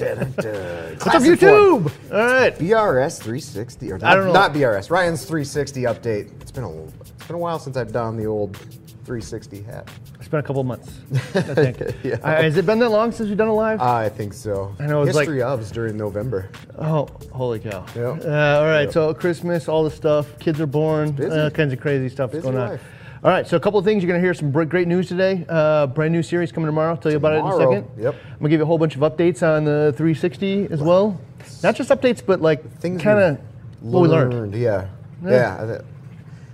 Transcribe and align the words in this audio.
What's 0.00 1.04
What's 1.04 1.14
up, 1.14 1.22
YouTube? 1.22 1.92
All 2.12 2.18
right. 2.18 2.56
BRS 2.56 3.18
360, 3.18 3.92
or 3.92 3.98
I 4.02 4.14
don't 4.14 4.26
know. 4.26 4.32
not 4.32 4.52
BRS, 4.52 4.90
Ryan's 4.90 5.24
360 5.24 5.82
update. 5.82 6.40
It's 6.40 6.50
been 6.50 6.64
a 6.64 6.68
little, 6.70 6.92
it's 7.00 7.26
been 7.26 7.36
a 7.36 7.38
while 7.38 7.58
since 7.58 7.76
I've 7.76 7.92
donned 7.92 8.18
the 8.18 8.26
old 8.26 8.56
360 8.56 9.62
hat. 9.62 9.90
It's 10.18 10.28
been 10.28 10.40
a 10.40 10.42
couple 10.42 10.62
months, 10.64 10.90
I 11.34 11.42
think. 11.42 11.78
Yeah. 12.04 12.14
Uh, 12.22 12.42
has 12.42 12.56
it 12.56 12.64
been 12.66 12.78
that 12.78 12.88
long 12.90 13.12
since 13.12 13.28
we've 13.28 13.36
done 13.38 13.48
a 13.48 13.54
live? 13.54 13.80
I 13.80 14.08
think 14.08 14.32
so. 14.32 14.74
I 14.78 14.86
know, 14.86 15.02
it's 15.02 15.14
like- 15.14 15.28
History 15.28 15.40
ofs 15.42 15.70
during 15.72 15.96
November. 15.96 16.48
oh, 16.78 17.08
holy 17.32 17.58
cow. 17.60 17.84
Yep. 17.94 18.24
Uh, 18.24 18.28
all 18.30 18.64
right, 18.64 18.84
Yep. 18.84 18.92
so 18.92 19.12
Christmas, 19.14 19.68
all 19.68 19.84
the 19.84 19.90
stuff, 19.90 20.38
kids 20.38 20.60
are 20.60 20.66
born, 20.66 21.12
Busy. 21.12 21.38
all 21.38 21.50
kinds 21.50 21.72
of 21.72 21.80
crazy 21.80 22.08
stuff 22.08 22.30
Busy 22.32 22.42
going 22.42 22.56
on. 22.56 22.78
All 23.22 23.30
right, 23.30 23.46
so 23.46 23.54
a 23.58 23.60
couple 23.60 23.78
of 23.78 23.84
things. 23.84 24.02
You're 24.02 24.08
going 24.08 24.18
to 24.20 24.24
hear 24.26 24.32
some 24.32 24.50
great 24.50 24.88
news 24.88 25.08
today. 25.08 25.44
Uh, 25.46 25.86
brand 25.86 26.10
new 26.12 26.22
series 26.22 26.50
coming 26.52 26.66
tomorrow. 26.68 26.92
I'll 26.92 26.96
Tell 26.96 27.12
you 27.12 27.18
about 27.18 27.34
it 27.34 27.40
in 27.40 27.46
a 27.46 27.50
Tomorrow. 27.50 27.74
second. 27.82 28.02
Yep. 28.02 28.14
I'm 28.14 28.28
going 28.38 28.42
to 28.44 28.48
give 28.48 28.58
you 28.60 28.62
a 28.62 28.66
whole 28.66 28.78
bunch 28.78 28.94
of 28.96 29.02
updates 29.02 29.46
on 29.46 29.64
the 29.64 29.92
360 29.98 30.68
as 30.70 30.80
well. 30.80 31.20
Not 31.62 31.76
just 31.76 31.90
updates, 31.90 32.24
but 32.24 32.40
like 32.40 32.78
Things 32.78 33.02
kind 33.02 33.18
of 33.18 33.38
what 33.82 34.00
we 34.00 34.08
learned. 34.08 34.54
Yeah. 34.54 34.88
Yeah. 35.22 35.30
Yeah. 35.30 35.54
I 35.54 35.66
There's 35.66 35.82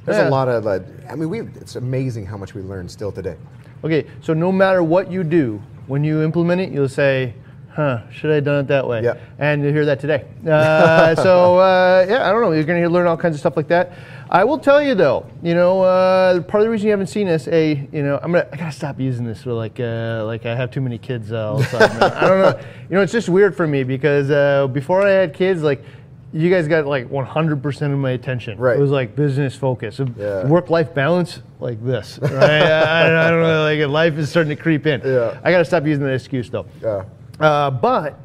Yeah. 0.08 0.28
a 0.28 0.30
lot 0.30 0.48
of 0.48 0.64
like, 0.64 0.82
I 1.08 1.14
mean, 1.14 1.28
we 1.30 1.40
it's 1.42 1.76
amazing 1.76 2.26
how 2.26 2.36
much 2.36 2.52
we 2.54 2.62
learn 2.62 2.88
still 2.88 3.12
today. 3.12 3.36
Okay, 3.84 4.06
so 4.20 4.34
no 4.34 4.50
matter 4.50 4.82
what 4.82 5.08
you 5.10 5.22
do, 5.22 5.62
when 5.86 6.02
you 6.02 6.22
implement 6.22 6.60
it, 6.60 6.70
you'll 6.72 6.88
say, 6.88 7.34
huh, 7.70 8.00
should 8.10 8.32
I 8.32 8.36
have 8.36 8.44
done 8.44 8.64
it 8.64 8.68
that 8.68 8.88
way? 8.88 9.02
Yep. 9.04 9.20
And 9.38 9.62
you'll 9.62 9.72
hear 9.72 9.84
that 9.84 10.00
today. 10.00 10.24
Uh, 10.44 11.14
so, 11.22 11.58
uh, 11.58 12.06
yeah, 12.08 12.28
I 12.28 12.32
don't 12.32 12.40
know. 12.40 12.50
You're 12.50 12.64
going 12.64 12.82
to 12.82 12.88
learn 12.88 13.06
all 13.06 13.16
kinds 13.16 13.36
of 13.36 13.40
stuff 13.40 13.56
like 13.56 13.68
that. 13.68 13.92
I 14.28 14.44
will 14.44 14.58
tell 14.58 14.82
you, 14.82 14.94
though, 14.94 15.26
you 15.42 15.54
know, 15.54 15.82
uh, 15.82 16.40
part 16.42 16.60
of 16.60 16.66
the 16.66 16.70
reason 16.70 16.86
you 16.86 16.90
haven't 16.90 17.06
seen 17.06 17.28
this, 17.28 17.46
a, 17.48 17.88
you 17.92 18.02
know, 18.02 18.18
I'm 18.22 18.32
to, 18.32 18.46
I 18.52 18.56
got 18.56 18.66
to 18.66 18.72
stop 18.72 18.98
using 18.98 19.24
this 19.24 19.42
for 19.42 19.52
like, 19.52 19.78
uh, 19.78 20.24
like 20.26 20.44
I 20.46 20.54
have 20.54 20.70
too 20.70 20.80
many 20.80 20.98
kids 20.98 21.30
uh, 21.32 21.52
all 21.52 21.58
the 21.58 21.64
time. 21.78 22.02
I 22.02 22.26
don't 22.26 22.40
know. 22.42 22.60
You 22.90 22.96
know, 22.96 23.02
it's 23.02 23.12
just 23.12 23.28
weird 23.28 23.56
for 23.56 23.66
me 23.66 23.84
because 23.84 24.30
uh, 24.30 24.66
before 24.66 25.02
I 25.02 25.10
had 25.10 25.32
kids, 25.32 25.62
like, 25.62 25.84
you 26.32 26.50
guys 26.50 26.66
got 26.66 26.86
like 26.86 27.08
100% 27.08 27.92
of 27.92 27.98
my 27.98 28.10
attention. 28.10 28.58
Right. 28.58 28.76
It 28.76 28.80
was 28.80 28.90
like 28.90 29.14
business 29.14 29.54
focus. 29.54 30.00
Yeah. 30.16 30.46
Work-life 30.46 30.92
balance, 30.92 31.40
like 31.60 31.82
this. 31.84 32.18
Right? 32.20 32.32
I, 32.32 33.26
I 33.26 33.30
don't 33.30 33.42
know. 33.42 33.62
Like 33.62 33.88
life 33.88 34.18
is 34.18 34.28
starting 34.28 34.54
to 34.54 34.60
creep 34.60 34.86
in. 34.86 35.00
Yeah. 35.04 35.40
I 35.44 35.50
got 35.50 35.58
to 35.58 35.64
stop 35.64 35.86
using 35.86 36.04
that 36.04 36.14
excuse 36.14 36.50
though. 36.50 36.66
Yeah. 36.82 37.04
Uh, 37.38 37.70
but 37.70 38.18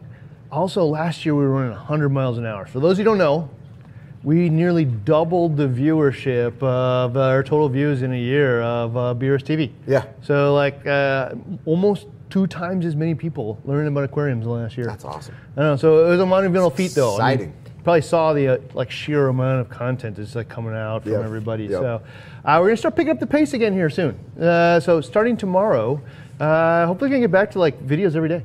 also 0.51 0.83
last 0.85 1.25
year 1.25 1.35
we 1.35 1.43
were 1.43 1.51
running 1.51 1.71
100 1.71 2.09
miles 2.09 2.37
an 2.37 2.45
hour. 2.45 2.65
For 2.65 2.79
those 2.79 2.97
who 2.97 3.03
don't 3.03 3.19
know, 3.19 3.49
we 4.23 4.49
nearly 4.49 4.85
doubled 4.85 5.57
the 5.57 5.67
viewership 5.67 6.61
of 6.61 7.17
uh, 7.17 7.21
our 7.21 7.43
total 7.43 7.67
views 7.69 8.01
in 8.03 8.13
a 8.13 8.19
year 8.19 8.61
of 8.61 8.95
uh, 8.95 9.15
BRS 9.17 9.43
TV. 9.43 9.71
Yeah. 9.87 10.05
So 10.21 10.53
like 10.53 10.85
uh, 10.85 11.33
almost 11.65 12.07
two 12.29 12.45
times 12.47 12.85
as 12.85 12.95
many 12.95 13.15
people 13.15 13.59
learning 13.65 13.87
about 13.87 14.03
aquariums 14.03 14.45
last 14.45 14.77
year. 14.77 14.85
That's 14.87 15.05
awesome. 15.05 15.35
I 15.57 15.61
know. 15.61 15.75
So 15.75 16.05
it 16.05 16.09
was 16.11 16.19
a 16.19 16.25
monumental 16.25 16.69
feat, 16.69 16.91
though. 16.93 17.17
I 17.19 17.35
mean, 17.35 17.47
Exciting. 17.49 17.53
you 17.77 17.83
probably 17.83 18.01
saw 18.01 18.33
the 18.33 18.47
uh, 18.47 18.57
like 18.75 18.91
sheer 18.91 19.27
amount 19.27 19.61
of 19.61 19.69
content 19.69 20.15
that's 20.17 20.35
like 20.35 20.47
coming 20.47 20.73
out 20.75 21.03
from 21.03 21.13
Yep. 21.13 21.23
everybody. 21.23 21.63
Yep. 21.65 21.71
So 21.81 22.01
uh, 22.45 22.57
we're 22.61 22.67
gonna 22.67 22.77
start 22.77 22.95
picking 22.95 23.11
up 23.11 23.19
the 23.19 23.27
pace 23.27 23.53
again 23.53 23.73
here 23.73 23.89
soon. 23.89 24.17
Uh, 24.39 24.79
so 24.79 25.01
starting 25.01 25.35
tomorrow, 25.35 25.99
uh, 26.39 26.85
hopefully 26.85 27.09
we 27.09 27.15
can 27.15 27.21
get 27.21 27.31
back 27.31 27.49
to 27.51 27.59
like 27.59 27.81
videos 27.85 28.15
every 28.15 28.29
day, 28.29 28.43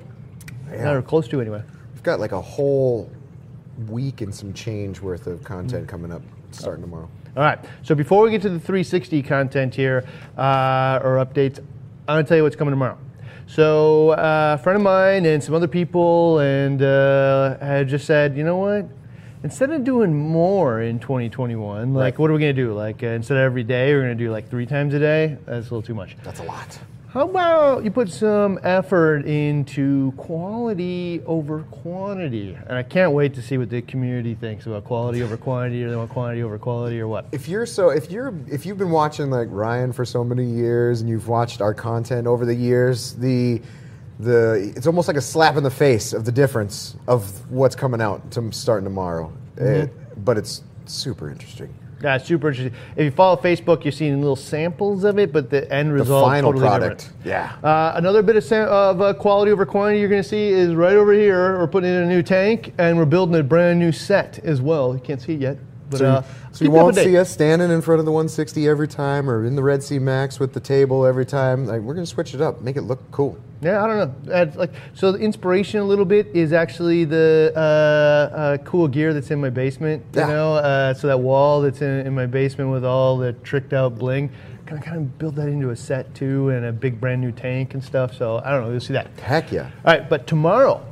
Yeah. 0.72 0.90
or 0.92 1.02
close 1.02 1.28
to 1.28 1.40
anyway. 1.40 1.62
We've 1.92 2.02
got 2.02 2.18
like 2.18 2.32
a 2.32 2.40
whole 2.40 3.10
week 3.88 4.20
and 4.20 4.34
some 4.34 4.52
change 4.52 5.00
worth 5.00 5.26
of 5.26 5.40
Mm. 5.40 5.44
content 5.44 5.88
coming 5.88 6.12
up 6.12 6.22
starting 6.50 6.82
tomorrow. 6.82 7.08
All 7.36 7.42
right. 7.42 7.58
So 7.82 7.94
before 7.94 8.22
we 8.22 8.30
get 8.30 8.40
to 8.42 8.48
the 8.48 8.58
360 8.58 9.22
content 9.22 9.74
here 9.74 10.04
uh, 10.38 11.00
or 11.02 11.16
updates, 11.24 11.58
I'm 12.08 12.16
gonna 12.16 12.24
tell 12.24 12.36
you 12.38 12.42
what's 12.42 12.56
coming 12.56 12.72
tomorrow. 12.72 12.96
So 13.46 14.10
uh, 14.10 14.56
a 14.58 14.62
friend 14.62 14.76
of 14.76 14.82
mine 14.82 15.24
and 15.26 15.42
some 15.42 15.54
other 15.54 15.68
people 15.68 16.38
and 16.40 16.82
uh, 16.82 17.58
had 17.58 17.88
just 17.88 18.06
said, 18.06 18.36
you 18.36 18.42
know 18.44 18.56
what? 18.56 18.86
Instead 19.44 19.70
of 19.70 19.84
doing 19.84 20.12
more 20.16 20.80
in 20.80 20.98
2021, 20.98 21.92
like 21.94 22.02
Right. 22.14 22.18
what 22.18 22.30
are 22.30 22.34
we 22.34 22.40
gonna 22.40 22.52
do? 22.54 22.72
Like 22.72 23.02
uh, 23.02 23.08
instead 23.08 23.36
of 23.36 23.42
every 23.44 23.62
day, 23.64 23.92
we're 23.94 24.00
gonna 24.00 24.14
do 24.14 24.30
like 24.32 24.48
three 24.48 24.66
times 24.66 24.94
a 24.94 24.98
day. 24.98 25.36
That's 25.46 25.66
a 25.68 25.74
little 25.74 25.82
too 25.82 25.94
much. 25.94 26.16
That's 26.24 26.40
a 26.40 26.44
lot. 26.44 26.78
How 27.16 27.24
about 27.24 27.82
you 27.82 27.90
put 27.90 28.10
some 28.10 28.60
effort 28.62 29.24
into 29.24 30.12
quality 30.18 31.22
over 31.24 31.62
quantity? 31.62 32.54
And 32.66 32.76
I 32.76 32.82
can't 32.82 33.12
wait 33.12 33.32
to 33.36 33.42
see 33.42 33.56
what 33.56 33.70
the 33.70 33.80
community 33.80 34.34
thinks 34.34 34.66
about 34.66 34.84
quality 34.84 35.22
over 35.22 35.38
quantity, 35.38 35.82
or 35.82 35.88
they 35.88 35.96
want 35.96 36.10
quantity 36.10 36.42
over 36.42 36.58
quality, 36.58 37.00
or 37.00 37.08
what. 37.08 37.24
If 37.32 37.48
you're 37.48 37.64
so, 37.64 37.88
if 37.88 38.10
you're, 38.10 38.34
if 38.48 38.66
you've 38.66 38.76
been 38.76 38.90
watching 38.90 39.30
like 39.30 39.48
Ryan 39.50 39.94
for 39.94 40.04
so 40.04 40.22
many 40.24 40.44
years, 40.44 41.00
and 41.00 41.08
you've 41.08 41.26
watched 41.26 41.62
our 41.62 41.72
content 41.72 42.26
over 42.26 42.44
the 42.44 42.54
years, 42.54 43.14
the, 43.14 43.62
the, 44.20 44.74
it's 44.76 44.86
almost 44.86 45.08
like 45.08 45.16
a 45.16 45.22
slap 45.22 45.56
in 45.56 45.62
the 45.62 45.70
face 45.70 46.12
of 46.12 46.26
the 46.26 46.32
difference 46.32 46.96
of 47.08 47.50
what's 47.50 47.74
coming 47.74 48.02
out 48.02 48.30
to 48.32 48.52
starting 48.52 48.84
tomorrow. 48.84 49.32
Mm-hmm. 49.54 49.64
It- 49.64 50.22
but 50.22 50.36
it's 50.36 50.62
super 50.84 51.30
interesting. 51.30 51.74
Yeah, 52.02 52.18
super 52.18 52.48
interesting. 52.50 52.74
If 52.94 53.04
you 53.04 53.10
follow 53.10 53.36
Facebook, 53.40 53.82
you're 53.84 53.90
seeing 53.92 54.20
little 54.20 54.36
samples 54.36 55.02
of 55.04 55.18
it, 55.18 55.32
but 55.32 55.48
the 55.48 55.70
end 55.72 55.92
result 55.94 56.24
The 56.24 56.30
final 56.30 56.52
totally 56.52 56.68
product, 56.68 56.98
different. 57.22 57.26
yeah. 57.26 57.56
Uh, 57.68 57.92
another 57.96 58.22
bit 58.22 58.36
of, 58.36 58.44
sam- 58.44 58.68
of 58.68 59.00
uh, 59.00 59.14
quality 59.14 59.50
over 59.50 59.64
quantity 59.64 60.00
you're 60.00 60.08
going 60.10 60.22
to 60.22 60.28
see 60.28 60.48
is 60.48 60.74
right 60.74 60.94
over 60.94 61.12
here. 61.14 61.58
We're 61.58 61.66
putting 61.66 61.88
in 61.90 62.02
a 62.02 62.06
new 62.06 62.22
tank, 62.22 62.74
and 62.76 62.98
we're 62.98 63.06
building 63.06 63.34
a 63.40 63.42
brand 63.42 63.78
new 63.78 63.92
set 63.92 64.38
as 64.40 64.60
well. 64.60 64.92
You 64.94 65.00
can't 65.00 65.22
see 65.22 65.34
it 65.34 65.40
yet, 65.40 65.56
but 65.90 65.98
So, 65.98 66.06
uh, 66.06 66.22
you, 66.22 66.54
so 66.54 66.64
you 66.64 66.70
won't 66.70 66.96
see 66.96 67.16
us 67.16 67.30
standing 67.30 67.70
in 67.70 67.80
front 67.82 68.00
of 68.00 68.06
the 68.06 68.12
160 68.12 68.66
every 68.68 68.88
time, 68.88 69.28
or 69.30 69.44
in 69.44 69.56
the 69.56 69.62
Red 69.62 69.82
Sea 69.82 69.98
Max 69.98 70.38
with 70.40 70.52
the 70.52 70.60
table 70.60 71.04
every 71.06 71.26
time. 71.26 71.66
Like 71.66 71.80
we're 71.80 71.94
gonna 71.94 72.06
switch 72.06 72.34
it 72.34 72.40
up, 72.40 72.60
make 72.62 72.76
it 72.76 72.82
look 72.82 73.00
cool. 73.10 73.38
Yeah, 73.62 73.82
I 73.82 73.86
don't 73.86 73.96
know. 73.98 74.14
That's 74.24 74.56
like 74.56 74.72
so. 74.94 75.12
The 75.12 75.18
inspiration 75.18 75.80
a 75.80 75.84
little 75.84 76.04
bit 76.04 76.26
is 76.34 76.52
actually 76.52 77.04
the 77.04 77.52
uh, 77.56 77.58
uh, 78.36 78.56
cool 78.58 78.86
gear 78.88 79.14
that's 79.14 79.30
in 79.30 79.40
my 79.40 79.50
basement. 79.50 80.04
You 80.14 80.20
Yeah. 80.20 80.26
know, 80.28 80.54
uh, 80.56 80.94
so 80.94 81.06
that 81.06 81.18
wall 81.20 81.62
that's 81.62 81.80
in, 81.80 82.06
in 82.06 82.14
my 82.14 82.26
basement 82.26 82.70
with 82.70 82.84
all 82.84 83.16
the 83.16 83.32
tricked 83.32 83.72
out 83.72 83.98
bling. 83.98 84.30
Kind 84.66 84.78
of, 84.80 84.84
kind 84.84 84.96
of 84.98 85.16
build 85.18 85.36
that 85.36 85.46
into 85.48 85.70
a 85.70 85.76
set 85.76 86.12
too, 86.14 86.48
and 86.50 86.66
a 86.66 86.72
big 86.72 87.00
brand 87.00 87.20
new 87.20 87.30
tank 87.32 87.74
and 87.74 87.82
stuff. 87.84 88.14
So 88.14 88.42
I 88.44 88.50
don't 88.50 88.64
know. 88.64 88.70
You'll 88.72 88.80
see 88.80 88.92
that. 88.94 89.06
Heck 89.20 89.52
yeah. 89.52 89.70
All 89.84 89.92
right, 89.94 90.08
but 90.10 90.26
tomorrow, 90.26 90.84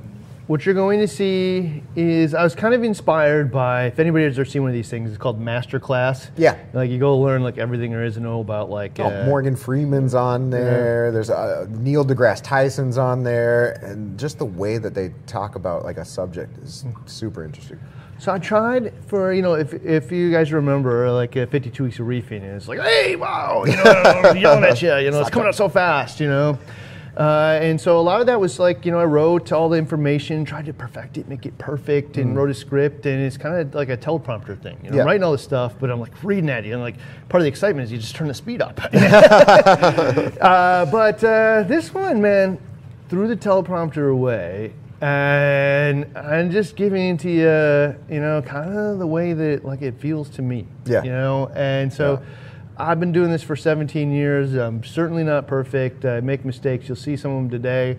what 0.47 0.67
you're 0.67 0.75
going 0.75 1.01
to 1.01 1.09
see 1.09 1.83
is 1.97 2.35
I 2.35 2.43
was 2.45 2.55
kind 2.55 2.75
of 2.75 2.83
inspired 2.85 3.51
by 3.51 3.87
if 3.87 3.99
anybody 3.99 4.25
has 4.25 4.39
ever 4.39 4.45
seen 4.45 4.63
one 4.63 4.71
of 4.71 4.75
these 4.75 4.91
things, 4.91 5.09
it's 5.09 5.19
called 5.19 5.41
Masterclass. 5.41 6.31
Yeah. 6.37 6.59
Like 6.75 6.91
you 6.91 6.99
go 6.99 7.17
learn 7.17 7.43
like 7.43 7.57
everything 7.57 7.91
there 7.91 8.05
is 8.05 8.15
to 8.15 8.21
know 8.21 8.41
about 8.41 8.69
like 8.69 9.01
Oh, 9.01 9.07
uh, 9.07 9.25
Morgan 9.25 9.57
Freeman's 9.57 10.15
on 10.15 10.51
there. 10.51 11.11
There's 11.13 11.31
uh, 11.31 11.67
Neil 11.71 12.05
deGrasse 12.05 12.43
Tyson's 12.43 12.99
on 12.99 13.23
there, 13.23 13.73
and 13.83 14.19
just 14.19 14.39
the 14.39 14.45
way 14.45 14.77
that 14.79 14.95
they 14.95 15.13
talk 15.27 15.55
about 15.57 15.85
like 15.85 15.97
a 15.97 16.05
subject 16.05 16.59
is 16.59 16.85
super 17.07 17.45
interesting. 17.45 17.81
So 18.19 18.33
I 18.33 18.39
tried 18.39 18.93
for 19.07 19.33
you 19.33 19.43
know 19.43 19.55
if 19.55 19.73
if 19.73 20.13
you 20.13 20.31
guys 20.31 20.53
remember 20.53 21.11
like 21.11 21.37
uh, 21.37 21.47
52 21.47 21.85
weeks 21.85 21.99
of 21.99 22.07
reefing 22.07 22.43
and 22.43 22.55
it's 22.57 22.69
like 22.69 22.81
hey 22.81 23.17
wow 23.17 23.65
you 23.67 23.77
know 23.77 24.33
yelling 24.37 24.65
at 24.65 24.81
you 24.81 24.95
you 24.97 25.11
know 25.11 25.21
it's 25.21 25.31
coming 25.31 25.49
up 25.49 25.55
so 25.55 25.69
fast 25.69 26.21
you 26.21 26.29
know. 26.29 26.59
Uh, 27.17 27.59
and 27.63 27.81
so 27.81 27.99
a 27.99 28.03
lot 28.03 28.21
of 28.21 28.27
that 28.27 28.41
was 28.41 28.59
like, 28.59 28.85
you 28.85 28.91
know, 28.91 28.99
I 28.99 29.05
wrote 29.05 29.53
all 29.53 29.69
the 29.69 29.79
information, 29.79 30.45
tried 30.45 30.67
to 30.67 30.73
perfect 30.73 31.17
it, 31.17 31.29
make 31.29 31.47
it 31.47 31.57
perfect, 31.59 32.17
and 32.17 32.37
wrote 32.37 32.51
a 32.51 32.55
script. 32.55 33.07
And 33.07 33.23
it's 33.23 33.37
kind 33.37 33.55
of 33.57 33.75
like 33.75 33.89
a 33.89 33.97
teleprompter 33.97 34.61
thing. 34.61 34.79
You 34.83 34.91
know, 34.91 34.97
Yeah. 34.97 35.03
I'm 35.03 35.07
writing 35.07 35.23
all 35.23 35.33
this 35.33 35.43
stuff, 35.43 35.75
but 35.79 35.91
I'm 35.91 36.01
like 36.01 36.25
reading 36.25 36.51
at 36.51 36.65
you. 36.65 36.73
And 36.73 36.83
like 36.83 36.97
part 37.29 37.41
of 37.41 37.45
the 37.45 37.49
excitement 37.49 37.85
is 37.85 37.93
you 37.93 37.99
just 37.99 38.17
turn 38.17 38.29
the 38.29 38.35
speed 38.35 38.61
up. 38.61 38.81
uh, 38.95 40.87
but 40.87 41.23
uh, 41.23 41.63
this 41.65 41.95
one, 41.95 42.21
man, 42.21 42.59
threw 43.09 43.29
the 43.29 43.37
teleprompter 43.37 44.11
away. 44.13 44.73
And 45.01 46.07
I'm 46.17 46.51
just 46.51 46.77
giving 46.77 47.11
it 47.11 47.21
to 47.21 47.31
you, 47.31 48.15
you 48.15 48.21
know, 48.21 48.41
kind 48.43 48.77
of 48.77 48.99
the 48.99 49.07
way 49.07 49.35
that 49.35 49.65
like 49.65 49.83
it 49.83 50.01
feels 50.01 50.29
to 50.31 50.43
me. 50.43 50.67
Yeah. 50.87 51.03
You 51.03 51.11
know, 51.11 51.49
and 51.55 51.93
so 51.93 52.23
I've 52.77 52.99
been 52.99 53.13
doing 53.13 53.31
this 53.31 53.43
for 53.43 53.55
17 53.55 54.11
years. 54.11 54.55
I'm 54.55 54.83
certainly 54.83 55.23
not 55.23 55.47
perfect. 55.47 56.05
I 56.05 56.21
make 56.21 56.45
mistakes. 56.45 56.89
You'll 56.89 56.97
see 56.97 57.17
some 57.17 57.31
of 57.31 57.43
them 57.43 57.51
today. 57.51 57.99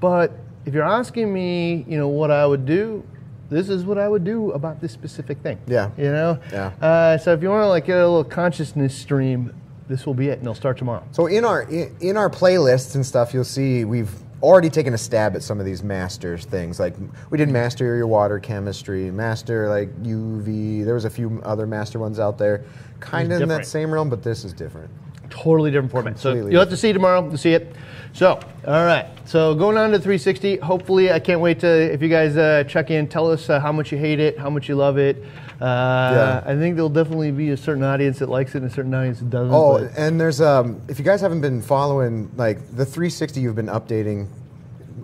But 0.00 0.32
if 0.66 0.74
you're 0.74 0.82
asking 0.82 1.32
me, 1.32 1.84
you 1.88 1.96
know, 1.96 2.08
what 2.08 2.30
I 2.30 2.46
would 2.46 2.66
do, 2.66 3.04
this 3.50 3.68
is 3.68 3.84
what 3.84 3.98
I 3.98 4.08
would 4.08 4.24
do 4.24 4.50
about 4.52 4.80
this 4.80 4.92
specific 4.92 5.38
thing. 5.42 5.60
Yeah. 5.66 5.90
You 5.96 6.10
know? 6.10 6.40
Yeah. 6.50 6.66
Uh, 6.80 7.18
so 7.18 7.32
if 7.32 7.42
you 7.42 7.50
want 7.50 7.62
to 7.62 7.68
like 7.68 7.86
get 7.86 7.98
a 7.98 8.06
little 8.08 8.24
consciousness 8.24 8.96
stream, 8.96 9.54
this 9.86 10.06
will 10.06 10.14
be 10.14 10.28
it, 10.28 10.38
and 10.38 10.42
it'll 10.42 10.54
start 10.54 10.78
tomorrow. 10.78 11.04
So 11.12 11.26
in 11.26 11.44
our 11.44 11.62
in, 11.62 11.94
in 12.00 12.16
our 12.16 12.30
playlists 12.30 12.94
and 12.94 13.04
stuff, 13.04 13.34
you'll 13.34 13.44
see 13.44 13.84
we've 13.84 14.10
already 14.44 14.70
taken 14.70 14.94
a 14.94 14.98
stab 14.98 15.34
at 15.34 15.42
some 15.42 15.58
of 15.58 15.66
these 15.66 15.82
masters 15.82 16.44
things. 16.44 16.78
Like 16.78 16.94
we 17.30 17.38
did 17.38 17.48
master 17.48 17.96
your 17.96 18.06
water 18.06 18.38
chemistry, 18.38 19.10
master 19.10 19.68
like 19.68 19.90
UV. 20.02 20.84
There 20.84 20.94
was 20.94 21.06
a 21.06 21.10
few 21.10 21.40
other 21.42 21.66
master 21.66 21.98
ones 21.98 22.18
out 22.18 22.38
there, 22.38 22.64
kind 23.00 23.32
of 23.32 23.40
in 23.40 23.48
that 23.48 23.66
same 23.66 23.92
realm, 23.92 24.10
but 24.10 24.22
this 24.22 24.44
is 24.44 24.52
different. 24.52 24.90
Totally 25.34 25.70
different 25.70 25.90
format. 25.90 26.18
So 26.18 26.32
you'll 26.34 26.60
have 26.60 26.70
to 26.70 26.76
see 26.76 26.92
tomorrow 26.92 27.28
to 27.28 27.36
see 27.38 27.52
it. 27.54 27.74
So, 28.12 28.38
all 28.66 28.84
right. 28.84 29.06
So 29.24 29.54
going 29.54 29.76
on 29.76 29.90
to 29.90 29.98
360. 29.98 30.58
Hopefully, 30.58 31.10
I 31.10 31.18
can't 31.18 31.40
wait 31.40 31.60
to 31.60 31.92
if 31.92 32.00
you 32.00 32.08
guys 32.08 32.36
uh, 32.36 32.64
check 32.68 32.90
in. 32.90 33.08
Tell 33.08 33.30
us 33.30 33.50
uh, 33.50 33.58
how 33.58 33.72
much 33.72 33.90
you 33.90 33.98
hate 33.98 34.20
it, 34.20 34.38
how 34.38 34.50
much 34.50 34.68
you 34.68 34.76
love 34.76 34.98
it. 34.98 35.16
Uh, 35.60 36.42
I 36.44 36.54
think 36.56 36.76
there'll 36.76 36.88
definitely 36.88 37.30
be 37.30 37.50
a 37.50 37.56
certain 37.56 37.82
audience 37.82 38.18
that 38.18 38.28
likes 38.28 38.54
it 38.54 38.58
and 38.62 38.70
a 38.70 38.74
certain 38.74 38.94
audience 38.94 39.18
that 39.20 39.30
doesn't. 39.30 39.52
Oh, 39.54 39.78
but- 39.78 39.90
and 39.96 40.20
there's 40.20 40.40
um, 40.40 40.80
if 40.88 40.98
you 40.98 41.04
guys 41.04 41.20
haven't 41.20 41.40
been 41.40 41.62
following 41.62 42.30
like 42.36 42.58
the 42.76 42.84
360, 42.84 43.40
you've 43.40 43.54
been 43.56 43.66
updating 43.66 44.28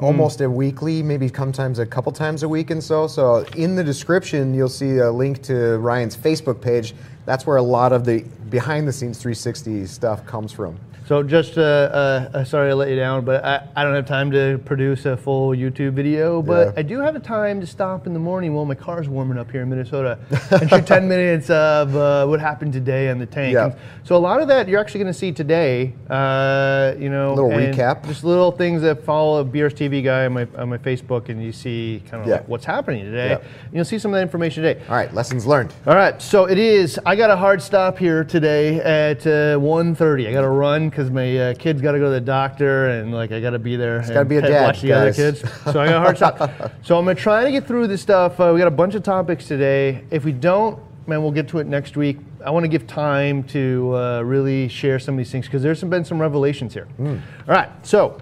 Mm. 0.00 0.04
almost 0.04 0.40
a 0.40 0.48
weekly, 0.48 1.02
maybe 1.02 1.28
sometimes 1.28 1.78
a 1.78 1.84
couple 1.84 2.10
times 2.10 2.42
a 2.42 2.48
week 2.48 2.70
and 2.70 2.82
so. 2.82 3.06
So 3.06 3.44
in 3.56 3.76
the 3.76 3.84
description, 3.84 4.54
you'll 4.54 4.70
see 4.70 4.96
a 4.96 5.10
link 5.10 5.42
to 5.42 5.78
Ryan's 5.78 6.16
Facebook 6.16 6.60
page. 6.60 6.94
That's 7.26 7.46
where 7.46 7.58
a 7.58 7.62
lot 7.62 7.92
of 7.92 8.06
the 8.06 8.24
behind 8.48 8.88
the 8.88 8.92
scenes 8.92 9.18
360 9.18 9.86
stuff 9.86 10.24
comes 10.26 10.52
from. 10.52 10.78
So 11.10 11.24
just 11.24 11.58
uh, 11.58 11.60
uh, 11.62 12.30
uh, 12.34 12.44
sorry 12.44 12.70
I 12.70 12.74
let 12.74 12.88
you 12.88 12.94
down, 12.94 13.24
but 13.24 13.44
I, 13.44 13.66
I 13.74 13.82
don't 13.82 13.96
have 13.96 14.06
time 14.06 14.30
to 14.30 14.60
produce 14.64 15.06
a 15.06 15.16
full 15.16 15.50
YouTube 15.50 15.94
video. 15.94 16.40
But 16.40 16.68
Yeah. 16.68 16.72
I 16.76 16.82
do 16.82 17.00
have 17.00 17.16
a 17.16 17.18
time 17.18 17.60
to 17.60 17.66
stop 17.66 18.06
in 18.06 18.12
the 18.12 18.20
morning 18.20 18.54
while 18.54 18.64
my 18.64 18.76
car's 18.76 19.08
warming 19.08 19.36
up 19.36 19.50
here 19.50 19.62
in 19.62 19.70
Minnesota 19.70 20.20
and 20.52 20.70
shoot 20.70 20.86
10 20.86 21.08
minutes 21.14 21.50
of 21.50 21.96
uh, 21.96 22.26
what 22.28 22.38
happened 22.38 22.72
today 22.72 23.08
on 23.10 23.18
the 23.18 23.26
tank. 23.26 23.54
Yeah. 23.54 23.74
So 24.04 24.14
a 24.14 24.18
lot 24.18 24.40
of 24.40 24.46
that 24.46 24.68
you're 24.68 24.78
actually 24.78 25.00
going 25.00 25.12
to 25.12 25.18
see 25.18 25.32
today. 25.32 25.94
Uh, 26.08 26.94
you 26.96 27.08
know, 27.08 27.34
Little 27.34 27.50
recap. 27.50 28.06
just 28.06 28.22
little 28.22 28.52
things 28.52 28.80
that 28.82 29.02
follow 29.04 29.40
a 29.40 29.44
BRS 29.44 29.74
TV 29.74 30.04
guy 30.04 30.26
on 30.26 30.32
my 30.34 30.46
on 30.56 30.68
my 30.68 30.78
Facebook, 30.78 31.28
and 31.28 31.42
you 31.42 31.50
see 31.50 32.04
kind 32.08 32.22
of 32.22 32.28
Yeah. 32.28 32.34
like 32.36 32.46
what's 32.48 32.64
happening 32.64 33.04
today. 33.04 33.36
You'll 33.72 33.84
see 33.84 33.98
some 33.98 34.14
of 34.14 34.18
that 34.18 34.22
information 34.22 34.62
today. 34.62 34.80
All 34.88 34.94
right, 34.94 35.12
lessons 35.12 35.44
learned. 35.44 35.74
All 35.88 35.96
right, 35.96 36.22
so 36.22 36.44
it 36.44 36.56
is. 36.58 37.00
I 37.04 37.16
got 37.16 37.30
a 37.30 37.36
hard 37.36 37.60
stop 37.60 37.98
here 37.98 38.22
today 38.22 38.76
at 38.80 39.26
uh, 39.26 39.58
1.30. 39.58 40.28
I 40.28 40.32
got 40.32 40.42
to 40.42 40.48
run 40.48 40.88
because 41.00 41.10
my 41.10 41.38
uh, 41.38 41.54
kid's 41.54 41.80
got 41.80 41.92
to 41.92 41.98
go 41.98 42.04
to 42.04 42.10
the 42.10 42.20
doctor, 42.20 42.88
and 42.90 43.10
like 43.10 43.32
I 43.32 43.40
got 43.40 43.50
to 43.50 43.58
be 43.58 43.74
there. 43.76 44.00
gotta 44.00 44.26
be 44.26 44.36
a 44.36 44.42
dad, 44.42 44.64
Watch 44.64 44.82
the 44.82 44.92
other 44.92 45.14
kids. 45.14 45.40
So 45.64 45.80
I 45.80 45.86
got 45.86 45.96
a 45.96 46.00
hard 46.00 46.16
stop. 46.16 46.72
So 46.82 46.98
I'm 46.98 47.04
gonna 47.04 47.14
try 47.14 47.44
to 47.44 47.50
get 47.50 47.66
through 47.66 47.86
this 47.86 48.02
stuff. 48.02 48.38
Uh, 48.38 48.50
we 48.52 48.58
got 48.58 48.68
a 48.68 48.70
bunch 48.70 48.94
of 48.94 49.02
topics 49.02 49.46
today. 49.46 50.04
If 50.10 50.24
we 50.24 50.32
don't, 50.32 50.78
man, 51.06 51.22
we'll 51.22 51.32
get 51.32 51.48
to 51.48 51.58
it 51.58 51.66
next 51.66 51.96
week. 51.96 52.18
I 52.44 52.50
want 52.50 52.64
to 52.64 52.68
give 52.68 52.86
time 52.86 53.44
to 53.44 53.96
uh, 53.96 54.22
really 54.22 54.68
share 54.68 54.98
some 54.98 55.14
of 55.14 55.18
these 55.18 55.30
things 55.30 55.46
because 55.46 55.62
there's 55.62 55.78
some, 55.78 55.88
been 55.88 56.04
some 56.04 56.20
revelations 56.20 56.74
here. 56.74 56.84
Hmm. 56.84 57.16
All 57.48 57.54
right, 57.54 57.70
so. 57.86 58.20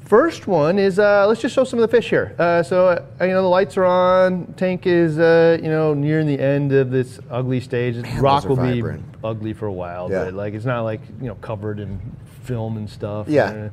First 0.00 0.46
one 0.46 0.78
is 0.78 1.00
uh, 1.00 1.26
let's 1.26 1.40
just 1.40 1.52
show 1.52 1.64
some 1.64 1.80
of 1.80 1.90
the 1.90 1.96
fish 1.96 2.08
here. 2.08 2.36
Uh, 2.38 2.62
so 2.62 2.86
uh, 2.86 3.24
you 3.24 3.30
know 3.30 3.42
the 3.42 3.48
lights 3.48 3.76
are 3.76 3.84
on. 3.84 4.46
Tank 4.56 4.86
is 4.86 5.18
uh, 5.18 5.58
you 5.60 5.68
know 5.68 5.94
nearing 5.94 6.28
the 6.28 6.38
end 6.38 6.72
of 6.72 6.92
this 6.92 7.18
ugly 7.28 7.58
stage. 7.58 7.96
Rock 8.20 8.44
are 8.44 8.50
will 8.50 8.54
be 8.54 8.80
vibrant. 8.80 9.02
Ugly 9.26 9.52
for 9.52 9.66
a 9.66 9.72
while, 9.72 10.10
Yeah. 10.10 10.24
but 10.24 10.34
like 10.34 10.54
it's 10.54 10.64
not 10.64 10.82
like 10.82 11.00
you 11.20 11.26
know 11.28 11.34
covered 11.36 11.80
in 11.80 12.00
film 12.44 12.76
and 12.76 12.88
stuff. 12.88 13.28
Yeah. 13.28 13.70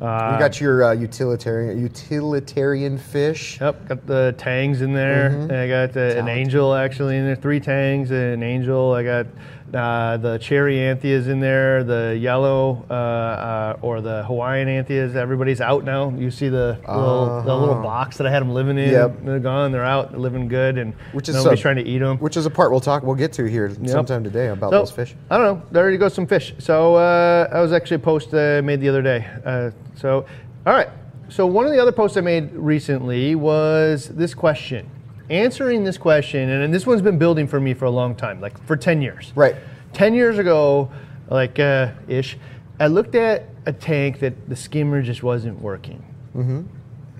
Uh, 0.00 0.30
You 0.32 0.38
got 0.38 0.60
your 0.60 0.82
uh, 0.84 0.92
utilitarian 0.92 1.80
utilitarian 1.80 2.96
fish. 2.98 3.60
Yep, 3.60 3.88
got 3.88 4.06
the 4.06 4.34
tangs 4.38 4.80
in 4.80 4.92
there. 4.94 5.30
Mm-hmm. 5.30 5.50
And 5.50 5.52
I 5.52 5.68
got 5.68 5.96
uh, 5.96 6.18
an 6.18 6.28
angel 6.28 6.74
actually 6.74 7.16
in 7.18 7.24
there. 7.26 7.36
Three 7.36 7.60
tangs, 7.60 8.10
and 8.10 8.32
an 8.34 8.42
angel. 8.42 8.94
I 8.94 9.02
got 9.02 9.26
uh, 9.74 10.16
the 10.16 10.38
cherry 10.38 10.78
anthias 10.78 11.28
in 11.28 11.40
there. 11.40 11.84
The 11.84 12.16
yellow 12.20 12.84
uh, 12.90 12.92
uh, 12.94 13.78
or 13.82 14.00
the 14.00 14.24
Hawaiian 14.24 14.68
anthias. 14.68 15.14
Everybody's 15.16 15.60
out 15.60 15.84
now. 15.84 16.10
You 16.10 16.30
see 16.30 16.48
the 16.48 16.78
little, 16.88 17.42
the 17.42 17.54
little 17.56 17.82
box 17.82 18.16
that 18.18 18.26
I 18.26 18.30
had 18.30 18.40
them 18.40 18.50
living 18.50 18.78
in. 18.78 18.94
Uh-huh. 18.94 19.08
Yep. 19.08 19.24
They're 19.24 19.38
gone. 19.38 19.72
They're 19.72 19.84
out. 19.84 20.10
They're 20.10 20.20
living 20.20 20.48
good, 20.48 20.78
and 20.78 20.94
Which 21.12 21.28
is 21.28 21.34
nobody's 21.34 21.58
so- 21.58 21.62
trying 21.62 21.76
to 21.76 21.84
eat 21.84 21.98
them. 21.98 22.18
Which 22.18 22.36
is 22.36 22.46
a 22.46 22.50
part 22.50 22.70
we'll 22.70 22.80
talk. 22.80 23.02
We'll 23.02 23.14
get 23.16 23.32
to 23.34 23.44
here 23.44 23.70
sometime 23.86 24.24
today 24.24 24.48
about 24.48 24.70
So, 24.70 24.78
those 24.78 24.90
fish. 24.90 25.14
I 25.30 25.38
don't 25.38 25.46
know. 25.46 25.62
There 25.70 25.82
already 25.82 25.98
go, 25.98 26.08
some 26.08 26.26
fish. 26.26 26.54
So 26.58 26.94
uh, 26.96 27.48
that 27.52 27.60
was 27.60 27.72
actually 27.72 27.96
a 27.96 28.00
post 28.00 28.34
I 28.34 28.60
made 28.60 28.80
the 28.80 28.88
other 28.88 29.02
day. 29.02 29.26
Uh, 29.44 29.70
so, 29.96 30.26
all 30.66 30.72
right. 30.74 30.88
So 31.28 31.46
one 31.46 31.64
of 31.64 31.70
the 31.72 31.78
other 31.78 31.92
posts 31.92 32.16
I 32.16 32.22
made 32.22 32.52
recently 32.52 33.34
was 33.36 34.08
this 34.08 34.34
question. 34.34 34.90
Answering 35.30 35.84
this 35.84 35.96
question, 35.96 36.50
and, 36.50 36.64
and 36.64 36.74
this 36.74 36.86
one's 36.86 37.02
been 37.02 37.18
building 37.18 37.46
for 37.46 37.60
me 37.60 37.72
for 37.72 37.84
a 37.84 37.90
long 37.90 38.16
time, 38.16 38.40
like 38.40 38.62
for 38.66 38.76
10 38.76 39.00
years. 39.00 39.32
Right. 39.36 39.54
10 39.92 40.14
years 40.14 40.38
ago, 40.38 40.90
like 41.28 41.58
uh, 41.58 41.92
ish, 42.08 42.36
I 42.80 42.88
looked 42.88 43.14
at 43.14 43.46
a 43.66 43.72
tank 43.72 44.20
that 44.20 44.48
the 44.48 44.56
skimmer 44.56 45.02
just 45.02 45.22
wasn't 45.22 45.60
working. 45.60 46.04
Mm-hmm. 46.34 46.62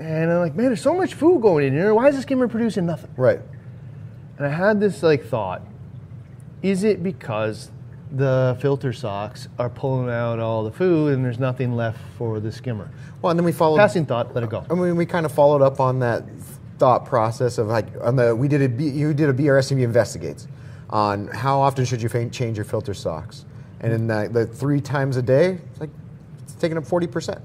And 0.02 0.32
I'm 0.32 0.38
like, 0.38 0.54
man, 0.54 0.66
there's 0.66 0.80
so 0.80 0.94
much 0.94 1.14
food 1.14 1.42
going 1.42 1.66
in 1.66 1.72
here. 1.72 1.94
Why 1.94 2.08
is 2.08 2.16
the 2.16 2.22
skimmer 2.22 2.48
producing 2.48 2.86
nothing? 2.86 3.10
Right. 3.16 3.40
And 4.38 4.46
I 4.46 4.50
had 4.50 4.80
this 4.80 5.02
like 5.02 5.26
thought: 5.26 5.62
Is 6.62 6.84
it 6.84 7.02
because 7.02 7.70
the 8.10 8.56
filter 8.60 8.92
socks 8.92 9.48
are 9.58 9.68
pulling 9.68 10.08
out 10.08 10.38
all 10.38 10.64
the 10.64 10.72
food 10.72 11.12
and 11.12 11.24
there's 11.24 11.38
nothing 11.38 11.76
left 11.76 12.00
for 12.16 12.40
the 12.40 12.50
skimmer? 12.50 12.90
Well, 13.20 13.30
and 13.30 13.38
then 13.38 13.44
we 13.44 13.52
followed. 13.52 13.76
Passing 13.76 14.06
thought, 14.06 14.34
let 14.34 14.42
it 14.42 14.48
go. 14.48 14.64
I 14.70 14.74
mean, 14.74 14.96
we 14.96 15.04
kind 15.04 15.26
of 15.26 15.32
followed 15.32 15.60
up 15.60 15.78
on 15.78 15.98
that 15.98 16.24
thought 16.80 17.04
process 17.04 17.58
of 17.58 17.68
like 17.68 17.86
on 18.00 18.16
the 18.16 18.34
we 18.34 18.48
did 18.48 18.62
a 18.62 18.68
B, 18.68 18.88
you 18.88 19.12
did 19.12 19.28
a 19.28 19.34
BRSME 19.34 19.82
investigates 19.82 20.48
on 20.88 21.28
how 21.28 21.60
often 21.60 21.84
should 21.84 22.02
you 22.02 22.08
change 22.30 22.56
your 22.56 22.64
filter 22.64 22.94
socks, 22.94 23.44
and 23.80 23.92
in 23.92 24.06
that 24.08 24.32
the 24.32 24.46
three 24.46 24.80
times 24.80 25.16
a 25.18 25.22
day, 25.22 25.58
it's 25.70 25.80
like 25.80 25.90
it's 26.42 26.54
taking 26.54 26.78
up 26.78 26.86
forty 26.86 27.06
percent. 27.06 27.40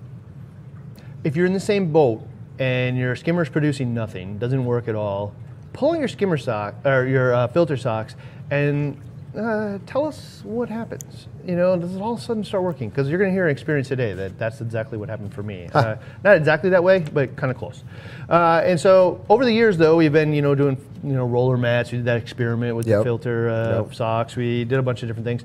If 1.25 1.35
you're 1.35 1.45
in 1.45 1.53
the 1.53 1.59
same 1.59 1.91
boat 1.91 2.25
and 2.59 2.97
your 2.97 3.15
skimmer's 3.15 3.49
producing 3.49 3.93
nothing, 3.93 4.37
doesn't 4.37 4.63
work 4.63 4.87
at 4.87 4.95
all, 4.95 5.35
pull 5.73 5.95
your 5.97 6.07
skimmer 6.07 6.37
sock 6.37 6.73
or 6.85 7.05
your 7.05 7.33
uh, 7.33 7.47
filter 7.47 7.75
socks 7.75 8.15
and 8.49 8.97
uh, 9.37 9.79
tell 9.85 10.05
us 10.05 10.41
what 10.43 10.69
happens. 10.69 11.27
You 11.45 11.55
know, 11.55 11.77
does 11.77 11.95
it 11.95 12.01
all 12.01 12.13
of 12.13 12.19
a 12.19 12.21
sudden 12.21 12.43
start 12.43 12.63
working? 12.63 12.89
Because 12.89 13.09
you're 13.09 13.17
going 13.19 13.29
to 13.29 13.33
hear 13.33 13.45
an 13.45 13.51
experience 13.51 13.87
today 13.87 14.13
that 14.13 14.37
that's 14.39 14.61
exactly 14.61 14.97
what 14.97 15.09
happened 15.09 15.33
for 15.33 15.43
me. 15.43 15.69
Uh, 15.73 15.95
not 16.23 16.37
exactly 16.37 16.69
that 16.71 16.83
way, 16.83 16.99
but 16.99 17.35
kind 17.35 17.51
of 17.51 17.57
close. 17.57 17.83
Uh, 18.29 18.61
and 18.65 18.79
so 18.79 19.23
over 19.29 19.45
the 19.45 19.51
years, 19.53 19.77
though, 19.77 19.95
we've 19.97 20.13
been 20.13 20.33
you 20.33 20.41
know 20.41 20.55
doing 20.55 20.77
you 21.03 21.13
know 21.13 21.25
roller 21.25 21.57
mats. 21.57 21.91
We 21.91 21.97
did 21.99 22.05
that 22.05 22.17
experiment 22.17 22.75
with 22.75 22.85
the 22.85 23.03
filter 23.03 23.49
uh, 23.49 23.81
Yep. 23.83 23.93
socks. 23.93 24.35
We 24.35 24.63
did 24.63 24.79
a 24.79 24.83
bunch 24.83 25.03
of 25.03 25.07
different 25.09 25.25
things, 25.25 25.43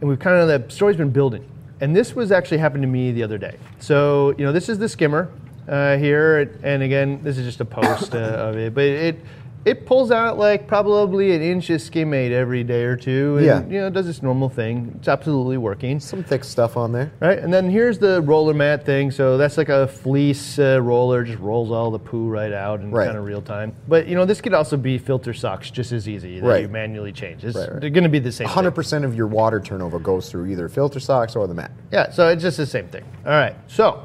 and 0.00 0.08
we've 0.08 0.18
kind 0.18 0.36
of 0.36 0.48
the 0.48 0.70
story's 0.74 0.96
been 0.96 1.10
building. 1.10 1.46
And 1.80 1.96
this 1.96 2.14
was 2.14 2.30
actually 2.30 2.58
happened 2.58 2.82
to 2.82 2.88
me 2.88 3.10
the 3.10 3.24
other 3.24 3.38
day. 3.38 3.56
So 3.80 4.34
you 4.38 4.44
know, 4.44 4.52
this 4.52 4.68
is 4.68 4.78
the 4.78 4.88
skimmer 4.88 5.30
uh, 5.68 5.96
here, 5.96 6.56
and 6.62 6.82
again, 6.82 7.20
this 7.22 7.38
is 7.38 7.44
just 7.46 7.60
a 7.60 7.64
post 7.64 8.14
uh, 8.14 8.18
of 8.18 8.56
it, 8.56 8.72
but 8.74 8.84
it 8.84 9.20
it 9.64 9.86
pulls 9.86 10.10
out 10.10 10.38
like 10.38 10.66
probably 10.66 11.34
an 11.36 11.40
inch 11.42 11.70
of 11.70 11.80
skimmate 11.80 12.32
every 12.32 12.64
day 12.64 12.82
or 12.84 12.96
two, 12.96 13.36
and 13.36 13.46
Yeah. 13.46 13.62
you 13.68 13.80
know, 13.80 13.86
it 13.86 13.92
does 13.92 14.08
its 14.08 14.22
normal 14.22 14.48
thing. 14.48 14.92
It's 14.98 15.06
absolutely 15.06 15.56
working. 15.56 16.00
Some 16.00 16.24
thick 16.24 16.42
stuff 16.42 16.76
on 16.76 16.90
there. 16.90 17.12
Right, 17.20 17.38
and 17.38 17.52
then 17.52 17.70
here's 17.70 17.98
the 17.98 18.22
roller 18.22 18.54
mat 18.54 18.84
thing. 18.84 19.10
So 19.12 19.36
that's 19.38 19.56
like 19.56 19.68
a 19.68 19.86
fleece 19.86 20.58
uh, 20.58 20.80
roller, 20.82 21.22
just 21.22 21.38
rolls 21.38 21.70
all 21.70 21.90
the 21.92 21.98
poo 22.00 22.28
right 22.28 22.52
out 22.52 22.80
in 22.80 22.90
Right. 22.90 23.06
kind 23.06 23.16
of 23.16 23.24
real 23.24 23.40
time. 23.42 23.72
But 23.86 24.08
you 24.08 24.16
know, 24.16 24.24
this 24.24 24.40
could 24.40 24.54
also 24.54 24.76
be 24.76 24.98
filter 24.98 25.32
socks 25.32 25.70
just 25.70 25.92
as 25.92 26.08
easy 26.08 26.40
that 26.40 26.46
Right. 26.46 26.62
you 26.62 26.68
manually 26.68 27.12
change. 27.12 27.44
It's 27.44 27.56
Right, 27.56 27.70
right. 27.70 27.80
they're 27.80 27.90
going 27.90 28.02
to 28.04 28.10
be 28.10 28.18
the 28.18 28.32
same. 28.32 28.48
Hundred 28.48 28.72
percent 28.72 29.04
of 29.04 29.14
your 29.14 29.28
water 29.28 29.60
turnover 29.60 29.98
goes 30.00 30.28
through 30.28 30.46
either 30.46 30.68
filter 30.68 30.98
socks 31.00 31.36
or 31.36 31.46
the 31.46 31.54
mat. 31.54 31.70
Yeah, 31.92 32.10
so 32.10 32.28
it's 32.28 32.42
just 32.42 32.56
the 32.56 32.66
same 32.66 32.86
thing. 32.88 33.04
All 33.24 33.32
right, 33.32 33.54
so 33.68 34.00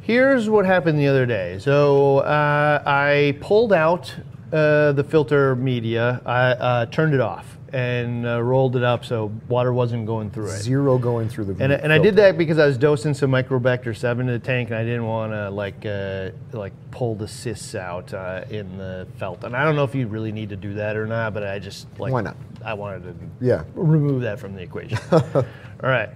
here's 0.00 0.48
what 0.48 0.64
happened 0.64 0.98
the 0.98 1.08
other 1.08 1.26
day. 1.26 1.58
So 1.58 2.18
uh, 2.18 2.82
I 2.86 3.36
pulled 3.40 3.72
out 3.72 4.14
uh, 4.52 4.92
the 4.92 5.04
filter 5.04 5.56
media, 5.56 6.20
I 6.24 6.40
uh, 6.52 6.86
turned 6.86 7.14
it 7.14 7.20
off, 7.20 7.56
and 7.72 8.24
uh, 8.26 8.40
rolled 8.42 8.76
it 8.76 8.82
up 8.84 9.04
so 9.04 9.32
water 9.48 9.72
wasn't 9.72 10.06
going 10.06 10.30
through 10.30 10.46
it. 10.46 10.60
Zero 10.60 10.98
going 10.98 11.28
through 11.28 11.46
the. 11.46 11.62
And, 11.62 11.72
I- 11.72 11.76
and 11.76 11.92
I 11.92 11.98
did 11.98 12.16
that 12.16 12.38
because 12.38 12.58
I 12.58 12.66
was 12.66 12.78
dosing 12.78 13.12
some 13.14 13.30
Microbacter 13.30 13.96
7 13.96 14.28
in 14.28 14.32
the 14.32 14.38
tank, 14.38 14.70
and 14.70 14.78
I 14.78 14.84
didn't 14.84 15.04
want 15.06 15.32
to 15.32 15.50
like 15.50 15.84
uh, 15.84 16.30
like 16.52 16.72
pull 16.92 17.14
the 17.16 17.26
cysts 17.28 17.74
out 17.74 18.14
uh, 18.14 18.44
in 18.48 18.78
the 18.78 19.06
felt. 19.18 19.42
And 19.44 19.56
I 19.56 19.64
don't 19.64 19.74
know 19.76 19.84
if 19.84 19.94
you 19.94 20.06
really 20.06 20.32
need 20.32 20.50
to 20.50 20.56
do 20.56 20.74
that 20.74 20.96
or 20.96 21.06
not, 21.06 21.34
but 21.34 21.42
I 21.44 21.58
just 21.58 21.86
like 21.98 22.12
Why 22.12 22.20
not? 22.22 22.36
I 22.64 22.74
wanted 22.74 23.02
to 23.04 23.14
Yeah. 23.46 23.64
remove 23.74 24.22
that 24.22 24.38
from 24.38 24.54
the 24.54 24.62
equation. 24.62 24.98
All 25.12 25.44
right. 25.82 26.10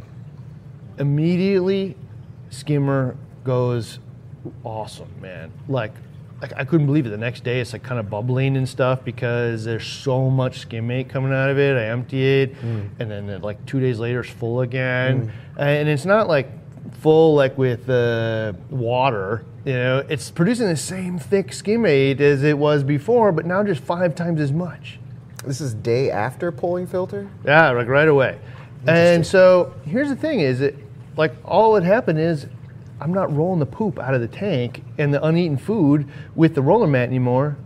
Immediately, 0.98 1.96
skimmer 2.50 3.16
goes 3.44 3.98
awesome, 4.64 5.08
man. 5.20 5.50
Like, 5.68 5.92
like 6.40 6.52
I 6.56 6.64
couldn't 6.64 6.86
believe 6.86 7.06
it. 7.06 7.10
The 7.10 7.18
next 7.18 7.44
day, 7.44 7.60
it's 7.60 7.72
like 7.72 7.82
kind 7.82 8.00
of 8.00 8.08
bubbling 8.08 8.56
and 8.56 8.68
stuff 8.68 9.04
because 9.04 9.64
there's 9.64 9.86
so 9.86 10.30
much 10.30 10.58
skimmate 10.60 11.08
coming 11.08 11.32
out 11.32 11.50
of 11.50 11.58
it. 11.58 11.76
I 11.76 11.86
empty 11.86 12.24
it, 12.42 12.54
and 12.98 13.10
then 13.10 13.28
uh, 13.28 13.38
like 13.42 13.64
two 13.66 13.80
days 13.80 13.98
later, 13.98 14.20
it's 14.20 14.30
full 14.30 14.60
again. 14.62 15.32
And 15.58 15.88
it's 15.88 16.04
not 16.04 16.28
like 16.28 16.48
full 17.00 17.34
like 17.34 17.58
with 17.58 17.88
uh, 17.90 18.54
water. 18.70 19.44
You 19.64 19.74
know, 19.74 20.04
it's 20.08 20.30
producing 20.30 20.68
the 20.68 20.76
same 20.76 21.18
thick 21.18 21.52
skimmate 21.52 22.20
as 22.22 22.42
it 22.42 22.56
was 22.56 22.82
before, 22.82 23.30
but 23.32 23.44
now 23.44 23.62
just 23.62 23.82
five 23.82 24.14
times 24.14 24.40
as 24.40 24.52
much. 24.52 24.98
This 25.44 25.60
is 25.60 25.74
day 25.74 26.10
after 26.10 26.50
pulling 26.50 26.86
filter. 26.86 27.28
Yeah, 27.44 27.70
like 27.70 27.86
right 27.86 28.08
away. 28.08 28.38
And 28.86 29.26
so 29.26 29.74
here's 29.84 30.08
the 30.08 30.16
thing: 30.16 30.40
is 30.40 30.62
it 30.62 30.76
like 31.16 31.34
all 31.44 31.74
that 31.74 31.82
happened 31.82 32.18
is 32.18 32.46
I'm 33.00 33.12
not 33.14 33.34
rolling 33.34 33.60
the 33.60 33.66
poop 33.66 33.98
out 33.98 34.14
of 34.14 34.20
the 34.20 34.28
tank 34.28 34.82
and 34.98 35.12
the 35.14 35.24
uneaten 35.24 35.56
food 35.56 36.06
with 36.34 36.54
the 36.54 36.62
roller 36.62 36.86
mat 36.86 37.08
anymore. 37.08 37.56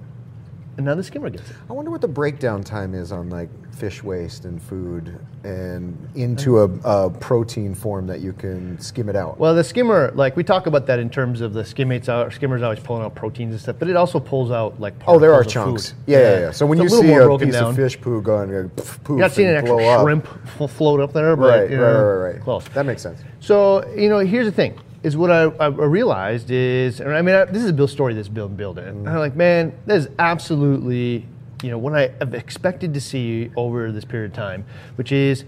and 0.76 0.86
now 0.86 0.94
the 0.94 1.02
skimmer 1.04 1.30
gets 1.30 1.50
it. 1.50 1.56
I 1.68 1.72
wonder 1.72 1.90
what 1.90 2.00
the 2.00 2.08
breakdown 2.08 2.62
time 2.64 2.94
is 2.94 3.12
on 3.12 3.30
like 3.30 3.48
fish 3.74 4.02
waste 4.04 4.44
and 4.44 4.62
food 4.62 5.18
and 5.42 5.96
into 6.14 6.60
a, 6.60 6.64
a 6.84 7.10
protein 7.10 7.74
form 7.74 8.06
that 8.06 8.20
you 8.20 8.32
can 8.32 8.78
skim 8.80 9.08
it 9.08 9.16
out. 9.16 9.38
Well, 9.38 9.54
the 9.54 9.64
skimmer, 9.64 10.12
like 10.14 10.36
we 10.36 10.44
talk 10.44 10.66
about 10.68 10.86
that 10.86 10.98
in 11.00 11.10
terms 11.10 11.40
of 11.40 11.52
the 11.52 11.64
skimmates 11.64 12.08
out, 12.08 12.32
skimmer's 12.32 12.62
always 12.62 12.78
pulling 12.80 13.02
out 13.04 13.14
proteins 13.16 13.52
and 13.52 13.60
stuff, 13.60 13.76
but 13.80 13.88
it 13.88 13.96
also 13.96 14.18
pulls 14.20 14.50
out 14.52 14.78
like 14.80 14.94
oh, 15.08 15.18
there 15.18 15.32
are 15.34 15.40
of 15.42 15.48
chunks. 15.48 15.90
food. 15.90 15.98
Yeah, 16.06 16.18
yeah, 16.18 16.38
yeah. 16.40 16.50
So 16.52 16.66
when 16.66 16.80
It's 16.80 16.92
you 16.92 16.98
little 16.98 17.02
see 17.02 17.08
more 17.08 17.22
a 17.22 17.26
broken 17.26 17.48
piece 17.48 17.56
down. 17.56 17.70
of 17.70 17.76
fish 17.76 18.00
poo 18.00 18.20
going, 18.22 18.54
uh, 18.54 18.68
poof, 18.76 18.98
poof, 19.04 19.08
You're 19.10 19.18
not 19.18 19.32
seeing 19.32 19.48
an 19.48 19.56
and 19.56 19.64
actual 19.66 19.88
up. 19.88 20.02
shrimp 20.02 20.28
f- 20.60 20.70
float 20.70 21.00
up 21.00 21.12
there, 21.12 21.34
but 21.36 21.60
Right, 21.60 21.70
you 21.70 21.82
right, 21.82 21.92
right, 21.92 22.32
right. 22.34 22.40
close. 22.42 22.64
That 22.68 22.86
makes 22.86 23.02
sense. 23.02 23.20
So 23.40 23.84
you 23.96 24.08
know, 24.08 24.18
here's 24.20 24.46
the 24.46 24.52
thing: 24.52 24.78
is 25.04 25.16
what 25.16 25.30
I, 25.30 25.42
I 25.60 25.66
realized 25.68 26.50
is, 26.50 26.98
and 26.98 27.12
I 27.14 27.20
mean, 27.22 27.34
I, 27.34 27.44
this 27.44 27.62
is 27.62 27.68
a 27.70 27.72
Bill's 27.74 27.92
story 27.92 28.14
that's 28.14 28.26
Bill 28.28 28.48
building. 28.48 29.04
Mm. 29.04 29.08
I'm 29.08 29.18
like, 29.18 29.36
man, 29.36 29.72
that 29.86 29.96
is 29.98 30.08
absolutely, 30.18 31.26
you 31.62 31.70
know, 31.70 31.78
what 31.78 31.94
I 31.94 32.10
have 32.20 32.34
expected 32.34 32.94
to 32.94 33.00
see 33.00 33.50
over 33.54 33.92
this 33.92 34.04
period 34.04 34.32
of 34.32 34.36
time, 34.36 34.64
which 34.96 35.12
is 35.12 35.44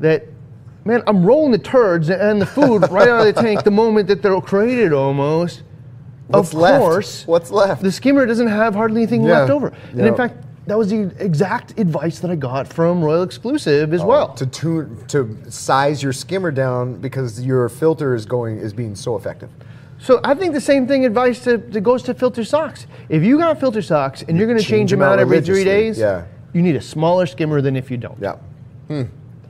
that. 0.00 0.24
Man, 0.84 1.00
I'm 1.06 1.24
rolling 1.24 1.52
the 1.52 1.58
turds 1.58 2.10
and 2.10 2.42
the 2.42 2.46
food 2.46 2.78
right 2.90 3.06
out 3.06 3.24
of 3.24 3.32
the 3.32 3.40
tank 3.40 3.62
the 3.62 3.70
moment 3.70 4.08
that 4.08 4.20
they're 4.20 4.40
created 4.40 4.92
almost. 4.92 5.62
What's 6.26 6.48
of 6.48 6.54
left? 6.58 6.80
course, 6.80 7.24
What's 7.28 7.52
left? 7.52 7.82
the 7.82 7.92
skimmer 7.92 8.26
doesn't 8.26 8.48
have 8.48 8.74
hardly 8.74 9.02
anything 9.02 9.22
Yeah. 9.22 9.38
left 9.42 9.50
over. 9.52 9.68
And 9.90 10.00
Yeah. 10.00 10.06
in 10.08 10.16
fact, 10.16 10.38
that 10.66 10.78
was 10.78 10.90
the 10.90 11.12
exact 11.18 11.78
advice 11.78 12.20
that 12.20 12.30
I 12.30 12.36
got 12.36 12.72
from 12.72 13.02
Royal 13.02 13.26
Exclusiv 13.26 13.92
as 13.92 14.00
oh, 14.00 14.06
well. 14.06 14.30
Oh, 14.32 14.36
to 14.36 14.46
tune 14.46 15.04
to 15.08 15.50
size 15.50 16.02
your 16.02 16.12
skimmer 16.12 16.50
down 16.50 17.00
because 17.00 17.44
your 17.44 17.68
filter 17.68 18.14
is 18.14 18.26
going 18.26 18.58
is 18.58 18.72
being 18.72 18.94
so 18.94 19.16
effective. 19.16 19.50
So 19.98 20.20
I 20.24 20.34
think 20.34 20.52
the 20.52 20.60
same 20.60 20.88
thing 20.88 21.06
advice 21.06 21.44
to, 21.44 21.58
that 21.58 21.80
goes 21.82 22.02
to 22.04 22.14
filter 22.14 22.44
socks. 22.44 22.86
If 23.08 23.22
you 23.22 23.38
got 23.38 23.60
filter 23.60 23.82
socks 23.82 24.22
and 24.22 24.36
you're 24.36 24.48
going 24.48 24.58
to 24.58 24.64
Change 24.64 24.70
change 24.70 24.90
them 24.90 25.02
out 25.02 25.12
out 25.12 25.18
every 25.20 25.40
three 25.40 25.62
days, 25.62 25.96
yeah. 25.96 26.26
you 26.52 26.60
need 26.60 26.74
a 26.74 26.80
smaller 26.80 27.24
skimmer 27.24 27.60
than 27.60 27.76
if 27.76 27.88
you 27.88 27.96
don't. 27.96 28.18
Yeah. 28.20 28.36
Hmm. 28.88 29.02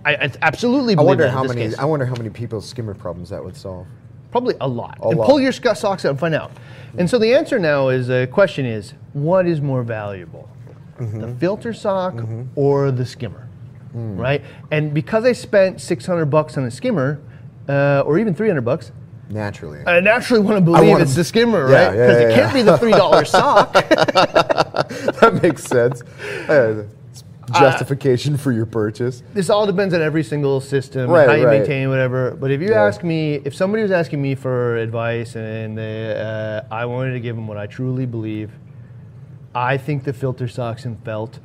I, 0.04 0.14
I 0.14 0.33
absolutely 0.42 0.97
I 0.97 1.02
wonder 1.02 1.28
how 1.28 1.45
many. 1.45 1.62
case. 1.62 1.78
I 1.78 1.85
wonder 1.85 2.04
how 2.04 2.14
many 2.16 2.28
people's 2.28 2.69
skimmer 2.69 2.95
problems 2.95 3.31
that 3.31 3.42
would 3.42 3.57
solve. 3.57 3.87
Probably 4.31 4.54
a 4.61 4.69
lot. 4.69 4.99
A 5.00 5.09
and 5.09 5.19
lot. 5.19 5.26
pull 5.26 5.40
your 5.40 5.52
socks 5.52 6.04
out 6.04 6.11
and 6.11 6.19
find 6.19 6.35
out. 6.35 6.52
And 6.99 7.09
so 7.09 7.19
the 7.19 7.35
answer 7.35 7.59
now 7.59 7.88
is 7.88 8.09
the 8.09 8.28
question 8.31 8.66
is 8.66 8.95
what 9.14 9.47
is 9.47 9.61
more 9.61 9.83
valuable, 9.83 10.49
Mm-hmm. 10.99 11.20
the 11.20 11.34
filter 11.37 11.72
sock 11.72 12.14
or 12.54 12.90
the 12.90 13.04
skimmer, 13.06 13.49
Mm. 13.96 14.18
right? 14.18 14.42
And 14.70 14.94
because 14.94 15.25
I 15.25 15.32
spent 15.32 15.80
600 15.80 16.26
bucks 16.26 16.56
on 16.56 16.64
a 16.64 16.70
skimmer, 16.70 17.20
uh, 17.68 18.02
or 18.06 18.18
even 18.18 18.34
300 18.34 18.61
bucks, 18.62 18.92
Naturally. 19.30 19.80
I 19.87 20.00
naturally 20.00 20.42
want 20.42 20.58
to 20.58 20.61
believe 20.61 20.99
it's 21.00 21.14
the 21.14 21.25
skimmer, 21.25 21.70
Yeah, 21.70 21.87
right? 21.87 21.90
Because 21.92 22.20
yeah, 22.20 22.26
it 22.26 22.30
yeah. 22.30 22.37
can't 22.37 22.54
be 22.54 22.62
the 22.62 22.76
three 22.76 22.90
dollar 22.92 23.25
sock. 23.37 23.72
that 23.72 25.40
makes 25.42 25.64
sense. 25.64 26.02
Uh, 26.49 26.84
it's 27.11 27.25
justification 27.58 28.37
for 28.37 28.52
your 28.52 28.66
purchase. 28.66 29.22
this 29.34 29.49
all 29.50 29.66
depends 29.66 29.94
on 29.94 30.00
every 30.02 30.22
single 30.22 30.61
system, 30.61 31.11
Right, 31.11 31.28
how 31.28 31.34
you 31.34 31.46
right. 31.46 31.58
maintain 31.61 31.88
whatever. 31.88 32.32
But 32.32 32.50
if 32.50 32.61
you 32.61 32.70
Yeah. 32.70 32.82
ask 32.84 33.02
me, 33.02 33.40
if 33.44 33.54
somebody 33.54 33.82
was 33.82 33.92
asking 33.92 34.20
me 34.20 34.34
for 34.34 34.76
advice 34.76 35.34
and 35.37 35.76
they, 35.78 36.14
uh, 36.14 36.62
I 36.75 36.84
wanted 36.87 37.12
to 37.12 37.20
give 37.20 37.34
them 37.37 37.46
what 37.46 37.56
I 37.56 37.66
truly 37.66 38.06
believe, 38.06 38.50
I 39.54 39.76
think 39.76 40.04
the 40.04 40.12
filter 40.12 40.49
socks 40.49 40.85
and 40.85 41.02
felt 41.04 41.38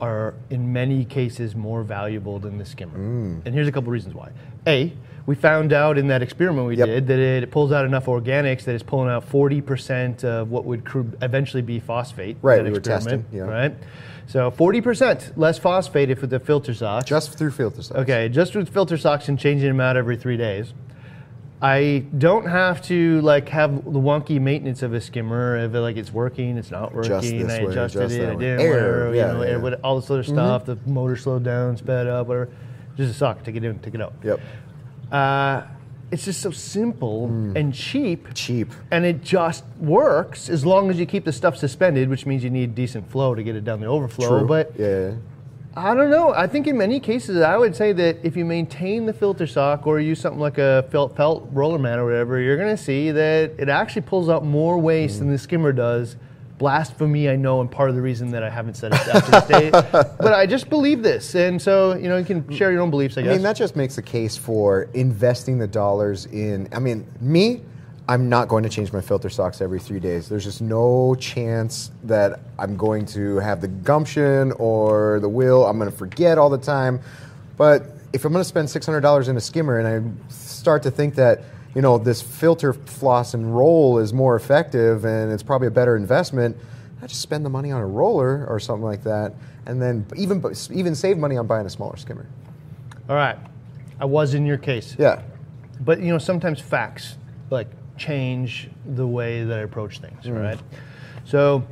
are 0.00 0.34
in 0.50 0.72
many 0.72 1.04
cases 1.04 1.54
more 1.54 1.82
valuable 1.84 2.38
than 2.40 2.58
the 2.58 2.64
skimmer. 2.64 2.98
Mm. 2.98 3.46
And 3.46 3.54
here's 3.54 3.68
a 3.68 3.72
couple 3.72 3.92
reasons 3.92 4.14
why. 4.14 4.30
A, 4.66 4.92
we 5.26 5.36
found 5.36 5.72
out 5.72 5.96
in 5.96 6.08
that 6.08 6.22
experiment 6.22 6.66
we 6.66 6.76
Yep. 6.76 6.86
did 6.86 7.06
that 7.06 7.18
it 7.20 7.50
pulls 7.52 7.70
out 7.70 7.84
enough 7.84 8.06
organics 8.06 8.64
that 8.64 8.74
it's 8.74 8.82
pulling 8.82 9.08
out 9.08 9.28
40% 9.30 10.24
of 10.24 10.50
what 10.50 10.64
would 10.64 10.82
eventually 11.22 11.62
be 11.62 11.78
phosphate. 11.78 12.36
Right, 12.42 12.56
that 12.56 12.64
we 12.64 12.70
were 12.70 12.78
experiment, 12.78 13.24
testing, 13.30 13.38
yeah. 13.38 13.44
Right? 13.44 13.74
So 14.26 14.50
40% 14.50 15.36
less 15.36 15.58
phosphate 15.58 16.10
if 16.10 16.20
with 16.20 16.30
the 16.30 16.40
filter 16.40 16.74
socks. 16.74 17.04
Just 17.04 17.38
through 17.38 17.50
filter 17.52 17.82
socks. 17.82 18.00
Okay, 18.00 18.28
just 18.28 18.56
with 18.56 18.68
filter 18.68 18.96
socks 18.96 19.28
and 19.28 19.38
changing 19.38 19.68
them 19.68 19.80
out 19.80 19.96
every 19.96 20.16
three 20.16 20.36
days. 20.36 20.74
I 21.62 22.04
don't 22.18 22.46
have 22.46 22.82
to 22.86 23.20
like 23.20 23.48
have 23.50 23.84
the 23.84 24.00
wonky 24.00 24.40
maintenance 24.40 24.82
of 24.82 24.92
a 24.94 25.00
skimmer. 25.00 25.56
If 25.58 25.72
it, 25.72 25.80
like 25.80 25.96
it's 25.96 26.12
working, 26.12 26.58
it's 26.58 26.72
not 26.72 26.92
working. 26.92 27.10
Just 27.10 27.30
this 27.30 27.52
I 27.52 27.64
way, 27.64 27.70
adjusted 27.70 28.00
just 28.00 28.14
it. 28.16 28.28
I 28.28 28.34
didn't. 28.34 28.68
Whatever, 28.68 29.14
yeah, 29.14 29.32
you 29.32 29.58
know, 29.58 29.68
yeah. 29.68 29.74
all 29.84 30.00
this 30.00 30.10
other 30.10 30.24
stuff. 30.24 30.64
The 30.64 30.76
motor 30.86 31.16
slowed 31.16 31.44
down, 31.44 31.76
sped 31.76 32.08
up, 32.08 32.26
whatever. 32.26 32.50
Just 32.96 33.12
a 33.12 33.14
sock. 33.14 33.44
Take 33.44 33.54
it 33.54 33.62
in, 33.64 33.78
take 33.78 33.94
it 33.94 34.00
out. 34.02 34.12
Yep. 34.24 34.40
Uh, 35.12 35.62
it's 36.10 36.24
just 36.24 36.40
so 36.40 36.50
simple 36.50 37.28
Hmm. 37.28 37.56
and 37.56 37.72
cheap. 37.72 38.34
Cheap. 38.34 38.72
And 38.90 39.06
it 39.06 39.22
just 39.22 39.64
works 39.78 40.50
as 40.50 40.66
long 40.66 40.90
as 40.90 40.98
you 40.98 41.06
keep 41.06 41.24
the 41.24 41.32
stuff 41.32 41.56
suspended, 41.56 42.08
which 42.08 42.26
means 42.26 42.42
you 42.42 42.50
need 42.50 42.74
decent 42.74 43.08
flow 43.10 43.34
to 43.36 43.42
get 43.42 43.54
it 43.54 43.64
down 43.64 43.80
the 43.80 43.86
overflow. 43.86 44.40
True. 44.40 44.48
But 44.48 44.72
yeah. 44.76 45.12
I 45.74 45.94
don't 45.94 46.10
know. 46.10 46.34
I 46.34 46.46
think 46.46 46.66
in 46.66 46.76
many 46.76 47.00
cases, 47.00 47.40
I 47.40 47.56
would 47.56 47.74
say 47.74 47.92
that 47.92 48.18
if 48.22 48.36
you 48.36 48.44
maintain 48.44 49.06
the 49.06 49.12
filter 49.12 49.46
sock 49.46 49.86
or 49.86 50.00
use 50.00 50.20
something 50.20 50.40
like 50.40 50.58
a 50.58 50.86
felt 50.90 51.16
felt 51.16 51.48
roller 51.52 51.78
mat 51.78 51.98
or 51.98 52.04
whatever, 52.04 52.38
you're 52.40 52.58
going 52.58 52.76
to 52.76 52.82
see 52.82 53.10
that 53.10 53.52
it 53.58 53.68
actually 53.68 54.02
pulls 54.02 54.28
out 54.28 54.44
more 54.44 54.78
waste 54.78 55.18
than 55.20 55.30
the 55.30 55.38
skimmer 55.38 55.72
does. 55.72 56.16
Blasphemy, 56.58 57.28
I 57.28 57.36
know, 57.36 57.60
and 57.60 57.68
part 57.70 57.88
of 57.90 57.96
the 57.96 58.02
reason 58.02 58.30
that 58.32 58.42
I 58.42 58.50
haven't 58.50 58.74
said 58.74 58.92
it 58.92 58.98
to 58.98 59.30
this 59.30 59.44
day. 59.46 59.70
But 59.92 60.32
I 60.34 60.46
just 60.46 60.68
believe 60.68 61.02
this, 61.02 61.34
and 61.34 61.60
so 61.60 61.94
you 61.96 62.08
know, 62.08 62.18
you 62.18 62.24
can 62.24 62.48
share 62.54 62.70
your 62.70 62.82
own 62.82 62.90
beliefs. 62.90 63.16
I 63.18 63.22
guess. 63.22 63.30
I 63.30 63.34
mean, 63.34 63.42
that 63.42 63.56
just 63.56 63.74
makes 63.74 63.96
the 63.96 64.02
case 64.02 64.36
for 64.36 64.88
investing 64.94 65.58
the 65.58 65.66
dollars 65.66 66.26
in. 66.26 66.68
I 66.70 66.78
mean, 66.78 67.04
me, 67.20 67.62
I'm 68.12 68.28
not 68.28 68.48
going 68.48 68.62
to 68.62 68.68
change 68.68 68.92
my 68.92 69.00
filter 69.00 69.30
socks 69.30 69.62
every 69.62 69.80
three 69.80 69.98
days. 69.98 70.28
There's 70.28 70.44
just 70.44 70.60
no 70.60 71.14
chance 71.14 71.90
that 72.04 72.40
I'm 72.58 72.76
going 72.76 73.06
to 73.06 73.36
have 73.38 73.62
the 73.62 73.68
gumption 73.68 74.52
or 74.58 75.18
the 75.20 75.30
will. 75.30 75.64
I'm 75.64 75.78
going 75.78 75.90
to 75.90 75.96
forget 75.96 76.36
all 76.36 76.50
the 76.50 76.58
time. 76.58 77.00
But 77.56 77.86
if 78.12 78.26
I'm 78.26 78.32
going 78.32 78.42
to 78.42 78.48
spend 78.48 78.68
$600 78.68 79.28
in 79.30 79.38
a 79.38 79.40
skimmer 79.40 79.78
and 79.78 79.88
I 79.88 80.30
start 80.30 80.82
to 80.82 80.90
think 80.90 81.14
that, 81.14 81.44
you 81.74 81.80
know, 81.80 81.96
this 81.96 82.20
filter 82.20 82.74
floss 82.74 83.32
and 83.32 83.56
roll 83.56 83.98
is 83.98 84.12
more 84.12 84.36
effective 84.36 85.06
and 85.06 85.32
it's 85.32 85.42
probably 85.42 85.68
a 85.68 85.70
better 85.70 85.96
investment, 85.96 86.54
I 87.00 87.06
just 87.06 87.22
spend 87.22 87.46
the 87.46 87.50
money 87.50 87.72
on 87.72 87.80
a 87.80 87.86
roller 87.86 88.46
or 88.46 88.60
something 88.60 88.84
like 88.84 89.04
that, 89.04 89.32
and 89.64 89.80
then 89.80 90.04
even 90.16 90.44
even 90.70 90.94
save 90.94 91.16
money 91.16 91.38
on 91.38 91.46
buying 91.46 91.64
a 91.64 91.70
smaller 91.70 91.96
skimmer. 91.96 92.26
All 93.08 93.16
right, 93.16 93.38
I 93.98 94.04
was 94.04 94.34
in 94.34 94.44
your 94.44 94.58
case. 94.58 94.94
Yeah. 94.98 95.22
But 95.80 95.98
you 95.98 96.12
know, 96.12 96.18
sometimes 96.18 96.60
facts 96.60 97.16
like 97.50 97.68
change 97.96 98.68
the 98.86 99.06
way 99.06 99.44
that 99.44 99.58
I 99.58 99.62
approach 99.62 99.98
things, 100.00 100.28
right? 100.28 100.58
So 101.24 101.62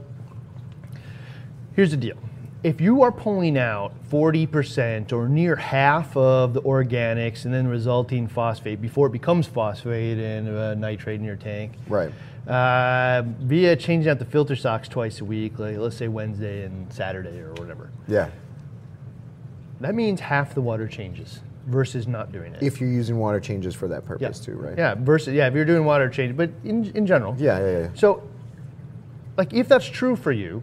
here's 1.74 1.90
the 1.90 1.96
deal. 1.96 2.16
If 2.62 2.80
you 2.80 3.02
are 3.02 3.10
pulling 3.12 3.56
out 3.56 3.92
40% 4.10 5.12
or 5.14 5.28
near 5.28 5.56
half 5.56 6.14
of 6.14 6.52
the 6.52 6.60
organics 6.60 7.46
and 7.46 7.54
then 7.54 7.66
resulting 7.66 8.26
phosphate 8.28 8.82
before 8.82 9.06
it 9.06 9.12
becomes 9.12 9.46
phosphate 9.46 10.18
and 10.18 10.48
uh, 10.48 10.74
nitrate 10.74 11.18
in 11.20 11.24
your 11.24 11.36
tank, 11.36 11.72
Right. 11.88 12.12
uh, 12.46 13.22
via 13.40 13.76
changing 13.76 14.10
out 14.10 14.18
the 14.18 14.26
filter 14.26 14.56
socks 14.56 14.88
twice 14.88 15.20
a 15.20 15.24
week, 15.24 15.58
like 15.58 15.78
let's 15.78 15.96
say 15.96 16.08
Wednesday 16.08 16.64
and 16.64 16.92
Saturday 16.92 17.38
or 17.40 17.52
whatever, 17.54 17.88
Yeah. 18.06 18.28
that 19.80 19.94
means 19.94 20.20
half 20.20 20.54
the 20.54 20.60
water 20.60 20.86
changes 20.86 21.40
versus 21.70 22.06
not 22.06 22.32
doing 22.32 22.52
it. 22.54 22.62
If 22.62 22.80
you're 22.80 22.90
using 22.90 23.16
water 23.18 23.40
changes 23.40 23.74
for 23.74 23.88
that 23.88 24.04
purpose 24.04 24.40
too, 24.40 24.54
right? 24.54 24.76
Yeah, 24.76 24.94
versus 24.98 25.34
yeah, 25.34 25.46
if 25.46 25.54
you're 25.54 25.64
doing 25.64 25.84
water 25.84 26.08
change, 26.10 26.36
but 26.36 26.50
in 26.64 26.84
in 26.94 27.06
general. 27.06 27.34
Yeah, 27.38 27.58
yeah, 27.60 27.78
yeah. 27.78 27.88
So, 27.94 28.22
like, 29.36 29.52
if 29.54 29.68
that's 29.68 29.86
true 29.86 30.16
for 30.16 30.32
you, 30.32 30.62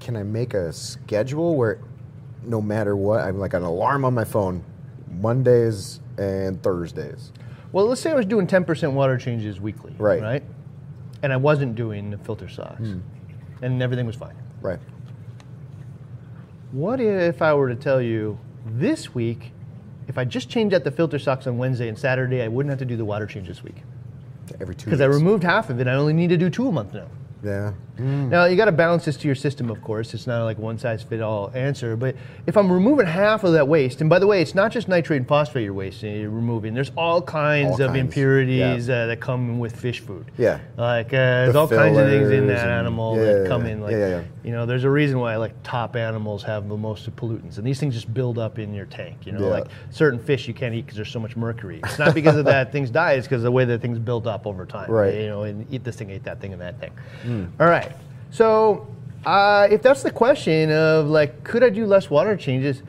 Can 0.00 0.16
I 0.16 0.22
make 0.22 0.54
a 0.54 0.72
schedule 0.72 1.54
where 1.56 1.78
no 2.44 2.60
matter 2.62 2.96
what, 2.96 3.20
I'm 3.20 3.38
like 3.38 3.52
an 3.54 3.62
alarm 3.62 4.04
on 4.04 4.14
my 4.14 4.24
phone, 4.24 4.64
Mondays 5.10 6.00
and 6.16 6.62
Thursdays. 6.62 7.32
well, 7.72 7.86
let's 7.86 8.00
say 8.00 8.10
I 8.10 8.14
was 8.14 8.26
doing 8.26 8.46
10% 8.46 8.92
water 8.92 9.16
changes 9.18 9.60
weekly, 9.60 9.92
Right. 9.98 10.22
Right, 10.22 10.42
and 11.22 11.32
I 11.32 11.36
wasn't 11.36 11.74
doing 11.74 12.10
the 12.10 12.18
filter 12.18 12.48
socks, 12.48 12.78
Hmm. 12.78 13.00
and 13.60 13.82
everything 13.82 14.06
was 14.06 14.16
fine. 14.16 14.34
Right. 14.62 14.78
What 16.72 17.00
if 17.00 17.40
I 17.42 17.54
were 17.54 17.68
to 17.68 17.74
tell 17.76 18.00
you 18.00 18.38
this 18.66 19.14
week, 19.14 19.52
if 20.08 20.18
I 20.18 20.24
just 20.24 20.48
changed 20.48 20.74
out 20.74 20.84
the 20.84 20.90
filter 20.90 21.18
socks 21.18 21.46
on 21.46 21.58
Wednesday 21.58 21.88
and 21.88 21.98
Saturday, 21.98 22.42
I 22.42 22.48
wouldn't 22.48 22.70
have 22.70 22.78
to 22.80 22.84
do 22.84 22.96
the 22.96 23.04
water 23.04 23.26
change 23.26 23.46
this 23.46 23.62
week 23.62 23.76
Every 24.60 24.74
two 24.74 24.86
because 24.86 25.00
I 25.00 25.06
removed 25.06 25.44
half 25.44 25.70
of 25.70 25.78
it. 25.80 25.86
I 25.86 25.94
only 25.94 26.14
need 26.14 26.28
to 26.28 26.36
do 26.36 26.50
two 26.50 26.68
a 26.68 26.72
month 26.72 26.94
now. 26.94 27.06
Yeah. 27.44 27.72
Now 27.98 28.44
you 28.44 28.56
got 28.56 28.66
to 28.66 28.72
balance 28.72 29.04
this 29.04 29.16
to 29.18 29.26
your 29.26 29.34
system, 29.34 29.70
of 29.70 29.82
course. 29.82 30.14
It's 30.14 30.26
not 30.26 30.44
like 30.44 30.58
one 30.58 30.78
size 30.78 31.02
fit 31.02 31.20
all 31.20 31.50
answer. 31.54 31.96
But 31.96 32.16
if 32.46 32.56
I'm 32.56 32.70
removing 32.70 33.06
half 33.06 33.44
of 33.44 33.52
that 33.54 33.66
waste, 33.68 34.00
and 34.00 34.08
by 34.08 34.18
the 34.18 34.26
way, 34.26 34.40
it's 34.40 34.54
not 34.54 34.70
just 34.72 34.88
nitrate 34.88 35.18
and 35.18 35.28
phosphate 35.28 35.64
you're 35.64 35.74
wasting, 35.74 36.20
you're 36.20 36.30
removing. 36.30 36.74
There's 36.74 36.92
all 36.96 37.20
kinds 37.20 37.72
All 37.80 37.82
of 37.82 37.88
kinds, 37.92 37.98
impurities 38.00 38.88
yeah. 38.88 38.94
uh, 39.02 39.06
that 39.06 39.20
come 39.20 39.58
with 39.58 39.74
fish 39.74 40.00
food. 40.00 40.30
Yeah. 40.38 40.60
like 40.76 41.08
uh, 41.08 41.10
there's 41.46 41.56
all 41.56 41.68
kinds 41.68 41.98
of 41.98 42.08
things 42.08 42.30
in 42.30 42.46
that 42.48 42.62
and- 42.64 42.70
animal 42.70 43.16
yeah, 43.16 43.24
that 43.24 43.42
yeah, 43.42 43.48
come 43.48 43.66
in. 43.66 43.80
Like 43.80 43.92
Yeah, 43.92 43.98
yeah, 43.98 44.08
yeah. 44.08 44.22
you 44.44 44.52
know, 44.52 44.66
there's 44.66 44.84
a 44.84 44.90
reason 44.90 45.18
why 45.18 45.36
like 45.36 45.52
top 45.62 45.96
animals 45.96 46.42
have 46.44 46.68
the 46.68 46.76
most 46.76 47.14
pollutants, 47.16 47.58
and 47.58 47.66
these 47.66 47.80
things 47.80 47.94
just 47.94 48.12
build 48.14 48.38
up 48.38 48.58
in 48.58 48.72
your 48.74 48.86
tank. 48.86 49.26
You 49.26 49.32
know, 49.32 49.48
like 49.48 49.66
certain 49.90 50.18
fish 50.18 50.46
you 50.48 50.54
can't 50.54 50.74
eat 50.74 50.82
because 50.86 50.96
there's 50.96 51.10
so 51.10 51.20
much 51.20 51.36
mercury. 51.36 51.80
It's 51.84 51.98
not 51.98 52.14
because 52.14 52.36
of 52.36 52.44
that 52.46 52.70
things 52.72 52.90
die; 52.90 53.12
it's 53.12 53.26
because 53.26 53.40
of 53.40 53.44
the 53.44 53.52
way 53.52 53.64
that 53.64 53.80
things 53.80 53.98
build 53.98 54.26
up 54.26 54.46
over 54.46 54.64
time. 54.66 54.90
Right. 54.90 55.14
You 55.14 55.26
know, 55.26 55.42
and 55.42 55.66
eat 55.72 55.84
this 55.84 55.96
thing, 55.96 56.10
eat 56.10 56.24
that 56.24 56.40
thing, 56.40 56.52
and 56.52 56.62
that 56.62 56.78
thing. 56.80 56.90
All 57.58 57.66
right. 57.66 57.87
So 58.30 58.86
Uh, 59.26 59.66
if 59.70 59.82
that's 59.82 60.02
the 60.02 60.10
question 60.12 60.70
of 60.70 61.06
like, 61.08 61.42
could 61.44 61.62
I 61.64 61.70
do 61.70 61.84
less 61.86 62.08
water 62.08 62.36
changes? 62.36 62.82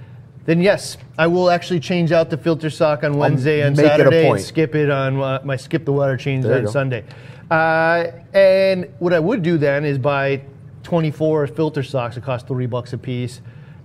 Then 0.46 0.62
yes, 0.62 0.96
I 1.18 1.28
will 1.28 1.50
actually 1.50 1.80
change 1.80 2.12
out 2.12 2.30
the 2.30 2.38
filter 2.38 2.70
sock 2.70 3.04
on 3.04 3.18
Wednesday 3.18 3.62
and 3.62 3.76
make 3.76 3.86
it 3.86 3.90
a 3.90 3.98
Saturday 3.98 4.20
and 4.22 4.28
point. 4.30 4.42
skip 4.42 4.76
it 4.76 4.90
on 4.90 5.20
uh, 5.20 5.42
my 5.44 5.56
skip 5.58 5.86
the 5.86 5.92
water 5.92 6.16
change 6.18 6.44
There 6.46 6.54
you 6.54 6.60
on 6.60 6.66
go. 6.66 6.72
Sunday. 6.72 7.04
Uh, 7.52 8.12
and 8.34 8.88
what 9.00 9.12
I 9.12 9.20
would 9.20 9.42
do 9.42 9.58
then 9.58 9.84
is 9.86 9.98
buy 9.98 10.42
24 10.84 11.48
filter 11.48 11.84
socks 11.84 12.16
that 12.16 12.24
cost 12.24 12.48
three 12.48 12.68
bucks 12.68 12.94
a 12.94 12.98
piece 12.98 13.42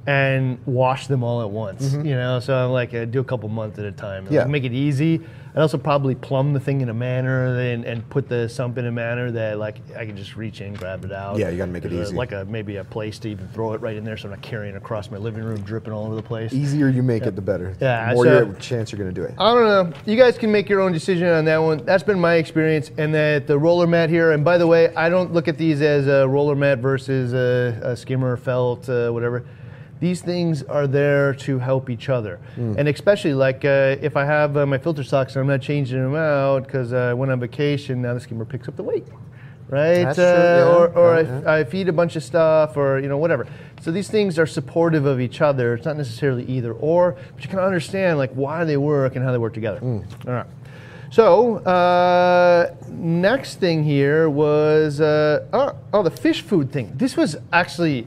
and 0.06 0.58
wash 0.66 1.06
them 1.06 1.24
all 1.24 1.40
at 1.42 1.50
once. 1.50 1.94
You 1.94 2.14
know, 2.14 2.40
so 2.40 2.54
I'm 2.54 2.70
like, 2.72 2.90
do 3.10 3.20
a 3.20 3.24
couple 3.24 3.48
months 3.48 3.78
at 3.78 3.86
a 3.86 3.92
time. 3.92 4.24
Mm-hmm. 4.24 4.34
Yeah. 4.34 4.40
Like, 4.42 4.50
make 4.50 4.64
it 4.64 4.72
easy. 4.74 5.22
I'd 5.56 5.60
also 5.60 5.78
probably 5.78 6.16
plumb 6.16 6.52
the 6.52 6.58
thing 6.58 6.80
in 6.80 6.88
a 6.88 6.94
manner 6.94 7.46
and, 7.60 7.84
and 7.84 8.08
put 8.10 8.28
the 8.28 8.48
sump 8.48 8.76
in 8.76 8.86
a 8.86 8.90
manner 8.90 9.30
that 9.30 9.56
like 9.56 9.76
I 9.96 10.04
can 10.04 10.16
just 10.16 10.34
reach 10.34 10.60
in, 10.60 10.74
grab 10.74 11.04
it 11.04 11.12
out. 11.12 11.38
Yeah, 11.38 11.48
you 11.48 11.58
gotta 11.58 11.70
make 11.70 11.84
it 11.84 11.92
Uh, 11.92 12.02
easy. 12.02 12.16
Like 12.16 12.32
a 12.32 12.44
maybe 12.44 12.76
a 12.76 12.82
place 12.84 13.20
to 13.20 13.28
even 13.28 13.46
throw 13.48 13.72
it 13.74 13.80
right 13.80 13.94
in 13.96 14.02
there, 14.02 14.16
so 14.16 14.24
I'm 14.24 14.30
not 14.30 14.42
carrying 14.42 14.74
across 14.74 15.12
my 15.12 15.16
living 15.16 15.44
room, 15.44 15.60
dripping 15.62 15.92
all 15.92 16.06
over 16.06 16.16
the 16.16 16.22
place. 16.22 16.52
Easier 16.52 16.88
you 16.88 17.04
make 17.04 17.22
it, 17.24 17.36
the 17.36 17.42
better. 17.42 17.76
Yeah, 17.80 18.08
the 18.08 18.14
more 18.16 18.24
so- 18.24 18.44
your 18.46 18.54
chance 18.54 18.90
you're 18.90 18.98
going 18.98 19.14
to 19.14 19.20
do 19.20 19.24
it. 19.24 19.34
I 19.38 19.54
don't 19.54 19.64
know. 19.92 19.96
You 20.06 20.16
guys 20.16 20.36
can 20.38 20.50
make 20.50 20.68
your 20.68 20.80
own 20.80 20.90
decision 20.90 21.28
on 21.28 21.44
that 21.44 21.58
one. 21.58 21.84
That's 21.84 22.02
been 22.02 22.18
my 22.18 22.34
experience. 22.34 22.90
And 22.98 23.14
that 23.14 23.46
the 23.46 23.56
roller 23.56 23.86
mat 23.86 24.10
here, 24.10 24.32
and 24.32 24.44
by 24.44 24.58
the 24.58 24.66
way, 24.66 24.92
I 24.96 25.08
don't 25.08 25.32
look 25.32 25.46
at 25.46 25.56
these 25.56 25.80
as 25.82 26.08
a 26.08 26.26
roller 26.26 26.56
mat 26.56 26.78
versus 26.80 27.32
a, 27.32 27.90
a 27.90 27.96
skimmer, 27.96 28.36
felt, 28.36 28.88
uh, 28.88 29.10
whatever. 29.10 29.44
These 30.00 30.22
things 30.22 30.62
are 30.64 30.86
there 30.86 31.34
to 31.34 31.58
help 31.58 31.88
each 31.88 32.08
other. 32.08 32.38
Hmm. 32.56 32.74
And 32.78 32.88
especially 32.88 33.34
like 33.34 33.64
uh, 33.64 33.96
if 34.02 34.16
I 34.16 34.24
have 34.24 34.56
uh, 34.56 34.66
my 34.66 34.78
filter 34.78 35.02
socks 35.04 35.34
and 35.36 35.40
I'm 35.42 35.46
not 35.48 35.62
changing 35.62 35.98
them 36.02 36.14
out 36.14 36.64
because 36.64 36.92
uh, 36.92 36.96
I 37.10 37.14
went 37.14 37.32
on 37.32 37.40
vacation, 37.40 38.02
now 38.02 38.12
the 38.14 38.20
skimmer 38.20 38.44
picks 38.44 38.68
up 38.68 38.76
the 38.76 38.82
weight. 38.82 39.06
Right? 39.68 40.14
True, 40.14 40.24
Uh, 40.24 40.26
yeah, 40.26 40.76
Or, 40.76 40.88
or 40.88 41.20
yeah, 41.22 41.40
I, 41.46 41.58
I 41.60 41.64
feed 41.64 41.88
a 41.88 41.92
bunch 41.92 42.16
of 42.16 42.22
stuff 42.22 42.76
or 42.76 42.98
you 43.00 43.08
know 43.08 43.16
whatever 43.16 43.46
so 43.80 43.90
these 43.90 44.08
things 44.10 44.38
are 44.38 44.46
supportive 44.46 45.06
of 45.06 45.20
each 45.22 45.40
other 45.40 45.72
it's 45.74 45.86
not 45.86 45.96
necessarily 45.96 46.44
either 46.44 46.74
or 46.74 47.16
but 47.34 47.42
you 47.42 47.48
can 47.48 47.58
understand 47.58 48.18
like 48.18 48.30
why 48.34 48.64
they 48.64 48.76
work 48.76 49.16
and 49.16 49.24
how 49.24 49.32
they 49.32 49.38
work 49.38 49.54
together 49.54 49.80
Mm. 49.80 50.04
all 50.28 50.34
right 50.34 50.46
so 51.10 51.56
uh, 51.64 52.74
next 52.90 53.58
thing 53.58 53.82
here 53.84 54.28
was 54.28 55.00
uh, 55.00 55.46
oh, 55.54 55.74
oh 55.94 56.02
the 56.02 56.10
fish 56.10 56.42
food 56.42 56.70
thing 56.70 56.92
this 56.94 57.16
was 57.16 57.34
actually 57.50 58.06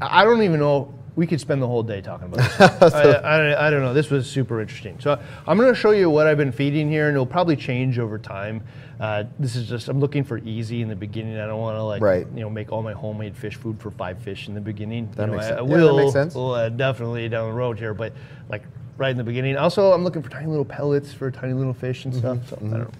I 0.00 0.24
don't 0.24 0.42
even 0.42 0.60
know. 0.60 0.92
We 1.14 1.26
could 1.26 1.40
spend 1.40 1.62
the 1.62 1.66
whole 1.66 1.82
day 1.82 2.02
talking 2.02 2.26
about 2.30 2.80
this. 2.80 2.92
I, 2.94 3.12
I, 3.12 3.68
I 3.68 3.70
don't 3.70 3.80
know. 3.80 3.94
This 3.94 4.10
was 4.10 4.28
super 4.30 4.60
interesting. 4.60 5.00
So 5.00 5.18
I'm 5.46 5.56
going 5.56 5.72
to 5.72 5.74
show 5.74 5.92
you 5.92 6.10
what 6.10 6.26
I've 6.26 6.36
been 6.36 6.52
feeding 6.52 6.90
here, 6.90 7.08
and 7.08 7.14
it'll 7.14 7.24
probably 7.24 7.56
change 7.56 7.98
over 7.98 8.18
time. 8.18 8.62
Uh, 9.00 9.24
this 9.38 9.56
is 9.56 9.66
just 9.68 9.88
I'm 9.88 9.98
looking 9.98 10.24
for 10.24 10.38
easy 10.38 10.82
in 10.82 10.88
the 10.88 10.96
beginning. 10.96 11.38
I 11.38 11.46
don't 11.46 11.60
want 11.60 11.76
to 11.76 11.82
like 11.82 12.02
Right. 12.02 12.26
you 12.34 12.40
know 12.40 12.50
make 12.50 12.70
all 12.72 12.82
my 12.82 12.92
homemade 12.92 13.34
fish 13.36 13.54
food 13.56 13.80
for 13.80 13.90
five 13.90 14.18
fish 14.18 14.48
in 14.48 14.54
the 14.54 14.60
beginning. 14.60 15.10
That 15.12 15.22
you 15.22 15.26
know, 15.28 15.32
makes 15.34 15.46
I, 15.46 15.48
sense. 15.48 15.60
I 15.60 15.64
Yeah, 15.64 15.76
that 15.76 15.82
will 15.84 15.96
makes 15.96 16.12
sense. 16.12 16.34
will, 16.34 16.52
uh, 16.52 16.68
definitely 16.70 17.28
down 17.30 17.48
the 17.48 17.54
road 17.54 17.78
here, 17.78 17.94
but 17.94 18.12
like 18.50 18.62
right 18.98 19.10
in 19.10 19.16
the 19.16 19.24
beginning. 19.24 19.56
Also, 19.56 19.92
I'm 19.92 20.04
looking 20.04 20.22
for 20.22 20.30
tiny 20.30 20.46
little 20.48 20.64
pellets 20.64 21.12
for 21.12 21.30
tiny 21.30 21.52
little 21.54 21.74
fish 21.74 22.04
and 22.04 22.14
stuff. 22.14 22.38
Mm-hmm. 22.38 22.74
I 22.74 22.78
don't 22.78 22.80
know. 22.80 22.90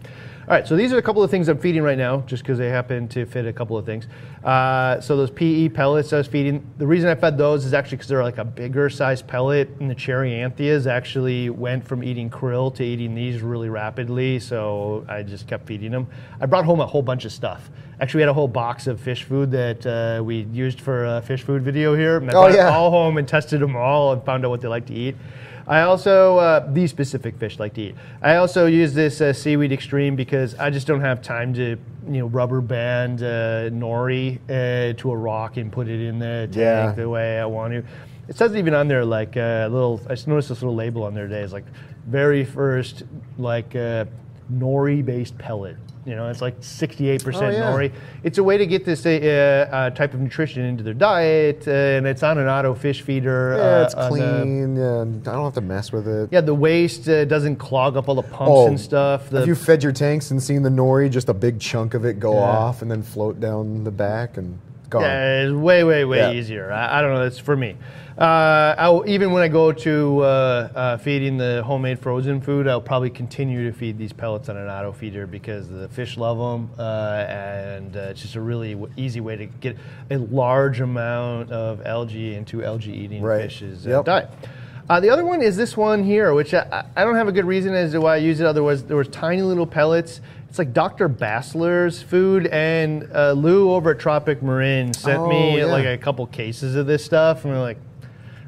All 0.49 0.55
right, 0.55 0.65
so 0.65 0.77
these 0.77 0.93
are 0.93 0.99
a 0.99 1.03
couple 1.03 1.25
of 1.25 1.31
things 1.33 1.49
I'm 1.49 1.59
feeding 1.59 1.83
right 1.83 1.99
now, 1.99 2.19
just 2.21 2.45
because 2.45 2.57
they 2.57 2.69
happen 2.69 3.09
to 3.09 3.27
fit 3.27 3.47
a 3.47 3.53
couple 3.53 3.77
of 3.77 3.85
things. 3.85 4.07
Uh, 4.45 5.01
so 5.01 5.17
those 5.17 5.29
PE 5.33 5.71
pellets 5.71 6.13
I 6.13 6.19
was 6.19 6.29
feeding. 6.29 6.65
The 6.79 6.87
reason 6.87 7.11
I 7.11 7.17
fed 7.17 7.37
those 7.37 7.65
is 7.65 7.75
actually 7.75 7.97
because 7.97 8.07
they're 8.11 8.23
like 8.23 8.39
a 8.39 8.45
bigger 8.45 8.89
size 8.89 9.23
pellet, 9.23 9.69
and 9.81 9.91
the 9.91 9.95
cherry 9.97 10.41
anthias 10.41 10.87
actually 10.87 11.51
went 11.51 11.85
from 11.85 12.05
eating 12.05 12.31
krill 12.31 12.73
to 12.77 12.85
eating 12.85 13.13
these 13.17 13.43
really 13.43 13.69
rapidly. 13.69 14.39
So 14.39 15.05
I 15.09 15.25
just 15.25 15.49
kept 15.49 15.67
feeding 15.67 15.91
them. 15.91 16.07
I 16.41 16.47
brought 16.47 16.65
home 16.65 16.79
a 16.79 16.87
whole 16.87 17.03
bunch 17.03 17.25
of 17.25 17.33
stuff. 17.33 17.69
Actually, 18.01 18.19
we 18.19 18.23
had 18.23 18.29
a 18.29 18.35
whole 18.35 18.47
box 18.47 18.87
of 18.87 19.01
fish 19.01 19.25
food 19.25 19.51
that 19.51 19.85
uh, 19.85 20.23
we 20.23 20.43
used 20.53 20.81
for 20.81 21.07
a 21.07 21.23
fish 21.23 21.43
food 21.43 21.63
video 21.63 21.97
here. 21.97 22.19
And 22.19 22.31
I 22.31 22.35
Oh, 22.35 22.43
brought 22.47 22.55
yeah. 22.55 22.69
all 22.69 22.93
home 22.93 23.17
and 23.19 23.27
tested 23.27 23.59
them 23.61 23.75
all 23.75 24.13
and 24.13 24.23
found 24.23 24.45
out 24.45 24.51
what 24.51 24.61
they 24.61 24.69
like 24.69 24.87
to 24.87 24.95
eat. 24.95 25.17
I 25.69 25.83
also, 25.83 26.39
uh, 26.39 26.73
these 26.73 26.91
specific 26.91 27.39
fish 27.39 27.59
like 27.59 27.75
to 27.75 27.81
eat. 27.83 27.95
I 28.23 28.37
also 28.37 28.67
use 28.67 28.95
this 28.95 29.21
uh, 29.21 29.33
Seaweed 29.33 29.73
Extreme 29.73 30.15
because 30.15 30.55
I 30.55 30.71
just 30.71 30.87
don't 30.87 31.01
have 31.01 31.23
time 31.23 31.53
to, 31.55 31.77
you 32.07 32.19
know, 32.21 32.27
rubber 32.27 32.61
band 32.61 33.21
uh, 33.23 33.71
nori 33.71 34.39
uh, 34.49 34.95
to 34.97 35.11
a 35.11 35.17
rock 35.17 35.57
and 35.57 35.73
put 35.73 35.89
it 35.89 36.01
in 36.01 36.19
the 36.21 36.49
tank 36.53 36.57
Yeah. 36.57 36.93
the 36.93 37.09
way 37.09 37.41
I 37.41 37.47
want 37.47 37.73
to. 37.73 37.83
It 38.29 38.37
says 38.37 38.55
even 38.55 38.75
on 38.75 38.89
there 38.89 39.05
like 39.05 39.37
a 39.37 39.69
little. 39.71 40.01
I 40.07 40.11
just 40.11 40.29
noticed 40.29 40.49
this 40.51 40.63
little 40.63 40.75
label 40.75 41.03
on 41.05 41.15
there 41.15 41.27
today. 41.29 41.43
It's 41.43 41.53
like 41.53 41.67
very 42.07 42.45
first 42.45 43.03
like 43.39 43.75
uh, 43.75 44.05
nori 44.53 45.05
based 45.05 45.37
pellet. 45.39 45.77
You 46.07 46.15
know, 46.15 46.29
it's 46.29 46.41
like 46.41 46.61
68% 46.61 47.43
Oh, 47.43 47.51
yeah. 47.51 47.61
nori. 47.73 47.93
It's 48.23 48.39
a 48.39 48.45
way 48.45 48.57
to 48.57 48.65
get 48.65 48.85
this 48.85 49.05
uh, 49.05 49.67
uh, 49.73 49.91
type 49.91 50.15
of 50.15 50.21
nutrition 50.21 50.63
into 50.65 50.85
their 50.85 50.95
diet, 50.95 51.67
uh, 51.67 51.73
and 51.73 52.07
it's 52.07 52.23
on 52.23 52.39
an 52.39 52.47
auto 52.47 52.75
fish 52.75 53.03
feeder. 53.03 53.57
Yeah, 53.59 53.63
uh, 53.65 53.83
it's 53.85 53.95
clean. 53.95 54.77
yeah, 54.77 55.01
I 55.01 55.05
don't 55.05 55.45
have 55.45 55.55
to 55.55 55.61
mess 55.61 55.91
with 55.91 56.07
it. 56.07 56.29
yeah, 56.31 56.41
the 56.43 56.55
waste 56.55 57.09
uh, 57.09 57.25
doesn't 57.25 57.57
clog 57.57 57.97
up 57.97 58.09
all 58.09 58.15
the 58.15 58.23
pumps 58.23 58.51
Oh, 58.55 58.69
and 58.69 58.79
stuff. 58.81 59.31
The, 59.31 59.41
Have 59.41 59.49
you 59.49 59.57
fed 59.57 59.83
your 59.83 59.93
tanks 59.93 60.31
and 60.31 60.41
seen 60.41 60.63
the 60.63 60.71
nori, 60.71 61.11
just 61.11 61.29
a 61.29 61.35
big 61.35 61.59
chunk 61.59 61.95
of 61.95 62.05
it 62.05 62.21
go 62.21 62.35
Yeah. 62.35 62.39
off 62.41 62.83
and 62.83 62.91
then 62.91 63.03
float 63.03 63.41
down 63.41 63.83
the 63.83 63.91
back 63.91 64.37
and 64.37 64.61
gone? 64.91 65.03
yeah, 65.03 65.43
it's 65.43 65.53
way, 65.53 65.85
way, 65.85 66.05
way 66.05 66.19
Yeah. 66.19 66.33
easier. 66.33 66.71
I, 66.73 66.99
I 66.99 67.03
don't 67.03 67.13
know. 67.15 67.23
That's 67.23 67.39
for 67.39 67.57
me. 67.57 67.77
Uh, 68.19 68.75
I'll, 68.79 69.05
even 69.07 69.33
when 69.33 69.43
I 69.43 69.49
go 69.49 69.73
to 69.73 70.21
uh, 70.21 70.25
uh, 70.75 70.97
feeding 70.97 71.37
the 71.37 71.63
homemade 71.67 71.99
frozen 71.99 72.41
food, 72.41 72.67
I'll 72.67 72.81
probably 72.81 73.11
continue 73.11 73.71
to 73.71 73.77
feed 73.77 73.99
these 73.99 74.15
pellets 74.15 74.49
on 74.49 74.57
an 74.57 74.69
auto 74.69 74.91
feeder 74.93 75.27
because 75.27 75.69
the 75.69 75.87
fish 75.91 76.17
love 76.17 76.39
them, 76.39 76.71
uh, 76.79 77.27
and 77.29 77.95
uh, 77.95 78.01
it's 78.11 78.23
just 78.23 78.35
a 78.37 78.41
really 78.41 78.73
w- 78.73 78.91
easy 78.97 79.21
way 79.21 79.37
to 79.37 79.45
get 79.45 79.77
a 80.11 80.17
large 80.17 80.81
amount 80.81 81.53
of 81.53 81.85
algae 81.85 82.35
into 82.35 82.65
algae 82.65 82.93
eating 82.93 83.21
Right. 83.23 83.43
fish's 83.43 83.85
Yep. 83.85 84.07
diet. 84.07 84.31
Uh, 84.89 85.01
the 85.01 85.11
other 85.11 85.27
one 85.27 85.43
is 85.43 85.57
this 85.57 85.77
one 85.77 86.03
here, 86.05 86.33
which 86.33 86.55
I, 86.55 86.85
I 86.97 87.05
don't 87.05 87.17
have 87.17 87.29
a 87.29 87.33
good 87.33 87.45
reason 87.45 87.75
as 87.75 87.93
to 87.93 88.01
why 88.01 88.15
I 88.15 88.19
use 88.19 88.41
it. 88.41 88.47
Otherwise, 88.47 88.85
there 88.85 88.97
was 88.97 89.09
tiny 89.09 89.43
little 89.43 89.67
pellets. 89.67 90.21
It's 90.57 90.59
like 90.59 90.73
Dr. 90.73 91.11
Bassleer's 91.11 92.01
food, 92.01 92.47
and 92.47 93.07
uh, 93.15 93.33
Lou 93.33 93.73
over 93.73 93.91
at 93.91 93.99
Tropic 93.99 94.43
Marin 94.43 94.95
sent 94.95 95.19
Oh, 95.19 95.29
me 95.29 95.59
yeah. 95.59 95.67
like 95.67 95.85
a 95.85 95.99
couple 95.99 96.27
cases 96.29 96.77
of 96.77 96.87
this 96.87 97.05
stuff, 97.05 97.45
and 97.45 97.53
we're 97.53 97.61
like, 97.61 97.77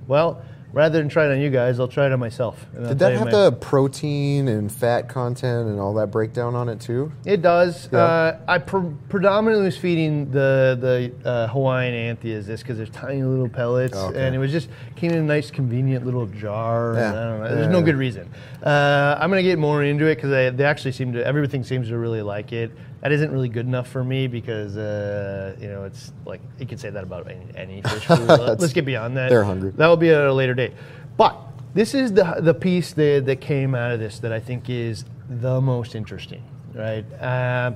well, 0.07 0.40
rather 0.72 0.98
than 0.98 1.09
try 1.09 1.26
it 1.26 1.33
on 1.33 1.40
you 1.40 1.50
guys, 1.50 1.81
I'll 1.81 1.88
try 1.88 2.07
it 2.07 2.12
on 2.12 2.20
myself. 2.20 2.66
Did 2.74 2.98
that 2.98 3.12
have 3.14 3.24
my- 3.26 3.31
the 3.31 3.52
protein 3.52 4.48
and 4.48 4.70
fat 4.70 5.09
content 5.09 5.68
and 5.68 5.81
all 5.81 5.94
that 5.94 6.11
breakdown 6.11 6.54
on 6.54 6.68
it 6.68 6.81
too? 6.81 7.12
It 7.24 7.42
does. 7.42 7.88
Yeah. 7.92 7.98
Uh, 7.98 8.38
I 8.46 8.59
pre- 8.59 8.90
predominantly 9.09 9.64
was 9.66 9.76
feeding 9.78 10.31
the 10.31 11.12
the 11.24 11.28
uh, 11.28 11.46
Hawaiian 11.48 11.94
Anthias 11.94 12.46
this 12.46 12.61
because 12.62 12.76
there's 12.76 12.90
tiny 12.90 13.22
little 13.22 13.48
pellets, 13.48 13.96
Okay. 13.96 14.26
and 14.26 14.35
it 14.35 14.38
was 14.38 14.52
just 14.52 14.68
came 14.96 15.11
in 15.11 15.18
a 15.18 15.22
nice, 15.22 15.50
convenient 15.50 16.04
little 16.04 16.26
jar. 16.26 16.90
and 16.90 16.98
Yeah. 16.98 17.09
I 17.09 17.12
don't 17.24 17.38
know. 17.40 17.44
Yeah, 17.46 17.54
There's 17.54 17.68
no 17.68 17.78
yeah. 17.78 17.85
good 17.85 17.96
reason. 17.96 18.28
Uh, 18.62 19.16
I'm 19.18 19.31
gonna 19.31 19.42
get 19.42 19.59
more 19.59 19.83
into 19.83 20.07
it 20.07 20.16
because 20.16 20.31
they, 20.31 20.50
they 20.50 20.64
actually 20.64 20.92
seem 20.92 21.12
to 21.14 21.26
everything 21.26 21.64
seems 21.64 21.88
to 21.88 21.98
really 21.98 22.22
like 22.22 22.52
it. 22.52 22.70
That 23.00 23.12
isn't 23.12 23.30
really 23.30 23.48
good 23.48 23.66
enough 23.66 23.88
for 23.88 24.02
me 24.02 24.26
because 24.26 24.76
uh, 24.76 25.54
you 25.61 25.68
know 25.68 25.84
it's 25.84 26.12
like 26.26 26.40
you 26.58 26.66
could 26.66 26.80
say 26.80 26.90
that 26.90 27.04
about 27.04 27.30
any, 27.30 27.46
any 27.56 27.82
fish 27.90 28.06
food. 28.06 28.26
Let- 28.26 28.61
Let's 28.61 28.72
get 28.72 28.84
beyond 28.84 29.16
that. 29.16 29.28
They're 29.30 29.44
hungry. 29.44 29.70
That 29.76 29.87
will 29.87 29.96
be 29.96 30.11
at 30.11 30.22
a 30.26 30.32
later 30.32 30.54
date. 30.54 30.72
But 31.16 31.37
this 31.74 31.94
is 31.94 32.12
the 32.12 32.37
the 32.40 32.54
piece 32.54 32.92
that, 32.94 33.24
that 33.26 33.40
came 33.40 33.74
out 33.74 33.92
of 33.92 34.00
this 34.00 34.18
that 34.20 34.32
I 34.32 34.40
think 34.40 34.68
is 34.68 35.04
the 35.28 35.61
most 35.61 35.94
interesting, 35.94 36.42
right? 36.74 37.04
Uh, 37.20 37.72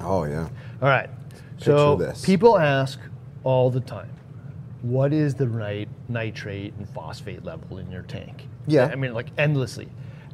Oh 0.00 0.24
yeah. 0.24 0.48
all 0.82 0.88
right. 0.88 1.08
So 1.58 1.96
this. 1.96 2.24
people 2.24 2.58
ask 2.58 2.98
all 3.44 3.70
the 3.70 3.80
time, 3.80 4.10
what 4.82 5.12
is 5.12 5.34
the 5.34 5.48
right 5.48 5.88
nitrate 6.08 6.74
and 6.76 6.88
phosphate 6.90 7.44
level 7.44 7.78
in 7.78 7.90
your 7.90 8.02
tank? 8.02 8.46
Yeah. 8.66 8.86
I 8.86 8.96
mean, 8.96 9.14
like 9.14 9.28
endlessly, 9.38 9.88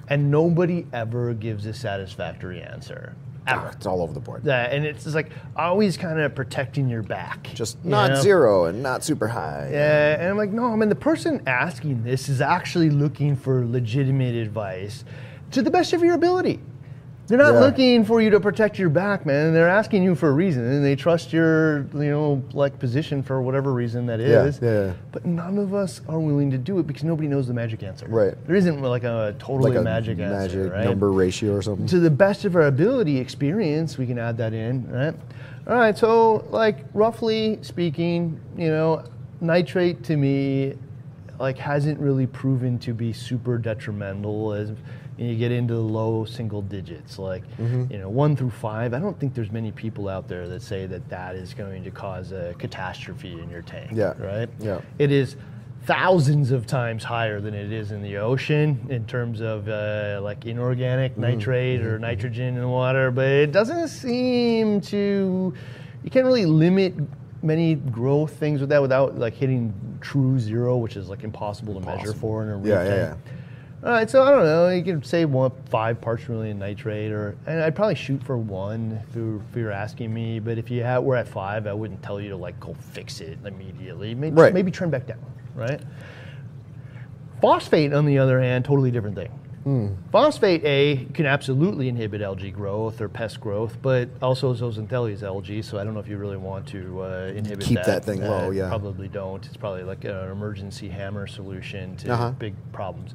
and 0.08 0.30
nobody 0.30 0.86
ever 0.92 1.32
gives 1.34 1.66
a 1.66 1.74
satisfactory 1.74 2.60
answer. 2.62 3.14
Ah, 3.46 3.54
Ever. 3.54 3.70
it's 3.70 3.86
all 3.86 4.02
over 4.02 4.12
the 4.12 4.20
board. 4.20 4.44
That 4.44 4.72
and 4.72 4.84
it's 4.84 5.04
just 5.04 5.16
like 5.16 5.30
always 5.56 5.96
kind 5.96 6.20
of 6.20 6.34
protecting 6.34 6.88
your 6.88 7.02
back. 7.02 7.50
Just 7.54 7.78
you 7.82 7.90
not 7.90 8.10
know? 8.10 8.20
zero 8.20 8.64
and 8.66 8.82
not 8.82 9.04
super 9.04 9.28
high. 9.28 9.68
Yeah, 9.72 10.14
and 10.20 10.28
I'm 10.28 10.36
like, 10.36 10.50
no, 10.50 10.66
I 10.72 10.76
mean, 10.76 10.88
the 10.88 10.94
person 10.94 11.42
asking 11.46 12.04
this 12.04 12.28
is 12.28 12.40
actually 12.40 12.90
looking 12.90 13.34
for 13.36 13.66
legitimate 13.66 14.34
advice 14.36 15.04
to 15.50 15.62
the 15.62 15.70
best 15.70 15.92
of 15.92 16.02
your 16.02 16.14
ability. 16.14 16.60
They're 17.28 17.38
not 17.38 17.54
Yeah. 17.54 17.60
looking 17.60 18.04
for 18.04 18.20
you 18.20 18.30
to 18.30 18.40
protect 18.40 18.78
your 18.78 18.88
back, 18.88 19.24
man. 19.24 19.54
They're 19.54 19.68
asking 19.68 20.02
you 20.02 20.14
for 20.14 20.28
a 20.28 20.32
reason, 20.32 20.64
and 20.64 20.84
they 20.84 20.96
trust 20.96 21.32
your, 21.32 21.86
you 21.94 22.10
know, 22.10 22.42
like 22.52 22.78
position 22.80 23.22
for 23.22 23.40
whatever 23.40 23.72
reason 23.72 24.06
that 24.06 24.18
is. 24.20 24.58
Yeah, 24.60 24.68
yeah. 24.86 24.92
But 25.12 25.24
none 25.24 25.56
of 25.56 25.72
us 25.72 26.00
are 26.08 26.18
willing 26.18 26.50
to 26.50 26.58
do 26.58 26.78
it 26.80 26.86
because 26.86 27.04
nobody 27.04 27.28
knows 27.28 27.46
the 27.46 27.54
magic 27.54 27.82
answer. 27.84 28.06
Right. 28.08 28.34
There 28.46 28.56
isn't 28.56 28.82
like 28.82 29.04
a 29.04 29.34
totally 29.38 29.70
Like 29.70 29.80
a 29.80 29.84
magic, 29.84 30.18
answer, 30.18 30.58
magic 30.64 30.72
right? 30.72 30.84
number 30.84 31.12
ratio 31.12 31.54
or 31.54 31.62
something. 31.62 31.86
to 31.86 32.00
the 32.00 32.10
best 32.10 32.44
of 32.44 32.56
our 32.56 32.66
ability 32.66 33.18
experience 33.18 33.96
we 33.96 34.06
can 34.06 34.18
add 34.18 34.36
that 34.38 34.52
in 34.52 34.86
right 34.90 35.14
all 35.66 35.76
right 35.76 35.96
so 35.96 36.44
like 36.50 36.84
roughly 36.92 37.58
speaking 37.62 38.38
you 38.56 38.68
know 38.68 39.02
nitrate 39.40 40.02
to 40.04 40.16
me 40.16 40.74
like 41.38 41.56
hasn't 41.58 41.98
really 42.00 42.26
proven 42.26 42.78
to 42.78 42.92
be 42.92 43.12
super 43.12 43.58
detrimental 43.58 44.52
as 44.52 44.72
and 45.22 45.30
you 45.30 45.36
get 45.36 45.52
into 45.52 45.74
the 45.74 45.80
low 45.80 46.24
single 46.24 46.62
digits, 46.62 47.16
like 47.18 47.44
Mm-hmm. 47.58 47.92
you 47.92 47.98
know 47.98 48.08
one 48.08 48.34
through 48.36 48.50
five. 48.50 48.92
I 48.92 48.98
don't 48.98 49.18
think 49.18 49.34
there's 49.34 49.52
many 49.52 49.70
people 49.70 50.08
out 50.08 50.26
there 50.26 50.48
that 50.48 50.62
say 50.62 50.86
that 50.86 51.08
that 51.10 51.36
is 51.36 51.54
going 51.54 51.84
to 51.84 51.90
cause 51.92 52.32
a 52.32 52.54
catastrophe 52.58 53.40
in 53.40 53.48
your 53.48 53.62
tank. 53.62 53.92
Yeah. 53.94 54.14
Right. 54.18 54.48
Yeah. 54.58 54.80
It 54.98 55.12
is 55.12 55.36
thousands 55.84 56.50
of 56.52 56.66
times 56.66 57.02
higher 57.04 57.40
than 57.40 57.54
it 57.54 57.72
is 57.72 57.90
in 57.92 58.02
the 58.02 58.16
ocean 58.16 58.84
in 58.88 59.04
terms 59.06 59.40
of 59.40 59.68
uh, 59.68 60.20
like 60.22 60.44
inorganic 60.44 61.12
Mm-hmm. 61.12 61.20
nitrate 61.20 61.80
or 61.82 61.98
nitrogen 62.00 62.54
in 62.56 62.60
the 62.60 62.68
water, 62.68 63.10
but 63.12 63.26
it 63.26 63.52
doesn't 63.52 63.88
seem 63.88 64.80
to. 64.82 65.54
You 66.02 66.10
can't 66.10 66.26
really 66.26 66.46
limit 66.46 66.94
many 67.44 67.76
growth 67.76 68.32
things 68.34 68.60
with 68.60 68.70
that 68.70 68.82
without 68.82 69.18
like 69.18 69.34
hitting 69.34 69.72
true 70.00 70.38
zero, 70.40 70.76
which 70.78 70.96
is 70.96 71.08
like 71.08 71.22
impossible 71.22 71.78
to 71.80 71.86
measure 71.86 72.12
for 72.12 72.42
in 72.42 72.48
a 72.48 72.56
real 72.56 72.74
Yeah, 72.74 72.84
yeah, 72.84 73.06
tank. 73.08 73.18
All 73.84 73.90
right, 73.90 74.08
so 74.08 74.22
I 74.22 74.30
don't 74.30 74.44
know. 74.44 74.68
You 74.68 74.84
can 74.84 75.02
say 75.02 75.24
one, 75.24 75.50
five 75.68 76.00
parts 76.00 76.22
per 76.24 76.34
million 76.34 76.58
nitrate, 76.60 77.10
or 77.10 77.36
and 77.46 77.60
I'd 77.60 77.74
probably 77.74 77.96
shoot 77.96 78.22
for 78.22 78.38
one 78.38 79.00
if 79.08 79.16
you 79.16 79.42
if 79.50 79.56
you 79.56 79.64
were 79.64 79.72
asking 79.72 80.14
me. 80.14 80.38
But 80.38 80.56
if 80.56 80.70
you 80.70 80.84
had, 80.84 80.98
were 80.98 81.16
at 81.16 81.26
five, 81.26 81.66
I 81.66 81.72
wouldn't 81.72 82.00
tell 82.00 82.20
you 82.20 82.28
to 82.30 82.36
like 82.36 82.58
go 82.60 82.74
fix 82.74 83.20
it 83.20 83.38
immediately. 83.44 84.14
Maybe, 84.14 84.36
Right. 84.36 84.54
maybe 84.54 84.70
trim 84.70 84.90
back 84.90 85.06
down, 85.06 85.18
right? 85.56 85.80
Phosphate, 87.40 87.92
on 87.92 88.06
the 88.06 88.18
other 88.18 88.40
hand, 88.40 88.64
totally 88.64 88.92
different 88.92 89.16
thing. 89.16 89.30
Hmm. 89.64 89.88
Phosphate 90.12 90.64
A 90.64 91.04
can 91.12 91.26
absolutely 91.26 91.88
inhibit 91.88 92.20
algae 92.22 92.50
growth 92.52 93.00
or 93.00 93.08
pest 93.08 93.40
growth, 93.40 93.76
but 93.82 94.08
also 94.20 94.54
zooxanthellae 94.54 95.12
is 95.12 95.22
algae, 95.24 95.60
so 95.62 95.78
I 95.78 95.84
don't 95.84 95.94
know 95.94 96.00
if 96.00 96.08
you 96.08 96.18
really 96.18 96.36
want 96.36 96.66
to 96.68 97.02
uh, 97.02 97.32
inhibit 97.34 97.66
Keep 97.66 97.82
that 97.84 98.04
thing 98.04 98.20
low, 98.22 98.48
Uh, 98.48 98.50
yeah. 98.50 98.68
Probably 98.68 99.08
don't. 99.08 99.44
It's 99.46 99.56
probably 99.56 99.82
like 99.84 100.04
an 100.04 100.30
emergency 100.30 100.88
hammer 100.88 101.26
solution 101.26 101.96
to 101.98 102.12
Uh-huh. 102.12 102.30
big 102.38 102.54
problems. 102.72 103.14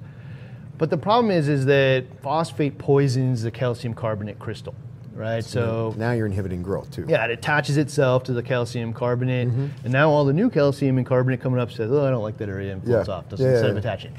But 0.77 0.89
the 0.89 0.97
problem 0.97 1.31
is, 1.31 1.47
is 1.47 1.65
that 1.65 2.05
phosphate 2.21 2.77
poisons 2.77 3.41
the 3.43 3.51
calcium 3.51 3.93
carbonate 3.93 4.37
crystal, 4.39 4.75
right? 5.15 5.43
So 5.43 5.95
now 5.97 6.11
you're 6.11 6.27
inhibiting 6.27 6.61
growth 6.61 6.91
too. 6.91 7.05
yeah, 7.07 7.25
it 7.25 7.31
attaches 7.31 7.77
itself 7.77 8.23
to 8.25 8.33
the 8.33 8.43
calcium 8.43 8.93
carbonate, 8.93 9.47
Mm-hmm. 9.49 9.67
and 9.85 9.91
now 9.93 10.09
all 10.09 10.23
the 10.25 10.33
new 10.33 10.49
calcium 10.49 10.97
and 10.97 11.05
carbonate 11.07 11.41
coming 11.41 11.59
up 11.59 11.71
says, 11.71 11.89
"Oh, 11.91 12.05
I 12.05 12.11
don't 12.11 12.21
like 12.23 12.37
that 12.37 12.49
area," 12.49 12.73
and 12.73 12.83
floats 12.83 13.07
Yeah. 13.07 13.13
off 13.15 13.29
doesn't, 13.29 13.45
Yeah, 13.45 13.51
instead 13.53 13.65
yeah, 13.67 13.71
of 13.71 13.77
attaching. 13.77 14.11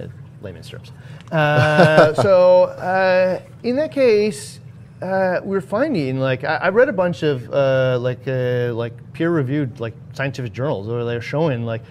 Uh, 0.00 0.06
layman's 0.42 0.68
terms. 0.68 0.92
Uh, 1.32 2.14
so 2.22 2.62
uh, 2.64 3.40
in 3.64 3.74
that 3.76 3.90
case, 3.90 4.60
uh, 5.02 5.40
we're 5.42 5.60
finding 5.60 6.20
like 6.20 6.44
I, 6.44 6.56
I 6.56 6.68
read 6.68 6.88
a 6.88 6.92
bunch 6.92 7.22
of 7.24 7.52
uh, 7.52 7.98
like 8.00 8.28
uh, 8.28 8.72
like 8.74 8.92
peer-reviewed 9.12 9.80
like 9.80 9.94
scientific 10.12 10.52
journals 10.52 10.86
where 10.86 11.04
they're 11.04 11.20
showing 11.20 11.64
like 11.66 11.82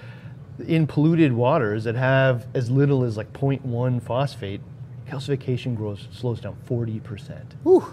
in 0.68 0.88
polluted 0.88 1.34
waters 1.34 1.84
that 1.84 1.96
have 1.96 2.48
as 2.54 2.70
little 2.70 3.04
as 3.04 3.18
like 3.18 3.32
0.1 3.34 4.02
phosphate, 4.02 4.62
calcification 5.08 5.76
grows 5.76 6.08
slows 6.12 6.40
down 6.40 6.56
40 6.66 7.00
percent. 7.00 7.56
Whew. 7.64 7.86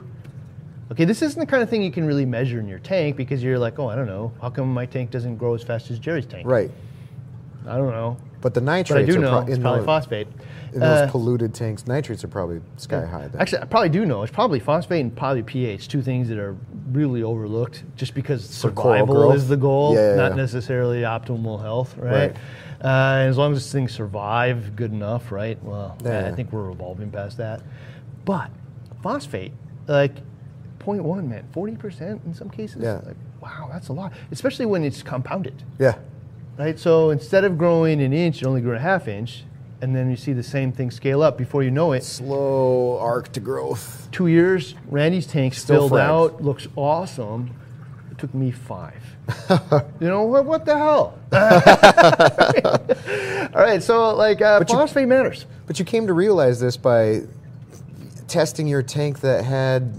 Okay, 0.90 1.04
this 1.04 1.22
isn't 1.22 1.40
the 1.40 1.46
kind 1.46 1.62
of 1.62 1.70
thing 1.70 1.82
you 1.82 1.90
can 1.90 2.04
really 2.06 2.26
measure 2.26 2.60
in 2.60 2.68
your 2.68 2.78
tank 2.78 3.16
because 3.16 3.42
you're 3.42 3.58
like, 3.58 3.78
oh, 3.78 3.88
I 3.88 3.94
don't 3.94 4.06
know, 4.06 4.32
how 4.42 4.50
come 4.50 4.72
my 4.72 4.84
tank 4.84 5.10
doesn't 5.10 5.36
grow 5.36 5.54
as 5.54 5.62
fast 5.62 5.90
as 5.90 5.98
Jerry's 5.98 6.26
tank? 6.26 6.46
Right. 6.46 6.70
I 7.66 7.76
don't 7.76 7.90
know, 7.90 8.16
But 8.40 8.54
the 8.54 8.60
but 8.60 8.70
I 8.70 8.76
nitrates 8.78 9.12
do 9.12 9.18
are 9.18 9.22
know 9.22 9.30
pro- 9.30 9.40
it's 9.42 9.56
in, 9.56 9.62
probably 9.62 9.80
those, 9.80 9.86
phosphate. 9.86 10.26
in 10.72 10.80
those 10.80 11.08
Uh, 11.08 11.10
polluted 11.10 11.54
tanks. 11.54 11.86
Nitrates 11.86 12.24
are 12.24 12.28
probably 12.28 12.60
sky 12.76 13.04
high. 13.06 13.28
Then. 13.28 13.40
Actually, 13.40 13.62
I 13.62 13.64
probably 13.66 13.88
do 13.90 14.04
know. 14.04 14.22
It's 14.22 14.32
probably 14.32 14.58
phosphate 14.60 15.00
and 15.00 15.14
probably 15.14 15.42
pH, 15.42 15.88
two 15.88 16.02
things 16.02 16.28
that 16.28 16.38
are 16.38 16.56
really 16.92 17.22
overlooked 17.22 17.84
just 17.96 18.14
because 18.14 18.46
For 18.46 18.68
survival 18.70 19.32
is 19.32 19.48
the 19.48 19.56
goal, 19.56 19.94
Yeah, 19.94 20.10
yeah, 20.10 20.16
not 20.16 20.30
yeah. 20.32 20.36
necessarily 20.36 21.02
optimal 21.02 21.60
health, 21.60 21.96
right? 21.96 22.12
Right. 22.32 22.36
Uh, 22.84 23.20
and 23.20 23.30
as 23.30 23.38
long 23.38 23.52
as 23.52 23.70
things 23.70 23.92
survive 23.92 24.74
good 24.74 24.90
enough, 24.92 25.30
right? 25.30 25.62
Well, 25.62 25.96
I- 26.04 26.26
I 26.26 26.32
think 26.32 26.52
we're 26.52 26.70
evolving 26.70 27.10
past 27.12 27.36
that. 27.36 27.60
But 28.24 28.50
phosphate, 29.02 29.52
like 29.86 30.16
0.1, 30.80 31.28
man, 31.28 31.44
40% 31.54 32.24
in 32.26 32.34
some 32.34 32.50
cases. 32.50 32.82
Yeah. 32.82 33.00
Like, 33.04 33.14
wow, 33.40 33.68
that's 33.72 33.88
a 33.88 33.92
lot, 33.92 34.12
especially 34.32 34.66
when 34.66 34.82
it's 34.84 35.02
compounded 35.02 35.62
yeah. 35.78 35.94
Right? 36.58 36.78
So 36.78 37.10
instead 37.10 37.44
of 37.44 37.58
growing 37.58 38.00
an 38.02 38.12
inch, 38.12 38.42
it 38.42 38.46
only 38.46 38.60
grew 38.60 38.74
a 38.74 38.78
half 38.78 39.08
inch, 39.08 39.44
and 39.80 39.94
then 39.94 40.10
you 40.10 40.16
see 40.16 40.32
the 40.32 40.42
same 40.42 40.72
thing 40.72 40.90
scale 40.90 41.22
up. 41.22 41.36
Before 41.38 41.62
you 41.62 41.70
know 41.70 41.92
it, 41.92 42.04
Slow 42.04 42.98
arc 42.98 43.32
to 43.32 43.40
growth. 43.40 44.08
two 44.12 44.26
years, 44.28 44.74
Randy's 44.88 45.26
tank 45.26 45.54
Still 45.54 45.88
filled 45.88 46.00
out, 46.00 46.42
looks 46.42 46.68
awesome. 46.76 47.50
It 48.10 48.18
took 48.18 48.32
me 48.34 48.50
five. 48.50 49.02
you 50.00 50.08
know 50.08 50.22
what? 50.24 50.44
What 50.44 50.64
the 50.66 50.76
hell? 50.76 51.18
All 53.54 53.60
right, 53.62 53.82
so 53.82 54.14
like 54.14 54.40
uh, 54.42 54.58
But 54.60 54.68
you- 54.70 54.76
phosphate 54.76 55.08
matters. 55.08 55.46
But 55.66 55.78
you 55.78 55.84
came 55.84 56.06
to 56.06 56.12
realize 56.12 56.60
this 56.60 56.76
by 56.76 57.22
testing 58.28 58.66
your 58.66 58.82
tank 58.82 59.20
that 59.20 59.44
had 59.44 59.94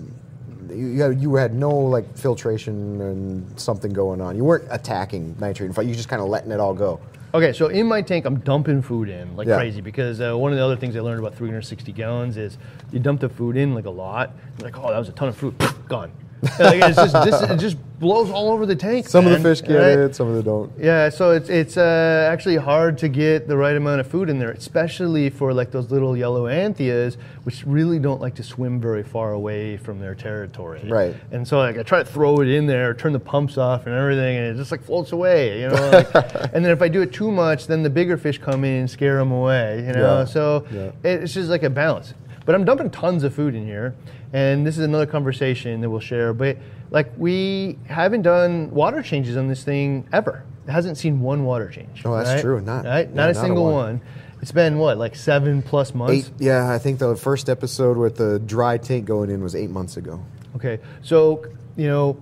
you 0.75 1.01
had, 1.01 1.21
you 1.21 1.35
had 1.35 1.53
no 1.53 1.69
like 1.69 2.17
filtration 2.17 2.99
and 3.01 3.59
something 3.59 3.91
going 3.93 4.21
on. 4.21 4.35
You 4.35 4.43
weren't 4.43 4.65
attacking 4.69 5.35
nitrate. 5.39 5.67
In 5.67 5.73
fact, 5.73 5.87
you 5.87 5.95
just 5.95 6.09
kind 6.09 6.21
of 6.21 6.27
letting 6.27 6.51
it 6.51 6.59
all 6.59 6.73
go. 6.73 6.99
Okay, 7.35 7.51
so 7.51 7.67
in 7.67 7.87
my 7.87 8.01
tank, 8.01 8.25
I'm 8.25 8.39
dumping 8.41 8.81
food 8.83 9.09
in 9.09 9.35
like 9.35 9.47
Yeah. 9.47 9.57
crazy 9.57 9.81
because 9.81 10.21
uh, 10.21 10.37
one 10.37 10.51
of 10.51 10.57
the 10.57 10.63
other 10.63 10.75
things 10.75 10.95
I 10.95 10.99
learned 10.99 11.19
about 11.19 11.33
360 11.35 11.91
gallons 11.91 12.37
is 12.37 12.57
you 12.91 12.99
dump 12.99 13.21
the 13.21 13.29
food 13.29 13.57
in 13.57 13.73
like 13.73 13.85
a 13.85 13.89
lot. 13.89 14.31
You're 14.59 14.69
like, 14.69 14.77
oh, 14.77 14.91
that 14.91 14.99
was 14.99 15.09
a 15.09 15.13
ton 15.13 15.29
of 15.29 15.37
food, 15.37 15.55
gone. 15.87 16.11
Like, 16.59 16.81
it's 16.81 16.95
just, 16.95 17.13
this, 17.25 17.41
it 17.41 17.57
just 17.57 17.77
blows 17.99 18.29
all 18.29 18.51
over 18.51 18.65
the 18.65 18.75
tank. 18.75 19.07
Some 19.07 19.25
of 19.25 19.31
the 19.31 19.39
fish 19.39 19.61
get 19.61 19.75
right? 19.75 19.97
it, 19.97 20.15
some 20.15 20.27
of 20.27 20.35
them 20.35 20.43
don't. 20.43 20.71
Yeah, 20.77 21.09
so 21.09 21.31
it's 21.31 21.49
it's 21.49 21.77
uh, 21.77 22.29
actually 22.31 22.57
hard 22.57 22.97
to 22.99 23.07
get 23.07 23.47
the 23.47 23.57
right 23.57 23.75
amount 23.75 24.01
of 24.01 24.07
food 24.07 24.29
in 24.29 24.39
there, 24.39 24.51
especially 24.51 25.29
for 25.29 25.53
like 25.53 25.71
those 25.71 25.89
little 25.89 26.15
yellow 26.15 26.47
anthias, 26.47 27.17
which 27.43 27.65
really 27.65 27.99
don't 27.99 28.21
like 28.21 28.35
to 28.35 28.43
swim 28.43 28.79
very 28.79 29.03
far 29.03 29.33
away 29.33 29.77
from 29.77 29.99
their 29.99 30.15
territory. 30.15 30.81
Right. 30.85 31.15
And 31.31 31.47
so 31.47 31.57
like 31.57 31.77
I 31.77 31.83
try 31.83 31.99
to 31.99 32.05
throw 32.05 32.41
it 32.41 32.49
in 32.49 32.67
there, 32.67 32.93
turn 32.93 33.13
the 33.13 33.19
pumps 33.19 33.57
off 33.57 33.85
and 33.85 33.95
everything, 33.95 34.37
and 34.37 34.47
it 34.47 34.55
just 34.57 34.71
like 34.71 34.83
floats 34.83 35.11
away, 35.13 35.61
you 35.61 35.69
know. 35.69 35.89
Like, 35.91 36.13
and 36.53 36.63
then 36.63 36.71
if 36.71 36.81
I 36.81 36.89
do 36.89 37.01
it 37.01 37.13
too 37.13 37.31
much, 37.31 37.67
then 37.67 37.83
the 37.83 37.89
bigger 37.89 38.17
fish 38.17 38.37
come 38.37 38.63
in 38.65 38.81
and 38.81 38.89
scare 38.89 39.17
them 39.17 39.31
away, 39.31 39.77
you 39.87 39.93
know. 39.93 40.19
Yeah, 40.19 40.25
So 40.25 40.67
yeah. 40.71 40.91
it's 41.03 41.33
just 41.33 41.49
like 41.49 41.63
a 41.63 41.69
balance. 41.69 42.13
But 42.45 42.55
I'm 42.55 42.65
dumping 42.65 42.89
tons 42.89 43.23
of 43.23 43.33
food 43.33 43.55
in 43.55 43.65
here, 43.65 43.95
and 44.33 44.65
this 44.65 44.77
is 44.77 44.83
another 44.83 45.05
conversation 45.05 45.79
that 45.81 45.89
we'll 45.89 45.99
share. 45.99 46.33
But 46.33 46.57
like 46.89 47.11
we 47.17 47.77
haven't 47.85 48.23
done 48.23 48.71
water 48.71 49.01
changes 49.01 49.37
on 49.37 49.47
this 49.47 49.63
thing 49.63 50.07
ever. 50.11 50.43
It 50.67 50.71
hasn't 50.71 50.97
seen 50.97 51.21
one 51.21 51.45
water 51.45 51.69
change. 51.69 52.01
Oh, 52.03 52.15
that's 52.15 52.29
right? 52.29 52.41
true. 52.41 52.59
Not- 52.61 52.85
right? 52.85 53.07
yeah, 53.07 53.13
not 53.13 53.13
a 53.13 53.15
not 53.15 53.29
a 53.29 53.35
single 53.35 53.63
one. 53.65 53.73
one. 53.73 54.01
It's 54.41 54.51
been 54.51 54.77
what, 54.77 54.97
like 54.97 55.15
seven 55.15 55.61
plus 55.61 55.93
months? 55.95 56.27
Eight. 56.27 56.31
Yeah, 56.37 56.69
I 56.69 56.77
think 56.77 56.99
the 56.99 57.15
first 57.15 57.47
episode 57.47 57.95
with 57.95 58.17
the 58.17 58.39
dry 58.39 58.77
tank 58.77 59.05
going 59.05 59.29
in 59.29 59.41
was 59.41 59.55
eight 59.55 59.69
months 59.69 59.95
ago. 59.95 60.21
Okay, 60.57 60.79
so 61.01 61.45
you 61.77 61.87
know, 61.87 62.21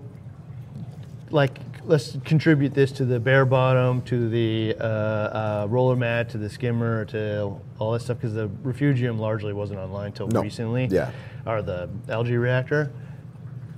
like 1.32 1.58
let's 1.86 2.18
contribute 2.26 2.74
this 2.74 2.92
to 2.94 3.06
the 3.06 3.20
bare 3.20 3.46
bottom, 3.46 4.02
to 4.04 4.30
the 4.30 4.76
uh, 4.80 4.84
uh, 4.84 5.68
roller 5.70 5.96
mat, 5.96 6.30
to 6.30 6.38
the 6.38 6.50
skimmer, 6.50 7.06
to 7.06 7.54
all 7.80 7.92
that 7.94 8.02
stuff 8.02 8.18
because 8.18 8.34
the 8.34 8.48
refugium 8.64 9.18
largely 9.20 9.54
wasn't 9.54 9.80
online 9.80 10.08
until 10.08 10.28
No. 10.28 10.42
recently. 10.42 10.86
Yeah. 10.86 11.12
Or 11.46 11.62
the 11.62 11.90
algae 12.10 12.38
reactor. 12.38 12.92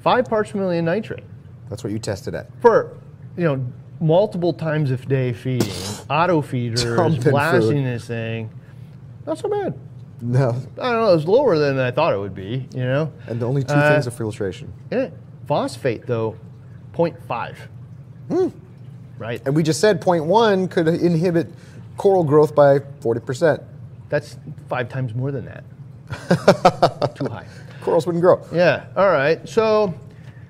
Five 0.02 0.26
parts 0.26 0.52
per 0.52 0.58
million 0.60 0.84
nitrate 0.86 1.24
That's 1.70 1.84
what 1.84 1.94
you 1.94 2.00
tested 2.00 2.36
at. 2.36 2.48
for 2.62 2.98
you 3.38 3.46
know 3.46 3.66
multiple 4.02 4.52
times 4.54 4.92
a 4.92 4.98
day 4.98 5.32
feeding, 5.32 5.72
auto 6.10 6.42
feeders, 6.42 6.84
blasting 7.24 7.78
food. 7.78 7.86
this 7.86 8.06
thing. 8.08 8.50
Not 9.26 9.38
so 9.38 9.48
bad. 9.48 9.74
No, 10.22 10.50
I 10.50 10.52
don't 10.92 11.02
know. 11.02 11.12
It 11.12 11.16
was 11.16 11.26
lower 11.28 11.58
than 11.58 11.80
I 11.80 11.92
thought 11.92 12.14
it 12.14 12.18
would 12.20 12.36
be. 12.36 12.68
You 12.74 12.84
know. 12.84 13.14
and 13.28 13.40
the 13.42 13.48
only 13.48 13.64
two 13.64 13.74
Uh, 13.74 13.92
things 13.94 14.08
of 14.08 14.14
filtration. 14.14 14.72
Yeah. 14.92 15.10
Phosphate 15.48 16.06
though, 16.06 16.36
0.5. 16.94 17.56
Hmm. 18.30 18.48
Right. 19.18 19.42
And 19.46 19.56
we 19.56 19.64
just 19.64 19.80
said 19.80 20.02
point 20.02 20.26
one 20.26 20.68
could 20.68 20.88
inhibit 20.88 21.48
coral 21.98 22.24
growth 22.24 22.56
by 22.56 22.80
forty 23.02 23.20
percent. 23.22 23.62
That's 24.10 24.38
five 24.70 24.90
times 24.90 25.14
more 25.14 25.32
than 25.32 25.46
that. 25.46 25.64
Too 27.16 27.26
high. 27.26 27.46
Corals 27.82 28.06
wouldn't 28.06 28.22
grow. 28.22 28.46
Yeah. 28.54 28.86
All 28.96 29.10
right. 29.10 29.48
So 29.48 29.94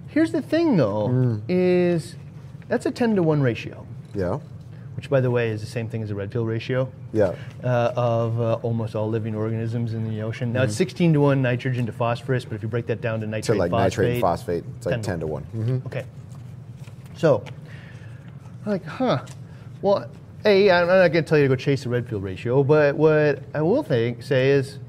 here's 0.08 0.32
the 0.32 0.42
thing 0.42 0.78
though, 0.78 1.08
Hmm. 1.08 1.38
is 1.48 2.16
that's 2.68 2.86
a 2.86 2.92
10 2.92 3.16
to 3.18 3.24
1 3.24 3.42
ratio, 3.42 3.86
Yeah, 4.16 4.40
which 4.96 5.10
by 5.10 5.20
the 5.22 5.30
way 5.30 5.50
is 5.50 5.62
the 5.62 5.68
same 5.68 5.88
thing 5.88 6.02
as 6.02 6.12
a 6.12 6.16
Redfield 6.16 6.48
ratio. 6.48 6.90
yeah. 7.12 7.34
Uh, 7.64 7.92
of 7.96 8.40
uh, 8.42 8.54
almost 8.64 8.96
all 8.96 9.10
living 9.10 9.36
organisms 9.36 9.94
in 9.94 10.08
the 10.10 10.22
ocean. 10.22 10.54
Now 10.54 10.62
Mm-hmm. 10.62 10.70
it's 10.70 10.78
16 10.78 11.14
to 11.14 11.20
1 11.22 11.42
nitrogen 11.42 11.86
to 11.86 11.92
phosphorus, 11.92 12.46
but 12.46 12.56
if 12.56 12.64
you 12.64 12.70
break 12.70 12.88
that 12.88 13.02
down 13.02 13.20
to 13.20 13.26
To 13.26 13.32
nitrate, 13.32 13.58
like 13.60 13.72
phosphate, 13.72 13.92
nitrate 14.00 14.12
and 14.14 14.22
phosphate, 14.22 14.64
it's 14.78 14.86
like 14.86 14.94
10 14.96 15.02
to 15.02 15.06
ten 15.08 15.20
to 15.22 15.28
one. 15.28 15.46
Mhm. 15.56 15.86
Okay. 15.88 16.06
So, 17.16 17.44
like, 18.66 18.86
huh? 18.86 19.26
Well, 19.82 20.10
A, 20.46 20.72
I'm 20.72 20.88
not 20.88 21.08
going 21.10 21.24
to 21.24 21.30
tell 21.30 21.38
you 21.38 21.46
to 21.46 21.50
go 21.50 21.56
chase 21.56 21.84
the 21.84 21.90
Redfield 21.90 22.24
ratio, 22.24 22.64
but 22.64 22.96
what 22.96 23.40
I 23.54 23.62
will 23.62 23.84
think, 23.84 24.24
say 24.24 24.52
is 24.52 24.80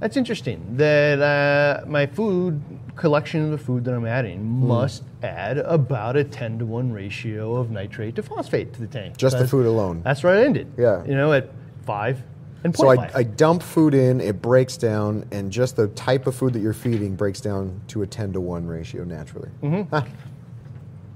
that's 0.00 0.16
interesting 0.16 0.64
that 0.76 1.20
uh, 1.20 1.86
my 1.86 2.06
food 2.06 2.60
collection 2.96 3.44
of 3.44 3.50
the 3.50 3.58
food 3.58 3.84
that 3.84 3.94
I'm 3.94 4.06
adding 4.06 4.38
Hmm. 4.40 4.66
must 4.68 5.02
add 5.22 5.58
about 5.58 6.16
a 6.16 6.24
10 6.24 6.58
to 6.60 6.66
1 6.66 6.92
ratio 6.92 7.56
of 7.56 7.70
nitrate 7.70 8.16
to 8.16 8.22
phosphate 8.22 8.72
to 8.74 8.80
the 8.80 8.86
tank. 8.86 9.16
Just 9.16 9.38
the 9.38 9.46
food 9.46 9.66
alone. 9.66 10.02
That's 10.04 10.22
where 10.22 10.34
I 10.36 10.44
ended. 10.44 10.72
Yeah. 10.76 11.04
You 11.04 11.14
know, 11.14 11.32
at 11.32 11.50
five, 11.84 12.22
And 12.64 12.76
So 12.76 12.88
I, 12.88 13.08
I 13.14 13.22
dump 13.22 13.62
food 13.62 13.94
in, 13.94 14.20
it 14.20 14.42
breaks 14.42 14.76
down, 14.76 15.24
and 15.30 15.50
just 15.52 15.76
the 15.76 15.86
type 15.88 16.26
of 16.26 16.34
food 16.34 16.52
that 16.54 16.58
you're 16.60 16.72
feeding 16.72 17.14
breaks 17.14 17.40
down 17.40 17.80
to 17.88 18.02
a 18.02 18.06
10 18.06 18.32
to 18.32 18.40
1 18.40 18.66
ratio 18.66 19.04
naturally. 19.04 19.48
Mm-hmm. 19.62 19.94
Huh. 19.94 20.02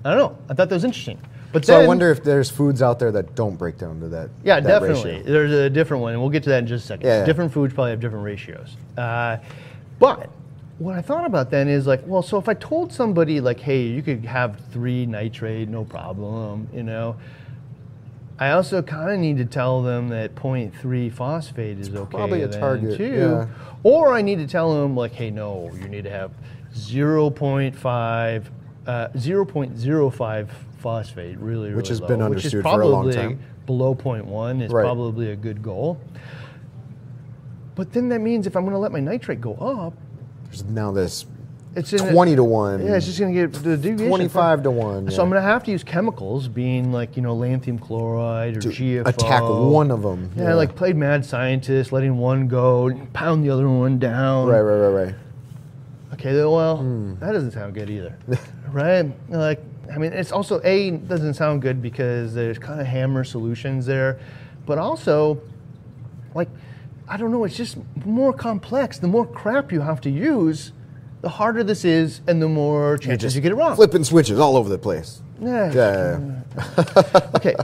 I 0.05 0.11
don't 0.11 0.18
know. 0.18 0.38
I 0.48 0.55
thought 0.55 0.68
that 0.68 0.75
was 0.75 0.85
interesting. 0.85 1.18
But 1.53 1.67
So 1.67 1.73
then, 1.73 1.85
I 1.85 1.87
wonder 1.87 2.11
if 2.11 2.25
there's 2.25 2.49
foods 2.51 2.81
out 2.81 2.99
there 2.99 3.12
that 3.12 3.35
don't 3.35 3.57
break 3.57 3.77
down 3.79 4.01
to 4.01 4.09
that. 4.09 4.31
Yeah, 4.43 4.61
that 4.61 4.67
definitely. 4.81 5.19
ratio. 5.19 5.23
There's 5.33 5.53
a 5.53 5.69
different 5.71 6.03
one, 6.03 6.12
and 6.15 6.21
we'll 6.23 6.31
get 6.31 6.43
to 6.45 6.51
that 6.51 6.61
in 6.61 6.67
just 6.67 6.85
a 6.85 6.88
second. 6.88 7.07
Yeah, 7.07 7.19
yeah. 7.21 7.25
Different 7.27 7.53
foods 7.53 7.75
probably 7.75 7.91
have 7.91 8.01
different 8.01 8.25
ratios. 8.25 8.77
Uh, 8.97 9.37
but 9.99 10.31
what 10.79 10.97
I 10.97 11.03
thought 11.03 11.27
about 11.27 11.51
then 11.51 11.69
is 11.69 11.87
like, 11.87 12.01
well, 12.07 12.23
so 12.23 12.38
if 12.38 12.49
I 12.49 12.55
told 12.55 12.93
somebody 12.93 13.41
like, 13.41 13.61
hey, 13.61 13.83
you 13.83 14.03
could 14.03 14.25
have 14.25 14.61
three 14.73 15.05
nitrate, 15.07 15.69
no 15.69 15.85
problem, 15.85 16.69
you 16.73 16.83
know. 16.83 17.17
I 18.38 18.53
also 18.53 18.83
kind 18.83 19.12
of 19.12 19.21
need 19.21 19.37
to 19.37 19.45
tell 19.45 19.83
them 19.83 20.09
that 20.09 20.35
0.3 20.35 21.12
phosphate 21.12 21.79
is 21.79 21.91
okay 21.95 22.11
probably 22.11 22.43
a 22.43 22.49
target, 22.49 22.97
too. 22.97 23.05
yeah. 23.12 23.47
Or 23.85 24.15
I 24.15 24.23
need 24.23 24.38
to 24.38 24.47
tell 24.49 24.81
them 24.83 24.97
like, 24.97 25.12
hey, 25.12 25.31
no, 25.31 25.71
you 25.75 25.87
need 25.88 26.05
to 26.05 26.11
have 26.11 26.33
0.5, 26.75 28.45
uh, 28.87 29.09
0.05 29.14 30.49
phosphate, 30.79 31.38
really, 31.38 31.64
really 31.68 31.75
Which 31.75 31.88
has 31.88 32.01
low, 32.01 32.09
been 32.09 32.18
which 32.29 32.45
is 32.45 32.55
understood 32.55 32.62
for 32.64 32.81
a 32.81 32.87
long 32.87 33.11
time. 33.12 33.38
below 33.66 33.95
0.1 33.95 34.62
is 34.62 34.73
Right. 34.73 34.83
probably 34.83 35.31
a 35.31 35.37
good 35.37 35.62
goal. 35.62 35.99
But 37.75 37.92
then 37.92 38.09
that 38.11 38.21
means 38.21 38.47
if 38.47 38.57
I'm 38.57 38.62
going 38.64 38.75
to 38.75 38.79
let 38.79 38.92
my 38.92 39.01
nitrate 39.01 39.40
go 39.40 39.55
up, 39.55 39.95
There's 40.47 40.64
now 40.64 40.92
this 40.92 41.25
it's 41.75 41.92
in 41.95 42.01
a- 42.07 42.12
20 42.12 42.37
to 42.37 42.45
1. 42.45 42.85
yeah, 42.85 42.97
it's 42.97 43.07
just 43.07 43.18
going 43.18 43.33
to 43.35 43.40
get 43.40 43.53
the 43.62 43.77
deviation. 43.79 44.09
25 44.09 44.62
to 44.64 44.71
1. 44.71 45.11
So 45.11 45.16
yeah. 45.16 45.23
I'm 45.23 45.31
going 45.31 45.40
to 45.42 45.49
have 45.49 45.64
to 45.64 45.71
use 45.71 45.83
chemicals, 45.83 46.49
being 46.49 46.92
like 46.92 47.16
you 47.16 47.23
know 47.23 47.35
lanthanum 47.35 47.79
chloride 47.81 48.59
or 48.59 48.61
To 48.61 48.68
GFO. 48.68 49.07
attack 49.07 49.42
one 49.42 49.90
of 49.90 50.05
'em, 50.05 50.31
Yeah, 50.37 50.49
yeah. 50.49 50.55
like 50.55 50.75
played 50.77 50.97
mad 50.97 51.25
scientist, 51.25 51.92
letting 51.92 52.18
one 52.18 52.47
go, 52.49 52.90
pound 53.14 53.42
the 53.45 53.49
other 53.51 53.68
one 53.68 53.99
down. 53.99 54.49
Right, 54.49 54.61
right, 54.61 54.77
right, 54.88 55.05
right. 55.07 55.14
Okay, 56.14 56.35
well, 56.45 56.77
Hmm. 56.77 57.14
that 57.21 57.33
doesn't 57.33 57.53
sound 57.53 57.73
good 57.73 57.88
either, 57.88 58.14
right? 58.73 59.07
Like, 59.29 59.61
I 59.93 59.99
mean, 59.99 60.13
it's 60.13 60.33
also 60.33 60.61
a 60.65 60.91
doesn't 60.93 61.35
sound 61.35 61.63
good 61.63 61.83
because 61.83 62.35
there's 62.35 62.59
kind 62.59 62.81
of 62.81 62.87
hammer 62.87 63.25
solutions 63.25 63.87
there, 63.87 64.19
but 64.67 64.79
also, 64.79 65.41
like, 66.35 66.49
I 67.09 67.17
don't 67.17 67.31
know, 67.31 67.45
it's 67.45 67.57
just 67.57 67.77
more 68.05 68.33
complex. 68.33 68.99
The 68.99 69.09
more 69.09 69.27
crap 69.27 69.73
you 69.73 69.81
have 69.81 70.01
to 70.03 70.11
use, 70.11 70.73
the 71.21 71.29
harder 71.29 71.63
this 71.63 71.85
is, 71.85 72.21
and 72.27 72.41
the 72.41 72.49
more 72.49 72.97
chances 72.99 73.35
you 73.35 73.43
get 73.43 73.53
it 73.53 73.57
wrong. 73.57 73.77
Flipping 73.77 74.05
switches 74.05 74.39
all 74.39 74.57
over 74.57 74.69
the 74.69 74.79
place. 74.79 75.21
Yeah. 75.41 75.73
Yeah, 75.73 77.31
okay. 77.37 77.55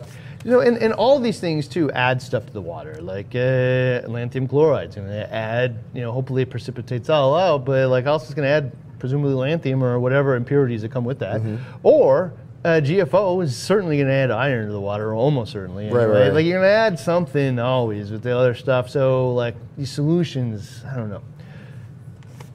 You 0.44 0.53
know, 0.53 0.61
and, 0.61 0.79
and 0.79 0.92
all 0.92 1.18
these 1.18 1.40
things 1.40 1.66
too 1.66 1.90
add 1.92 2.23
stuff 2.23 2.47
to 2.47 2.53
the 2.53 2.61
water, 2.61 3.01
like 3.01 3.35
uh, 3.35 4.07
lanthanum 4.09 4.49
chloride's 4.49 4.97
going 4.97 5.09
to 5.09 5.33
add, 5.35 5.79
you 5.94 6.01
know, 6.01 6.12
hopefully 6.12 6.42
it 6.42 6.51
precipitates 6.51 7.09
all 7.11 7.35
out, 7.35 7.64
but 7.64 7.88
like 7.88 8.07
also 8.07 8.27
it's 8.27 8.35
going 8.35 8.47
to 8.47 8.53
add 8.53 8.73
presumably 8.98 9.34
lanthanum 9.34 9.82
or 9.82 9.98
whatever 10.00 10.34
impurities 10.37 10.82
that 10.82 10.90
come 10.90 11.04
with 11.04 11.18
that. 11.20 11.40
Mm-hmm. 11.40 11.56
Or 11.82 12.32
uh, 12.64 12.80
GFO 12.82 13.42
is 13.42 13.56
certainly 13.56 13.96
going 13.96 14.08
to 14.08 14.12
add 14.14 14.30
iron 14.30 14.66
to 14.66 14.72
the 14.72 14.80
water, 14.80 15.14
almost 15.14 15.52
certainly. 15.52 15.90
Right, 15.90 16.02
anyway. 16.04 16.20
right. 16.26 16.32
Like 16.34 16.44
you're 16.46 16.58
going 16.61 16.68
to 16.68 16.74
add 16.74 16.98
something 16.98 17.58
always 17.58 18.11
with 18.11 18.22
the 18.22 18.37
other 18.37 18.54
stuff. 18.54 18.90
So 18.90 19.32
like 19.34 19.54
these 19.76 19.90
solutions, 19.90 20.82
I 20.90 20.96
don't 20.96 21.08
know. 21.11 21.22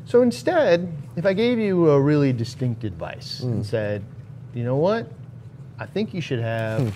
So 0.06 0.22
instead, 0.22 0.92
if 1.16 1.26
I 1.26 1.34
gave 1.34 1.58
you 1.58 1.90
a 1.90 2.00
really 2.00 2.34
distinct 2.34 2.84
advice 2.84 3.40
Hmm. 3.40 3.52
and 3.54 3.66
said, 3.66 4.04
you 4.54 4.64
know 4.64 4.76
what, 4.76 5.08
I 5.80 5.86
think 5.86 6.14
you 6.14 6.22
should 6.22 6.40
have 6.40 6.82
Hmm. 6.82 6.90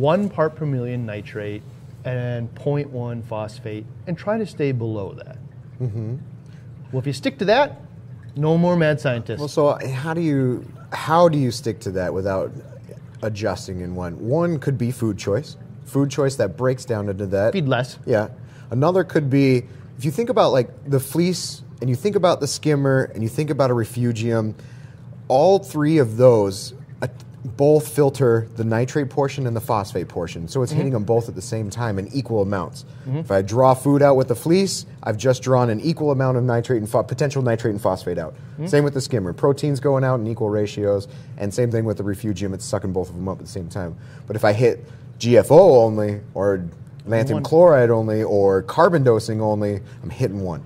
one 0.00 0.28
part 0.28 0.56
per 0.56 0.66
million 0.66 1.04
nitrate 1.06 1.62
and 2.04 2.52
0.1 2.54 3.22
phosphate 3.22 3.84
and 4.06 4.16
try 4.16 4.38
to 4.38 4.46
stay 4.46 4.72
below 4.72 5.12
that. 5.12 5.36
Mm-hmm. 5.82 6.16
Well, 6.90 7.00
if 7.00 7.06
you 7.06 7.12
stick 7.12 7.38
to 7.38 7.44
that, 7.44 7.80
no 8.36 8.56
more 8.56 8.76
mad 8.76 9.00
scientists. 9.00 9.38
Well, 9.38 9.48
so 9.48 9.78
how 9.86 10.14
do 10.14 10.20
you 10.20 10.66
how 10.92 11.28
do 11.28 11.38
you 11.38 11.50
stick 11.50 11.80
to 11.80 11.90
that 11.92 12.12
without 12.12 12.52
adjusting 13.22 13.80
in 13.80 13.94
one? 13.94 14.14
One 14.26 14.58
could 14.58 14.78
be 14.78 14.90
food 14.90 15.18
choice, 15.18 15.56
food 15.84 16.10
choice 16.10 16.36
that 16.36 16.56
breaks 16.56 16.84
down 16.84 17.08
into 17.08 17.26
that. 17.26 17.52
Feed 17.52 17.68
less. 17.68 17.98
Yeah. 18.06 18.28
Another 18.70 19.04
could 19.04 19.30
be 19.30 19.64
if 19.96 20.04
you 20.04 20.10
think 20.10 20.30
about 20.30 20.52
like 20.52 20.70
the 20.88 21.00
fleece 21.00 21.62
and 21.80 21.90
you 21.90 21.96
think 21.96 22.16
about 22.16 22.40
the 22.40 22.46
skimmer 22.46 23.10
and 23.14 23.22
you 23.22 23.28
think 23.28 23.50
about 23.50 23.70
a 23.70 23.74
refugium, 23.74 24.54
all 25.28 25.58
three 25.58 25.98
of 25.98 26.16
those 26.16 26.74
uh, 27.02 27.08
both 27.56 27.88
filter 27.88 28.48
the 28.56 28.64
nitrate 28.64 29.10
portion 29.10 29.46
and 29.46 29.56
the 29.56 29.60
phosphate 29.60 30.08
portion. 30.08 30.48
So 30.48 30.62
it's 30.62 30.70
mm-hmm. 30.70 30.76
hitting 30.76 30.92
them 30.92 31.04
both 31.04 31.28
at 31.28 31.34
the 31.34 31.42
same 31.42 31.70
time 31.70 31.98
in 31.98 32.08
equal 32.08 32.42
amounts. 32.42 32.84
Mm-hmm. 33.02 33.18
If 33.18 33.30
I 33.30 33.42
draw 33.42 33.74
food 33.74 34.02
out 34.02 34.16
with 34.16 34.28
the 34.28 34.34
fleece, 34.36 34.86
I've 35.02 35.16
just 35.16 35.42
drawn 35.42 35.70
an 35.70 35.80
equal 35.80 36.10
amount 36.10 36.36
of 36.36 36.44
nitrate 36.44 36.80
and 36.80 36.88
pho- 36.88 37.02
potential 37.02 37.42
nitrate 37.42 37.72
and 37.72 37.80
phosphate 37.80 38.18
out. 38.18 38.34
Mm-hmm. 38.34 38.66
Same 38.66 38.84
with 38.84 38.94
the 38.94 39.00
skimmer. 39.00 39.32
Protein's 39.32 39.80
going 39.80 40.04
out 40.04 40.20
in 40.20 40.26
equal 40.26 40.50
ratios, 40.50 41.08
and 41.36 41.52
same 41.52 41.70
thing 41.70 41.84
with 41.84 41.96
the 41.96 42.04
refugium. 42.04 42.54
It's 42.54 42.64
sucking 42.64 42.92
both 42.92 43.08
of 43.08 43.16
them 43.16 43.28
up 43.28 43.38
at 43.38 43.44
the 43.44 43.50
same 43.50 43.68
time. 43.68 43.96
But 44.26 44.36
if 44.36 44.44
I 44.44 44.52
hit 44.52 44.84
GFO 45.18 45.82
only, 45.82 46.20
or 46.34 46.64
lanthanum 47.06 47.34
One. 47.34 47.42
chloride 47.42 47.90
only, 47.90 48.22
or 48.22 48.62
carbon 48.62 49.04
dosing 49.04 49.40
only, 49.40 49.80
I'm 50.02 50.10
hitting 50.10 50.40
one. 50.42 50.64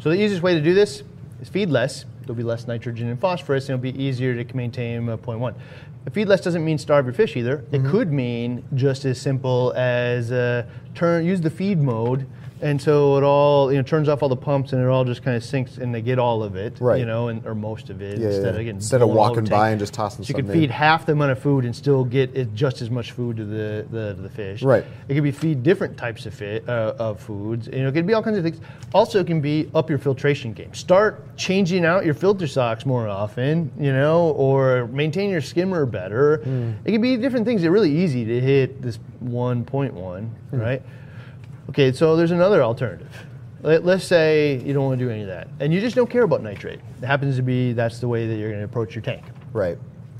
So 0.00 0.10
the 0.10 0.20
easiest 0.20 0.42
way 0.42 0.54
to 0.54 0.60
do 0.60 0.74
this 0.74 1.02
is 1.40 1.48
feed 1.48 1.70
less. 1.70 2.04
There'll 2.22 2.34
be 2.34 2.42
less 2.42 2.66
nitrogen 2.66 3.08
and 3.08 3.18
phosphorus, 3.20 3.68
and 3.68 3.74
it'll 3.74 3.92
be 3.92 4.02
easier 4.02 4.42
to 4.42 4.56
maintain 4.56 5.08
a 5.08 5.18
0.1. 5.18 5.54
Feed 6.10 6.26
less 6.26 6.40
doesn't 6.40 6.64
mean 6.64 6.78
starve 6.78 7.06
your 7.06 7.14
fish 7.14 7.36
either. 7.36 7.58
Mm-hmm. 7.58 7.86
It 7.86 7.90
could 7.90 8.12
mean 8.12 8.64
just 8.74 9.04
as 9.04 9.20
simple 9.20 9.72
as 9.76 10.32
uh, 10.32 10.66
turn 10.94 11.24
use 11.24 11.40
the 11.40 11.50
feed 11.50 11.80
mode, 11.80 12.26
and 12.62 12.80
so 12.80 13.16
it 13.18 13.22
all 13.24 13.70
you 13.70 13.76
know 13.76 13.82
turns 13.82 14.08
off 14.08 14.22
all 14.22 14.28
the 14.28 14.36
pumps, 14.36 14.72
and 14.72 14.82
it 14.82 14.86
all 14.88 15.04
just 15.04 15.22
kind 15.22 15.36
of 15.36 15.44
sinks, 15.44 15.76
and 15.78 15.94
they 15.94 16.00
get 16.00 16.18
all 16.18 16.42
of 16.42 16.56
it, 16.56 16.76
Right. 16.80 16.98
you 17.00 17.06
know, 17.06 17.28
and, 17.28 17.44
or 17.46 17.54
most 17.54 17.90
of 17.90 18.00
it 18.00 18.18
Yeah, 18.18 18.28
instead 18.28 18.42
yeah. 18.42 18.48
of 18.50 18.56
getting 18.56 18.76
Instead 18.76 19.02
of 19.02 19.08
walking 19.10 19.44
by 19.44 19.70
and 19.70 19.78
just 19.80 19.92
tossing 19.92 20.24
So 20.24 20.28
you 20.30 20.34
can 20.34 20.44
something 20.46 20.62
in. 20.62 20.68
feed 20.68 20.70
half 20.72 21.04
the 21.06 21.12
amount 21.12 21.32
of 21.32 21.38
food 21.40 21.64
and 21.64 21.74
still 21.76 22.04
get 22.04 22.34
it 22.36 22.54
just 22.54 22.80
as 22.80 22.90
much 22.90 23.10
food 23.12 23.36
to 23.38 23.44
the 23.44 23.84
the, 23.90 24.16
the 24.22 24.28
fish. 24.28 24.62
Right. 24.62 24.84
It 25.08 25.14
could 25.14 25.24
be 25.24 25.32
feed 25.32 25.62
different 25.62 25.96
types 25.96 26.24
of 26.26 26.32
fit, 26.34 26.68
uh, 26.68 26.94
of 26.98 27.20
foods. 27.20 27.68
You 27.72 27.82
know, 27.82 27.88
it 27.88 27.92
could 27.92 28.06
be 28.06 28.14
all 28.14 28.22
kinds 28.22 28.38
of 28.38 28.44
things. 28.44 28.60
Also, 28.94 29.20
it 29.20 29.26
can 29.26 29.40
be 29.40 29.68
up 29.74 29.90
your 29.90 29.98
filtration 29.98 30.52
game. 30.52 30.72
Start 30.72 31.36
changing 31.36 31.84
out 31.84 32.04
your 32.04 32.14
filter 32.14 32.46
socks 32.46 32.86
more 32.86 33.08
often. 33.08 33.70
You 33.78 33.92
know, 33.92 34.30
or 34.30 34.86
maintain 34.86 35.30
your 35.30 35.40
skimmer 35.40 35.84
better. 35.84 36.34
It 36.84 36.92
can 36.92 37.00
be 37.02 37.16
different 37.16 37.44
things. 37.46 37.62
They're 37.62 37.70
really 37.72 37.94
easy 37.94 38.24
to 38.24 38.40
hit 38.40 38.80
this 38.82 38.98
1.1, 39.24 40.28
right? 40.52 40.82
Okay, 41.72 41.90
so 41.92 42.16
there's 42.16 42.32
another 42.32 42.62
alternative. 42.62 43.10
Let, 43.62 43.84
let's 43.84 44.04
say 44.04 44.60
you 44.62 44.74
don't 44.74 44.84
want 44.84 44.98
to 44.98 45.04
do 45.06 45.10
any 45.10 45.22
of 45.22 45.28
that, 45.28 45.48
and 45.58 45.72
you 45.72 45.80
just 45.80 45.96
don't 45.96 46.10
care 46.10 46.24
about 46.24 46.42
nitrate. 46.42 46.80
It 47.00 47.06
happens 47.06 47.36
to 47.36 47.42
be 47.42 47.72
that's 47.72 47.98
the 47.98 48.08
way 48.08 48.26
that 48.26 48.36
you're 48.36 48.50
going 48.50 48.60
to 48.60 48.66
approach 48.66 48.94
your 48.94 49.00
tank 49.02 49.22
Right. 49.54 49.78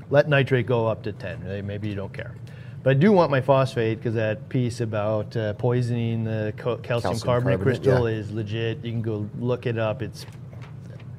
let 0.09 0.27
nitrate 0.27 0.65
go 0.65 0.87
up 0.87 1.03
to 1.03 1.11
10. 1.11 1.43
Maybe- 1.43 1.61
Maybe 1.61 1.89
you 1.89 1.95
don't 1.95 2.11
care. 2.13 2.33
But 2.81 2.89
I 2.91 2.93
do 2.95 3.11
want 3.11 3.29
my 3.31 3.39
phosphate 3.39 3.99
because 3.99 4.15
that 4.15 4.49
piece 4.49 4.81
about 4.81 5.37
uh, 5.37 5.53
poisoning 5.53 6.23
the 6.23 6.53
co- 6.57 6.77
calcium, 6.77 7.11
Calcium 7.13 7.25
carbonate, 7.25 7.59
carbonate, 7.59 7.81
crystal 7.83 8.09
yeah. 8.09 8.17
is 8.17 8.31
legit. 8.31 8.83
You 8.83 8.91
can 8.91 9.01
go 9.01 9.29
look 9.39 9.65
it 9.67 9.77
up. 9.77 10.01
It's 10.01 10.25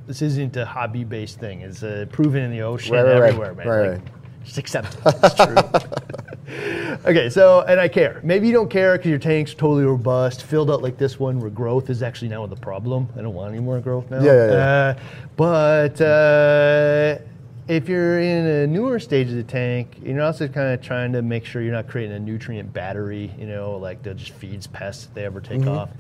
this 0.07 0.21
isn't 0.21 0.57
a 0.59 0.67
hobby-based 0.67 1.39
thing. 1.41 1.61
It's 1.63 1.83
uh, 1.83 2.05
proven 2.13 2.43
in 2.43 2.51
the 2.51 2.61
ocean 2.63 2.93
Right, 2.95 3.03
right, 3.05 3.19
right. 3.21 3.29
everywhere, 3.29 3.55
man. 3.55 3.67
Right, 3.69 3.91
Like, 3.93 4.01
right. 4.01 4.09
Just 4.45 4.59
accept 4.59 4.95
it. 4.95 5.01
It's 5.23 5.35
true. 5.37 5.55
okay, 6.49 7.29
so 7.31 7.63
and 7.63 7.81
I 7.81 7.89
care. 7.89 8.21
Maybe 8.23 8.47
you 8.47 8.53
don't 8.53 8.69
care 8.71 8.97
because 8.97 9.11
your 9.11 9.19
tank's 9.19 9.55
totally 9.55 9.85
robust, 9.85 10.43
filled 10.43 10.71
out 10.71 10.83
like 10.83 10.99
this 10.99 11.19
one, 11.19 11.41
where 11.41 11.51
growth 11.51 11.91
is 11.91 12.03
actually 12.03 12.29
now 12.29 12.47
the 12.47 12.57
problem. 12.57 13.09
I 13.17 13.23
don't 13.23 13.35
want 13.35 13.53
any 13.53 13.63
more 13.63 13.81
growth 13.81 14.11
now. 14.11 14.23
Yeah, 14.23 14.33
yeah, 14.33 14.53
yeah. 14.53 14.95
Uh, 14.97 15.01
but 15.37 16.01
uh, 16.01 17.19
if 17.67 17.89
you're 17.89 18.21
in 18.21 18.47
a 18.47 18.67
newer 18.67 18.99
stage 18.99 19.29
of 19.29 19.37
the 19.37 19.43
tank, 19.43 19.97
you're 20.03 20.21
also 20.23 20.47
kind 20.49 20.75
of 20.75 20.83
trying 20.83 21.13
to 21.13 21.23
make 21.23 21.45
sure 21.47 21.63
you're 21.63 21.73
not 21.73 21.89
creating 21.89 22.15
a 22.17 22.21
nutrient 22.21 22.73
battery. 22.73 23.33
You 23.39 23.47
know, 23.47 23.77
like 23.77 24.03
that 24.03 24.17
just 24.17 24.33
feeds 24.33 24.67
pests 24.67 25.07
if 25.07 25.15
they 25.15 25.25
ever 25.25 25.41
take 25.41 25.61
Mm-hmm. 25.61 25.69
off. 25.71 25.91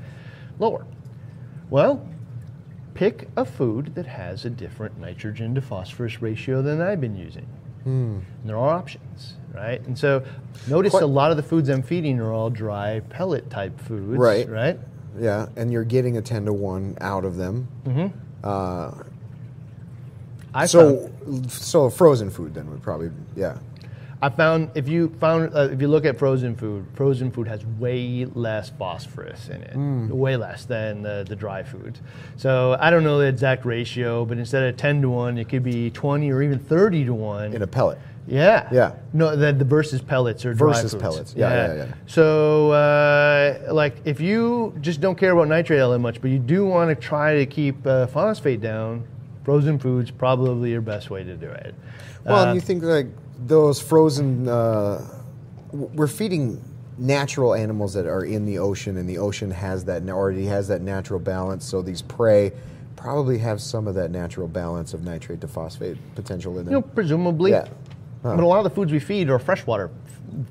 Lower. 0.58 0.84
Well, 1.70 2.06
pick 2.92 3.28
a 3.36 3.44
food 3.44 3.94
that 3.94 4.06
has 4.06 4.44
a 4.44 4.50
different 4.50 4.98
nitrogen 4.98 5.54
to 5.54 5.60
phosphorus 5.60 6.20
ratio 6.22 6.62
than 6.62 6.80
I've 6.80 7.00
been 7.00 7.16
using. 7.16 7.46
Hmm. 7.84 8.18
And 8.18 8.24
there 8.44 8.56
are 8.56 8.70
options, 8.70 9.34
right? 9.54 9.80
And 9.86 9.96
so 9.98 10.22
notice 10.68 10.90
Quite- 10.90 11.02
a 11.02 11.06
lot 11.06 11.30
of 11.30 11.36
the 11.36 11.42
foods 11.42 11.68
I'm 11.68 11.82
feeding 11.82 12.18
are 12.20 12.32
all 12.32 12.50
dry 12.50 13.00
pellet 13.10 13.50
type 13.50 13.78
foods, 13.80 14.18
Right. 14.18 14.48
Right. 14.48 14.78
Yeah, 15.18 15.46
and 15.54 15.70
you're 15.72 15.84
getting 15.84 16.16
a 16.16 16.22
10 16.22 16.46
to 16.46 16.52
1 16.52 16.96
out 17.00 17.24
of 17.24 17.36
them. 17.36 17.68
I 20.56 20.66
so, 20.66 21.08
found, 21.24 21.50
so 21.50 21.90
frozen 21.90 22.30
food 22.30 22.54
then 22.54 22.70
would 22.70 22.82
probably, 22.82 23.10
yeah. 23.36 23.58
I 24.24 24.30
found 24.30 24.70
if 24.74 24.88
you 24.88 25.08
found 25.20 25.54
uh, 25.54 25.68
if 25.70 25.80
you 25.82 25.88
look 25.88 26.04
at 26.06 26.18
frozen 26.18 26.56
food, 26.56 26.86
frozen 26.94 27.30
food 27.30 27.46
has 27.48 27.64
way 27.78 28.24
less 28.34 28.70
phosphorus 28.70 29.48
in 29.48 29.60
it, 29.62 29.74
Hmm. 29.74 30.08
way 30.08 30.36
less 30.36 30.64
than 30.64 31.02
the, 31.02 31.24
the 31.28 31.36
dry 31.36 31.62
foods. 31.62 32.00
So 32.36 32.76
I 32.80 32.88
don't 32.90 33.04
know 33.04 33.18
the 33.18 33.26
exact 33.26 33.64
ratio, 33.66 34.24
but 34.24 34.38
instead 34.38 34.62
of 34.62 34.76
ten 34.78 35.02
to 35.02 35.10
one, 35.10 35.36
it 35.36 35.48
could 35.50 35.62
be 35.62 35.90
twenty 35.90 36.30
or 36.32 36.42
even 36.42 36.58
thirty 36.58 37.04
to 37.04 37.12
one 37.12 37.52
In 37.52 37.60
a 37.62 37.66
pellet. 37.66 37.98
Yeah. 38.26 38.66
Yeah. 38.72 38.92
No, 39.12 39.36
the, 39.36 39.52
the 39.52 39.66
versus 39.66 40.00
pellets 40.00 40.46
or 40.46 40.54
dry 40.54 40.72
Versus 40.80 40.94
pellets. 40.94 41.34
Yeah, 41.36 41.50
yeah, 41.50 41.74
yeah. 41.74 41.94
So, 42.06 42.70
uh, 42.70 43.72
like, 43.74 43.96
if 44.06 44.18
you 44.18 44.72
just 44.80 45.02
don't 45.02 45.16
care 45.18 45.32
about 45.32 45.48
nitrate 45.48 45.80
all 45.82 45.90
that 45.92 45.98
much, 45.98 46.22
but 46.22 46.30
you 46.30 46.38
do 46.38 46.64
want 46.64 46.88
to 46.88 46.94
try 46.94 47.34
to 47.34 47.44
keep 47.44 47.86
uh, 47.86 48.06
phosphate 48.06 48.62
down, 48.62 49.04
frozen 49.44 49.78
foods 49.78 50.10
probably 50.10 50.70
your 50.70 50.80
best 50.80 51.10
way 51.10 51.22
to 51.22 51.36
do 51.36 51.48
it. 51.50 51.74
Well, 52.24 52.36
Uh, 52.36 52.46
and 52.46 52.54
you 52.54 52.62
think 52.62 52.82
like 52.82 53.08
those 53.38 53.80
frozen, 53.80 54.48
uh, 54.48 55.06
we're 55.72 56.06
feeding 56.06 56.62
natural 56.98 57.54
animals 57.54 57.92
that 57.94 58.06
are 58.06 58.24
in 58.24 58.46
the 58.46 58.58
ocean, 58.58 58.96
and 58.96 59.08
the 59.08 59.18
ocean 59.18 59.50
has 59.50 59.84
that 59.84 60.08
already 60.08 60.46
has 60.46 60.68
that 60.68 60.80
natural 60.80 61.18
balance. 61.18 61.64
So 61.64 61.82
these 61.82 62.02
prey 62.02 62.52
probably 62.96 63.38
have 63.38 63.60
some 63.60 63.88
of 63.88 63.94
that 63.96 64.10
natural 64.10 64.48
balance 64.48 64.94
of 64.94 65.04
nitrate 65.04 65.40
to 65.40 65.48
phosphate 65.48 65.96
potential 66.14 66.58
in 66.58 66.64
them. 66.64 66.74
you 66.74 66.80
know, 66.80 66.82
presumably. 66.82 67.50
Yeah. 67.50 67.68
But 68.22 68.40
a 68.40 68.46
lot 68.46 68.58
of 68.58 68.64
the 68.64 68.70
foods 68.70 68.90
we 68.90 69.00
feed 69.00 69.28
are 69.28 69.38
freshwater 69.38 69.90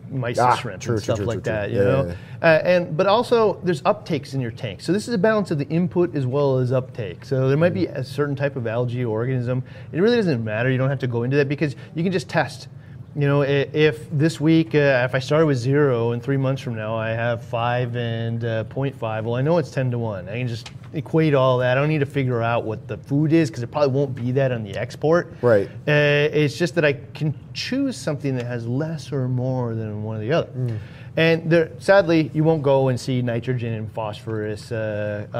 mice 0.09 0.37
Ah, 0.39 0.51
and 0.51 0.59
shrimp 0.59 0.81
true, 0.81 0.95
and 0.95 0.99
true, 0.99 1.03
stuff 1.03 1.17
true, 1.17 1.25
like 1.25 1.43
that. 1.43 1.71
You 1.71 1.77
Yeah, 1.77 1.83
know, 1.83 2.05
yeah, 2.07 2.15
Uh, 2.41 2.61
and 2.63 2.97
but 2.97 3.07
also 3.07 3.59
there's 3.63 3.81
uptakes 3.83 4.33
in 4.33 4.41
your 4.41 4.51
tank. 4.51 4.81
So 4.81 4.91
this 4.93 5.07
is 5.07 5.13
a 5.13 5.17
balance 5.17 5.51
of 5.51 5.57
the 5.57 5.67
input 5.69 6.15
as 6.15 6.25
well 6.25 6.57
as 6.59 6.71
uptake. 6.71 7.25
So 7.25 7.47
there 7.47 7.57
might 7.57 7.73
be 7.73 7.85
a 7.87 8.03
certain 8.03 8.35
type 8.35 8.55
of 8.55 8.67
algae 8.67 9.03
or 9.05 9.09
organism. 9.19 9.63
It 9.91 9.99
really 9.99 10.17
doesn't 10.17 10.43
matter. 10.43 10.69
You 10.71 10.77
don't 10.77 10.89
have 10.89 10.99
to 10.99 11.07
go 11.07 11.23
into 11.23 11.37
that 11.37 11.47
because 11.49 11.75
you 11.95 12.03
can 12.03 12.11
just 12.11 12.29
test. 12.29 12.67
You 13.15 13.27
know, 13.27 13.43
if 13.43 14.09
this 14.09 14.41
week, 14.41 14.73
uh, 14.73 15.05
if 15.07 15.13
I 15.13 15.19
started 15.19 15.45
with 15.45 15.57
zero 15.57 16.13
and 16.13 16.23
three 16.23 16.37
months 16.37 16.63
from 16.63 16.75
now 16.75 16.95
I 16.95 17.09
have 17.09 17.43
five 17.43 17.95
and 17.95 18.43
uh, 18.43 18.63
0.5, 18.63 19.23
well, 19.23 19.35
I 19.35 19.41
know 19.43 19.59
it's 19.59 19.69
10 19.69 19.91
to 19.91 19.99
1. 19.99 20.27
I 20.27 20.39
can 20.39 20.47
just 20.47 20.71
equate 20.93 21.35
all 21.35 21.59
that. 21.59 21.77
I 21.77 21.79
don't 21.79 21.89
need 21.89 21.99
to 21.99 22.07
figure 22.07 22.41
out 22.41 22.63
what 22.63 22.87
the 22.87 22.97
food 22.97 23.31
is 23.31 23.51
because 23.51 23.61
it 23.61 23.71
probably 23.71 23.91
won't 23.91 24.15
be 24.15 24.31
that 24.31 24.51
on 24.51 24.63
the 24.63 24.75
export. 24.75 25.31
Right. 25.43 25.67
Uh, 25.87 25.91
it's 26.33 26.57
just 26.57 26.73
that 26.73 26.85
I 26.85 26.93
can 27.13 27.35
choose 27.53 27.97
something 27.97 28.35
that 28.35 28.47
has 28.47 28.65
less 28.65 29.11
or 29.11 29.27
more 29.27 29.75
than 29.75 30.01
one 30.01 30.17
or 30.17 30.19
the 30.21 30.31
other. 30.31 30.79
And 31.15 31.47
there, 31.47 31.69
sadly, 31.77 32.31
you 32.33 32.43
won't 32.43 32.63
go 32.63 32.87
and 32.87 32.99
see 32.99 33.21
nitrogen 33.21 33.73
and 33.73 33.91
phosphorus 33.91 34.71
uh, 34.71 35.27
uh, 35.31 35.37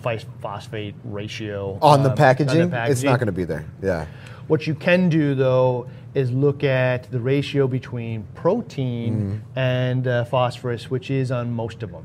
uh, 0.00 0.20
phosphate 0.40 0.94
ratio 1.04 1.78
on 1.82 2.02
the 2.02 2.08
um, 2.10 2.16
packaging, 2.16 2.62
on 2.62 2.70
the 2.70 2.90
it's 2.90 3.02
not 3.02 3.18
going 3.18 3.26
to 3.26 3.32
be 3.32 3.44
there. 3.44 3.66
Yeah. 3.82 4.06
What 4.48 4.66
you 4.66 4.74
can 4.74 5.08
do 5.08 5.34
though 5.34 5.86
is 6.14 6.30
look 6.30 6.64
at 6.64 7.10
the 7.10 7.20
ratio 7.20 7.66
between 7.68 8.24
protein 8.34 9.14
Mm. 9.16 9.40
and 9.56 10.06
uh, 10.08 10.24
phosphorus, 10.24 10.90
which 10.90 11.10
is 11.10 11.30
on 11.30 11.52
most 11.52 11.82
of 11.82 11.90
them. 11.92 12.04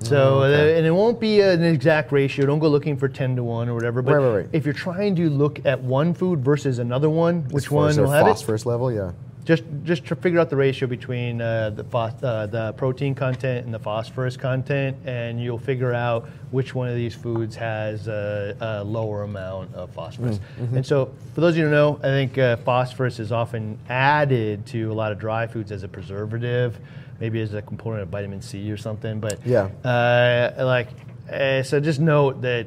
So, 0.00 0.40
Oh, 0.40 0.42
okay. 0.44 0.74
uh, 0.74 0.76
and 0.78 0.86
it 0.86 0.90
won't 0.92 1.18
be 1.18 1.40
an 1.40 1.62
exact 1.64 2.12
ratio. 2.12 2.46
Don't 2.46 2.58
go 2.60 2.68
looking 2.68 2.96
for 2.96 3.08
10 3.08 3.34
to 3.36 3.42
1 3.42 3.68
or 3.68 3.74
whatever. 3.74 4.00
But 4.02 4.14
Right, 4.14 4.24
right, 4.24 4.36
right. 4.36 4.48
if 4.52 4.64
you're 4.64 4.74
trying 4.74 5.16
to 5.16 5.28
look 5.30 5.60
at 5.64 5.82
one 5.82 6.14
food 6.14 6.44
versus 6.44 6.78
another 6.78 7.10
one, 7.10 7.46
which 7.50 7.70
one 7.70 7.96
will 7.96 8.10
have 8.10 8.26
it? 8.26 8.30
phosphorus 8.30 8.64
level? 8.66 8.92
Yeah. 8.92 9.10
Just, 9.48 9.64
just 9.82 10.04
to 10.08 10.14
figure 10.14 10.38
out 10.40 10.50
the 10.50 10.56
ratio 10.56 10.86
between 10.86 11.40
uh, 11.40 11.70
the, 11.70 11.82
uh, 11.96 12.44
the 12.44 12.74
protein 12.76 13.14
content 13.14 13.64
and 13.64 13.72
the 13.72 13.78
phosphorus 13.78 14.36
content, 14.36 14.94
and 15.06 15.42
you'll 15.42 15.56
figure 15.56 15.94
out 15.94 16.28
which 16.50 16.74
one 16.74 16.86
of 16.86 16.94
these 16.94 17.14
foods 17.14 17.56
has 17.56 18.08
a, 18.08 18.54
a 18.60 18.84
lower 18.84 19.22
amount 19.22 19.74
of 19.74 19.88
phosphorus. 19.94 20.38
And 20.58 20.84
so, 20.84 21.14
for 21.34 21.40
those 21.40 21.54
of 21.54 21.56
you 21.56 21.64
who 21.64 21.70
don't 21.70 22.02
know, 22.02 22.06
I 22.06 22.12
think 22.12 22.36
uh, 22.36 22.58
phosphorus 22.58 23.18
is 23.18 23.32
often 23.32 23.78
added 23.88 24.66
to 24.66 24.92
a 24.92 24.94
lot 24.94 25.12
of 25.12 25.18
dry 25.18 25.46
foods 25.46 25.72
as 25.72 25.82
a 25.82 25.88
preservative, 25.88 26.78
maybe 27.18 27.40
as 27.40 27.54
a 27.54 27.62
component 27.62 28.02
of 28.02 28.10
vitamin 28.10 28.42
C 28.42 28.70
or 28.70 28.76
something. 28.76 29.18
But 29.18 29.46
Yeah. 29.46 29.70
uh, 29.82 30.62
like, 30.62 30.88
uh, 31.32 31.62
so 31.62 31.80
just 31.80 32.00
note 32.00 32.42
that 32.42 32.66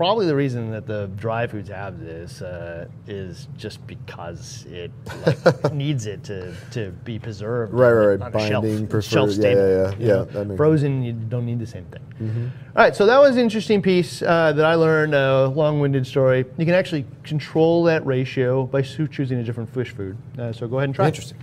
probably 0.00 0.24
the 0.24 0.34
reason 0.34 0.70
that 0.70 0.86
the 0.86 1.10
dry 1.16 1.46
foods 1.46 1.68
have 1.68 2.00
this 2.00 2.40
uh, 2.40 2.86
is 3.06 3.48
just 3.58 3.86
because 3.86 4.64
it 4.70 4.90
like, 5.26 5.74
needs 5.74 6.06
it 6.06 6.24
to, 6.24 6.54
to 6.70 6.90
be 7.04 7.18
preserved. 7.18 7.74
Right, 7.74 7.92
right, 7.92 8.18
right. 8.18 8.34
on 8.34 8.40
a 8.40 8.48
shelf. 8.48 9.04
Shelf 9.04 9.28
yeah, 9.28 9.34
stable. 9.34 9.60
yeah, 9.60 9.76
yeah. 9.76 9.94
Yeah, 9.98 10.06
know. 10.06 10.24
that 10.24 10.34
makes- 10.34 10.46
Mm-hmm. 10.46 10.56
Frozen, 10.56 11.02
you 11.02 11.12
don't 11.12 11.44
need 11.44 11.58
the 11.58 11.66
same 11.66 11.84
thing. 11.84 12.50
All 12.74 12.82
right, 12.82 12.96
so 12.96 13.04
that 13.04 13.18
was 13.18 13.36
an 13.36 13.42
interesting 13.42 13.82
piece 13.82 14.22
uh, 14.22 14.54
that 14.54 14.64
I 14.64 14.74
learned. 14.74 15.14
A 15.14 15.48
long-winded 15.48 16.06
story. 16.06 16.46
You 16.56 16.64
can 16.64 16.72
actually 16.74 17.04
control 17.22 17.84
that 17.84 18.06
ratio 18.06 18.64
by 18.64 18.80
choosing 18.80 19.38
a 19.38 19.44
different 19.44 19.68
fish 19.68 19.90
food. 19.90 20.16
Uh, 20.38 20.50
so 20.50 20.66
go 20.66 20.78
ahead 20.78 20.88
and 20.88 20.94
try. 20.94 21.04
it. 21.04 21.08
Interesting. 21.08 21.36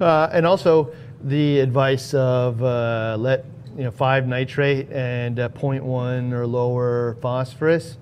Uh, 0.00 0.28
and 0.32 0.44
also 0.44 0.92
the 1.22 1.60
advice 1.60 2.12
of 2.14 2.60
uh, 2.60 3.16
let 3.20 3.44
you 3.76 3.84
know 3.84 3.90
five 3.90 4.26
nitrate 4.26 4.90
and 4.90 5.38
uh, 5.38 5.48
0.1 5.48 6.32
or 6.32 6.46
lower 6.46 7.16
phosphorus. 7.20 7.96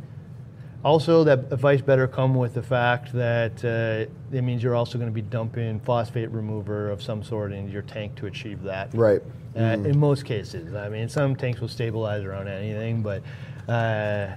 Also, 0.85 1.25
that 1.25 1.53
advice 1.53 1.81
better 1.81 2.07
come 2.07 2.35
with 2.35 2.55
the 2.55 2.63
fact 2.63 3.13
that 3.13 3.65
uh, 3.65 4.37
it 4.37 4.43
means 4.43 4.63
you're 4.63 4.77
also 4.77 4.97
going 4.97 5.11
to 5.11 5.15
be 5.15 5.23
dumping 5.23 5.81
phosphate 5.81 6.31
remover 6.31 6.89
of 6.89 7.03
some 7.03 7.23
sort 7.23 7.53
into 7.53 7.73
your 7.73 7.83
tank 7.83 8.15
to 8.15 8.27
achieve 8.27 8.63
that. 8.63 8.95
Right. 8.95 9.21
Uh, 9.57 9.61
In 9.61 9.99
most 9.99 10.25
cases, 10.25 10.75
I 10.75 10.89
mean, 10.89 11.09
some 11.09 11.35
tanks 11.35 11.61
will 11.61 11.69
stabilize 11.69 12.23
around 12.23 12.47
anything, 12.47 13.03
but 13.03 13.23
uh, 13.69 14.29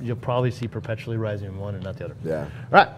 you'll 0.00 0.16
probably 0.16 0.52
see 0.52 0.68
perpetually 0.68 1.16
rising 1.16 1.58
one 1.58 1.74
and 1.74 1.82
not 1.82 1.96
the 1.96 2.04
other. 2.04 2.16
Yeah. 2.24 2.42
All 2.42 2.48
right. 2.70 2.88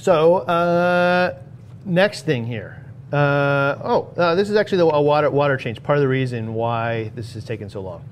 So 0.00 0.38
uh, 0.38 1.38
next 1.84 2.26
thing 2.26 2.44
here. 2.44 2.77
Uh, 3.12 3.78
oh, 3.84 4.12
uh, 4.16 4.34
this 4.34 4.50
is 4.50 4.56
actually 4.56 4.78
the, 4.78 4.86
a 4.86 5.00
water 5.00 5.30
water 5.30 5.56
change. 5.56 5.82
Part 5.82 5.98
of 5.98 6.02
the 6.02 6.08
reason 6.08 6.54
why 6.54 7.10
this 7.14 7.34
has 7.34 7.44
taken 7.44 7.70
so 7.70 7.80
long. 7.80 8.04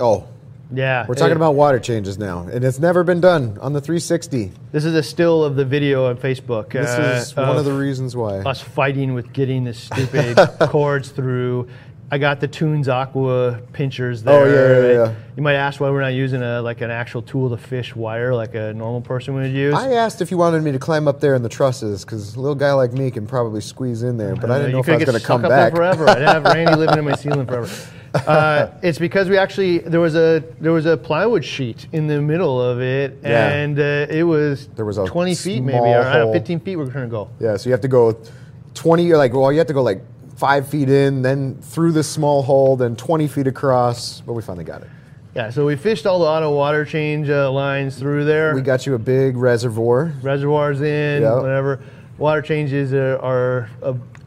Oh, 0.00 0.26
Yeah, 0.72 1.06
we're 1.06 1.14
talking 1.14 1.32
it- 1.32 1.36
about 1.36 1.54
water 1.54 1.78
changes 1.78 2.18
now, 2.18 2.48
and 2.50 2.64
it's 2.64 2.80
never 2.80 3.04
been 3.04 3.20
done 3.20 3.56
on 3.60 3.72
the 3.72 3.80
360. 3.80 4.50
This 4.72 4.84
is 4.84 4.94
a 4.94 5.02
still 5.02 5.44
of 5.44 5.54
the 5.54 5.64
video 5.64 6.06
on 6.08 6.16
Facebook. 6.16 6.72
This 6.72 6.90
uh, 6.90 7.20
is 7.22 7.36
one 7.36 7.56
of 7.56 7.64
the 7.64 7.72
reasons 7.72 8.16
why. 8.16 8.38
us 8.38 8.60
fighting 8.60 9.14
with 9.14 9.32
getting 9.32 9.62
the 9.64 9.74
stupid 9.74 10.36
cords 10.68 11.10
through. 11.10 11.68
I 12.10 12.18
got 12.18 12.38
the 12.38 12.46
Tunze 12.46 12.86
Aqua 12.88 13.60
pinchers 13.72 14.22
there. 14.22 14.40
Oh, 14.40 14.44
yeah, 14.44 14.86
yeah, 14.86 15.04
yeah. 15.06 15.14
You 15.36 15.42
might 15.42 15.54
ask 15.54 15.80
why 15.80 15.90
we're 15.90 16.02
not 16.02 16.08
using 16.12 16.42
a 16.42 16.60
like 16.62 16.80
an 16.80 16.90
actual 16.90 17.22
tool 17.22 17.50
to 17.50 17.56
fish 17.56 17.96
wire 17.96 18.34
like 18.34 18.54
a 18.54 18.72
normal 18.74 19.00
person 19.00 19.34
would 19.34 19.50
use. 19.50 19.74
I 19.74 19.92
asked 19.94 20.20
if 20.20 20.30
you 20.30 20.36
wanted 20.36 20.62
me 20.62 20.70
to 20.72 20.78
climb 20.78 21.08
up 21.08 21.18
there 21.20 21.34
in 21.34 21.42
the 21.42 21.48
trusses 21.48 22.04
because 22.04 22.36
a 22.36 22.40
little 22.40 22.54
guy 22.54 22.72
like 22.72 22.92
me 22.92 23.10
can 23.10 23.26
probably 23.26 23.60
squeeze 23.60 24.02
in 24.02 24.16
there, 24.16 24.36
but 24.36 24.50
I 24.50 24.58
didn't 24.58 24.72
know 24.72 24.78
you 24.78 24.82
if 24.84 24.88
I 24.90 24.96
was 24.96 25.04
going 25.04 25.18
to 25.18 25.26
come 25.26 25.44
up 25.44 25.48
there 25.50 25.70
back. 25.70 25.74
forever. 25.74 26.08
I'd 26.08 26.22
have 26.22 26.44
Randy 26.44 26.76
living 26.76 26.98
in 26.98 27.04
my 27.04 27.16
ceiling 27.16 27.46
forever. 27.46 27.68
Uh, 28.14 28.68
it's 28.80 28.98
because 28.98 29.28
we 29.28 29.36
actually 29.36 29.78
there 29.78 29.98
was 30.00 30.14
a 30.14 30.44
there 30.60 30.70
was 30.72 30.86
a 30.86 30.96
plywood 30.96 31.44
sheet 31.44 31.88
in 31.90 32.06
the 32.06 32.20
middle 32.22 32.60
of 32.62 32.80
it, 32.80 33.18
Yeah. 33.24 33.48
and 33.48 33.76
uh, 33.76 34.06
it 34.08 34.22
was 34.22 34.68
There 34.68 34.84
was 34.84 34.98
a 34.98 35.04
20 35.06 35.34
feet 35.34 35.62
maybe, 35.64 35.78
or 35.78 36.02
I 36.02 36.18
know, 36.18 36.32
15 36.32 36.60
feet. 36.60 36.76
We're 36.76 36.90
trying 36.92 37.06
to 37.06 37.10
go. 37.10 37.28
Yeah, 37.40 37.56
so 37.56 37.68
you 37.68 37.72
have 37.72 37.80
to 37.80 37.88
go 37.88 38.16
20, 38.74 39.04
you're 39.04 39.18
like, 39.18 39.32
well, 39.32 39.50
you 39.50 39.58
have 39.58 39.66
to 39.66 39.72
go 39.72 39.82
like 39.82 40.00
five 40.36 40.68
feet 40.68 40.88
in, 40.88 41.22
then 41.22 41.56
through 41.60 41.92
this 41.92 42.08
small 42.08 42.42
hole, 42.42 42.76
then 42.76 42.96
20 42.96 43.28
feet 43.28 43.46
across, 43.46 44.20
but 44.20 44.32
we 44.32 44.42
finally 44.42 44.64
got 44.64 44.82
it. 44.82 44.88
Yeah, 45.34 45.50
so 45.50 45.66
we 45.66 45.74
fished 45.76 46.06
all 46.06 46.20
the 46.20 46.26
auto 46.26 46.54
water 46.54 46.84
change 46.84 47.28
uh, 47.28 47.50
lines 47.50 47.98
through 47.98 48.24
there. 48.24 48.54
We 48.54 48.62
got 48.62 48.86
you 48.86 48.94
a 48.94 48.98
big 48.98 49.36
reservoir. 49.36 50.12
reservoirs 50.22 50.80
in, 50.80 51.22
Yeah. 51.22 51.40
whatever. 51.40 51.80
Water 52.18 52.40
changes 52.42 52.92
are, 52.94 53.18
are 53.18 53.68
It's 53.82 54.23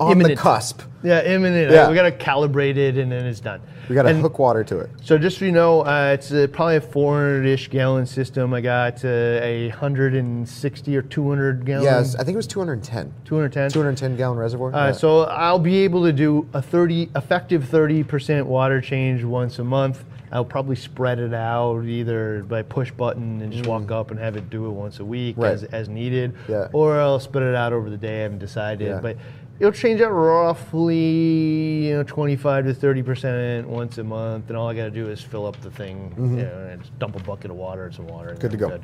on 0.00 0.12
Imminent. 0.12 0.36
the 0.36 0.42
cusp. 0.42 0.82
yeah 1.02 1.22
imminent. 1.24 1.70
Yeah. 1.72 1.88
We 1.88 1.94
got 1.94 2.02
to 2.04 2.12
calibrate 2.12 2.76
it 2.76 2.96
and 2.98 3.10
then 3.10 3.26
it's 3.26 3.40
done. 3.40 3.60
We 3.88 3.94
got 3.94 4.02
to 4.02 4.14
hook 4.14 4.38
water 4.38 4.62
to 4.64 4.78
it. 4.80 4.90
So 5.02 5.16
just 5.18 5.38
so 5.38 5.44
you 5.46 5.52
know, 5.52 5.80
uh, 5.80 6.12
it's 6.14 6.30
uh, 6.30 6.46
probably 6.52 6.76
a 6.76 6.80
400-ish 6.80 7.68
gallon 7.68 8.04
system. 8.06 8.52
I 8.52 8.60
got 8.60 9.02
uh, 9.04 9.08
a 9.08 9.68
160 9.70 10.96
or 10.96 11.02
200 11.02 11.64
gallon. 11.64 11.84
Yes, 11.84 12.14
I 12.14 12.18
think 12.24 12.34
it 12.34 12.36
was 12.36 12.46
210. 12.46 13.12
210. 13.24 13.70
210 13.70 14.16
gallon 14.16 14.38
reservoir. 14.38 14.74
Uh, 14.74 14.86
Yeah. 14.86 14.92
So 14.92 15.22
I'll 15.22 15.58
be 15.58 15.78
able 15.78 16.04
to 16.04 16.12
do 16.12 16.46
a 16.52 16.60
30 16.62 17.10
effective 17.16 17.64
30% 17.64 18.44
water 18.44 18.80
change 18.80 19.24
once 19.24 19.58
a 19.58 19.64
month. 19.64 20.04
I'll 20.30 20.44
probably 20.44 20.76
spread 20.76 21.18
it 21.18 21.32
out 21.32 21.84
either 21.86 22.42
by 22.46 22.60
push 22.60 22.90
button 22.90 23.40
and 23.40 23.50
just 23.50 23.66
walk 23.66 23.90
up 23.90 24.10
and 24.10 24.20
have 24.20 24.36
it 24.36 24.50
do 24.50 24.66
it 24.66 24.70
once 24.72 25.00
a 25.00 25.04
week 25.04 25.36
Mm. 25.36 25.42
Right. 25.42 25.52
as, 25.54 25.64
as 25.64 25.88
needed, 25.88 26.34
Yeah. 26.46 26.68
or 26.74 27.00
I'll 27.00 27.18
spread 27.18 27.44
it 27.44 27.54
out 27.54 27.72
over 27.72 27.88
the 27.88 27.96
day. 27.96 28.18
I 28.18 28.22
haven't 28.24 28.40
decided, 28.40 28.88
Yeah. 28.88 29.00
but 29.00 29.16
it'll 29.60 29.72
change 29.72 30.00
out 30.00 30.10
roughly 30.10 31.86
you 31.88 31.94
know 31.96 32.02
25 32.02 32.66
to 32.66 32.74
30 32.74 33.02
percent 33.02 33.68
once 33.68 33.98
a 33.98 34.04
month, 34.04 34.48
and 34.48 34.56
all 34.56 34.68
I 34.68 34.74
got 34.74 34.84
to 34.84 34.90
do 34.90 35.08
is 35.08 35.20
fill 35.20 35.46
up 35.46 35.60
the 35.60 35.70
thing, 35.70 36.14
you 36.16 36.24
know, 36.44 36.68
and 36.70 36.80
just 36.80 36.96
dump 36.98 37.16
a 37.16 37.20
bucket 37.22 37.50
of 37.50 37.56
water 37.56 37.84
and 37.86 37.94
some 37.94 38.06
water. 38.06 38.30
And 38.30 38.38
Mm-hmm. 38.38 38.48
Good 38.48 38.50
to 38.52 38.56
go. 38.56 38.68
Good 38.78 38.82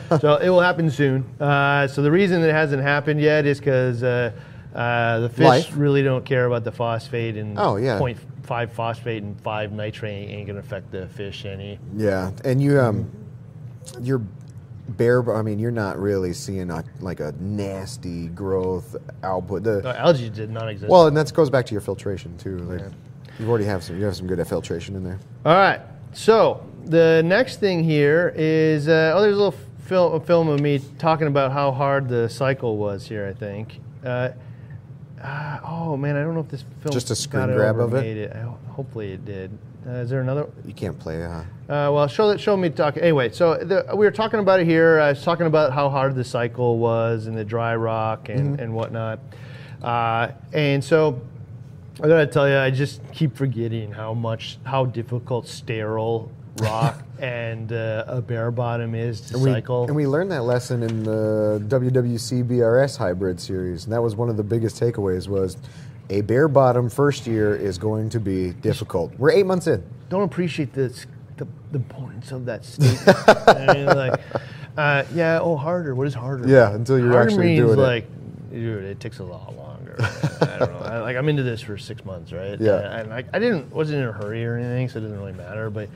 to 0.00 0.08
go. 0.08 0.18
so 0.18 0.36
it 0.36 0.48
will 0.48 0.60
happen 0.60 0.90
soon. 0.90 1.24
Uh, 1.40 1.86
so 1.88 2.02
the 2.02 2.10
reason 2.10 2.42
it 2.42 2.52
hasn't 2.52 2.82
happened 2.82 3.20
yet 3.20 3.46
is 3.46 3.58
because 3.58 4.02
uh, 4.02 4.32
uh, 4.74 5.20
the 5.20 5.28
fish 5.28 5.44
Life. 5.46 5.72
really 5.76 6.02
don't 6.02 6.24
care 6.24 6.46
about 6.46 6.64
the 6.64 6.72
phosphate 6.72 7.36
and 7.36 7.58
Oh, 7.58 7.76
yeah. 7.76 7.98
0.5 7.98 8.70
phosphate 8.70 9.22
and 9.22 9.40
5 9.40 9.72
nitrate 9.72 10.28
ain't 10.30 10.46
gonna 10.46 10.60
affect 10.60 10.90
the 10.90 11.08
fish 11.08 11.44
any. 11.44 11.78
yeah, 11.96 12.30
and 12.44 12.62
you 12.62 12.80
um, 12.80 13.10
you're 14.00 14.22
bare. 14.88 15.34
I 15.34 15.42
mean, 15.42 15.58
you're 15.58 15.70
not 15.70 15.98
really 15.98 16.32
seeing 16.32 16.70
a, 16.70 16.84
like 17.00 17.20
a 17.20 17.32
nasty 17.40 18.28
growth 18.28 18.96
output. 19.22 19.62
The 19.64 19.82
No, 19.82 19.90
algae 19.90 20.30
did 20.30 20.50
not 20.50 20.68
exist. 20.68 20.90
well, 20.90 21.06
and 21.06 21.16
that 21.16 21.32
goes 21.32 21.50
back 21.50 21.66
to 21.66 21.72
your 21.72 21.80
filtration 21.80 22.36
too. 22.38 22.58
Like, 22.58 22.82
you 23.38 23.48
already 23.48 23.66
have 23.66 23.84
some. 23.84 23.98
You 23.98 24.04
have 24.04 24.16
some 24.16 24.26
good 24.26 24.44
filtration 24.46 24.96
in 24.96 25.04
there. 25.04 25.18
All 25.44 25.54
right. 25.54 25.80
So 26.12 26.66
the 26.84 27.22
next 27.24 27.60
thing 27.60 27.84
here 27.84 28.32
is 28.36 28.88
uh, 28.88 29.12
oh, 29.14 29.20
there's 29.22 29.34
a 29.34 29.36
little 29.36 29.54
film 29.84 30.14
a 30.14 30.20
film 30.20 30.48
of 30.48 30.60
me 30.60 30.80
talking 30.98 31.26
about 31.28 31.52
how 31.52 31.70
hard 31.70 32.08
the 32.08 32.28
cycle 32.28 32.76
was 32.76 33.06
here. 33.06 33.26
I 33.26 33.32
think. 33.38 33.80
Uh, 34.04 34.30
uh, 35.22 35.58
oh 35.64 35.96
man, 35.96 36.16
I 36.16 36.22
don't 36.22 36.34
know 36.34 36.40
if 36.40 36.48
this 36.48 36.64
film 36.80 36.92
Just 36.92 37.10
a 37.10 37.16
screen 37.16 37.46
grab 37.46 37.78
of 37.78 37.94
it? 37.94 38.16
it. 38.16 38.32
I 38.32 38.40
hopefully 38.70 39.12
it 39.12 39.24
did. 39.24 39.56
Uh, 39.88 39.92
is 40.02 40.10
there 40.10 40.20
another? 40.20 40.46
You 40.66 40.74
can't 40.74 40.98
play. 40.98 41.24
Uh, 41.24 41.40
Uh, 41.68 41.90
well, 41.92 42.06
show 42.08 42.28
that. 42.28 42.40
Show 42.40 42.56
me 42.56 42.68
talk. 42.70 42.96
Anyway, 42.98 43.30
so 43.30 43.56
the, 43.56 43.86
we 43.94 44.04
were 44.04 44.10
talking 44.10 44.38
about 44.40 44.60
it 44.60 44.66
here. 44.66 45.00
I 45.00 45.10
was 45.10 45.22
talking 45.22 45.46
about 45.46 45.72
how 45.72 45.88
hard 45.88 46.14
the 46.14 46.24
cycle 46.24 46.78
was 46.78 47.26
and 47.26 47.36
the 47.36 47.44
dry 47.44 47.74
rock 47.76 48.28
and, 48.28 48.52
Mm-hmm. 48.54 48.62
and 48.62 48.74
whatnot. 48.74 49.18
Uh, 49.82 50.28
and 50.52 50.82
so 50.84 51.20
I 52.02 52.08
gotta 52.08 52.26
tell 52.26 52.48
you, 52.48 52.56
I 52.58 52.70
just 52.70 53.00
keep 53.12 53.36
forgetting 53.36 53.92
how 53.92 54.12
much 54.14 54.58
how 54.64 54.84
difficult 54.86 55.46
sterile 55.48 56.30
rock 56.60 57.02
and 57.20 57.72
uh, 57.72 58.04
a 58.08 58.20
bare 58.20 58.50
bottom 58.50 58.94
is 58.94 59.20
to 59.22 59.34
and 59.34 59.42
we, 59.44 59.50
cycle. 59.52 59.84
and 59.86 59.94
we 59.96 60.06
learned 60.06 60.30
that 60.32 60.42
lesson 60.42 60.82
in 60.82 61.02
the 61.04 61.62
WWC 61.68 62.44
BRS 62.44 62.96
hybrid 62.98 63.40
series, 63.40 63.84
and 63.84 63.92
that 63.92 64.02
was 64.02 64.16
one 64.16 64.28
of 64.28 64.36
the 64.36 64.42
biggest 64.42 64.80
takeaways. 64.80 65.28
Was 65.28 65.56
a 66.10 66.20
bare 66.22 66.48
bottom 66.48 66.88
first 66.88 67.26
year 67.26 67.54
is 67.54 67.78
going 67.78 68.08
to 68.10 68.20
be 68.20 68.52
difficult. 68.52 69.12
We're 69.18 69.30
eight 69.30 69.46
months 69.46 69.66
in. 69.66 69.82
don't 70.08 70.22
appreciate 70.22 70.72
this, 70.72 71.06
the, 71.36 71.46
the 71.70 71.78
importance 71.78 72.32
of 72.32 72.46
that 72.46 72.64
statement. 72.64 73.18
I 73.28 73.74
mean, 73.74 73.86
like, 73.96 74.20
uh, 74.76 75.04
yeah, 75.14 75.40
oh, 75.40 75.56
harder. 75.56 75.94
What 75.94 76.06
is 76.06 76.14
harder? 76.14 76.48
Yeah, 76.48 76.74
until 76.74 76.98
you're 76.98 77.12
harder 77.12 77.28
actually 77.28 77.46
means 77.46 77.60
doing 77.60 77.78
it. 77.78 77.82
like, 77.82 78.50
dude, 78.50 78.84
it 78.84 79.00
takes 79.00 79.18
a 79.18 79.24
lot 79.24 79.54
longer. 79.56 79.96
I 79.98 80.56
don't 80.58 80.72
know. 80.72 80.78
I, 80.86 81.00
like, 81.00 81.16
I'm 81.16 81.28
into 81.28 81.42
this 81.42 81.60
for 81.60 81.76
six 81.76 82.04
months, 82.04 82.32
right? 82.32 82.58
Yeah. 82.60 83.00
And 83.00 83.12
I, 83.12 83.24
I 83.32 83.38
didn't 83.38 83.72
wasn't 83.72 84.02
in 84.02 84.08
a 84.08 84.12
hurry 84.12 84.44
or 84.46 84.56
anything, 84.56 84.88
so 84.88 84.98
it 84.98 85.02
doesn't 85.02 85.18
really 85.18 85.32
matter. 85.32 85.68
But 85.70 85.88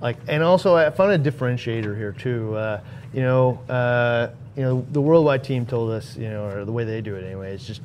like, 0.00 0.16
and 0.28 0.42
also 0.42 0.76
I 0.76 0.88
found 0.90 1.12
a 1.12 1.30
differentiator 1.30 1.96
here 1.96 2.12
too. 2.12 2.54
Uh, 2.54 2.80
you 3.12 3.22
know, 3.22 3.60
uh, 3.68 4.30
you 4.56 4.62
know, 4.62 4.86
the 4.92 5.00
worldwide 5.00 5.44
team 5.44 5.66
told 5.66 5.90
us, 5.90 6.16
you 6.16 6.28
know, 6.28 6.46
or 6.46 6.64
the 6.64 6.72
way 6.72 6.84
they 6.84 7.00
do 7.00 7.16
it 7.16 7.24
anyway, 7.24 7.54
is 7.54 7.66
just. 7.66 7.82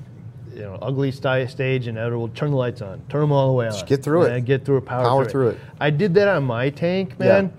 You 0.55 0.61
know, 0.61 0.79
ugly 0.81 1.11
sti- 1.11 1.45
stage 1.47 1.87
and. 1.87 1.97
We'll 1.97 2.29
turn 2.29 2.51
the 2.51 2.57
lights 2.57 2.81
on. 2.81 3.01
Turn 3.09 3.21
them 3.21 3.31
all 3.31 3.47
the 3.47 3.53
way 3.53 3.67
on. 3.67 3.85
get 3.85 4.01
through 4.03 4.23
it. 4.23 4.45
Get 4.45 4.63
through 4.65 4.77
it. 4.77 4.85
Power, 4.85 5.03
Power 5.03 5.23
through, 5.25 5.31
through 5.31 5.49
it. 5.49 5.53
it. 5.55 5.59
I 5.79 5.89
did 5.89 6.13
that 6.15 6.27
on 6.29 6.43
my 6.45 6.69
tank, 6.69 7.19
man, 7.19 7.51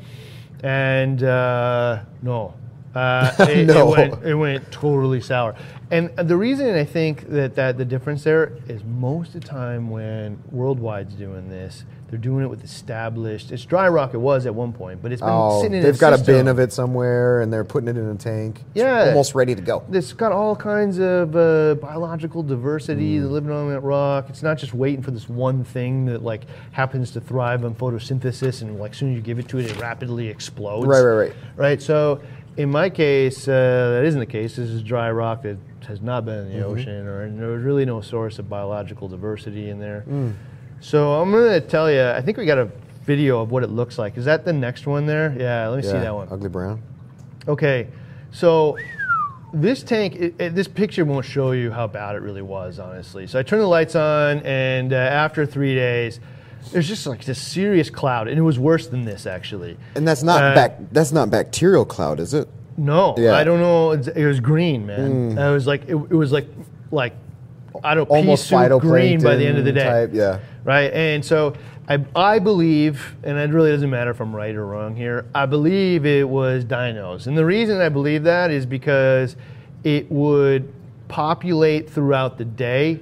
and 0.62 1.22
uh, 1.22 2.00
no, 2.22 2.54
uh, 2.94 3.34
it, 3.40 3.66
No. 3.66 3.94
it, 3.94 4.10
went, 4.10 4.24
it 4.24 4.34
went 4.34 4.72
totally 4.72 5.20
sour. 5.20 5.54
And 5.90 6.10
the 6.16 6.36
reason 6.36 6.74
I 6.74 6.84
think 6.84 7.28
that, 7.28 7.54
that 7.54 7.78
the 7.78 7.84
difference 7.84 8.24
there 8.24 8.52
is 8.68 8.82
most 8.82 9.34
of 9.34 9.42
the 9.42 9.46
time 9.48 9.90
when 9.90 10.42
Worldwide's 10.52 11.14
doing 11.14 11.48
this, 11.48 11.84
they're 12.08 12.18
doing 12.18 12.44
it 12.44 12.48
with 12.48 12.62
established. 12.62 13.50
It's 13.50 13.64
dry 13.64 13.88
rock. 13.88 14.14
It 14.14 14.18
was 14.18 14.46
at 14.46 14.54
one 14.54 14.72
point, 14.72 15.02
but 15.02 15.10
it's 15.12 15.20
been 15.20 15.30
Oh, 15.32 15.60
sitting 15.60 15.78
in 15.78 15.82
they've 15.82 15.98
got 15.98 16.12
a 16.18 16.22
bin 16.22 16.46
of 16.46 16.58
it 16.60 16.72
somewhere, 16.72 17.40
and 17.40 17.52
they're 17.52 17.64
putting 17.64 17.88
it 17.88 17.96
in 17.96 18.06
a 18.08 18.14
tank. 18.14 18.60
It's 18.74 18.82
Yeah. 18.84 19.08
almost 19.08 19.34
ready 19.34 19.54
to 19.54 19.60
go. 19.60 19.82
It's 19.90 20.12
got 20.12 20.30
all 20.32 20.54
kinds 20.54 20.98
of 20.98 21.34
uh, 21.34 21.74
biological 21.80 22.42
diversity 22.44 23.18
Mm. 23.18 23.30
living 23.30 23.50
on 23.50 23.68
that 23.70 23.80
rock. 23.80 24.26
It's 24.28 24.42
not 24.42 24.56
just 24.58 24.72
waiting 24.74 25.02
for 25.02 25.10
this 25.10 25.28
one 25.28 25.64
thing 25.64 26.06
that 26.06 26.22
like 26.22 26.42
happens 26.72 27.10
to 27.12 27.20
thrive 27.20 27.64
on 27.64 27.74
photosynthesis, 27.74 28.62
and 28.62 28.78
like 28.78 28.94
soon 28.94 29.10
as 29.10 29.16
you 29.16 29.22
give 29.22 29.38
it 29.38 29.48
to 29.48 29.58
it, 29.58 29.66
it 29.70 29.80
rapidly 29.80 30.28
explodes. 30.28 30.86
Right, 30.86 31.00
right, 31.02 31.16
right. 31.16 31.32
Right. 31.56 31.82
So 31.82 32.20
in 32.56 32.70
my 32.70 32.88
case, 32.88 33.48
uh, 33.48 33.90
that 33.96 34.04
isn't 34.04 34.20
the 34.20 34.26
case. 34.26 34.56
This 34.56 34.70
is 34.70 34.82
dry 34.82 35.10
rock 35.10 35.42
that 35.42 35.56
has 35.88 36.00
not 36.00 36.24
been 36.24 36.46
in 36.46 36.48
the 36.52 36.64
Mm-hmm. 36.64 36.70
ocean, 36.72 37.06
or 37.06 37.22
and 37.22 37.38
there 37.40 37.48
was 37.48 37.62
really 37.62 37.84
no 37.84 38.00
source 38.00 38.38
of 38.38 38.48
biological 38.48 39.08
diversity 39.08 39.70
in 39.70 39.78
there. 39.80 40.04
Mm. 40.08 40.32
So 40.80 41.14
I'm 41.20 41.30
going 41.32 41.60
to 41.60 41.66
tell 41.66 41.90
you. 41.90 42.02
I 42.02 42.20
think 42.20 42.36
we 42.38 42.46
got 42.46 42.58
a 42.58 42.70
video 43.04 43.40
of 43.40 43.50
what 43.50 43.62
it 43.62 43.70
looks 43.70 43.98
like. 43.98 44.16
Is 44.16 44.24
that 44.26 44.44
the 44.44 44.52
next 44.52 44.86
one 44.86 45.06
there? 45.06 45.34
Yeah. 45.38 45.68
Let 45.68 45.76
me 45.78 45.82
see 45.82 45.92
that 45.92 46.14
one. 46.14 46.28
Ugly 46.30 46.48
brown. 46.48 46.82
Okay, 47.48 47.86
so 48.32 48.76
this 49.54 49.82
tank, 49.84 50.16
it, 50.16 50.34
it- 50.40 50.54
this 50.54 50.66
picture 50.68 51.04
won't 51.04 51.24
show 51.24 51.52
you 51.52 51.70
how 51.70 51.86
bad 51.86 52.16
it 52.16 52.22
really 52.22 52.42
was, 52.42 52.78
honestly. 52.80 53.26
So 53.28 53.38
I 53.38 53.42
turned 53.44 53.62
the 53.62 53.66
lights 53.68 53.94
on, 53.94 54.40
and 54.40 54.92
uh, 54.92 54.96
after 54.96 55.46
three 55.46 55.74
days, 55.76 56.18
there's 56.72 56.88
just 56.88 57.06
like 57.06 57.24
this 57.24 57.40
serious 57.40 57.88
cloud, 57.90 58.26
and 58.26 58.36
it 58.36 58.42
was 58.42 58.58
worse 58.58 58.88
than 58.88 59.04
this 59.04 59.24
actually. 59.26 59.76
And 59.94 60.06
that's 60.06 60.24
not 60.24 60.42
Uh, 60.42 60.54
bac- 60.56 60.78
That's 60.90 61.12
not 61.12 61.30
bacterial 61.30 61.84
cloud, 61.84 62.18
is 62.18 62.34
it? 62.34 62.48
No, 62.76 63.14
Yeah. 63.16 63.34
I 63.36 63.44
don't 63.44 63.60
know. 63.60 63.92
It 63.92 64.26
was 64.26 64.40
green, 64.40 64.84
man. 64.86 65.38
I 65.38 65.50
was 65.52 65.66
like, 65.68 65.82
it, 65.84 65.94
it 65.94 66.10
was 66.14 66.32
like, 66.32 66.48
like 66.90 67.14
I 67.82 67.94
don't 67.94 68.08
know, 68.08 68.16
Almost 68.16 68.48
soup 68.48 68.80
green 68.80 69.22
by 69.22 69.36
the 69.36 69.46
end 69.46 69.58
of 69.58 69.64
the 69.64 69.72
phytoplankton 69.72 69.74
day 69.74 69.84
Type, 69.84 70.10
yeah. 70.12 70.38
right? 70.64 70.92
And 70.92 71.24
so 71.24 71.54
I, 71.88 72.04
I 72.16 72.38
believe, 72.38 73.16
and 73.22 73.38
it 73.38 73.50
really 73.50 73.70
doesn't 73.70 73.90
matter 73.90 74.10
if 74.10 74.20
I'm 74.20 74.34
right 74.34 74.54
or 74.54 74.66
wrong 74.66 74.96
here, 74.96 75.26
I 75.34 75.46
believe 75.46 76.04
it 76.04 76.28
was 76.28 76.64
dinos. 76.64 77.26
And 77.26 77.38
the 77.38 77.44
reason 77.44 77.80
I 77.80 77.88
believe 77.88 78.24
that 78.24 78.50
is 78.50 78.66
because 78.66 79.36
it 79.84 80.10
would 80.10 80.72
populate 81.08 81.88
throughout 81.88 82.38
the 82.38 82.44
day. 82.44 83.00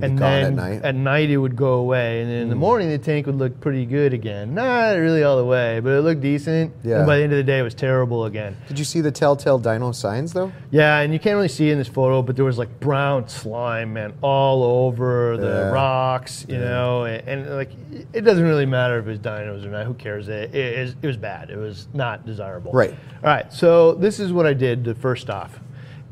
And 0.00 0.18
gone 0.18 0.32
at 0.32 0.56
then 0.56 0.80
night. 0.82 0.94
night 0.94 1.28
it 1.30 1.36
would 1.36 1.54
go 1.54 1.74
away, 1.74 2.22
and 2.22 2.30
then 2.30 2.36
in 2.38 2.46
Mm. 2.46 2.50
the 2.50 2.56
morning 2.56 2.88
the 2.88 2.96
tank 2.96 3.26
would 3.26 3.34
look 3.36 3.60
pretty 3.60 3.84
good 3.84 4.14
again. 4.14 4.54
Not 4.54 4.96
really 4.96 5.22
all 5.22 5.36
the 5.36 5.44
way, 5.44 5.80
but 5.80 5.90
it 5.90 6.00
looked 6.00 6.22
decent. 6.22 6.72
Yeah. 6.82 6.98
And 6.98 7.06
by 7.06 7.18
the 7.18 7.24
end 7.24 7.32
of 7.32 7.36
the 7.36 7.42
day, 7.44 7.58
it 7.58 7.62
was 7.62 7.74
terrible 7.74 8.24
again. 8.24 8.56
Did 8.68 8.78
you 8.78 8.86
see 8.86 9.02
the 9.02 9.10
telltale 9.10 9.58
dino 9.58 9.92
signs 9.92 10.32
though? 10.32 10.50
Yeah, 10.70 11.00
and 11.00 11.12
you 11.12 11.18
can't 11.18 11.36
really 11.36 11.48
see 11.48 11.70
in 11.70 11.76
this 11.76 11.88
photo, 11.88 12.22
but 12.22 12.36
there 12.36 12.44
was 12.46 12.56
like 12.56 12.80
brown 12.80 13.28
slime, 13.28 13.92
man, 13.92 14.14
all 14.22 14.62
over 14.86 15.36
the 15.36 15.46
Yeah. 15.46 15.70
rocks, 15.72 16.46
you 16.48 16.56
know, 16.58 17.04
and, 17.04 17.28
and, 17.28 17.50
like 17.54 17.70
it 18.14 18.22
doesn't 18.22 18.44
really 18.44 18.64
matter 18.66 18.98
if 18.98 19.06
it's 19.08 19.20
dinos 19.20 19.62
or 19.66 19.68
not. 19.68 19.84
Who 19.84 19.92
cares? 19.92 20.26
It, 20.28 20.54
it, 20.54 20.78
is- 20.78 20.96
it 21.02 21.06
was 21.06 21.18
bad. 21.18 21.50
It 21.50 21.58
was 21.58 21.86
not 21.92 22.24
desirable. 22.24 22.72
Right. 22.72 22.90
All 22.92 23.28
right. 23.30 23.52
So 23.52 23.92
this 23.92 24.18
is 24.20 24.32
what 24.32 24.46
I 24.46 24.54
did. 24.54 24.84
The 24.84 24.94
first 24.94 25.28
off 25.28 25.60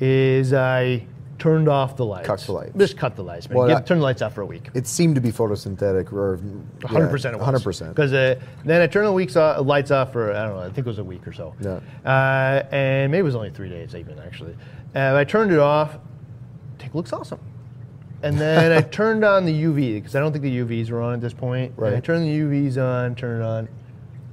is 0.01 0.53
I 0.53 1.05
turned 1.41 1.69
off 1.69 1.97
the 1.97 2.05
lights. 2.05 2.27
Cut 2.29 2.39
the 2.41 2.53
lights. 2.53 2.77
Just 2.77 2.97
cut 2.97 3.17
the 3.17 3.25
lights, 3.25 3.49
man. 3.49 3.59
Well, 3.59 3.67
Get- 3.67 3.77
I- 3.79 3.81
turn 3.81 3.99
the 3.99 4.05
lights 4.05 4.23
off 4.23 4.35
for 4.35 4.43
a 4.43 4.47
week. 4.47 4.69
It 4.75 4.87
seemed 4.87 5.17
to 5.17 5.21
be 5.21 5.33
photosynthetic, 5.33 6.13
or 6.13 6.39
hundred 6.87 7.09
percent. 7.11 7.41
Hundred 7.41 7.65
percent. 7.65 7.91
Because 7.95 8.13
uh, 8.13 8.39
then 8.65 8.81
I 8.81 8.87
turned 8.87 9.07
the 9.09 9.13
weeks 9.13 9.35
off, 9.35 9.67
lights 9.67 9.91
off 9.91 10.13
for 10.13 10.31
I 10.33 10.45
don't 10.45 10.55
know. 10.57 10.63
I 10.63 10.67
think 10.67 10.79
it 10.79 10.87
was 10.87 10.99
a 11.01 11.05
week 11.05 11.27
or 11.27 11.33
so. 11.33 11.55
Yeah. 11.61 11.81
Uh, 12.09 12.65
and 12.71 13.11
maybe 13.11 13.21
it 13.21 13.25
was 13.25 13.35
only 13.35 13.51
three 13.51 13.69
days 13.69 13.95
even 13.97 14.19
actually. 14.21 14.55
And 14.95 15.17
I 15.17 15.25
turned 15.25 15.51
it 15.51 15.59
off. 15.59 15.99
Tank 16.79 16.95
looks 16.95 17.13
awesome. 17.13 17.41
And 18.23 18.39
then 18.39 18.73
I 18.73 18.81
turned 18.99 19.25
on 19.25 19.47
the 19.47 19.63
UV 19.65 19.95
because 19.95 20.15
I 20.15 20.21
don't 20.21 20.31
think 20.33 20.43
the 20.43 20.59
UVs 20.59 20.91
were 20.91 21.01
on 21.01 21.15
at 21.15 21.21
this 21.21 21.33
point. 21.33 21.73
And 21.77 21.87
I 21.87 21.91
Right. 21.93 22.05
turned 22.05 22.25
the 22.27 22.39
UVs 22.39 22.77
on, 22.77 23.15
turned 23.15 23.43
it 23.43 23.47
on, 23.47 23.69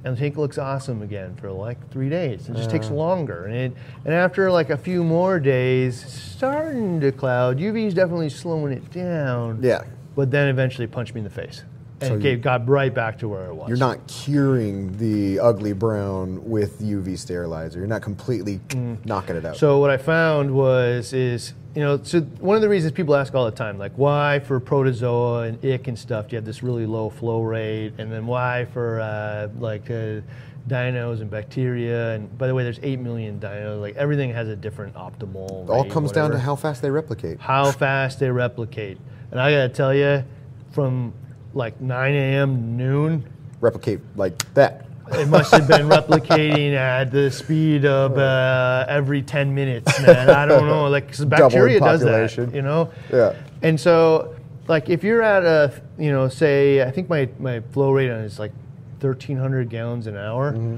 and 0.04 0.16
the 0.16 0.20
tank 0.20 0.36
looks 0.36 0.58
awesome 0.58 1.02
again 1.02 1.34
for 1.36 1.50
like 1.50 1.90
three 1.90 2.08
days. 2.08 2.48
It 2.48 2.56
just 2.56 2.70
takes 2.70 2.90
longer, 2.90 3.46
and 3.46 3.54
it, 3.54 3.72
and 4.04 4.14
after 4.14 4.50
like 4.50 4.70
a 4.70 4.76
few 4.76 5.02
more 5.02 5.40
days, 5.40 6.04
starting 6.04 7.00
to 7.00 7.12
cloud. 7.12 7.58
UV 7.58 7.86
is 7.86 7.94
definitely 7.94 8.30
slowing 8.30 8.72
it 8.72 8.90
down. 8.90 9.60
Yeah. 9.62 9.84
But 10.14 10.30
then 10.30 10.48
eventually 10.48 10.86
punched 10.86 11.14
me 11.14 11.20
in 11.20 11.24
the 11.24 11.30
face. 11.30 11.64
And 12.00 12.08
So 12.08 12.14
it 12.14 12.20
gave, 12.20 12.42
got 12.42 12.68
right 12.68 12.94
back 12.94 13.18
to 13.18 13.28
where 13.28 13.46
it 13.46 13.54
was. 13.54 13.68
You're 13.68 13.76
not 13.76 14.06
curing 14.06 14.96
the 14.98 15.40
ugly 15.40 15.72
brown 15.72 16.48
with 16.48 16.80
UV 16.80 17.18
sterilizer. 17.18 17.78
You're 17.78 17.88
not 17.88 18.02
completely 18.02 18.60
knocking 19.04 19.36
it 19.36 19.44
out. 19.44 19.56
Mm. 19.56 19.58
So 19.58 19.78
what 19.78 19.90
I 19.90 19.96
found 19.96 20.54
was 20.54 21.12
is 21.12 21.54
you 21.74 21.82
know 21.84 22.00
so 22.02 22.20
one 22.40 22.56
of 22.56 22.62
the 22.62 22.68
reasons 22.68 22.92
people 22.92 23.14
ask 23.14 23.34
all 23.34 23.44
the 23.44 23.50
time 23.50 23.78
like 23.78 23.92
why 23.92 24.40
for 24.40 24.58
protozoa 24.58 25.42
and 25.42 25.64
ick 25.64 25.86
and 25.86 25.98
stuff 25.98 26.26
do 26.26 26.32
you 26.32 26.36
have 26.36 26.44
this 26.44 26.62
really 26.62 26.86
low 26.86 27.10
flow 27.10 27.42
rate 27.42 27.92
and 27.98 28.10
then 28.10 28.26
why 28.26 28.66
for 28.72 29.00
uh, 29.00 29.48
like 29.60 29.90
uh, 29.90 30.20
dinos 30.66 31.20
and 31.20 31.30
bacteria 31.30 32.14
and 32.14 32.36
by 32.38 32.46
the 32.46 32.54
way 32.54 32.64
there's 32.64 32.80
8 32.82 32.98
million 32.98 33.38
dinos 33.38 33.80
like 33.80 33.94
everything 33.96 34.32
has 34.32 34.48
a 34.48 34.56
different 34.56 34.94
optimal 34.94 35.64
it 35.64 35.70
all 35.70 35.84
rate, 35.84 35.92
comes 35.92 36.10
down 36.10 36.30
to 36.30 36.38
how 36.38 36.56
fast 36.56 36.82
they 36.82 36.90
replicate. 36.90 37.38
how 37.38 37.70
fast 37.70 38.18
they 38.18 38.30
replicate 38.30 38.98
and 39.30 39.40
I 39.40 39.52
gotta 39.52 39.68
tell 39.68 39.94
you 39.94 40.24
from 40.72 41.12
like 41.58 41.80
9 41.80 42.14
a.m. 42.14 42.76
noon 42.76 43.28
Replicate 43.60 43.98
like 44.16 44.38
that. 44.54 44.86
it 45.12 45.26
must 45.28 45.52
have 45.52 45.66
been 45.66 45.88
replicating 45.88 46.74
at 46.74 47.10
the 47.10 47.28
speed 47.30 47.84
of 47.84 48.16
uh, 48.18 48.86
every 48.88 49.20
10 49.20 49.52
minutes, 49.52 50.00
man. 50.00 50.30
I 50.30 50.46
don't 50.46 50.66
know. 50.68 50.88
Like, 50.88 51.08
'cause 51.08 51.24
bacteria 51.24 51.80
does 51.80 52.00
that, 52.02 52.54
you 52.54 52.62
know? 52.62 52.90
Yeah. 53.12 53.34
And 53.62 53.78
so, 53.80 54.36
like, 54.68 54.88
if 54.88 55.02
you're 55.02 55.22
at 55.22 55.44
a, 55.44 55.82
you 55.98 56.12
know, 56.12 56.28
say, 56.28 56.82
I 56.82 56.90
think 56.92 57.08
my, 57.08 57.28
my 57.40 57.58
flow 57.72 57.90
rate 57.90 58.10
on 58.10 58.20
is 58.20 58.38
like 58.38 58.52
1,300 59.00 59.68
gallons 59.68 60.06
an 60.06 60.16
hour. 60.16 60.52
Mm-hmm. 60.52 60.76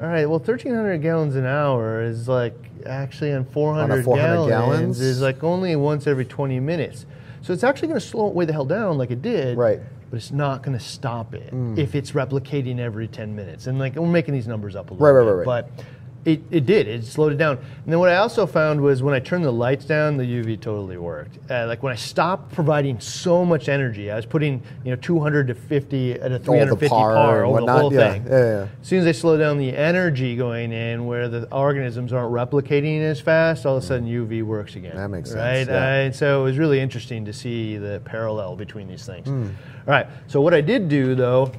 All 0.00 0.06
right, 0.08 0.26
well, 0.26 0.38
1,300 0.38 0.98
gallons 1.02 1.34
an 1.34 1.44
hour 1.46 2.02
is 2.02 2.28
like 2.28 2.54
actually 2.86 3.32
on 3.32 3.44
400, 3.46 4.04
400 4.04 4.26
gallons, 4.28 4.48
gallons? 4.48 5.00
is 5.00 5.20
like 5.20 5.42
only 5.42 5.74
once 5.74 6.06
every 6.06 6.24
20 6.24 6.60
minutes. 6.60 7.06
So 7.42 7.52
it's 7.52 7.64
actually 7.64 7.88
going 7.88 8.00
to 8.00 8.06
slow 8.06 8.28
it 8.28 8.34
way 8.34 8.44
the 8.44 8.52
hell 8.52 8.64
down 8.64 8.98
like 8.98 9.10
it 9.10 9.20
did. 9.22 9.58
Right. 9.58 9.80
But 10.10 10.16
it's 10.16 10.32
not 10.32 10.62
going 10.64 10.76
to 10.76 10.84
stop 10.84 11.34
it 11.34 11.52
Mm. 11.54 11.78
if 11.78 11.94
it's 11.94 12.10
replicating 12.12 12.78
every 12.80 13.06
10 13.06 13.34
minutes. 13.36 13.66
And 13.68 13.78
like 13.78 13.94
we're 13.94 14.06
making 14.06 14.34
these 14.34 14.48
numbers 14.48 14.74
up 14.74 14.90
a 14.90 14.94
little 14.94 15.06
Right, 15.06 15.12
right, 15.12 15.24
bit. 15.24 15.30
right, 15.30 15.46
right. 15.46 15.66
But 15.76 15.84
It, 16.24 16.42
it 16.50 16.66
did. 16.66 16.86
It 16.86 17.06
slowed 17.06 17.32
it 17.32 17.36
down. 17.38 17.56
And 17.56 17.92
then 17.92 17.98
what 17.98 18.10
I 18.10 18.16
also 18.16 18.46
found 18.46 18.80
was 18.82 19.02
when 19.02 19.14
I 19.14 19.20
turned 19.20 19.42
the 19.42 19.50
lights 19.50 19.86
down, 19.86 20.18
the 20.18 20.24
UV 20.24 20.60
totally 20.60 20.98
worked. 20.98 21.38
Uh, 21.50 21.66
like 21.66 21.82
when 21.82 21.94
I 21.94 21.96
stopped 21.96 22.52
providing 22.52 23.00
so 23.00 23.42
much 23.42 23.70
energy, 23.70 24.10
I 24.10 24.16
was 24.16 24.26
putting 24.26 24.62
you 24.84 24.90
know 24.90 24.96
200 24.96 25.46
to 25.48 25.54
50 25.54 26.12
at 26.12 26.30
a 26.30 26.38
350 26.38 26.88
par 26.88 27.14
par, 27.14 27.44
over 27.44 27.62
the 27.62 27.72
whole 27.72 27.92
Yeah, 27.92 28.12
thing. 28.12 28.26
yeah, 28.26 28.38
yeah. 28.38 28.68
As 28.80 28.86
soon 28.86 29.00
as 29.00 29.06
I 29.06 29.12
slow 29.12 29.38
down 29.38 29.56
the 29.56 29.74
energy 29.74 30.36
going 30.36 30.72
in, 30.72 31.06
where 31.06 31.28
the 31.28 31.50
organisms 31.54 32.12
aren't 32.12 32.32
replicating 32.32 33.00
as 33.00 33.18
fast, 33.18 33.64
all 33.64 33.78
of 33.78 33.82
a 33.82 33.86
sudden 33.86 34.06
UV 34.06 34.42
works 34.42 34.76
again. 34.76 34.96
That 34.96 35.08
makes 35.08 35.32
right? 35.32 35.64
sense, 35.64 35.68
yeah. 35.70 35.76
Uh, 35.76 36.04
and 36.04 36.14
so 36.14 36.42
it 36.42 36.44
was 36.44 36.58
really 36.58 36.80
interesting 36.80 37.24
to 37.24 37.32
see 37.32 37.78
the 37.78 38.02
parallel 38.04 38.56
between 38.56 38.88
these 38.88 39.06
things. 39.06 39.26
Hmm. 39.26 39.48
All 39.86 39.94
right. 39.94 40.06
So 40.26 40.42
what 40.42 40.52
I 40.52 40.60
did 40.60 40.90
do 40.90 41.14
though 41.14 41.50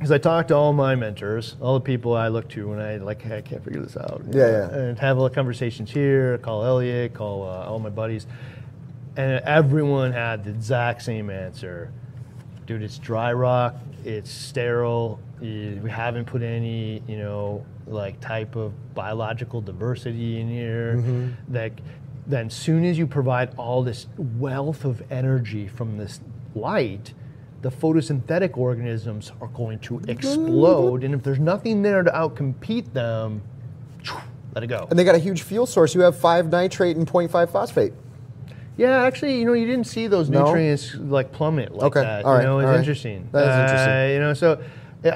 is 0.00 0.10
I 0.10 0.18
talked 0.18 0.48
to 0.48 0.56
all 0.56 0.72
my 0.72 0.94
mentors, 0.94 1.56
all 1.60 1.74
the 1.74 1.84
people 1.84 2.14
I 2.14 2.28
look 2.28 2.48
to 2.50 2.68
when 2.68 2.80
I 2.80 2.96
like, 2.96 3.22
hey, 3.22 3.38
I 3.38 3.40
can't 3.40 3.64
figure 3.64 3.80
this 3.80 3.96
out. 3.96 4.22
Yeah, 4.30 4.50
yeah. 4.50 4.74
And 4.74 4.98
have 4.98 5.16
little 5.16 5.34
conversations 5.34 5.90
here. 5.90 6.38
Call 6.38 6.64
Elliot. 6.64 7.14
Call 7.14 7.42
uh, 7.42 7.66
all 7.66 7.78
my 7.78 7.90
buddies, 7.90 8.26
and 9.16 9.42
everyone 9.44 10.12
had 10.12 10.44
the 10.44 10.50
exact 10.50 11.02
same 11.02 11.30
answer. 11.30 11.92
Dude, 12.66 12.82
it's 12.82 12.98
dry 12.98 13.32
rock. 13.32 13.76
It's 14.04 14.30
sterile. 14.30 15.20
We 15.40 15.90
haven't 15.90 16.24
put 16.26 16.42
any, 16.42 17.02
you 17.06 17.18
know, 17.18 17.64
like 17.86 18.20
type 18.20 18.56
of 18.56 18.72
biological 18.94 19.60
diversity 19.60 20.40
in 20.40 20.48
here. 20.48 20.96
Mm-hmm. 20.96 21.52
That 21.52 21.72
then, 22.26 22.48
soon 22.48 22.84
as 22.84 22.98
you 22.98 23.06
provide 23.06 23.54
all 23.56 23.82
this 23.82 24.06
wealth 24.16 24.84
of 24.86 25.02
energy 25.10 25.68
from 25.68 25.98
this 25.98 26.20
light, 26.54 27.12
the 27.64 27.70
photosynthetic 27.70 28.58
organisms 28.58 29.32
are 29.40 29.46
going 29.48 29.78
to 29.78 29.98
explode. 30.06 31.02
And 31.02 31.14
if 31.14 31.22
there's 31.22 31.38
nothing 31.40 31.80
there 31.80 32.02
to 32.02 32.10
outcompete 32.10 32.92
them, 32.92 33.40
let 34.54 34.62
it 34.62 34.66
go. 34.66 34.86
And 34.90 34.98
they 34.98 35.02
got 35.04 35.14
a 35.14 35.18
huge 35.18 35.42
fuel 35.42 35.64
source. 35.64 35.94
You 35.94 36.02
have 36.02 36.14
five 36.16 36.50
nitrate 36.52 36.98
and 36.98 37.06
0.5 37.06 37.50
phosphate. 37.50 37.94
Yeah, 38.76 39.02
actually, 39.04 39.38
you 39.38 39.46
know, 39.46 39.54
you 39.54 39.64
didn't 39.66 39.86
see 39.86 40.08
those 40.08 40.28
No? 40.28 40.44
nutrients 40.44 40.94
like 40.96 41.32
plummet 41.32 41.72
like 41.74 41.84
Okay, 41.96 42.00
that. 42.02 42.24
all 42.26 42.34
right, 42.34 42.40
you 42.40 42.46
know, 42.46 42.58
it's 42.58 42.66
all 42.66 42.72
right. 42.72 42.78
interesting. 42.80 43.28
That 43.32 43.48
is 43.48 43.56
interesting. 43.70 43.92
Uh, 43.94 44.12
you 44.12 44.18
know, 44.18 44.34
so 44.34 44.62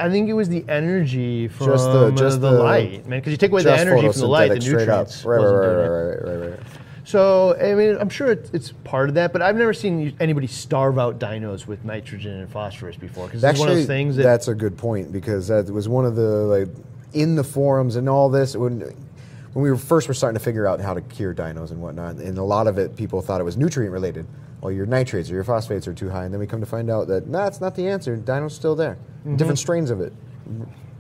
I 0.00 0.08
think 0.08 0.30
it 0.30 0.32
was 0.32 0.48
the 0.48 0.64
energy 0.70 1.48
from 1.48 1.66
Just 1.66 1.84
the- 1.92 2.06
uh, 2.06 2.10
just 2.12 2.40
the, 2.40 2.50
the- 2.52 2.62
light, 2.62 3.06
man. 3.06 3.18
Because 3.20 3.32
you 3.32 3.36
take 3.36 3.50
away 3.50 3.62
the 3.62 3.76
energy 3.78 4.08
from 4.10 4.20
the 4.20 4.26
light, 4.26 4.48
the 4.48 4.54
nutrients. 4.58 5.22
Right, 5.22 5.36
right, 5.36 5.42
wasn't 5.42 5.60
right, 5.60 5.66
right, 5.68 5.88
right, 5.88 6.40
right, 6.40 6.50
right. 6.52 6.60
So 7.08 7.56
I 7.58 7.74
mean, 7.74 7.96
I'm 7.98 8.10
sure 8.10 8.30
it's, 8.32 8.50
it's 8.50 8.72
part 8.84 9.08
of 9.08 9.14
that, 9.14 9.32
but 9.32 9.40
I've 9.40 9.56
never 9.56 9.72
seen 9.72 10.14
anybody 10.20 10.46
starve 10.46 10.98
out 10.98 11.18
dinos 11.18 11.66
with 11.66 11.82
nitrogen 11.82 12.40
and 12.40 12.50
phosphorus 12.50 12.96
before. 12.96 13.28
Because 13.28 13.42
it's 13.42 13.58
one 13.58 13.70
of 13.70 13.76
those 13.76 13.86
things 13.86 14.16
that 14.16 14.24
that's 14.24 14.48
a 14.48 14.54
good 14.54 14.76
point 14.76 15.10
because 15.10 15.48
that 15.48 15.70
was 15.70 15.88
one 15.88 16.04
of 16.04 16.16
the 16.16 16.22
like 16.22 16.68
in 17.14 17.34
the 17.34 17.42
forums 17.42 17.96
and 17.96 18.10
all 18.10 18.28
this 18.28 18.54
when 18.54 18.80
when 18.80 19.62
we 19.62 19.70
were 19.70 19.78
first 19.78 20.06
were 20.06 20.12
starting 20.12 20.38
to 20.38 20.44
figure 20.44 20.66
out 20.66 20.82
how 20.82 20.92
to 20.92 21.00
cure 21.00 21.34
dinos 21.34 21.70
and 21.70 21.80
whatnot, 21.80 22.16
and 22.16 22.36
a 22.36 22.42
lot 22.42 22.66
of 22.66 22.76
it 22.76 22.94
people 22.94 23.22
thought 23.22 23.40
it 23.40 23.44
was 23.44 23.56
nutrient 23.56 23.90
related. 23.90 24.26
Well, 24.60 24.70
your 24.70 24.84
nitrates 24.84 25.30
or 25.30 25.34
your 25.34 25.44
phosphates 25.44 25.88
are 25.88 25.94
too 25.94 26.10
high, 26.10 26.24
and 26.24 26.34
then 26.34 26.40
we 26.40 26.46
come 26.46 26.60
to 26.60 26.66
find 26.66 26.90
out 26.90 27.08
that 27.08 27.32
that's 27.32 27.62
not 27.62 27.74
the 27.74 27.88
answer. 27.88 28.18
Dino's 28.18 28.54
still 28.54 28.76
there. 28.76 28.98
Mm-hmm. 29.20 29.36
Different 29.36 29.58
strains 29.58 29.88
of 29.88 30.02
it, 30.02 30.12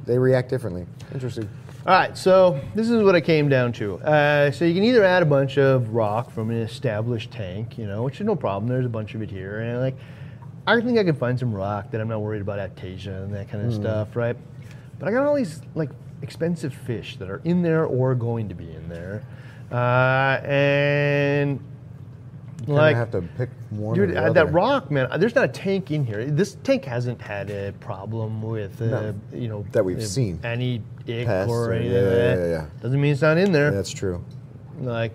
they 0.06 0.18
react 0.18 0.48
differently. 0.48 0.86
Interesting. 1.12 1.50
All 1.88 1.94
right, 1.94 2.18
so 2.18 2.60
this 2.74 2.90
is 2.90 3.02
what 3.02 3.14
I 3.14 3.22
came 3.22 3.48
down 3.48 3.72
to. 3.72 3.94
Uh, 4.00 4.50
so 4.50 4.66
you 4.66 4.74
can 4.74 4.84
either 4.84 5.02
add 5.02 5.22
a 5.22 5.24
bunch 5.24 5.56
of 5.56 5.88
rock 5.94 6.30
from 6.30 6.50
an 6.50 6.58
established 6.58 7.30
tank, 7.30 7.78
you 7.78 7.86
know, 7.86 8.02
which 8.02 8.20
is 8.20 8.26
no 8.26 8.36
problem. 8.36 8.68
There's 8.68 8.84
a 8.84 8.90
bunch 8.90 9.14
of 9.14 9.22
it 9.22 9.30
here, 9.30 9.60
and 9.60 9.80
like, 9.80 9.96
I 10.66 10.78
think 10.82 10.98
I 10.98 11.04
can 11.04 11.16
find 11.16 11.38
some 11.38 11.50
rock 11.50 11.90
that 11.92 12.02
I'm 12.02 12.08
not 12.08 12.20
worried 12.20 12.42
about 12.42 12.58
aptasia 12.58 13.24
and 13.24 13.34
that 13.34 13.48
kind 13.48 13.64
of 13.64 13.72
stuff, 13.72 14.16
right? 14.16 14.36
But 14.98 15.08
I 15.08 15.12
got 15.12 15.24
all 15.24 15.34
these 15.34 15.62
like 15.74 15.88
expensive 16.20 16.74
fish 16.74 17.16
that 17.16 17.30
are 17.30 17.40
in 17.44 17.62
there 17.62 17.86
or 17.86 18.14
going 18.14 18.50
to 18.50 18.54
be 18.54 18.70
in 18.70 18.86
there, 18.90 19.24
uh, 19.72 20.46
and 20.46 21.58
Like 22.74 22.96
have 22.96 23.10
to 23.12 23.22
pick 23.36 23.50
one. 23.70 23.94
Dude, 23.96 24.16
uh, 24.16 24.32
that 24.32 24.52
rock, 24.52 24.90
man. 24.90 25.06
uh, 25.10 25.16
There's 25.18 25.34
not 25.34 25.44
a 25.44 25.48
tank 25.48 25.90
in 25.90 26.04
here. 26.04 26.24
This 26.26 26.56
tank 26.64 26.84
hasn't 26.84 27.20
had 27.20 27.50
a 27.50 27.72
problem 27.80 28.42
with, 28.42 28.80
uh, 28.82 28.86
No. 28.86 29.14
you 29.32 29.48
know, 29.48 29.64
That 29.72 29.84
we've 29.84 29.98
uh, 29.98 30.02
seen. 30.02 30.38
any 30.44 30.82
ick 31.08 31.26
Pests 31.26 31.50
or 31.50 31.72
anything. 31.72 31.92
yeah, 31.94 32.00
that. 32.00 32.38
yeah, 32.38 32.46
yeah. 32.46 32.66
Doesn't 32.82 33.00
mean 33.00 33.12
it's 33.12 33.22
not 33.22 33.38
in 33.38 33.52
there. 33.52 33.70
That's 33.70 33.90
true. 33.90 34.22
Like, 34.80 35.12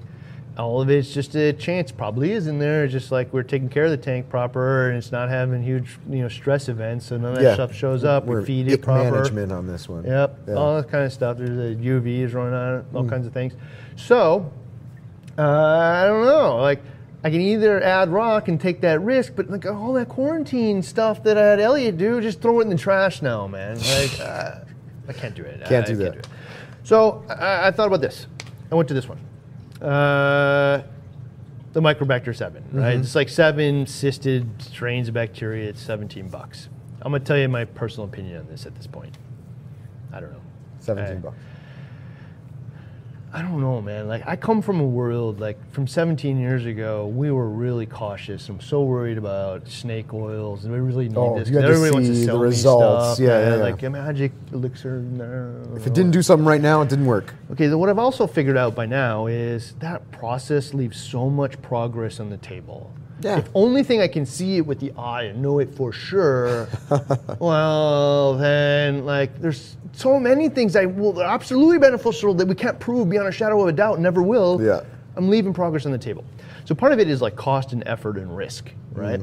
all 0.58 0.82
of 0.82 0.90
it's 0.90 1.12
just 1.14 1.36
a 1.36 1.52
chance. 1.54 1.92
Probably 1.92 2.32
is 2.32 2.46
in 2.48 2.60
there. 2.60 2.84
It's 2.84 2.92
just 2.94 3.12
like 3.12 3.32
we're 3.34 3.42
taking 3.44 3.70
care 3.70 3.86
of 3.86 3.92
the 3.92 3.98
tank 3.98 4.30
proper, 4.30 4.90
and 4.90 4.98
it's 4.98 5.12
not 5.12 5.30
having 5.30 5.64
huge, 5.64 5.98
you 6.10 6.22
know, 6.22 6.28
stress 6.30 6.70
events. 6.70 7.06
So 7.08 7.18
none 7.18 7.32
of 7.32 7.38
that 7.38 7.44
Yeah. 7.44 7.54
stuff 7.56 7.74
shows 7.74 8.04
up. 8.04 8.26
We're 8.26 8.42
we 8.42 8.46
feed 8.46 8.68
it 8.72 8.82
proper. 8.84 9.12
management 9.12 9.52
on 9.52 9.66
this 9.68 9.90
one. 9.90 10.04
Yep, 10.06 10.38
Yeah. 10.50 10.54
all 10.54 10.76
that 10.76 10.90
kind 10.90 11.06
of 11.06 11.14
stuff. 11.14 11.38
There's 11.38 11.50
a 11.50 11.76
UVs 11.76 12.34
running 12.34 12.54
on 12.54 12.80
it, 12.80 12.86
all 12.94 13.06
kinds 13.06 13.26
of 13.26 13.34
things. 13.34 13.54
So, 13.96 14.52
uh, 15.38 15.42
I 15.42 16.06
don't 16.06 16.26
know. 16.26 16.58
Like, 16.58 16.82
I 17.24 17.30
can 17.30 17.40
either 17.40 17.82
add 17.82 18.10
rock 18.10 18.50
and 18.50 18.60
take 18.60 18.82
that 18.82 19.00
risk, 19.02 19.34
but 19.36 19.50
like 19.50 19.66
all 19.66 19.94
that 19.94 20.10
quarantine 20.10 20.82
stuff 20.82 21.24
that 21.24 21.38
I 21.38 21.46
had 21.46 21.60
Elliot 21.60 21.98
do, 21.98 22.20
just 22.20 22.42
throw 22.42 22.60
it 22.60 22.64
in 22.64 22.70
the 22.70 22.78
trash 22.78 23.22
now, 23.22 23.48
man. 23.48 23.78
Like, 23.80 24.20
uh, 24.20 24.56
I 25.08 25.14
can't 25.14 25.34
do 25.34 25.44
it. 25.44 25.64
Can't 25.66 25.86
I 25.86 25.88
do 25.88 25.96
that. 25.98 26.16
it. 26.18 26.28
So 26.84 27.24
I, 27.30 27.68
I 27.68 27.72
thought 27.72 27.88
about 27.88 28.02
this. 28.02 28.28
I 28.72 28.76
went 28.76 28.88
to 28.90 28.94
this 28.94 29.08
one. 29.08 29.20
Uh, 29.82 30.84
the 31.72 31.82
Microbacter 31.82 32.36
7, 32.36 32.64
right? 32.74 32.94
Mm-hmm. 32.94 33.02
It's 33.02 33.16
like 33.16 33.30
seven 33.30 33.86
cysted 33.86 34.62
strains 34.62 35.08
of 35.08 35.14
bacteria. 35.14 35.70
It's 35.70 35.82
17 35.82 36.28
bucks. 36.30 36.70
I'm 37.02 37.12
going 37.12 37.22
to 37.22 37.28
tell 37.28 37.38
you 37.38 37.48
my 37.50 37.66
personal 37.66 38.06
opinion 38.08 38.40
on 38.42 38.48
this 38.48 38.66
at 38.66 38.76
this 38.76 38.88
point. 38.88 39.18
I 40.12 40.20
don't 40.20 40.32
know. 40.32 40.42
Seventeen 40.80 41.18
Uh, 41.18 41.20
bucks. 41.22 41.38
I 43.36 43.42
don't 43.42 43.60
know, 43.62 43.82
man. 43.82 44.08
Like 44.08 44.22
I 44.28 44.36
come 44.36 44.62
from 44.62 44.80
a 44.80 44.86
world 44.86 45.40
like 45.40 45.58
from 45.72 45.88
17 45.88 46.38
years 46.40 46.68
ago, 46.68 47.08
we 47.08 47.32
were 47.32 47.50
really 47.50 47.88
cautious. 47.88 48.48
I'm 48.48 48.62
so 48.62 48.84
worried 48.84 49.18
about 49.18 49.68
snake 49.68 50.14
oils, 50.14 50.66
and 50.66 50.72
we 50.74 50.80
really 50.80 51.10
need 51.10 51.18
Oh, 51.18 51.40
this. 51.40 51.50
you 51.50 51.56
'cause 51.56 51.64
had 51.64 51.68
to 51.70 51.74
everybody 51.74 51.94
wants 51.94 52.10
to 52.10 52.16
see 52.16 52.22
the 52.22 52.26
sell 52.28 52.38
me 52.38 52.44
results. 52.44 53.16
stuff. 53.16 53.20
Yeah, 53.28 53.40
yeah, 53.40 53.56
yeah. 53.56 53.64
Like 53.64 53.82
a 53.82 53.90
magic 53.90 54.34
elixir. 54.52 55.00
No. 55.00 55.52
If 55.76 55.88
it 55.88 55.96
didn't 55.96 56.12
do 56.12 56.22
something 56.22 56.46
right 56.46 56.62
now, 56.62 56.82
it 56.84 56.90
didn't 56.90 57.08
work. 57.08 57.34
Okay, 57.52 57.66
then 57.66 57.80
what 57.80 57.90
I've 57.90 57.98
also 57.98 58.28
figured 58.28 58.56
out 58.56 58.76
by 58.76 58.86
now 58.86 59.26
is 59.26 59.74
that 59.80 60.12
process 60.12 60.74
leaves 60.76 60.98
so 60.98 61.28
much 61.28 61.60
progress 61.64 62.20
on 62.20 62.30
the 62.30 62.38
table. 62.38 62.92
Yeah. 63.24 63.38
If 63.40 63.50
only 63.56 63.84
thing 63.84 64.02
I 64.02 64.08
can 64.08 64.26
see 64.26 64.58
it 64.58 64.66
with 64.66 64.80
the 64.80 64.92
eye 64.98 65.24
and 65.24 65.42
know 65.42 65.60
it 65.60 65.74
for 65.74 65.92
sure, 65.92 66.68
well, 67.40 68.36
then 68.38 69.06
like 69.06 69.40
there's 69.40 69.78
so 69.94 70.20
many 70.20 70.50
things 70.50 70.74
that 70.74 70.94
will 70.94 71.22
absolutely 71.22 71.80
beneficial 71.80 72.34
that 72.36 72.48
we 72.48 72.56
can't 72.56 72.80
prove 72.80 73.10
beyond 73.10 73.28
a 73.28 73.32
shadow 73.32 73.62
of 73.62 73.68
a 73.68 73.72
doubt, 73.72 74.00
never 74.00 74.22
will. 74.22 74.62
Yeah. 74.62 74.82
I'm 75.16 75.30
leaving 75.30 75.54
progress 75.54 75.86
on 75.86 75.92
the 75.92 75.98
table. 75.98 76.24
So 76.66 76.74
part 76.76 76.92
of 76.92 77.00
it 77.00 77.08
is 77.10 77.22
like 77.22 77.36
cost 77.36 77.74
and 77.74 77.84
effort 77.86 78.18
and 78.18 78.36
risk, 78.36 78.72
right? 78.94 79.22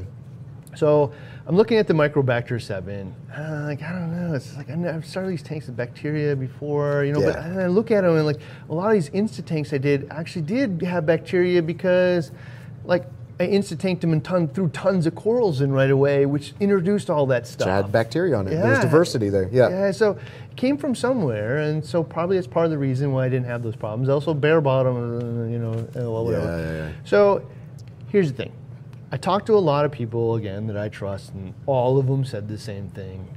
So 0.75 1.11
I'm 1.47 1.55
looking 1.57 1.77
at 1.77 1.87
the 1.87 1.93
Microbacter 1.93 2.61
7. 2.61 3.13
Uh, 3.35 3.63
like, 3.65 3.81
I 3.81 3.91
don't 3.91 4.11
know. 4.15 4.33
It's 4.35 4.55
like 4.55 4.69
I 4.69 4.73
I've 4.89 5.05
started 5.05 5.31
these 5.31 5.43
tanks 5.43 5.67
of 5.67 5.75
bacteria 5.75 6.35
before, 6.35 7.03
you 7.03 7.11
know, 7.11 7.19
but 7.21 7.35
Yeah. 7.35 7.45
and 7.45 7.59
I 7.59 7.67
look 7.67 7.91
at 7.91 8.01
them 8.01 8.15
and 8.15 8.25
like 8.25 8.39
a 8.69 8.73
lot 8.73 8.87
of 8.87 8.93
these 8.93 9.09
Insta 9.09 9.43
tanks 9.45 9.73
I 9.73 9.77
did 9.77 10.07
actually 10.11 10.43
did 10.43 10.81
have 10.83 11.05
bacteria 11.05 11.61
because 11.61 12.31
like 12.85 13.05
I 13.41 13.47
Insta 13.47 13.77
tanked 13.77 14.01
them 14.01 14.13
and 14.13 14.23
ton, 14.23 14.47
threw 14.47 14.69
tons 14.69 15.07
of 15.07 15.15
corals 15.15 15.61
in 15.61 15.71
right 15.71 15.89
away, 15.89 16.25
which 16.25 16.53
introduced 16.59 17.09
all 17.09 17.25
that 17.27 17.47
stuff. 17.47 17.67
It 17.67 17.71
had 17.71 17.91
bacteria 17.91 18.35
on 18.35 18.47
it. 18.47 18.51
There 18.51 18.69
was 18.69 18.79
diversity 18.79 19.29
there. 19.29 19.49
Yeah. 19.51 19.69
Yeah, 19.69 19.91
so 19.91 20.11
it 20.11 20.55
came 20.55 20.77
from 20.77 20.93
somewhere, 20.93 21.57
and 21.57 21.83
so 21.83 22.03
probably 22.03 22.37
it's 22.37 22.47
part 22.47 22.65
of 22.65 22.71
the 22.71 22.77
reason 22.77 23.11
why 23.11 23.25
I 23.25 23.29
didn't 23.29 23.47
have 23.47 23.63
those 23.63 23.75
problems. 23.75 24.09
Also, 24.09 24.33
bare 24.33 24.61
bottom, 24.61 25.51
you 25.51 25.57
know, 25.57 25.71
uh, 25.71 26.11
whatever. 26.23 26.45
Yeah, 26.45 26.57
yeah, 26.57 26.87
yeah. 26.87 26.91
So 27.03 27.49
here's 28.09 28.31
the 28.31 28.37
thing. 28.37 28.51
I 29.11 29.17
talked 29.17 29.47
to 29.47 29.55
a 29.55 29.59
lot 29.59 29.85
of 29.85 29.91
people 29.91 30.35
again 30.35 30.67
that 30.67 30.77
I 30.77 30.87
trust, 30.87 31.33
and 31.33 31.53
all 31.65 31.97
of 31.97 32.07
them 32.07 32.23
said 32.23 32.47
the 32.47 32.57
same 32.57 32.89
thing: 32.89 33.27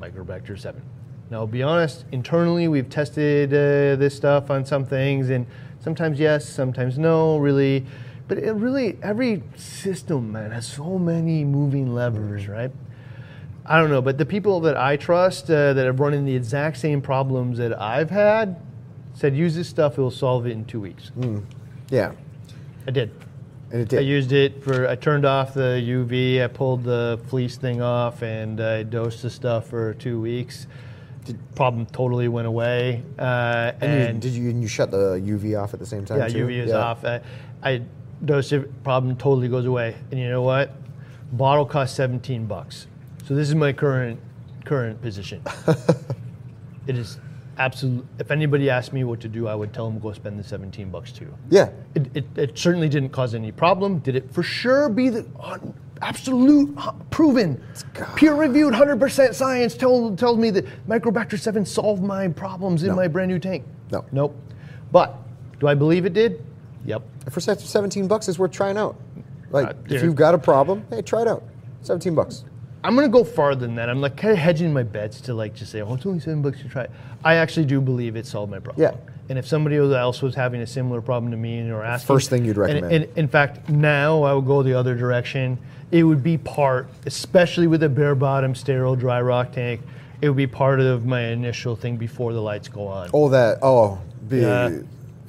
Microbacter 0.00 0.58
seven. 0.58 0.82
Now, 1.30 1.38
I'll 1.38 1.46
be 1.46 1.62
honest. 1.62 2.04
Internally, 2.12 2.68
we've 2.68 2.90
tested 2.90 3.54
uh, 3.54 3.96
this 3.96 4.14
stuff 4.14 4.50
on 4.50 4.66
some 4.66 4.84
things, 4.84 5.30
and 5.30 5.46
sometimes 5.80 6.18
yes, 6.18 6.46
sometimes 6.46 6.98
no. 6.98 7.38
Really, 7.38 7.86
but 8.28 8.38
it 8.38 8.52
really 8.52 8.98
every 9.02 9.42
system, 9.56 10.32
man, 10.32 10.50
has 10.50 10.66
so 10.66 10.98
many 10.98 11.44
moving 11.44 11.94
levers, 11.94 12.48
right? 12.48 12.70
I 13.64 13.80
don't 13.80 13.90
know, 13.90 14.02
but 14.02 14.18
the 14.18 14.26
people 14.26 14.60
that 14.60 14.76
I 14.76 14.96
trust 14.96 15.50
uh, 15.50 15.72
that 15.72 15.86
have 15.86 16.00
run 16.00 16.14
into 16.14 16.26
the 16.26 16.36
exact 16.36 16.78
same 16.78 17.00
problems 17.00 17.58
that 17.58 17.78
I've 17.80 18.10
had 18.10 18.60
said 19.14 19.36
use 19.36 19.54
this 19.54 19.68
stuff; 19.68 19.98
it 19.98 20.00
will 20.00 20.10
solve 20.10 20.46
it 20.46 20.50
in 20.52 20.64
two 20.64 20.80
weeks. 20.80 21.10
Yeah. 21.90 22.12
I 22.86 22.90
did. 22.90 23.10
And 23.70 23.82
it 23.82 23.88
did. 23.88 23.98
I 24.00 24.02
used 24.02 24.32
it 24.32 24.62
for. 24.64 24.88
I 24.88 24.96
turned 24.96 25.24
off 25.24 25.54
the 25.54 25.80
UV. 25.82 26.42
I 26.42 26.48
pulled 26.48 26.84
the 26.84 27.20
fleece 27.28 27.56
thing 27.56 27.80
off, 27.80 28.22
and 28.22 28.60
I 28.60 28.82
dosed 28.82 29.22
the 29.22 29.30
stuff 29.30 29.68
for 29.68 29.94
two 29.94 30.20
weeks. 30.20 30.66
The 31.24 31.34
problem 31.54 31.86
totally 31.86 32.26
went 32.26 32.48
away. 32.48 33.04
Uh, 33.16 33.72
and, 33.80 34.16
you, 34.16 34.30
did 34.30 34.36
you 34.36 34.50
and 34.50 34.60
you 34.60 34.66
shut 34.66 34.90
the 34.90 35.20
UV 35.20 35.62
off 35.62 35.72
at 35.72 35.78
the 35.78 35.86
same 35.86 36.04
time 36.04 36.18
yeah, 36.18 36.28
too? 36.28 36.46
UV 36.46 36.64
is 36.64 36.70
Yeah. 36.70 36.76
off. 36.78 37.04
I, 37.04 37.20
I 37.62 37.82
dosed 38.24 38.52
it. 38.52 38.84
Problem 38.84 39.16
totally 39.16 39.48
goes 39.48 39.66
away. 39.66 39.96
And 40.10 40.20
you 40.20 40.28
know 40.28 40.42
what? 40.42 40.72
Bottle 41.32 41.64
costs 41.64 41.96
17 41.96 42.46
bucks. 42.46 42.86
So 43.26 43.34
this 43.34 43.48
is 43.48 43.54
my 43.54 43.72
current 43.72 44.20
current 44.64 45.00
position. 45.02 45.42
it 46.86 46.96
is 46.96 47.18
absolutely. 47.58 48.06
If 48.18 48.30
anybody 48.30 48.70
asked 48.70 48.92
me 48.92 49.04
what 49.04 49.20
to 49.20 49.28
do, 49.28 49.48
I 49.48 49.54
would 49.54 49.72
tell 49.72 49.88
them 49.88 49.98
go 49.98 50.12
spend 50.12 50.38
the 50.38 50.44
17 50.44 50.90
bucks 50.90 51.12
too. 51.12 51.32
Yeah. 51.50 51.70
It, 51.94 52.16
it, 52.16 52.26
it 52.36 52.58
certainly 52.58 52.88
didn't 52.88 53.10
cause 53.10 53.34
any 53.34 53.52
problem. 53.52 53.98
Did 54.00 54.16
it 54.16 54.32
for 54.32 54.42
sure 54.42 54.88
be 54.88 55.08
the 55.08 55.26
uh, 55.40 55.58
absolute 56.02 56.74
uh, 56.76 56.92
proven, 57.10 57.62
peer-reviewed, 58.16 58.74
100% 58.74 59.34
science 59.34 59.74
told 59.76 60.18
tells 60.18 60.36
me 60.36 60.50
that 60.50 60.66
Microbacter 60.88 61.38
7 61.38 61.64
solved 61.64 62.02
my 62.02 62.28
problems 62.28 62.82
in 62.82 62.88
No. 62.90 62.96
my 62.96 63.08
brand 63.08 63.30
new 63.30 63.38
tank? 63.38 63.64
No. 63.90 64.04
Nope. 64.12 64.36
But 64.90 65.16
do 65.60 65.68
I 65.68 65.74
believe 65.74 66.04
it 66.04 66.12
did? 66.12 66.44
For 67.30 67.40
17 67.40 68.08
bucks 68.08 68.28
is 68.28 68.38
worth 68.38 68.50
trying 68.50 68.76
out. 68.76 68.96
Like, 69.50 69.68
Uh, 69.68 69.72
if 69.90 70.02
you've 70.02 70.14
got 70.16 70.34
a 70.34 70.38
problem, 70.38 70.84
hey, 70.90 71.02
try 71.02 71.22
it 71.22 71.28
out. 71.28 71.42
17 71.82 72.14
bucks. 72.14 72.44
I'm 72.84 72.96
gonna 72.96 73.08
go 73.08 73.22
farther 73.22 73.60
than 73.60 73.76
that. 73.76 73.88
I'm 73.88 74.00
like 74.00 74.16
kind 74.16 74.32
of 74.32 74.38
hedging 74.38 74.72
my 74.72 74.82
bets 74.82 75.20
to 75.22 75.34
like 75.34 75.54
just 75.54 75.70
say, 75.70 75.82
oh, 75.82 75.94
it's 75.94 76.04
only 76.04 76.18
seven 76.18 76.42
bucks 76.42 76.60
to 76.62 76.68
try. 76.68 76.82
it. 76.84 76.90
I 77.24 77.34
actually 77.36 77.66
do 77.66 77.80
believe 77.80 78.16
it 78.16 78.26
solved 78.26 78.50
my 78.50 78.58
problem. 78.58 78.82
Yeah. 78.82 78.96
And 79.28 79.38
if 79.38 79.46
somebody 79.46 79.76
else 79.76 80.20
was 80.20 80.34
having 80.34 80.60
a 80.62 80.66
similar 80.66 81.00
problem 81.00 81.30
to 81.30 81.36
me 81.36 81.58
and 81.58 81.70
or 81.70 81.84
asking, 81.84 82.06
First 82.14 82.28
thing 82.30 82.44
you'd 82.44 82.56
and- 82.56 82.66
recommend. 82.66 82.92
And, 82.92 83.06
in 83.16 83.28
fact, 83.28 83.68
now 83.68 84.24
I 84.24 84.32
would 84.34 84.46
go 84.46 84.62
the 84.64 84.74
other 84.74 84.96
direction. 84.96 85.58
It 85.92 86.02
would 86.02 86.24
be 86.24 86.38
part, 86.38 86.88
especially 87.06 87.68
with 87.68 87.84
a 87.84 87.88
bare 87.88 88.16
bottom 88.16 88.54
sterile 88.56 88.96
dry 88.96 89.22
rock 89.22 89.52
tank. 89.52 89.80
It 90.20 90.28
would 90.28 90.36
be 90.36 90.48
part 90.48 90.80
of 90.80 91.06
my 91.06 91.20
initial 91.28 91.76
thing 91.76 91.96
before 91.96 92.32
the 92.32 92.40
lights 92.42 92.66
go 92.68 92.86
on. 92.88 93.10
Oh, 93.14 93.28
that. 93.28 93.58
Oh, 93.62 93.98
be, 94.28 94.40
Yeah. 94.40 94.70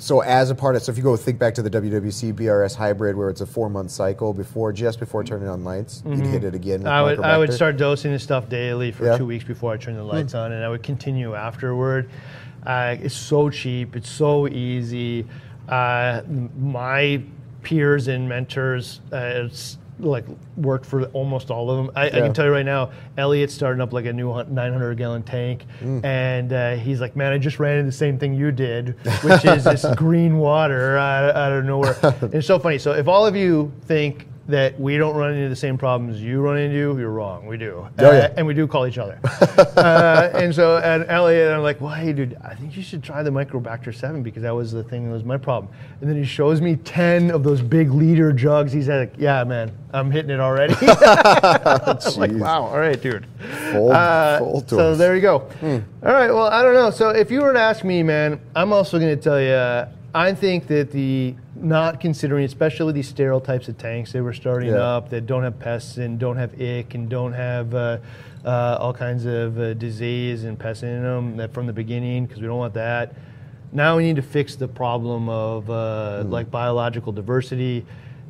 So 0.03 0.19
as 0.19 0.49
a 0.49 0.55
part 0.55 0.75
of. 0.75 0.83
So 0.83 0.91
if 0.91 0.97
you 0.97 1.03
go 1.03 1.15
think 1.15 1.39
back 1.39 1.53
to 1.55 1.61
the 1.61 1.69
WWC 1.69 2.33
BRS 2.33 2.75
hybrid, 2.75 3.15
where 3.15 3.29
it's 3.29 3.39
a 3.39 3.45
four 3.45 3.69
month 3.69 3.89
cycle 3.89 4.33
before, 4.33 4.73
just 4.73 4.99
before 4.99 5.23
turning 5.23 5.47
on 5.47 5.63
lights, 5.63 6.03
you'd 6.05 6.25
hit 6.25 6.43
it 6.43 6.53
again. 6.53 6.79
Mm-hmm. 6.79 6.87
I 6.89 7.01
would, 7.01 7.19
I 7.21 7.37
would 7.37 7.53
start 7.53 7.77
dosing 7.77 8.11
this 8.11 8.21
stuff 8.23 8.49
daily 8.49 8.91
for 8.91 9.05
Yeah. 9.05 9.17
two 9.17 9.25
weeks 9.25 9.45
before 9.45 9.73
I 9.73 9.77
turn 9.77 9.95
the 9.95 10.03
lights 10.03 10.33
on, 10.33 10.51
and 10.51 10.63
I 10.63 10.67
would 10.67 10.83
continue 10.83 11.35
afterward. 11.35 12.09
Uh, 12.65 12.97
it's 12.99 13.15
so 13.15 13.49
cheap, 13.49 13.95
it's 13.95 14.09
so 14.09 14.47
easy. 14.47 15.25
Uh, 15.69 16.21
my 16.59 17.21
peers 17.61 18.09
and 18.09 18.27
mentors, 18.27 18.99
uh, 19.13 19.17
it's 19.45 19.77
like 20.03 20.25
worked 20.57 20.85
for 20.85 21.05
almost 21.07 21.49
all 21.51 21.69
of 21.71 21.77
them. 21.77 21.91
I, 21.95 22.07
I 22.07 22.09
can 22.11 22.33
tell 22.33 22.45
you 22.45 22.51
right 22.51 22.65
now, 22.65 22.91
Elliot's 23.17 23.53
starting 23.53 23.81
up 23.81 23.93
like 23.93 24.05
a 24.05 24.13
new 24.13 24.27
900 24.33 24.95
gallon 24.97 25.23
tank, 25.23 25.65
Mm. 25.81 26.03
and 26.05 26.53
uh, 26.53 26.75
he's 26.75 27.01
like, 27.01 27.15
"Man, 27.15 27.33
I 27.33 27.37
just 27.37 27.59
ran 27.59 27.77
into 27.77 27.85
the 27.91 27.97
same 27.97 28.17
thing 28.19 28.33
you 28.33 28.51
did, 28.51 28.95
which 29.23 29.45
is 29.45 29.63
this 29.63 29.85
green 29.95 30.37
water 30.37 30.97
out, 30.97 31.35
out 31.35 31.51
of 31.51 31.65
nowhere." 31.65 31.95
It's 32.33 32.47
so 32.47 32.59
funny. 32.59 32.77
So 32.77 32.91
if 32.93 33.07
all 33.07 33.25
of 33.25 33.35
you 33.35 33.71
think 33.85 34.27
that 34.47 34.77
we 34.77 34.97
don't 34.97 35.15
run 35.15 35.33
into 35.33 35.47
the 35.47 35.55
same 35.55 35.77
problems 35.77 36.21
you 36.21 36.41
run 36.41 36.57
into, 36.57 36.97
you're 36.99 37.09
wrong. 37.11 37.45
We 37.45 37.55
do, 37.57 37.87
Oh, 37.99 38.11
yeah. 38.11 38.25
Uh, 38.25 38.33
and 38.35 38.45
we 38.45 38.53
do 38.53 38.67
call 38.67 38.85
each 38.85 38.97
other. 38.97 39.17
uh, 39.77 40.29
and 40.33 40.53
so, 40.53 40.77
and 40.77 41.05
Elliot, 41.07 41.51
I'm 41.53 41.63
like, 41.63 41.79
well, 41.79 41.93
hey, 41.93 42.11
dude, 42.11 42.35
I 42.43 42.53
think 42.53 42.75
you 42.75 42.83
should 42.83 43.01
try 43.01 43.23
the 43.23 43.29
Microbacter 43.29 43.95
7 43.95 44.21
because 44.21 44.43
that 44.43 44.53
was 44.53 44.71
the 44.73 44.83
thing 44.83 45.05
that 45.05 45.11
was 45.13 45.23
my 45.23 45.37
problem. 45.37 45.71
And 46.01 46.09
then 46.09 46.17
he 46.17 46.25
shows 46.25 46.59
me 46.59 46.75
10 46.75 47.31
of 47.31 47.43
those 47.43 47.61
big 47.61 47.91
liter 47.91 48.33
jugs. 48.33 48.73
He's 48.73 48.89
like, 48.89 49.13
yeah, 49.17 49.45
man, 49.45 49.71
I'm 49.93 50.11
hitting 50.11 50.31
it 50.31 50.41
already. 50.41 50.73
I'm 50.81 51.97
like, 52.17 52.31
wow, 52.33 52.63
all 52.63 52.79
right, 52.79 53.01
dude. 53.01 53.25
Full, 53.71 53.91
Uh, 53.93 54.39
full 54.39 54.67
so 54.67 54.95
there 54.95 55.15
you 55.15 55.21
go. 55.21 55.47
All 55.61 55.81
right. 56.13 56.29
Well, 56.31 56.47
I 56.47 56.61
don't 56.63 56.73
know. 56.73 56.89
So 56.91 57.09
if 57.09 57.31
you 57.31 57.41
were 57.41 57.53
to 57.53 57.59
ask 57.59 57.83
me, 57.85 58.03
man, 58.03 58.41
I'm 58.55 58.73
also 58.73 58.99
going 58.99 59.15
to 59.15 59.21
tell 59.21 59.39
you. 59.41 59.87
I 60.15 60.31
think 60.33 60.67
that 60.67 60.91
the 60.91 61.33
not 61.63 61.99
considering, 61.99 62.43
especially 62.45 62.93
these 62.93 63.07
sterile 63.07 63.39
types 63.41 63.67
of 63.69 63.77
tanks 63.77 64.11
they 64.11 64.21
were 64.21 64.33
starting 64.33 64.69
Yeah. 64.69 64.81
up 64.95 65.09
that 65.09 65.25
don't 65.25 65.43
have 65.43 65.57
pests 65.59 65.97
and 65.97 66.19
don't 66.19 66.37
have 66.37 66.59
ick 66.59 66.93
and 66.93 67.09
don't 67.09 67.33
have 67.33 67.73
uh, 67.73 67.97
uh, 68.45 68.77
all 68.79 68.93
kinds 68.93 69.25
of 69.25 69.57
uh, 69.57 69.73
disease 69.73 70.43
and 70.43 70.59
pests 70.59 70.83
in 70.83 71.01
them 71.01 71.37
that 71.37 71.53
from 71.53 71.65
the 71.65 71.73
beginning 71.73 72.25
because 72.25 72.41
we 72.41 72.47
don't 72.47 72.57
want 72.57 72.73
that. 72.73 73.13
Now 73.71 73.97
we 73.97 74.03
need 74.03 74.17
to 74.17 74.21
fix 74.21 74.55
the 74.55 74.67
problem 74.67 75.29
of 75.29 75.69
uh, 75.69 76.23
Hmm. 76.23 76.29
like 76.31 76.51
biological 76.51 77.11
diversity. 77.13 77.85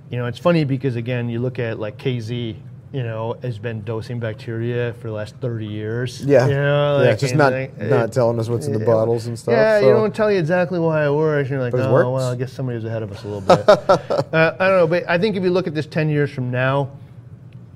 You 0.09 0.17
know, 0.19 0.27
it's 0.27 0.39
funny 0.39 0.63
because 0.63 0.95
again, 0.95 1.27
you 1.29 1.39
look 1.39 1.57
at 1.59 1.79
like 1.79 1.97
KZ. 1.97 2.55
You 2.93 3.01
know, 3.01 3.35
has 3.41 3.57
been 3.57 3.81
dosing 3.81 4.19
bacteria 4.19 4.93
for 5.01 5.07
the 5.07 5.13
last 5.13 5.35
thirty 5.41 5.65
years. 5.65 6.21
Yeah. 6.23 6.45
you 6.47 6.53
know, 6.53 7.01
yeah, 7.03 7.15
just 7.15 7.33
not 7.33 7.51
like, 7.51 7.75
not 7.75 8.05
it- 8.09 8.13
telling 8.13 8.39
us 8.39 8.49
what's 8.49 8.67
in 8.67 8.73
the 8.73 8.79
yeah. 8.79 8.85
bottles 8.85 9.25
and 9.25 9.37
stuff. 9.37 9.51
Yeah, 9.51 9.79
so. 9.79 9.87
you 9.87 9.93
don't 9.93 10.13
tell 10.13 10.31
you 10.31 10.37
exactly 10.37 10.77
why 10.77 11.03
it 11.07 11.11
works. 11.11 11.49
You're 11.49 11.59
like, 11.59 11.73
oh, 11.73 11.91
works. 11.91 12.05
well, 12.05 12.31
I 12.31 12.35
guess 12.35 12.53
somebody 12.53 12.75
was 12.75 12.85
ahead 12.85 13.01
of 13.01 13.11
us 13.11 13.23
a 13.23 13.27
little 13.27 13.41
bit. 13.41 13.67
uh, 14.33 14.55
I 14.59 14.67
don't 14.67 14.77
know, 14.77 14.87
but 14.87 15.09
I 15.09 15.17
think 15.17 15.35
if 15.35 15.41
you 15.43 15.49
look 15.49 15.65
at 15.65 15.73
this 15.73 15.87
10 15.87 16.07
years 16.09 16.29
from 16.29 16.51
now, 16.51 16.91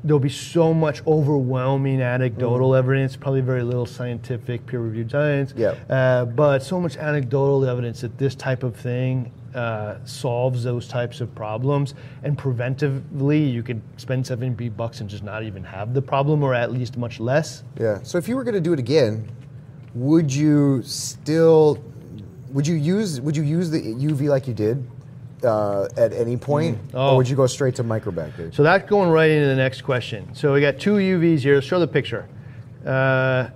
there'll 0.04 0.20
be 0.20 0.30
so 0.30 0.72
much 0.72 1.02
overwhelming 1.08 2.00
anecdotal 2.00 2.70
Mm. 2.72 2.78
evidence, 2.78 3.16
probably 3.16 3.42
very 3.42 3.64
little 3.64 3.88
scientific 3.88 4.68
peer-reviewed 4.68 5.10
science, 5.10 5.54
Yeah. 5.58 5.74
uh, 5.90 6.26
but 6.26 6.62
so 6.62 6.80
much 6.80 6.96
anecdotal 6.96 7.66
evidence 7.68 8.02
that 8.02 8.20
this 8.20 8.36
type 8.36 8.62
of 8.62 8.76
thing 8.76 9.32
uh, 9.58 9.98
solves 10.06 10.64
those 10.64 10.88
types 10.88 11.20
of 11.20 11.34
problems. 11.34 11.96
And 12.24 12.38
preventively, 12.38 13.52
you 13.52 13.64
could 13.64 13.82
spend 13.98 14.26
70 14.26 14.70
bucks 14.70 15.02
and 15.02 15.10
just 15.10 15.24
not 15.24 15.44
even 15.44 15.64
have 15.64 15.94
the 15.94 16.02
problem, 16.02 16.44
or 16.44 16.54
at 16.54 16.72
least 16.72 16.96
much 16.98 17.20
less. 17.20 17.64
Yeah. 17.80 18.00
So 18.04 18.18
if 18.18 18.28
you 18.28 18.36
were 18.36 18.44
going 18.44 18.54
to 18.56 18.62
do 18.62 18.74
it 18.74 18.80
again, 18.80 19.28
would 19.96 20.32
you 20.34 20.82
still 20.84 21.84
would 22.52 22.66
you 22.68 22.76
use 22.76 23.20
would 23.20 23.36
you 23.36 23.44
use 23.44 23.70
the 23.72 23.82
UV 23.82 24.30
like 24.30 24.48
you 24.48 24.54
did 24.54 24.88
uh, 25.44 25.88
at 25.98 26.14
any 26.14 26.38
point, 26.38 26.78
Oh. 26.94 27.12
or 27.12 27.18
would 27.18 27.28
you 27.28 27.36
go 27.36 27.48
straight 27.48 27.76
to 27.76 27.84
microbacter? 27.84 28.54
So 28.54 28.64
that's 28.64 28.88
going 28.88 29.10
right 29.10 29.30
into 29.32 29.48
the 29.48 29.56
next 29.56 29.82
question. 29.82 30.34
So 30.34 30.54
we 30.54 30.62
got 30.62 30.80
two 30.80 30.96
UVs 30.96 31.40
here. 31.40 31.56
Let's 31.56 31.68
show 31.68 31.80
the 31.80 31.88
picture. 31.88 32.28
Uh, 32.86 33.50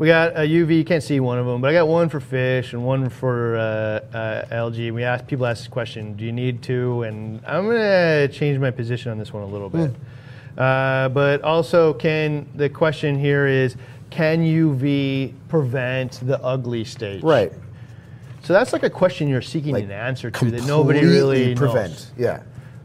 we 0.00 0.06
got 0.06 0.32
a 0.34 0.40
UV. 0.40 0.78
You 0.78 0.84
can't 0.84 1.02
see 1.02 1.20
one 1.20 1.38
of 1.38 1.44
them, 1.44 1.60
but 1.60 1.68
I 1.68 1.74
got 1.74 1.86
one 1.86 2.08
for 2.08 2.20
fish 2.20 2.72
and 2.72 2.82
one 2.86 3.10
for 3.10 3.56
uh, 3.58 4.16
uh, 4.16 4.46
algae. 4.50 4.90
We 4.90 5.04
ask 5.04 5.26
people 5.26 5.44
ask 5.44 5.60
this 5.60 5.68
question: 5.68 6.14
Do 6.14 6.24
you 6.24 6.32
need 6.32 6.62
two? 6.62 7.02
And 7.02 7.42
I'm 7.46 7.66
gonna 7.66 8.26
change 8.28 8.58
my 8.58 8.70
position 8.70 9.12
on 9.12 9.18
this 9.18 9.30
one 9.30 9.42
a 9.42 9.46
little 9.46 9.68
bit. 9.68 9.90
Uh, 10.56 11.10
but 11.10 11.42
also, 11.42 11.92
can 11.92 12.48
the 12.54 12.70
question 12.70 13.18
here 13.18 13.46
is: 13.46 13.76
Can 14.08 14.40
UV 14.42 15.34
prevent 15.48 16.26
the 16.26 16.42
ugly 16.42 16.82
stage? 16.84 17.22
right. 17.22 17.52
So 18.42 18.54
that's 18.54 18.72
like 18.72 18.84
a 18.84 18.90
question 18.90 19.28
you're 19.28 19.42
seeking 19.42 19.74
Like, 19.74 19.84
an 19.84 19.90
answer 19.90 20.30
to 20.30 20.50
that 20.52 20.64
nobody 20.66 21.00
really 21.04 21.48
Completely 21.48 21.54
prevent. 21.56 21.92
knows. 21.92 22.12
Yeah. 22.16 22.42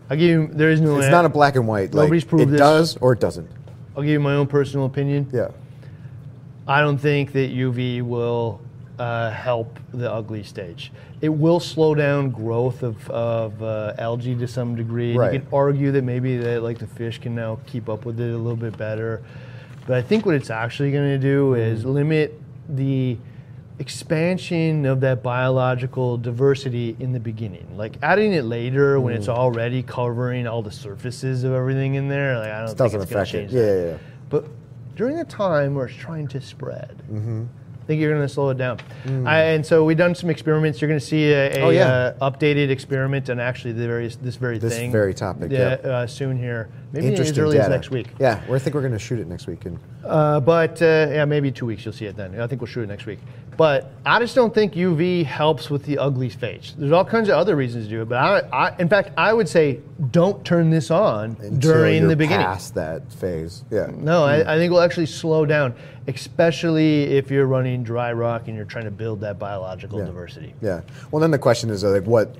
I'll 0.09 0.17
give 0.17 0.29
you. 0.29 0.47
There 0.51 0.69
is 0.69 0.81
no. 0.81 0.97
It's 0.97 1.05
an- 1.05 1.11
not 1.11 1.23
a 1.23 1.29
black 1.29 1.55
and 1.55 1.65
white. 1.65 1.93
Like, 1.93 2.07
Nobody's 2.07 2.25
proved 2.25 2.43
it 2.43 2.47
this. 2.47 2.59
does 2.59 2.97
or 2.97 3.13
it 3.13 3.21
doesn't. 3.21 3.49
I'll 3.95 4.03
give 4.03 4.11
you 4.11 4.19
my 4.19 4.35
own 4.35 4.47
personal 4.47 4.85
opinion. 4.85 5.29
Yeah. 5.31 5.47
I 6.67 6.81
don't 6.81 6.97
think 6.97 7.31
that 7.33 7.51
UV 7.51 8.01
will 8.01 8.59
uh, 8.97 9.29
help 9.31 9.79
the 9.93 10.11
ugly 10.11 10.43
stage. 10.43 10.91
It 11.21 11.29
will 11.29 11.59
slow 11.59 11.95
down 11.95 12.31
growth 12.31 12.83
of, 12.83 13.09
of 13.09 13.61
uh, 13.61 13.93
algae 13.97 14.35
to 14.35 14.47
some 14.47 14.75
degree. 14.75 15.15
Right. 15.15 15.33
You 15.33 15.39
can 15.39 15.47
argue 15.53 15.91
that 15.91 16.03
maybe 16.03 16.37
that 16.37 16.63
like 16.63 16.79
the 16.79 16.87
fish 16.87 17.19
can 17.19 17.35
now 17.35 17.59
keep 17.67 17.89
up 17.89 18.05
with 18.05 18.19
it 18.19 18.33
a 18.33 18.37
little 18.37 18.55
bit 18.55 18.77
better. 18.77 19.23
But 19.87 19.97
I 19.97 20.01
think 20.01 20.25
what 20.25 20.35
it's 20.35 20.49
actually 20.49 20.91
going 20.91 21.09
to 21.09 21.19
do 21.19 21.53
is 21.53 21.85
limit 21.85 22.39
the 22.69 23.17
expansion 23.77 24.85
of 24.85 25.01
that 25.01 25.21
biological 25.21 26.17
diversity 26.17 26.95
in 26.99 27.11
the 27.11 27.19
beginning. 27.19 27.77
Like 27.77 27.97
adding 28.01 28.33
it 28.33 28.45
later 28.45 28.99
when 28.99 29.13
it's 29.13 29.27
already 29.27 29.83
covering 29.83 30.47
all 30.47 30.61
the 30.61 30.71
surfaces 30.71 31.43
of 31.43 31.53
everything 31.53 31.95
in 31.95 32.07
there, 32.07 32.39
like 32.39 32.51
I 32.51 32.59
don't 32.59 32.67
think 32.67 32.77
doesn't 32.77 33.01
it's 33.01 33.11
going 33.11 33.25
to 33.25 33.31
affect 33.37 33.53
it. 33.53 33.55
Yeah, 33.55 33.75
yeah, 33.75 33.91
yeah. 33.91 33.97
But 34.29 34.45
during 34.95 35.17
the 35.17 35.25
time 35.25 35.75
where 35.75 35.85
it's 35.87 35.95
trying 35.95 36.27
to 36.29 36.41
spread, 36.41 36.95
Mm-hmm. 37.11 37.43
I 37.83 37.87
think 37.87 38.01
you're 38.01 38.15
going 38.15 38.27
to 38.27 38.33
slow 38.33 38.49
it 38.49 38.57
down. 38.57 38.79
I, 39.27 39.41
and 39.41 39.63
so 39.63 39.85
we've 39.85 39.95
done 39.95 40.15
some 40.15 40.31
experiments. 40.31 40.81
You're 40.81 40.87
going 40.87 40.99
to 40.99 41.05
see 41.05 41.31
a, 41.31 41.51
a 41.51 41.57
Mm. 41.57 41.63
Oh, 41.65 41.69
yeah. 41.69 41.87
uh, 42.19 42.31
updated 42.31 42.71
experiment 42.71 43.29
on 43.29 43.39
actually 43.39 43.73
the 43.73 43.85
various 43.85 44.15
this 44.15 44.37
very 44.37 44.57
This 44.57 44.73
thing. 44.73 44.89
This 44.89 44.91
very 44.91 45.13
topic, 45.13 45.51
Yeah, 45.51 45.77
uh, 45.83 46.07
soon 46.07 46.35
here. 46.35 46.67
Maybe 46.93 47.13
as 47.13 47.37
early 47.37 47.59
as 47.59 47.69
next 47.69 47.91
week. 47.91 48.07
Yeah, 48.19 48.41
we 48.49 48.55
I 48.55 48.59
think 48.59 48.73
we're 48.73 48.81
going 48.81 48.93
to 48.93 48.97
shoot 48.97 49.19
it 49.19 49.27
next 49.27 49.45
week. 49.45 49.65
And 49.65 49.77
Uh, 50.03 50.39
but 50.39 50.81
uh, 50.81 51.09
yeah, 51.11 51.25
maybe 51.25 51.51
two 51.51 51.67
weeks. 51.67 51.85
You'll 51.85 51.93
see 51.93 52.05
it 52.07 52.15
then. 52.17 52.39
I 52.41 52.47
think 52.47 52.59
we'll 52.59 52.67
shoot 52.67 52.81
it 52.81 52.87
next 52.87 53.05
week. 53.05 53.19
But 53.57 53.91
I 54.05 54.19
just 54.19 54.35
don't 54.35 54.53
think 54.53 54.73
UV 54.73 55.25
helps 55.25 55.69
with 55.69 55.83
the 55.85 55.97
ugly 55.97 56.29
stage. 56.29 56.73
There's 56.75 56.91
all 56.91 57.05
kinds 57.05 57.29
of 57.29 57.35
other 57.35 57.55
reasons 57.55 57.85
to 57.85 57.89
do 57.89 58.01
it. 58.01 58.09
But 58.09 58.17
I, 58.17 58.39
I 58.67 58.75
in 58.79 58.89
fact, 58.89 59.11
I 59.17 59.31
would 59.33 59.47
say 59.47 59.79
don't 60.11 60.45
turn 60.45 60.69
this 60.69 60.91
on 60.91 61.37
until 61.39 61.57
during 61.59 62.07
the 62.07 62.15
beginning. 62.15 62.45
past 62.45 62.75
that 62.75 63.11
phase. 63.13 63.63
Yeah. 63.71 63.87
No, 63.95 64.23
I, 64.25 64.55
I 64.55 64.57
think 64.57 64.71
we'll 64.71 64.81
actually 64.81 65.05
slow 65.05 65.45
down, 65.45 65.73
especially 66.07 67.03
if 67.17 67.31
you're 67.31 67.45
running 67.45 67.83
dry 67.83 68.11
rock 68.13 68.47
and 68.47 68.55
you're 68.55 68.65
trying 68.65 68.85
to 68.85 68.91
build 68.91 69.21
that 69.21 69.39
biological 69.39 69.99
Yeah. 69.99 70.05
diversity. 70.05 70.53
Yeah. 70.61 70.81
Well, 71.11 71.19
then 71.21 71.31
the 71.31 71.39
question 71.39 71.69
is 71.69 71.83
uh, 71.83 71.89
like, 71.91 72.03
what 72.05 72.35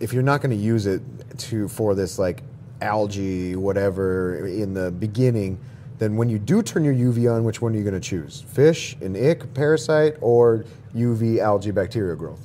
if 0.00 0.12
you're 0.12 0.22
not 0.22 0.40
going 0.42 0.50
to 0.56 0.62
use 0.62 0.86
it 0.86 1.00
to 1.38 1.68
for 1.68 1.94
this 1.94 2.18
like 2.18 2.42
algae 2.82 3.56
whatever 3.56 4.46
in 4.46 4.74
the 4.74 4.90
beginning? 4.90 5.58
Then 6.00 6.16
when 6.16 6.30
you 6.30 6.38
do 6.38 6.62
turn 6.62 6.82
your 6.82 6.94
UV 6.94 7.30
on, 7.30 7.44
which 7.44 7.60
one 7.60 7.74
are 7.74 7.76
you 7.76 7.84
going 7.84 7.92
to 7.94 8.00
choose? 8.00 8.40
Fish, 8.40 8.96
an 9.02 9.14
ick, 9.14 9.52
parasite, 9.52 10.16
or 10.22 10.64
UV 10.96 11.40
algae 11.40 11.70
bacterial 11.72 12.16
growth? 12.16 12.40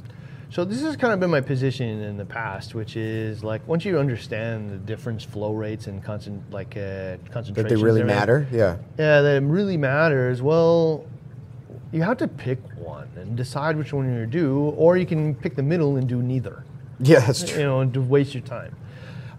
So 0.51 0.65
this 0.65 0.81
has 0.81 0.97
kind 0.97 1.13
of 1.13 1.21
been 1.21 1.31
my 1.31 1.39
position 1.39 2.01
in 2.01 2.17
the 2.17 2.25
past, 2.25 2.75
which 2.75 2.97
is 2.97 3.45
like 3.45 3.65
once 3.65 3.85
you 3.85 3.97
understand 3.97 4.71
the 4.71 4.77
difference 4.77 5.23
flow 5.23 5.53
rates 5.53 5.87
and 5.87 6.03
concent 6.03 6.43
like 6.51 6.75
uh, 6.75 7.15
concentrations, 7.31 7.55
That 7.55 7.69
they 7.69 7.81
really 7.81 8.03
matter? 8.03 8.45
Yeah. 8.51 8.75
Yeah, 8.99 9.21
that 9.21 9.37
it 9.37 9.45
really 9.45 9.77
matters. 9.77 10.41
Well, 10.41 11.05
you 11.93 12.01
have 12.03 12.17
to 12.17 12.27
pick 12.27 12.59
one. 12.75 13.07
and 13.15 13.37
decide 13.37 13.77
which 13.77 13.93
one 13.93 14.05
you're 14.05 14.15
going 14.15 14.31
to 14.31 14.37
do, 14.37 14.59
or 14.77 14.97
you 14.97 15.05
can 15.05 15.33
pick 15.33 15.55
the 15.55 15.63
middle 15.63 15.95
and 15.95 16.09
do 16.09 16.21
neither. 16.21 16.65
Yeah, 16.99 17.21
that's 17.21 17.49
true. 17.49 17.59
You 17.59 17.65
know, 17.65 17.79
and 17.79 17.93
to 17.93 18.01
waste 18.01 18.33
your 18.33 18.43
time. 18.43 18.75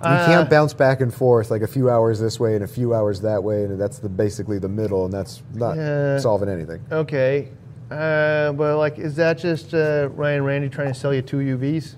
You 0.03 0.09
can't 0.27 0.51
bounce 0.51 0.75
back 0.75 1.01
and 1.01 1.13
forth 1.13 1.51
like 1.51 1.63
a 1.63 1.67
few 1.67 1.89
hours 1.91 2.21
this 2.21 2.39
way 2.39 2.55
and 2.55 2.63
a 2.65 2.67
few 2.69 2.95
hours 2.95 3.21
that 3.23 3.43
way, 3.43 3.65
and 3.65 3.81
that's 3.81 3.99
the 3.99 4.09
basically 4.09 4.59
the 4.59 4.69
middle, 4.69 5.05
and 5.05 5.13
that's 5.13 5.43
not 5.55 5.77
Yeah. 5.77 6.19
solving 6.19 6.49
anything. 6.49 6.81
Okay. 6.93 7.49
Uh, 7.91 8.53
but 8.53 8.77
like, 8.79 8.99
is 8.99 9.15
that 9.17 9.39
just 9.39 9.73
uh, 9.73 10.09
Ryan 10.15 10.45
Randy 10.45 10.69
trying 10.69 10.89
to 10.89 10.95
sell 10.95 11.15
you 11.15 11.23
two 11.23 11.39
UVs? 11.39 11.95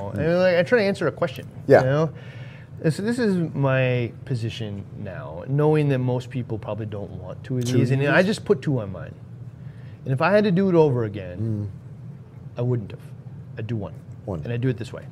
No. 0.00 0.10
I 0.14 0.16
mean, 0.16 0.38
like, 0.38 0.56
I'm 0.56 0.64
trying 0.64 0.80
to 0.82 0.86
answer 0.86 1.06
a 1.06 1.12
question. 1.12 1.46
Yeah. 1.66 1.80
You 1.80 1.86
know? 1.86 2.10
And 2.82 2.92
so 2.92 3.02
this 3.02 3.18
is 3.18 3.36
my 3.54 4.12
position 4.24 4.84
now, 4.98 5.44
knowing 5.46 5.88
that 5.90 5.98
most 5.98 6.30
people 6.30 6.58
probably 6.58 6.86
don't 6.86 7.10
want 7.12 7.42
two 7.44 7.58
of 7.58 7.64
these, 7.64 7.90
and 7.90 8.06
I 8.06 8.22
just 8.22 8.44
put 8.44 8.60
two 8.60 8.80
on 8.80 8.92
mine. 8.92 9.14
And 10.04 10.12
if 10.12 10.20
I 10.20 10.30
had 10.32 10.44
to 10.44 10.50
do 10.52 10.68
it 10.68 10.74
over 10.74 11.04
again, 11.04 11.70
I 12.56 12.62
wouldn't 12.62 12.90
have. 12.90 13.00
I'd 13.58 13.66
do 13.66 13.76
one. 13.76 13.94
One. 14.24 14.40
And 14.44 14.52
I'd 14.52 14.60
do 14.60 14.68
it 14.68 14.76
this 14.76 14.92
way. 14.92 15.06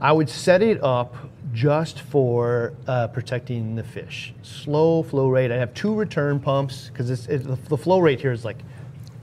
I 0.00 0.12
would 0.12 0.28
set 0.28 0.62
it 0.62 0.82
up 0.82 1.14
just 1.52 2.00
for 2.00 2.74
uh, 2.86 3.08
protecting 3.08 3.76
the 3.76 3.82
fish. 3.82 4.34
Slow 4.42 5.02
flow 5.02 5.28
rate. 5.28 5.50
I 5.50 5.56
have 5.56 5.72
two 5.74 5.94
return 5.94 6.38
pumps 6.38 6.90
because 6.90 7.28
it, 7.28 7.44
the, 7.44 7.56
the 7.68 7.78
flow 7.78 8.00
rate 8.00 8.20
here 8.20 8.32
is 8.32 8.44
like, 8.44 8.58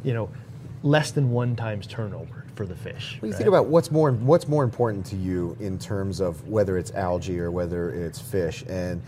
you 0.04 0.14
know, 0.14 0.30
less 0.82 1.12
than 1.12 1.32
one 1.32 1.56
times 1.56 1.86
turnover 1.86 2.46
for 2.56 2.66
the 2.66 2.76
fish. 2.76 3.18
Do 3.20 3.28
you 3.28 3.32
right? 3.32 3.38
think 3.38 3.48
about 3.48 3.68
what's 3.68 3.92
more 3.92 4.12
what's 4.12 4.48
more 4.48 4.64
important 4.64 5.06
to 5.08 5.16
you 5.16 5.56
in 5.60 5.78
terms 5.78 6.20
of 6.20 6.48
whether 6.48 6.78
it's 6.78 6.92
algae 6.92 7.40
or 7.40 7.52
whether 7.52 7.92
it's 7.92 8.20
fish 8.20 8.64
and 8.68 9.02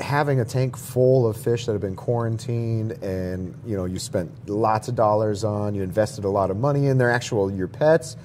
having 0.00 0.40
a 0.40 0.44
tank 0.44 0.76
full 0.76 1.26
of 1.26 1.36
fish 1.36 1.66
that 1.66 1.72
have 1.72 1.80
been 1.80 1.94
quarantined 1.94 2.92
and 3.02 3.54
you 3.64 3.76
know 3.76 3.84
you 3.84 3.98
spent 3.98 4.30
lots 4.48 4.88
of 4.88 4.96
dollars 4.96 5.44
on 5.44 5.72
you 5.72 5.82
invested 5.82 6.24
a 6.24 6.28
lot 6.28 6.50
of 6.50 6.56
money 6.56 6.86
in 6.88 6.98
their 6.98 7.12
actual 7.12 7.48
your 7.52 7.68
pets 7.68 8.16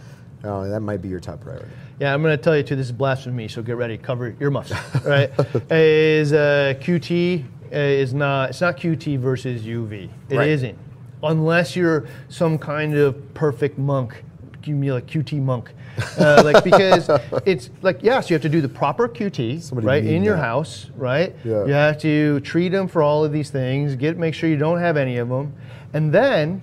uh, 0.44 0.68
that 0.68 0.80
might 0.80 1.00
be 1.00 1.08
your 1.08 1.20
top 1.20 1.40
priority 1.42 1.70
Yeah, 2.00 2.14
I'm 2.14 2.22
going 2.22 2.36
to 2.36 2.42
tell 2.42 2.56
you 2.56 2.64
too. 2.64 2.76
This 2.76 2.88
is 2.88 2.92
blasphemy, 2.94 3.48
so 3.50 3.62
get 3.62 3.76
ready. 3.76 3.98
Cover 3.98 4.36
your 4.40 4.52
muffs. 4.52 4.72
Right? 5.06 5.32
is 5.72 6.32
uh, 6.32 6.76
QT 6.80 7.44
uh, 7.44 7.76
is 7.76 8.14
not. 8.14 8.52
It's 8.52 8.62
not 8.62 8.78
QT 8.78 9.20
versus 9.20 9.64
UV. 9.64 10.10
It 10.30 10.38
Right. 10.38 10.50
not 10.50 10.76
unless 11.24 11.76
you're 11.76 12.08
some 12.30 12.58
kind 12.58 12.96
of 12.96 13.34
perfect 13.34 13.78
monk. 13.78 14.24
You 14.66 14.76
mean 14.76 14.92
like 14.92 15.08
QT 15.08 15.42
monk, 15.42 15.72
uh, 16.20 16.42
like 16.46 16.64
because 16.64 17.10
it's 17.46 17.70
like 17.82 18.00
yes, 18.04 18.30
you 18.30 18.36
have 18.36 18.42
to 18.44 18.50
do 18.50 18.62
the 18.62 18.70
proper 18.70 19.08
QT 19.08 19.62
Somebody 19.62 19.88
right 19.88 20.06
in 20.06 20.24
your 20.24 20.36
that. 20.36 20.44
house, 20.44 20.88
right? 20.96 21.36
Yeah. 21.44 21.66
You 21.66 21.74
have 21.74 21.98
to 22.00 22.40
treat 22.42 22.70
them 22.70 22.88
for 22.88 23.02
all 23.02 23.24
of 23.26 23.32
these 23.32 23.50
things. 23.50 23.96
Get 23.96 24.18
make 24.18 24.34
sure 24.34 24.48
you 24.50 24.58
don't 24.58 24.80
have 24.80 24.96
any 24.96 25.18
of 25.18 25.30
them, 25.30 25.54
and 25.94 26.14
then 26.14 26.62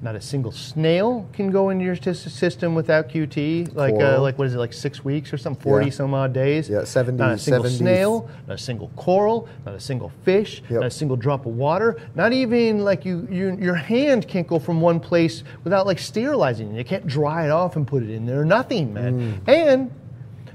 not 0.00 0.14
a 0.14 0.20
single 0.20 0.52
snail 0.52 1.28
can 1.32 1.50
go 1.50 1.70
into 1.70 1.84
your 1.84 1.96
sys- 1.96 2.28
system 2.30 2.74
without 2.74 3.08
QT. 3.08 3.74
Like, 3.74 3.94
uh, 3.94 4.20
like 4.22 4.38
what 4.38 4.46
is 4.46 4.54
it, 4.54 4.58
like 4.58 4.72
six 4.72 5.04
weeks 5.04 5.32
or 5.32 5.38
something, 5.38 5.60
forty 5.60 5.86
Yeah. 5.86 5.92
some 5.92 6.14
odd 6.14 6.32
days? 6.32 6.68
Yeah, 6.68 6.84
70 6.84 7.18
Not 7.18 7.32
a 7.32 7.38
single 7.38 7.64
70 7.64 7.78
snail, 7.78 8.28
not 8.46 8.54
a 8.54 8.58
single 8.58 8.90
coral, 8.94 9.48
not 9.66 9.74
a 9.74 9.80
single 9.80 10.12
fish, 10.24 10.62
Yep. 10.70 10.80
not 10.80 10.86
a 10.86 10.90
single 10.90 11.16
drop 11.16 11.46
of 11.46 11.56
water. 11.56 11.96
Not 12.14 12.32
even 12.32 12.84
like 12.84 13.04
you, 13.04 13.26
you, 13.30 13.56
your 13.60 13.74
hand 13.74 14.28
can't 14.28 14.46
go 14.46 14.60
from 14.60 14.80
one 14.80 15.00
place 15.00 15.42
without 15.64 15.84
like 15.86 15.98
sterilizing 15.98 16.72
it. 16.74 16.78
You 16.78 16.84
can't 16.84 17.06
dry 17.06 17.46
it 17.46 17.50
off 17.50 17.74
and 17.74 17.84
put 17.86 18.04
it 18.04 18.10
in 18.10 18.24
there. 18.24 18.44
Nothing, 18.44 18.94
man. 18.94 19.40
Mm. 19.44 19.48
And 19.52 19.90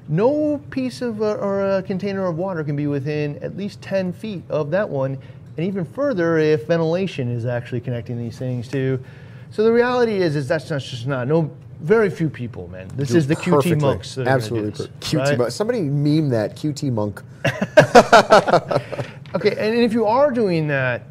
no 0.07 0.61
piece 0.69 1.01
of 1.01 1.21
uh, 1.21 1.33
or 1.35 1.77
a 1.77 1.83
container 1.83 2.25
of 2.27 2.37
water 2.37 2.63
can 2.63 2.75
be 2.77 2.87
within 2.87 3.37
at 3.43 3.57
least 3.57 3.81
10 3.81 4.13
feet 4.13 4.43
of 4.49 4.71
that 4.71 4.89
one, 4.89 5.17
and 5.57 5.65
even 5.65 5.83
further 5.83 6.37
if 6.37 6.67
ventilation 6.67 7.29
is 7.29 7.45
actually 7.45 7.81
connecting 7.81 8.17
these 8.17 8.37
things 8.37 8.69
to. 8.69 8.99
So 9.53 9.63
the 9.63 9.71
reality 9.71 10.13
is, 10.13 10.35
is 10.35 10.47
that's 10.47 10.69
not 10.69 10.81
just 10.81 11.07
not 11.07 11.27
no. 11.27 11.51
Very 11.79 12.09
few 12.09 12.29
people, 12.29 12.69
man. 12.69 12.87
This 12.95 13.09
Do 13.09 13.17
is 13.17 13.27
the 13.27 13.35
QT 13.35 13.81
monks. 13.81 14.15
That 14.15 14.21
are 14.21 14.25
gonna 14.25 14.39
do 14.39 14.43
absolutely 14.45 14.69
this, 14.71 14.87
QT 15.01 15.19
right? 15.19 15.37
monk 15.37 15.51
somebody 15.51 15.81
meme 15.81 16.29
that 16.29 16.55
QT 16.55 16.93
monk 16.93 17.21
Okay, 19.35 19.55
and 19.57 19.75
if 19.75 19.93
you 19.93 20.05
are 20.05 20.31
doing 20.31 20.67
that, 20.67 21.03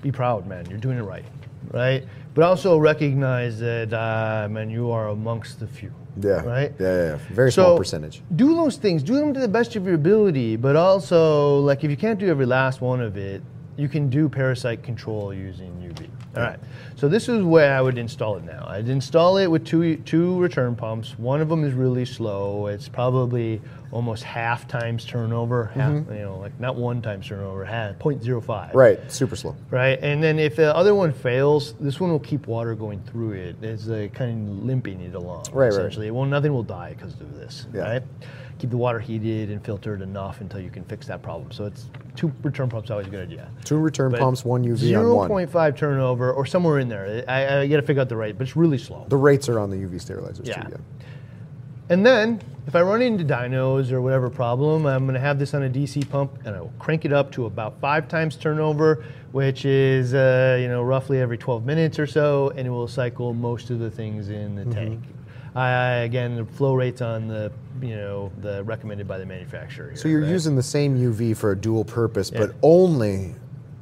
be 0.00 0.10
proud, 0.10 0.46
man. 0.46 0.64
You're 0.70 0.78
doing 0.78 0.96
it 0.98 1.02
right, 1.02 1.24
right? 1.72 2.04
But 2.34 2.44
also 2.44 2.78
recognize 2.78 3.58
that, 3.58 3.92
uh, 3.92 4.48
man, 4.48 4.70
you 4.70 4.90
are 4.90 5.08
amongst 5.08 5.60
the 5.60 5.66
few. 5.66 5.92
yeah 6.20 6.40
Right? 6.42 6.72
yeah, 6.78 6.86
yeah, 6.86 7.04
yeah. 7.10 7.18
very 7.30 7.52
So 7.52 7.62
small 7.64 7.78
percentage 7.78 8.22
Do 8.36 8.54
those 8.54 8.76
things. 8.76 9.02
Do 9.02 9.16
them 9.16 9.34
to 9.34 9.40
the 9.40 9.48
best 9.48 9.76
of 9.76 9.84
your 9.84 9.96
ability. 9.96 10.56
But 10.56 10.74
also, 10.74 11.58
like, 11.60 11.84
if 11.84 11.90
you 11.90 11.96
can't 11.96 12.18
do 12.18 12.28
every 12.28 12.46
last 12.46 12.80
one 12.80 13.00
of 13.00 13.16
it, 13.16 13.42
you 13.76 13.88
can 13.88 14.08
do 14.08 14.28
parasite 14.28 14.82
control 14.82 15.34
using 15.34 15.70
UV. 15.82 16.08
All 16.36 16.42
right. 16.42 16.58
So 16.96 17.08
this 17.08 17.28
is 17.28 17.42
where 17.42 17.76
I 17.76 17.80
would 17.80 17.96
install 17.98 18.36
it 18.36 18.44
now. 18.44 18.64
I'd 18.68 18.88
install 18.88 19.38
it 19.38 19.46
with 19.46 19.64
two 19.64 19.96
two 19.98 20.38
return 20.38 20.76
pumps. 20.76 21.18
One 21.18 21.40
of 21.40 21.48
them 21.48 21.64
is 21.64 21.72
really 21.74 22.04
slow. 22.04 22.66
It's 22.66 22.88
probably 22.88 23.60
almost 23.90 24.22
half 24.24 24.68
times 24.68 25.04
turnover. 25.04 25.66
Half, 25.74 25.92
you 26.10 26.18
know, 26.18 26.38
like 26.38 26.58
not 26.60 26.76
one 26.76 27.00
times 27.00 27.26
turnover. 27.26 27.64
Half 27.64 27.98
0.05 27.98 28.74
right 28.74 29.00
super 29.10 29.36
slow 29.36 29.56
right? 29.70 29.98
And 30.02 30.22
then 30.22 30.38
if 30.38 30.56
the 30.56 30.74
other 30.76 30.94
one 30.94 31.12
fails, 31.12 31.72
this 31.80 31.98
one 31.98 32.10
will 32.10 32.18
keep 32.18 32.46
water 32.46 32.74
going 32.74 33.02
through 33.04 33.32
it. 33.32 33.56
It's 33.62 33.88
uh, 33.88 34.08
kind 34.12 34.48
of 34.48 34.64
limping 34.64 35.00
it 35.00 35.14
along. 35.14 35.46
Right, 35.52 35.68
essentially. 35.68 36.10
right. 36.10 36.14
Well, 36.16 36.26
nothing 36.26 36.52
will 36.52 36.62
die 36.62 36.94
because 36.94 37.14
of 37.20 37.34
this, 37.34 37.66
Yeah. 37.72 37.82
right? 37.82 38.02
Keep 38.58 38.70
the 38.70 38.76
water 38.76 38.98
heated 38.98 39.50
and 39.50 39.64
filtered 39.64 40.02
enough 40.02 40.40
until 40.40 40.60
you 40.60 40.70
can 40.70 40.84
fix 40.84 41.06
that 41.06 41.22
problem. 41.22 41.52
So 41.52 41.64
it's 41.64 41.86
two 42.18 42.32
return 42.42 42.68
pumps 42.68 42.90
always 42.90 43.06
a 43.06 43.10
good 43.10 43.28
idea. 43.28 43.48
two 43.64 43.78
return 43.78 44.10
But 44.10 44.20
pumps 44.20 44.44
one 44.44 44.64
uv 44.64 44.98
on 44.98 45.14
one 45.30 45.46
0.5 45.46 45.76
turnover 45.76 46.32
or 46.32 46.44
somewhere 46.44 46.80
in 46.80 46.88
there. 46.88 47.24
I, 47.28 47.60
I 47.60 47.66
got 47.68 47.76
to 47.76 47.82
figure 47.82 48.02
out 48.02 48.08
the 48.08 48.16
rate, 48.16 48.36
but 48.36 48.46
it's 48.46 48.56
really 48.56 48.78
slow. 48.78 49.06
the 49.08 49.16
rates 49.16 49.48
are 49.48 49.58
on 49.58 49.70
the 49.70 49.76
uv 49.76 49.94
sterilizers 49.94 50.46
Yeah. 50.46 50.62
too 50.64 50.68
yeah 50.72 50.76
And 51.90 52.04
then, 52.04 52.40
if 52.66 52.76
I 52.76 52.82
run 52.82 53.00
into 53.00 53.24
dinos 53.24 53.92
or 53.92 54.02
whatever 54.02 54.28
problem, 54.28 54.84
I'm 54.84 55.04
going 55.04 55.14
to 55.14 55.20
have 55.20 55.38
this 55.38 55.54
on 55.54 55.62
a 55.62 55.70
DC 55.70 56.06
pump, 56.10 56.30
and 56.44 56.54
I 56.54 56.60
will 56.60 56.72
crank 56.78 57.04
it 57.06 57.12
up 57.14 57.32
to 57.32 57.46
about 57.46 57.80
five 57.80 58.08
times 58.08 58.36
turnover, 58.36 59.04
which 59.32 59.64
is 59.64 60.12
uh, 60.12 60.58
you 60.60 60.68
know 60.68 60.82
roughly 60.82 61.20
every 61.20 61.38
12 61.38 61.64
minutes 61.64 61.98
or 61.98 62.06
so, 62.06 62.50
and 62.56 62.66
it 62.66 62.70
will 62.70 62.88
cycle 62.88 63.32
most 63.32 63.70
of 63.70 63.78
the 63.78 63.90
things 63.90 64.28
in 64.28 64.56
Mm-hmm. 64.56 64.68
the 64.70 64.74
tank. 64.74 65.00
I, 65.58 65.90
again, 66.00 66.36
the 66.36 66.44
flow 66.44 66.74
rates 66.74 67.00
on 67.02 67.28
the 67.28 67.50
you 67.80 67.94
know 67.96 68.30
the 68.40 68.62
recommended 68.64 69.06
by 69.08 69.18
the 69.18 69.26
manufacturer. 69.26 69.94
So 69.96 70.08
you're 70.08 70.20
right? 70.22 70.30
using 70.30 70.56
the 70.56 70.62
same 70.62 70.96
UV 70.98 71.36
for 71.36 71.52
a 71.52 71.56
dual 71.56 71.84
purpose, 71.84 72.30
Yeah. 72.32 72.40
but 72.40 72.54
only 72.62 73.34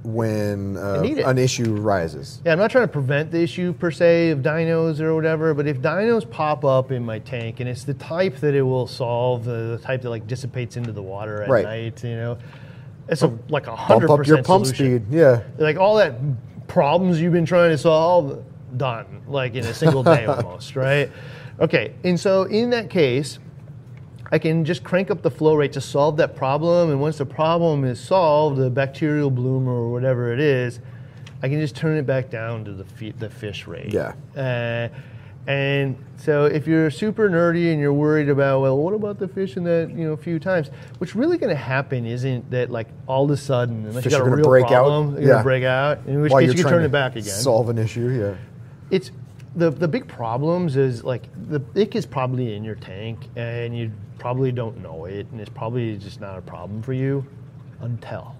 when 0.02 0.76
uh, 0.76 1.02
an 1.02 1.36
issue 1.38 1.74
rises. 1.74 2.40
Yeah, 2.44 2.52
I'm 2.52 2.58
not 2.58 2.70
trying 2.70 2.84
to 2.84 2.92
prevent 2.92 3.32
the 3.32 3.40
issue 3.42 3.72
per 3.72 3.90
se 3.90 4.30
of 4.30 4.38
dinos 4.38 5.00
or 5.00 5.14
whatever, 5.16 5.52
but 5.52 5.66
if 5.66 5.80
dinos 5.80 6.28
pop 6.30 6.64
up 6.64 6.92
in 6.92 7.04
my 7.04 7.18
tank 7.18 7.58
and 7.60 7.68
it's 7.68 7.82
the 7.84 7.94
type 7.94 8.36
that 8.36 8.54
it 8.54 8.62
will 8.62 8.86
solve, 8.86 9.44
the, 9.44 9.76
the 9.76 9.78
type 9.82 10.02
that 10.02 10.10
like 10.10 10.26
dissipates 10.28 10.76
into 10.76 10.92
the 10.92 11.02
water 11.02 11.42
at 11.42 11.48
Right. 11.48 11.64
night, 11.64 12.04
you 12.04 12.14
know, 12.14 12.38
it's 13.08 13.22
a, 13.22 13.36
like 13.48 13.66
a 13.66 13.74
hundred 13.74 14.04
up 14.10 14.18
your 14.18 14.36
percent 14.38 14.46
pump 14.46 14.66
solution. 14.66 15.04
speed. 15.06 15.16
Yeah. 15.16 15.42
Like 15.58 15.76
all 15.76 15.96
that 15.96 16.14
problems 16.68 17.20
you've 17.20 17.32
been 17.32 17.46
trying 17.46 17.70
to 17.70 17.78
solve, 17.78 18.44
done 18.76 19.22
like 19.26 19.54
in 19.54 19.64
a 19.64 19.74
single 19.74 20.04
day 20.04 20.24
almost, 20.26 20.76
right? 20.76 21.10
Okay, 21.60 21.94
and 22.04 22.18
so 22.20 22.42
in 22.44 22.70
that 22.70 22.90
case, 22.90 23.38
I 24.30 24.38
can 24.38 24.64
just 24.64 24.82
crank 24.84 25.10
up 25.10 25.22
the 25.22 25.30
flow 25.30 25.54
rate 25.54 25.72
to 25.74 25.80
solve 25.80 26.16
that 26.18 26.34
problem. 26.36 26.90
And 26.90 27.00
once 27.00 27.18
the 27.18 27.26
problem 27.26 27.84
is 27.84 28.00
solved, 28.00 28.58
the 28.58 28.68
bacterial 28.70 29.30
bloom 29.30 29.68
or 29.68 29.90
whatever 29.90 30.32
it 30.32 30.40
is, 30.40 30.80
I 31.42 31.48
can 31.48 31.60
just 31.60 31.76
turn 31.76 31.96
it 31.96 32.06
back 32.06 32.28
down 32.30 32.64
to 32.64 32.72
the 32.72 32.84
fi- 32.84 33.12
the 33.12 33.30
fish 33.30 33.66
rate. 33.66 33.92
Yeah. 33.92 34.12
Uh, 34.36 34.88
and 35.48 35.96
so 36.16 36.46
if 36.46 36.66
you're 36.66 36.90
super 36.90 37.30
nerdy 37.30 37.70
and 37.70 37.80
you're 37.80 37.92
worried 37.92 38.28
about, 38.28 38.62
well, 38.62 38.76
what 38.76 38.92
about 38.94 39.20
the 39.20 39.28
fish 39.28 39.56
in 39.56 39.62
that 39.64 39.90
you 39.94 40.04
know 40.04 40.12
a 40.12 40.16
few 40.16 40.40
times? 40.40 40.70
What's 40.98 41.14
really 41.14 41.38
going 41.38 41.50
to 41.50 41.54
happen 41.62 42.04
isn't 42.04 42.50
that 42.50 42.70
like 42.70 42.88
all 43.06 43.24
of 43.26 43.30
a 43.30 43.36
sudden, 43.36 43.86
unless 43.86 44.02
Fish 44.04 44.12
you 44.12 44.18
got 44.18 44.26
a 44.26 44.30
real 44.30 44.44
break 44.44 44.64
out. 44.64 44.68
problem, 44.70 45.12
they're 45.12 45.22
Yeah. 45.22 45.28
going 45.28 45.38
to 45.38 45.44
break 45.44 45.64
out. 45.64 45.98
In 46.08 46.20
which 46.20 46.32
While 46.32 46.40
case 46.40 46.48
you're 46.54 46.64
can 46.64 46.72
turn 46.72 46.82
it 46.82 46.90
back 46.90 47.12
again 47.12 47.22
Solve 47.32 47.68
an 47.68 47.78
issue. 47.78 48.08
Yeah. 48.08 48.34
it's 48.90 49.12
the 49.56 49.70
the 49.70 49.88
big 49.88 50.06
problems 50.06 50.76
is 50.76 51.02
like 51.02 51.24
the 51.48 51.60
ick 51.80 51.96
is 51.96 52.06
probably 52.06 52.54
in 52.54 52.62
your 52.62 52.74
tank 52.76 53.18
and 53.36 53.76
you 53.76 53.90
probably 54.18 54.52
don't 54.52 54.80
know 54.82 55.06
it 55.06 55.26
and 55.32 55.40
it's 55.40 55.50
probably 55.50 55.96
just 55.96 56.20
not 56.20 56.38
a 56.38 56.42
problem 56.42 56.82
for 56.82 56.92
you 56.92 57.26
until. 57.80 58.36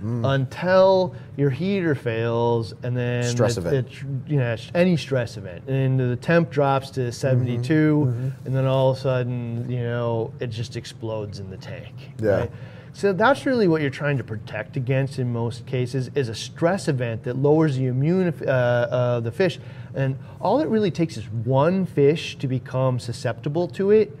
Hmm. 0.00 0.24
Until 0.24 1.14
your 1.36 1.50
heater 1.50 1.94
fails 1.94 2.74
and 2.82 2.96
then 2.96 3.22
Stress 3.22 3.56
it- 3.56 3.60
event. 3.60 3.86
it- 3.86 4.30
you 4.30 4.36
know 4.38 4.56
any 4.74 4.96
stress 4.96 5.36
event. 5.36 5.68
And 5.68 5.98
the 5.98 6.16
temp 6.16 6.50
drops 6.50 6.90
to 6.90 7.00
mm-hmm. 7.00 7.10
72 7.10 7.72
mm-hmm. 7.72 8.28
and 8.46 8.54
then 8.54 8.66
all 8.66 8.90
of 8.90 8.98
a 8.98 9.00
sudden 9.00 9.70
you 9.70 9.80
know 9.80 10.32
it 10.40 10.48
just 10.48 10.76
explodes 10.76 11.38
in 11.38 11.50
the 11.50 11.56
tank 11.56 11.94
Yeah. 12.20 12.46
So 12.94 13.12
that's 13.12 13.46
really 13.46 13.68
what 13.68 13.80
you're 13.80 13.90
trying 13.90 14.18
to 14.18 14.24
protect 14.24 14.76
against 14.76 15.18
in 15.18 15.32
most 15.32 15.64
cases 15.66 16.10
is 16.14 16.28
a 16.28 16.34
stress 16.34 16.88
event 16.88 17.24
that 17.24 17.36
lowers 17.36 17.76
the 17.76 17.86
immune 17.86 18.28
uh, 18.46 18.88
of 18.90 19.24
the 19.24 19.32
fish. 19.32 19.58
And 19.94 20.18
all 20.40 20.60
it 20.60 20.68
really 20.68 20.90
takes 20.90 21.16
is 21.16 21.28
one 21.28 21.86
fish 21.86 22.36
to 22.38 22.46
become 22.46 22.98
susceptible 22.98 23.66
to 23.68 23.90
it, 23.92 24.16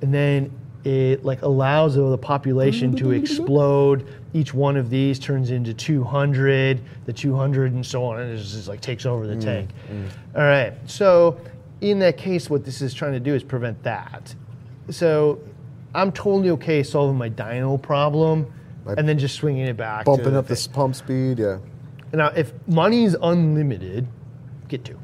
and 0.00 0.12
then 0.12 0.50
it 0.84 1.24
like 1.24 1.42
allows 1.42 1.94
the 1.96 2.18
population 2.18 2.94
to 2.96 3.12
explode. 3.12 4.06
Each 4.34 4.52
one 4.52 4.76
of 4.76 4.90
these 4.90 5.18
turns 5.18 5.50
into 5.50 5.72
200, 5.72 6.80
the 7.06 7.12
200 7.12 7.72
and 7.72 7.84
so 7.84 8.04
on, 8.04 8.20
and 8.20 8.32
it 8.32 8.36
just 8.36 8.68
like 8.68 8.80
takes 8.80 9.06
over 9.06 9.26
the 9.26 9.34
mm, 9.34 9.42
tank. 9.42 9.70
Mm. 9.90 10.08
All 10.36 10.42
right, 10.42 10.74
so 10.86 11.40
in 11.80 11.98
that 12.00 12.16
case, 12.16 12.50
what 12.50 12.64
this 12.64 12.82
is 12.82 12.92
trying 12.92 13.12
to 13.12 13.20
do 13.20 13.34
is 13.34 13.42
prevent 13.42 13.82
that. 13.82 14.34
So 14.90 15.40
I'm 15.96 16.12
totally 16.12 16.50
okay 16.50 16.82
solving 16.82 17.16
my 17.16 17.28
dino 17.28 17.78
problem 17.78 18.52
and 18.86 19.08
then 19.08 19.18
just 19.18 19.34
swinging 19.36 19.66
it 19.66 19.76
back. 19.76 20.04
Bumping 20.04 20.32
the 20.32 20.38
up 20.38 20.46
the 20.46 20.54
thing. 20.54 20.62
s- 20.62 20.66
pump 20.68 20.94
speed, 20.94 21.38
yeah. 21.38 21.58
Now, 22.12 22.28
if 22.28 22.52
money's 22.68 23.14
unlimited, 23.20 24.06
get 24.68 24.84
two. 24.84 24.98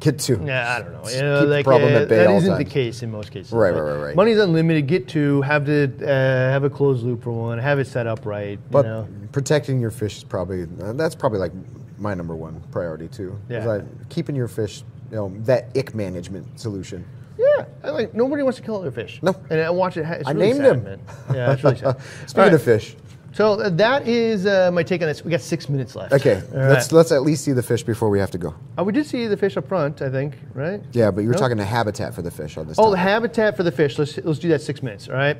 Get 0.00 0.18
two. 0.18 0.40
Yeah, 0.44 0.76
I 0.76 0.82
don't 0.82 0.92
know. 0.92 0.98
You 1.08 1.14
Keep 1.14 1.20
know, 1.22 1.40
the 1.40 1.46
like 1.46 1.64
problem 1.64 1.94
uh, 1.94 1.98
at 2.00 2.08
bay 2.08 2.16
that 2.18 2.26
all 2.28 2.36
isn't 2.36 2.58
the 2.58 2.64
case 2.64 3.02
in 3.02 3.10
most 3.10 3.30
cases. 3.32 3.50
Right, 3.50 3.72
Like, 3.72 3.82
right, 3.82 3.92
right, 3.92 4.02
right. 4.08 4.16
Money's 4.16 4.38
unlimited. 4.38 4.86
Get 4.86 5.08
two. 5.08 5.40
Have 5.42 5.64
to 5.66 5.90
uh, 6.02 6.06
have 6.06 6.64
a 6.64 6.70
closed 6.70 7.02
loop 7.04 7.22
for 7.24 7.32
one. 7.32 7.58
Have 7.58 7.78
it 7.78 7.86
set 7.86 8.06
up 8.06 8.26
right. 8.26 8.58
But 8.70 8.84
you 8.84 8.90
know. 8.90 9.08
protecting 9.32 9.80
your 9.80 9.90
fish 9.90 10.18
is 10.18 10.24
probably 10.24 10.64
uh, 10.82 10.92
that's 10.92 11.14
probably 11.14 11.38
like 11.38 11.52
my 11.98 12.12
number 12.14 12.36
one 12.36 12.62
priority 12.70 13.08
too. 13.08 13.38
Yeah. 13.48 13.60
that 13.60 13.86
keeping 14.10 14.36
your 14.36 14.48
fish, 14.48 14.82
you 15.10 15.16
know, 15.16 15.32
that 15.40 15.74
ick 15.76 15.94
management 15.94 16.60
solution. 16.60 17.04
Yeah, 17.38 17.64
I 17.84 17.90
like 17.90 18.14
nobody 18.14 18.42
wants 18.42 18.58
to 18.58 18.64
kill 18.64 18.80
their 18.80 18.90
fish. 18.90 19.20
No. 19.22 19.34
and 19.50 19.60
I 19.60 19.70
watch 19.70 19.96
it. 19.96 20.04
ha- 20.04 20.14
It's 20.14 20.28
I 20.28 20.32
really 20.32 20.46
named 20.52 20.56
sad, 20.58 20.76
him. 20.76 20.84
Man. 20.84 21.00
Yeah, 21.34 21.52
it's 21.52 21.62
really 21.64 21.76
sad. 21.76 22.00
Speaking 22.26 22.38
All 22.40 22.44
right, 22.46 22.54
of 22.54 22.62
fish, 22.62 22.96
so 23.32 23.52
uh, 23.60 23.68
that 23.70 24.08
is 24.08 24.46
uh, 24.46 24.70
my 24.72 24.82
take 24.82 25.02
on 25.02 25.08
this. 25.08 25.22
We 25.24 25.30
got 25.30 25.42
six 25.42 25.68
minutes 25.68 25.94
left. 25.94 26.14
okay, 26.14 26.36
All 26.36 26.58
let's 26.60 26.86
right. 26.86 26.96
let's 26.96 27.12
at 27.12 27.22
least 27.22 27.44
see 27.44 27.52
the 27.52 27.62
fish 27.62 27.82
before 27.82 28.08
we 28.08 28.18
have 28.18 28.30
to 28.30 28.38
go. 28.38 28.54
Oh, 28.78 28.84
we 28.84 28.92
did 28.92 29.04
see 29.06 29.26
the 29.26 29.36
fish 29.36 29.56
up 29.58 29.68
front. 29.68 30.00
I 30.00 30.08
think, 30.10 30.38
right? 30.54 30.80
Yeah, 30.92 31.10
but 31.10 31.20
you 31.22 31.28
were 31.28 31.34
No? 31.34 31.38
talking 31.40 31.58
the 31.58 31.64
habitat 31.64 32.14
for 32.14 32.22
the 32.22 32.30
fish 32.30 32.56
on 32.56 32.66
this. 32.66 32.78
Oh, 32.78 32.90
the 32.90 32.96
habitat 32.96 33.56
for 33.56 33.62
the 33.64 33.72
fish. 33.72 33.98
Let's 33.98 34.16
let's 34.18 34.38
do 34.38 34.48
that 34.48 34.62
six 34.62 34.82
minutes. 34.82 35.08
All 35.08 35.14
right. 35.16 35.36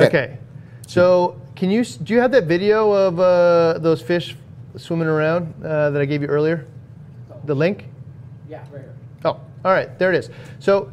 Okay. 0.00 0.38
So 0.86 1.40
can 1.54 1.70
you 1.70 1.84
do 1.84 2.14
you 2.14 2.20
have 2.20 2.30
that 2.32 2.44
video 2.44 2.92
of 2.92 3.20
uh, 3.20 3.78
those 3.80 4.00
fish 4.00 4.36
swimming 4.76 5.08
around 5.08 5.52
uh, 5.64 5.90
that 5.90 6.00
I 6.00 6.04
gave 6.06 6.22
you 6.22 6.28
earlier? 6.28 6.66
The 7.44 7.54
link. 7.54 7.84
Yeah, 8.48 8.60
right 8.72 8.82
here. 8.82 8.94
Oh, 9.24 9.40
all 9.64 9.72
right. 9.72 9.98
There 9.98 10.12
it 10.12 10.16
is. 10.16 10.30
So 10.60 10.90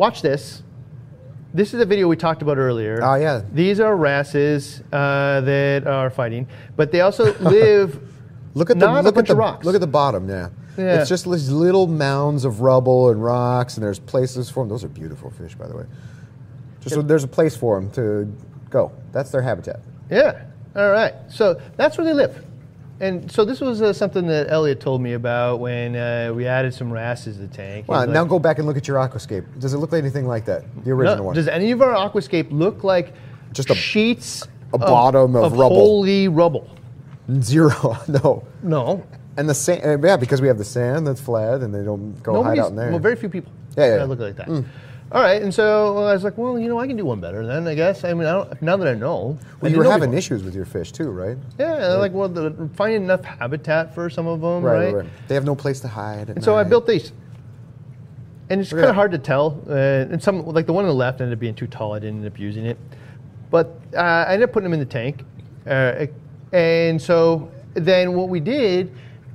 watch 0.00 0.22
this. 0.22 0.62
This 1.52 1.74
is 1.74 1.80
a 1.80 1.84
video 1.84 2.08
we 2.08 2.16
talked 2.16 2.42
about 2.42 2.56
earlier. 2.56 3.00
Oh, 3.02 3.16
yeah. 3.16 3.42
These 3.52 3.80
are 3.80 3.94
wrasses 3.94 4.82
uh, 4.92 5.42
that 5.42 5.86
are 5.86 6.08
fighting, 6.08 6.48
but 6.74 6.90
they 6.90 7.02
also 7.02 7.34
live. 7.40 8.00
Look 8.54 8.70
at 8.70 8.78
the 8.78 8.86
not 8.86 9.00
a 9.00 9.02
look 9.02 9.14
bunch 9.14 9.24
at 9.26 9.28
the 9.28 9.32
of 9.34 9.38
rocks. 9.38 9.64
look 9.66 9.74
at 9.74 9.80
the 9.80 9.86
bottom. 9.86 10.28
Yeah. 10.28 10.48
Yeah. 10.78 11.00
it's 11.00 11.08
just 11.08 11.30
these 11.30 11.50
little 11.50 11.86
mounds 11.86 12.44
of 12.44 12.62
rubble 12.62 13.10
and 13.10 13.22
rocks, 13.22 13.76
and 13.76 13.84
there's 13.84 13.98
places 13.98 14.48
for 14.48 14.62
them. 14.62 14.70
Those 14.70 14.84
are 14.84 14.88
beautiful 14.88 15.30
fish, 15.30 15.54
by 15.54 15.68
the 15.68 15.76
way. 15.76 15.84
Just 16.80 16.94
so 16.94 17.02
there's 17.02 17.24
a 17.24 17.28
place 17.28 17.54
for 17.54 17.78
them 17.78 17.90
to 17.90 18.32
go. 18.70 18.90
That's 19.12 19.30
their 19.30 19.42
habitat. 19.42 19.80
Yeah. 20.10 20.44
All 20.74 20.90
right. 20.90 21.14
So 21.28 21.60
that's 21.76 21.98
where 21.98 22.06
they 22.06 22.14
live. 22.14 22.42
And 23.00 23.32
so 23.32 23.46
this 23.46 23.60
was 23.60 23.80
uh, 23.80 23.92
something 23.94 24.26
that 24.26 24.50
Elliot 24.50 24.78
told 24.78 25.00
me 25.00 25.14
about 25.14 25.58
when 25.58 25.96
uh, 25.96 26.32
we 26.34 26.46
added 26.46 26.74
some 26.74 26.92
wrasses 26.92 27.36
to 27.36 27.42
the 27.42 27.48
tank. 27.48 27.86
Well, 27.88 28.06
now 28.06 28.20
like, 28.20 28.28
go 28.28 28.38
back 28.38 28.58
and 28.58 28.66
look 28.66 28.76
at 28.76 28.86
your 28.86 28.98
aquascape. 28.98 29.58
Does 29.58 29.72
it 29.72 29.78
look 29.78 29.90
like 29.92 30.02
anything 30.02 30.26
like 30.26 30.44
that? 30.44 30.64
The 30.84 30.90
original 30.90 31.16
"No, 31.16 31.22
one. 31.24 31.34
Does 31.34 31.48
any 31.48 31.70
of 31.70 31.80
our 31.80 31.94
aquascape 31.94 32.48
look 32.50 32.84
like 32.84 33.14
Just 33.52 33.70
a- 33.70 33.74
sheets 33.74 34.46
a 34.74 34.78
bottom 34.78 35.34
of 35.34 35.52
rubble. 35.52 35.68
holy 35.76 36.28
rubble? 36.28 36.68
Zero. 37.40 37.96
no. 38.08 38.44
No. 38.62 39.06
And 39.38 39.48
the 39.48 39.54
sand. 39.54 39.82
uh, 40.04 40.06
Yeah, 40.06 40.16
because 40.18 40.42
we 40.42 40.48
have 40.48 40.58
the 40.58 40.64
sand 40.64 41.06
that's 41.06 41.20
flat, 41.22 41.62
and 41.62 41.74
they 41.74 41.82
don't 41.82 42.22
go 42.22 42.42
hide 42.42 42.58
out 42.58 42.68
in 42.70 42.76
there. 42.76 42.90
well, 42.90 42.98
very 42.98 43.16
few 43.16 43.30
people 43.30 43.50
Yeah, 43.78 43.86
yeah, 43.86 43.96
yeah. 43.96 44.04
look 44.04 44.18
like 44.18 44.36
that. 44.36 44.64
All 45.12 45.20
right. 45.20 45.42
And 45.42 45.52
so 45.52 45.98
I 45.98 46.12
was 46.12 46.22
like, 46.22 46.38
well, 46.38 46.58
you 46.58 46.68
know, 46.68 46.78
I 46.78 46.86
can 46.86 46.96
do 46.96 47.04
one 47.04 47.20
better 47.20 47.44
then, 47.44 47.66
I 47.66 47.74
guess. 47.74 48.04
I 48.04 48.14
mean, 48.14 48.26
I 48.26 48.32
don't, 48.32 48.62
now 48.62 48.76
that 48.76 48.86
I 48.86 48.94
know. 48.94 49.38
Well, 49.60 49.72
you 49.72 49.78
were 49.78 49.84
having 49.84 50.10
before. 50.10 50.18
issues 50.18 50.44
with 50.44 50.54
your 50.54 50.64
fish 50.64 50.92
too, 50.92 51.10
right? 51.10 51.36
Yeah, 51.58 51.94
like 51.94 52.12
well, 52.12 52.28
the, 52.28 52.68
finding 52.74 53.02
enough 53.02 53.24
habitat 53.24 53.92
for 53.94 54.08
some 54.08 54.28
of 54.28 54.40
them, 54.40 54.62
right? 54.62 54.72
Right, 54.72 54.84
right, 54.84 54.94
right. 55.04 55.12
They 55.26 55.34
have 55.34 55.44
no 55.44 55.56
place 55.56 55.80
to 55.80 55.88
hide. 55.88 56.30
And 56.30 56.44
so 56.44 56.56
I 56.56 56.62
built 56.62 56.86
these. 56.86 57.12
And 58.50 58.60
it's 58.60 58.70
kind 58.70 58.84
of 58.84 58.94
hard 58.94 59.12
to 59.12 59.18
tell. 59.18 59.62
Uh, 59.68 59.74
and 59.74 60.22
some, 60.22 60.44
like 60.46 60.66
the 60.66 60.72
one 60.72 60.84
on 60.84 60.88
the 60.88 60.94
left, 60.94 61.20
ended 61.20 61.36
up 61.36 61.40
being 61.40 61.54
too 61.54 61.66
tall. 61.66 61.92
I 61.94 61.98
didn't 61.98 62.18
end 62.18 62.26
up 62.26 62.38
using 62.38 62.66
it. 62.66 62.78
But 63.50 63.80
uh, 63.94 63.98
I 63.98 64.34
ended 64.34 64.48
up 64.48 64.52
putting 64.52 64.70
them 64.70 64.74
in 64.74 64.80
the 64.80 64.86
tank. 64.86 65.24
Uh, 65.66 66.06
and 66.52 67.00
so 67.00 67.50
then 67.74 68.14
what 68.14 68.28
we 68.28 68.40
did 68.40 68.92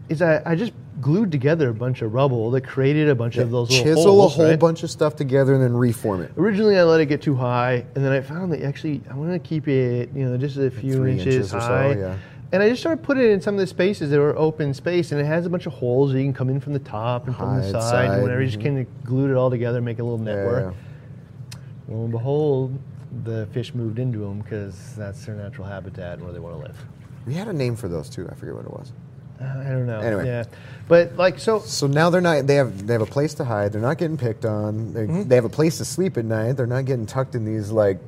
is 0.09 0.21
I, 0.21 0.41
I 0.45 0.55
just 0.55 0.73
glued 1.01 1.31
together 1.31 1.69
a 1.69 1.73
bunch 1.73 2.01
of 2.01 2.13
rubble 2.13 2.51
that 2.51 2.61
created 2.61 3.09
a 3.09 3.15
bunch 3.15 3.37
of 3.37 3.51
those 3.51 3.69
little 3.69 3.85
Chisel 3.85 4.03
holes, 4.03 4.33
a 4.33 4.35
whole 4.35 4.45
right? 4.45 4.59
bunch 4.59 4.83
of 4.83 4.89
stuff 4.89 5.15
together 5.15 5.53
and 5.53 5.63
then 5.63 5.75
reform 5.75 6.21
it. 6.21 6.31
Originally, 6.37 6.77
I 6.77 6.83
let 6.83 7.01
it 7.01 7.07
get 7.07 7.21
too 7.21 7.35
high, 7.35 7.85
and 7.95 8.05
then 8.05 8.11
I 8.11 8.21
found 8.21 8.51
that 8.53 8.61
actually 8.63 9.01
I 9.09 9.15
want 9.15 9.31
to 9.31 9.39
keep 9.39 9.67
it, 9.67 10.09
you 10.13 10.25
know, 10.25 10.37
just 10.37 10.57
a 10.57 10.71
few 10.71 10.93
three 10.93 11.13
inches, 11.13 11.35
inches 11.35 11.53
or 11.53 11.61
so, 11.61 11.67
high. 11.67 11.93
yeah. 11.95 12.17
And 12.51 12.63
I 12.63 12.69
just 12.69 12.81
started 12.81 13.03
putting 13.03 13.23
it 13.23 13.31
in 13.31 13.41
some 13.41 13.55
of 13.55 13.59
the 13.59 13.67
spaces 13.67 14.11
that 14.11 14.19
were 14.19 14.37
open 14.37 14.73
space, 14.73 15.11
and 15.11 15.19
it 15.19 15.25
has 15.25 15.45
a 15.45 15.49
bunch 15.49 15.65
of 15.65 15.73
holes 15.73 16.13
that 16.13 16.19
you 16.19 16.25
can 16.25 16.33
come 16.33 16.49
in 16.49 16.59
from 16.59 16.73
the 16.73 16.79
top 16.79 17.27
and 17.27 17.35
from 17.35 17.57
the 17.57 17.71
side, 17.71 17.81
side, 17.81 18.11
and 18.11 18.21
whatever. 18.21 18.41
You 18.41 18.47
just 18.47 18.59
mm-hmm. 18.59 18.67
kind 18.67 18.79
of 18.79 19.03
glued 19.03 19.31
it 19.31 19.35
all 19.35 19.49
together, 19.49 19.81
make 19.81 19.99
a 19.99 20.03
little 20.03 20.25
Yeah, 20.25 20.35
network. 20.35 20.73
yeah. 20.73 21.59
Lo 21.87 22.03
and 22.03 22.11
behold, 22.11 22.79
the 23.23 23.47
fish 23.47 23.73
moved 23.73 23.99
into 23.99 24.19
them 24.19 24.39
because 24.39 24.95
that's 24.95 25.25
their 25.25 25.35
natural 25.35 25.67
habitat 25.67 26.13
and 26.13 26.23
where 26.23 26.33
they 26.33 26.39
want 26.39 26.55
to 26.55 26.61
live. 26.61 26.77
We 27.25 27.33
had 27.33 27.47
a 27.47 27.53
name 27.53 27.75
for 27.75 27.87
those 27.87 28.09
too. 28.09 28.27
I 28.31 28.35
forget 28.35 28.55
what 28.55 28.65
it 28.65 28.71
was. 28.71 28.93
I 29.39 29.69
don't 29.69 29.85
know. 29.85 29.99
Anyway. 29.99 30.25
yeah, 30.27 30.43
but 30.87 31.15
like 31.17 31.39
so, 31.39 31.59
So 31.59 31.87
now 31.87 32.09
they're 32.09 32.21
not. 32.21 32.47
They 32.47 32.55
have 32.55 32.87
they 32.87 32.93
have 32.93 33.01
a 33.01 33.05
place 33.05 33.33
to 33.35 33.43
hide. 33.45 33.73
They're 33.73 33.81
not 33.81 33.97
getting 33.97 34.17
picked 34.17 34.45
on. 34.45 34.93
They, 34.93 35.01
Mm-hmm. 35.05 35.27
they 35.29 35.35
have 35.35 35.45
a 35.45 35.49
place 35.49 35.77
to 35.79 35.85
sleep 35.85 36.17
at 36.17 36.25
night. 36.25 36.53
They're 36.53 36.67
not 36.67 36.85
getting 36.85 37.05
tucked 37.05 37.35
in 37.35 37.43
these 37.45 37.69
like 37.71 37.99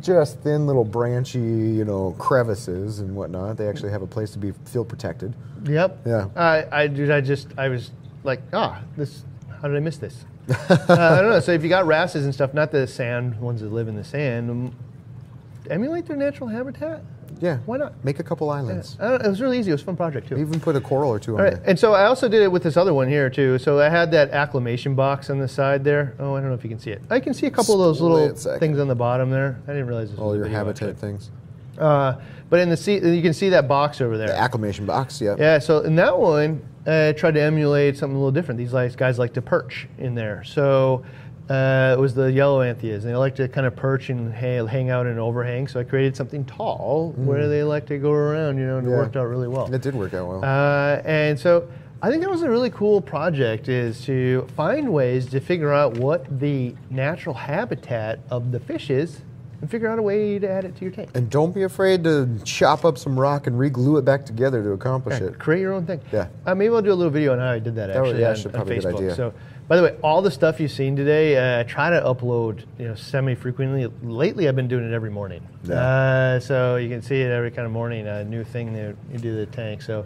just 0.00 0.40
thin 0.40 0.66
little 0.66 0.84
branchy, 0.84 1.38
you 1.38 1.84
know, 1.84 2.14
crevices 2.18 2.98
and 3.00 3.14
whatnot. 3.14 3.56
They 3.56 3.68
actually 3.68 3.90
have 3.90 4.02
a 4.02 4.06
place 4.06 4.30
to 4.32 4.38
be 4.38 4.52
feel 4.66 4.84
protected. 4.84 5.34
Yep. 5.64 6.00
Yeah. 6.06 6.28
I, 6.36 6.64
I, 6.72 6.86
dude, 6.86 7.10
I 7.10 7.20
just, 7.20 7.48
I 7.58 7.68
was 7.68 7.90
like, 8.24 8.40
ah, 8.52 8.80
this. 8.96 9.24
How 9.60 9.68
did 9.68 9.76
I 9.76 9.80
miss 9.80 9.96
this? 9.98 10.24
uh, 10.48 10.86
I 10.88 11.20
don't 11.20 11.30
know. 11.30 11.40
So 11.40 11.52
if 11.52 11.62
you 11.62 11.68
got 11.68 11.86
wrasses 11.86 12.24
and 12.24 12.32
stuff, 12.32 12.54
not 12.54 12.70
the 12.70 12.86
sand 12.86 13.38
ones 13.40 13.60
that 13.62 13.72
live 13.72 13.88
in 13.88 13.96
the 13.96 14.04
sand, 14.04 14.50
um, 14.50 14.76
emulate 15.70 16.06
their 16.06 16.16
natural 16.16 16.48
habitat. 16.48 17.02
Yeah. 17.40 17.58
Why 17.66 17.76
not? 17.76 18.02
Make 18.04 18.18
a 18.18 18.22
couple 18.22 18.50
islands. 18.50 18.96
I 19.00 19.08
don't, 19.10 19.24
it 19.24 19.28
was 19.28 19.40
really 19.40 19.58
easy. 19.58 19.70
It 19.70 19.74
was 19.74 19.82
a 19.82 19.84
fun 19.84 19.96
project 19.96 20.28
too. 20.28 20.36
Even 20.36 20.58
put 20.60 20.76
a 20.76 20.80
coral 20.80 21.10
or 21.10 21.18
two 21.18 21.34
on 21.34 21.40
All 21.40 21.44
right, 21.44 21.54
there. 21.54 21.62
and 21.66 21.78
so 21.78 21.92
I 21.92 22.06
also 22.06 22.28
did 22.28 22.42
it 22.42 22.50
with 22.50 22.62
this 22.62 22.76
other 22.76 22.94
one 22.94 23.08
here 23.08 23.28
too. 23.28 23.58
So 23.58 23.78
I 23.78 23.88
had 23.88 24.10
that 24.12 24.30
acclimation 24.30 24.94
box 24.94 25.28
on 25.30 25.38
the 25.38 25.48
side 25.48 25.84
there. 25.84 26.14
Oh, 26.18 26.34
I 26.34 26.40
don't 26.40 26.48
know 26.48 26.54
if 26.54 26.64
you 26.64 26.70
can 26.70 26.78
see 26.78 26.90
it. 26.90 27.02
I 27.10 27.20
can 27.20 27.34
see 27.34 27.46
a 27.46 27.50
couple 27.50 27.74
of 27.74 27.80
those 27.80 28.00
little 28.00 28.34
things 28.58 28.78
on 28.78 28.88
the 28.88 28.94
bottom 28.94 29.30
there. 29.30 29.60
I 29.64 29.72
didn't 29.72 29.86
realize 29.86 30.10
this 30.10 30.18
All 30.18 30.30
was 30.30 30.38
your 30.38 30.48
habitat 30.48 30.96
things. 30.96 31.30
Uh, 31.78 32.16
but 32.48 32.60
in 32.60 32.70
the 32.70 32.76
sea, 32.76 32.94
you 32.94 33.22
can 33.22 33.34
see 33.34 33.50
that 33.50 33.68
box 33.68 34.00
over 34.00 34.16
there. 34.16 34.28
The 34.28 34.38
acclimation 34.38 34.86
box. 34.86 35.20
Yeah. 35.20 35.36
Yeah, 35.38 35.58
so 35.58 35.80
in 35.80 35.96
that 35.96 36.16
one, 36.18 36.62
I 36.86 37.12
tried 37.12 37.34
to 37.34 37.42
emulate 37.42 37.96
something 37.96 38.14
a 38.16 38.18
little 38.18 38.32
different. 38.32 38.58
These 38.58 38.72
guys 38.94 39.18
like 39.18 39.34
to 39.34 39.42
perch 39.42 39.88
in 39.98 40.14
there. 40.14 40.42
So 40.44 41.04
uh, 41.48 41.94
it 41.96 42.00
was 42.00 42.14
the 42.14 42.30
yellow 42.32 42.62
anthias, 42.62 43.04
and 43.04 43.12
they 43.12 43.16
like 43.16 43.34
to 43.36 43.46
kind 43.48 43.66
of 43.66 43.76
perch 43.76 44.10
and 44.10 44.32
hang, 44.32 44.66
hang 44.66 44.90
out 44.90 45.06
in 45.06 45.12
an 45.12 45.18
overhang. 45.18 45.68
So 45.68 45.78
I 45.78 45.84
created 45.84 46.16
something 46.16 46.44
tall 46.44 47.12
where 47.16 47.48
they 47.48 47.62
like 47.62 47.86
to 47.86 47.98
go 47.98 48.10
around, 48.12 48.58
you 48.58 48.66
know, 48.66 48.78
and 48.78 48.86
it 48.86 48.90
Mm. 48.90 48.96
Worked 48.96 49.16
out 49.16 49.24
really 49.28 49.48
well. 49.48 49.72
It 49.72 49.82
did 49.82 49.94
work 49.94 50.12
out 50.14 50.26
well. 50.28 50.44
Uh, 50.44 51.00
and 51.04 51.38
so 51.38 51.68
I 52.02 52.10
think 52.10 52.22
that 52.22 52.30
was 52.30 52.42
a 52.42 52.50
really 52.50 52.70
cool 52.70 53.00
project 53.00 53.68
is 53.68 54.04
to 54.06 54.46
find 54.56 54.92
ways 54.92 55.26
to 55.26 55.40
figure 55.40 55.72
out 55.72 55.96
what 55.98 56.40
the 56.40 56.74
natural 56.90 57.34
habitat 57.34 58.18
of 58.30 58.50
the 58.52 58.58
fish 58.60 58.90
is 58.90 59.20
and 59.62 59.70
figure 59.70 59.88
out 59.88 59.98
a 59.98 60.02
way 60.02 60.38
to 60.38 60.48
add 60.50 60.64
it 60.66 60.76
to 60.76 60.82
your 60.84 60.92
tank. 60.92 61.08
and 61.14 61.30
don't 61.30 61.54
be 61.54 61.62
afraid 61.62 62.04
to 62.04 62.28
chop 62.44 62.84
up 62.84 62.98
some 62.98 63.18
rock 63.18 63.46
and 63.46 63.58
re-glue 63.58 63.96
it 63.96 64.04
back 64.04 64.26
together 64.26 64.62
to 64.62 64.72
accomplish 64.72 65.18
Yeah, 65.20 65.28
it. 65.28 65.38
Create 65.38 65.60
your 65.62 65.72
own 65.72 65.86
thing. 65.86 66.00
Yeah. 66.12 66.26
Uh, 66.44 66.54
maybe 66.54 66.74
I'll 66.74 66.82
do 66.82 66.92
a 66.92 66.94
little 66.94 67.10
video 67.10 67.32
on 67.32 67.38
how 67.38 67.52
I 67.52 67.58
did 67.58 67.74
that 67.76 67.86
That 67.86 67.96
actually 67.96 68.20
yeah, 68.20 68.30
on, 68.30 68.36
should 68.36 68.46
on 68.48 68.52
probably 68.52 68.74
be 68.74 68.78
a 68.80 68.82
good 68.82 68.94
idea. 68.96 69.14
So, 69.14 69.32
by 69.68 69.76
the 69.76 69.82
way, 69.82 69.96
all 70.02 70.22
the 70.22 70.30
stuff 70.30 70.60
you've 70.60 70.70
seen 70.70 70.96
today, 70.96 71.36
uh, 71.36 71.60
I 71.60 71.62
try 71.64 71.90
to 71.90 72.00
upload 72.00 72.64
you 72.78 72.88
know 72.88 72.94
semi 72.94 73.34
frequently. 73.34 73.86
Lately, 74.02 74.48
I've 74.48 74.56
been 74.56 74.68
doing 74.68 74.88
it 74.88 74.94
every 74.94 75.10
morning. 75.10 75.46
Yeah. 75.64 75.74
Uh, 75.74 76.40
so 76.40 76.76
you 76.76 76.88
can 76.88 77.02
see 77.02 77.20
it 77.20 77.30
every 77.30 77.50
kind 77.50 77.66
of 77.66 77.72
morning. 77.72 78.06
A 78.06 78.24
new 78.24 78.44
thing 78.44 78.72
that 78.74 78.96
you 79.12 79.18
do 79.18 79.34
the 79.36 79.46
tank. 79.46 79.82
So. 79.82 80.04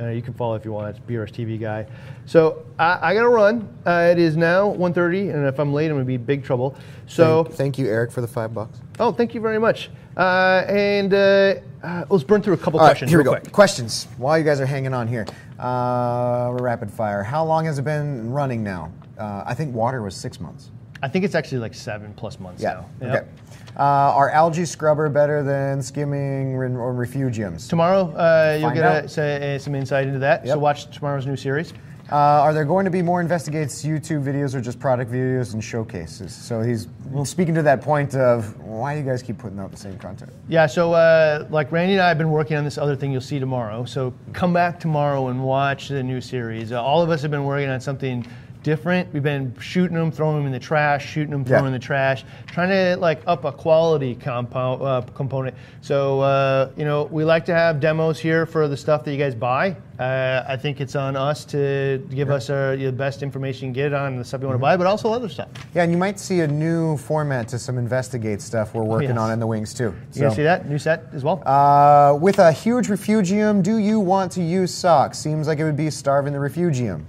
Uh, 0.00 0.08
you 0.08 0.22
can 0.22 0.34
follow 0.34 0.54
if 0.54 0.64
you 0.64 0.72
want. 0.72 0.88
It's 0.88 0.98
BRS 0.98 1.30
TV 1.30 1.58
guy. 1.60 1.86
So 2.26 2.64
I, 2.78 3.10
I 3.10 3.14
gotta 3.14 3.28
run. 3.28 3.68
Uh, 3.86 4.08
it 4.10 4.18
is 4.18 4.36
now 4.36 4.72
1.30, 4.72 5.34
and 5.34 5.46
if 5.46 5.58
I'm 5.58 5.72
late, 5.72 5.86
I'm 5.86 5.94
gonna 5.94 6.04
be 6.04 6.14
in 6.14 6.24
big 6.24 6.44
trouble. 6.44 6.76
So 7.06 7.44
thank, 7.44 7.56
thank 7.56 7.78
you, 7.78 7.86
Eric, 7.86 8.10
for 8.10 8.20
the 8.20 8.28
five 8.28 8.52
bucks. 8.52 8.80
oh, 8.98 9.12
thank 9.12 9.34
you 9.34 9.40
very 9.40 9.58
much. 9.58 9.90
Uh, 10.16 10.64
and 10.68 11.12
uh, 11.12 11.54
uh, 11.82 12.04
let's 12.08 12.24
burn 12.24 12.40
through 12.42 12.54
a 12.54 12.56
couple 12.56 12.78
All 12.80 12.86
right, 12.86 12.90
questions 12.90 13.10
here 13.10 13.18
we 13.18 13.24
real 13.24 13.34
go. 13.34 13.40
quick. 13.40 13.52
Questions 13.52 14.06
while 14.16 14.38
you 14.38 14.44
guys 14.44 14.60
are 14.60 14.66
hanging 14.66 14.94
on 14.94 15.08
here. 15.08 15.26
Uh, 15.58 16.50
we're 16.52 16.62
rapid 16.62 16.90
fire. 16.90 17.22
How 17.22 17.44
long 17.44 17.64
has 17.64 17.78
it 17.78 17.84
been 17.84 18.30
running 18.30 18.62
now? 18.62 18.92
Uh, 19.18 19.42
I 19.46 19.54
think 19.54 19.74
water 19.74 20.02
was 20.02 20.14
six 20.16 20.40
months. 20.40 20.70
I 21.02 21.08
think 21.08 21.24
it's 21.24 21.34
actually 21.34 21.58
like 21.58 21.74
seven 21.74 22.14
plus 22.14 22.40
months 22.40 22.62
now. 22.62 22.88
Yep. 23.00 23.10
Okay. 23.10 23.28
Uh, 23.76 23.82
are 23.82 24.30
algae 24.30 24.64
scrubber 24.64 25.08
better 25.08 25.42
than 25.42 25.82
skimming 25.82 26.54
or 26.54 26.64
or 26.78 26.94
refugiums? 26.94 27.68
Tomorrow, 27.68 28.12
uh, 28.14 28.56
you'll 28.58 28.70
Find 28.70 28.76
get 28.76 29.18
a, 29.18 29.56
uh, 29.56 29.58
some 29.58 29.74
insight 29.74 30.06
into 30.06 30.20
that. 30.20 30.46
So 30.46 30.58
watch 30.58 30.90
tomorrow's 30.94 31.26
new 31.26 31.36
series. 31.36 31.72
Uh, 32.12 32.16
are 32.16 32.52
there 32.52 32.66
going 32.66 32.84
to 32.84 32.90
be 32.90 33.00
more 33.00 33.22
Investigates 33.22 33.82
YouTube 33.82 34.22
videos 34.22 34.54
or 34.54 34.60
just 34.60 34.78
product 34.78 35.10
videos 35.10 35.54
and 35.54 35.64
showcases? 35.64 36.34
So 36.34 36.60
he's 36.60 36.86
speaking 37.24 37.54
to 37.54 37.62
that 37.62 37.80
point 37.80 38.14
of 38.14 38.56
why 38.60 38.94
do 38.94 39.00
you 39.00 39.06
guys 39.06 39.22
keep 39.22 39.38
putting 39.38 39.58
out 39.58 39.70
the 39.70 39.76
same 39.78 39.98
content? 39.98 40.30
Yeah, 40.46 40.66
so 40.66 40.92
uh, 40.92 41.46
like 41.48 41.72
Randy 41.72 41.94
and 41.94 42.02
I 42.02 42.08
have 42.08 42.18
been 42.18 42.30
working 42.30 42.58
on 42.58 42.64
this 42.64 42.76
other 42.76 42.94
thing 42.94 43.10
you'll 43.10 43.22
see 43.22 43.38
tomorrow. 43.38 43.86
So 43.86 44.12
come 44.34 44.52
back 44.52 44.78
tomorrow 44.78 45.28
and 45.28 45.42
watch 45.42 45.88
the 45.88 46.02
new 46.02 46.20
series. 46.20 46.72
Uh, 46.72 46.82
all 46.82 47.00
of 47.00 47.08
us 47.08 47.22
have 47.22 47.30
been 47.30 47.44
working 47.44 47.70
on 47.70 47.80
something 47.80 48.26
different. 48.64 49.12
We've 49.12 49.22
been 49.22 49.54
shooting 49.60 49.96
them, 49.96 50.10
throwing 50.10 50.38
them 50.38 50.46
in 50.46 50.52
the 50.52 50.58
trash, 50.58 51.06
shooting 51.08 51.30
them, 51.30 51.44
throwing 51.44 51.58
Yeah. 51.58 51.66
them 51.66 51.74
in 51.74 51.80
the 51.80 51.86
trash, 51.86 52.24
trying 52.46 52.70
to 52.70 52.96
like 53.00 53.22
up 53.28 53.44
a 53.44 53.52
quality 53.52 54.16
compound 54.16 54.82
uh, 54.82 55.02
component. 55.14 55.54
So 55.82 56.20
uh, 56.20 56.70
you 56.76 56.84
know, 56.84 57.04
we 57.04 57.22
like 57.24 57.44
to 57.44 57.54
have 57.54 57.78
demos 57.78 58.18
here 58.18 58.44
for 58.46 58.66
the 58.66 58.76
stuff 58.76 59.04
that 59.04 59.12
you 59.12 59.18
guys 59.18 59.36
buy. 59.36 59.76
Uh, 60.00 60.42
I 60.48 60.56
think 60.56 60.80
it's 60.80 60.96
on 60.96 61.14
us 61.14 61.44
to 61.44 62.04
give 62.10 62.28
us 62.28 62.50
our, 62.50 62.74
the 62.76 62.90
best 62.90 63.22
information 63.22 63.68
you 63.68 63.72
can 63.74 63.74
get 63.74 63.92
on 63.94 64.16
the 64.16 64.24
stuff 64.24 64.40
you 64.40 64.48
want 64.48 64.56
to 64.56 64.60
buy, 64.60 64.76
but 64.76 64.88
also 64.88 65.12
other 65.12 65.28
stuff. 65.28 65.48
Yeah, 65.72 65.84
and 65.84 65.92
you 65.92 65.98
might 65.98 66.18
see 66.18 66.40
a 66.40 66.48
new 66.48 66.96
format 66.96 67.46
to 67.48 67.60
some 67.60 67.78
Investigate 67.78 68.40
stuff 68.40 68.74
we're 68.74 68.82
working 68.82 69.10
yes. 69.10 69.18
on 69.18 69.30
in 69.30 69.38
the 69.38 69.46
wings 69.46 69.72
too. 69.72 69.94
You 70.14 70.22
gonna 70.22 70.34
see 70.34 70.42
that 70.42 70.68
new 70.68 70.78
set 70.78 71.04
as 71.12 71.22
well? 71.22 71.42
Uh, 71.46 72.16
with 72.18 72.38
a 72.40 72.50
huge 72.50 72.88
refugium, 72.88 73.62
do 73.62 73.76
you 73.76 74.00
want 74.00 74.32
to 74.32 74.42
use 74.42 74.74
socks? 74.74 75.18
Seems 75.18 75.46
like 75.46 75.58
it 75.60 75.64
would 75.64 75.76
be 75.76 75.90
starving 75.90 76.32
the 76.32 76.40
refugium. 76.40 77.06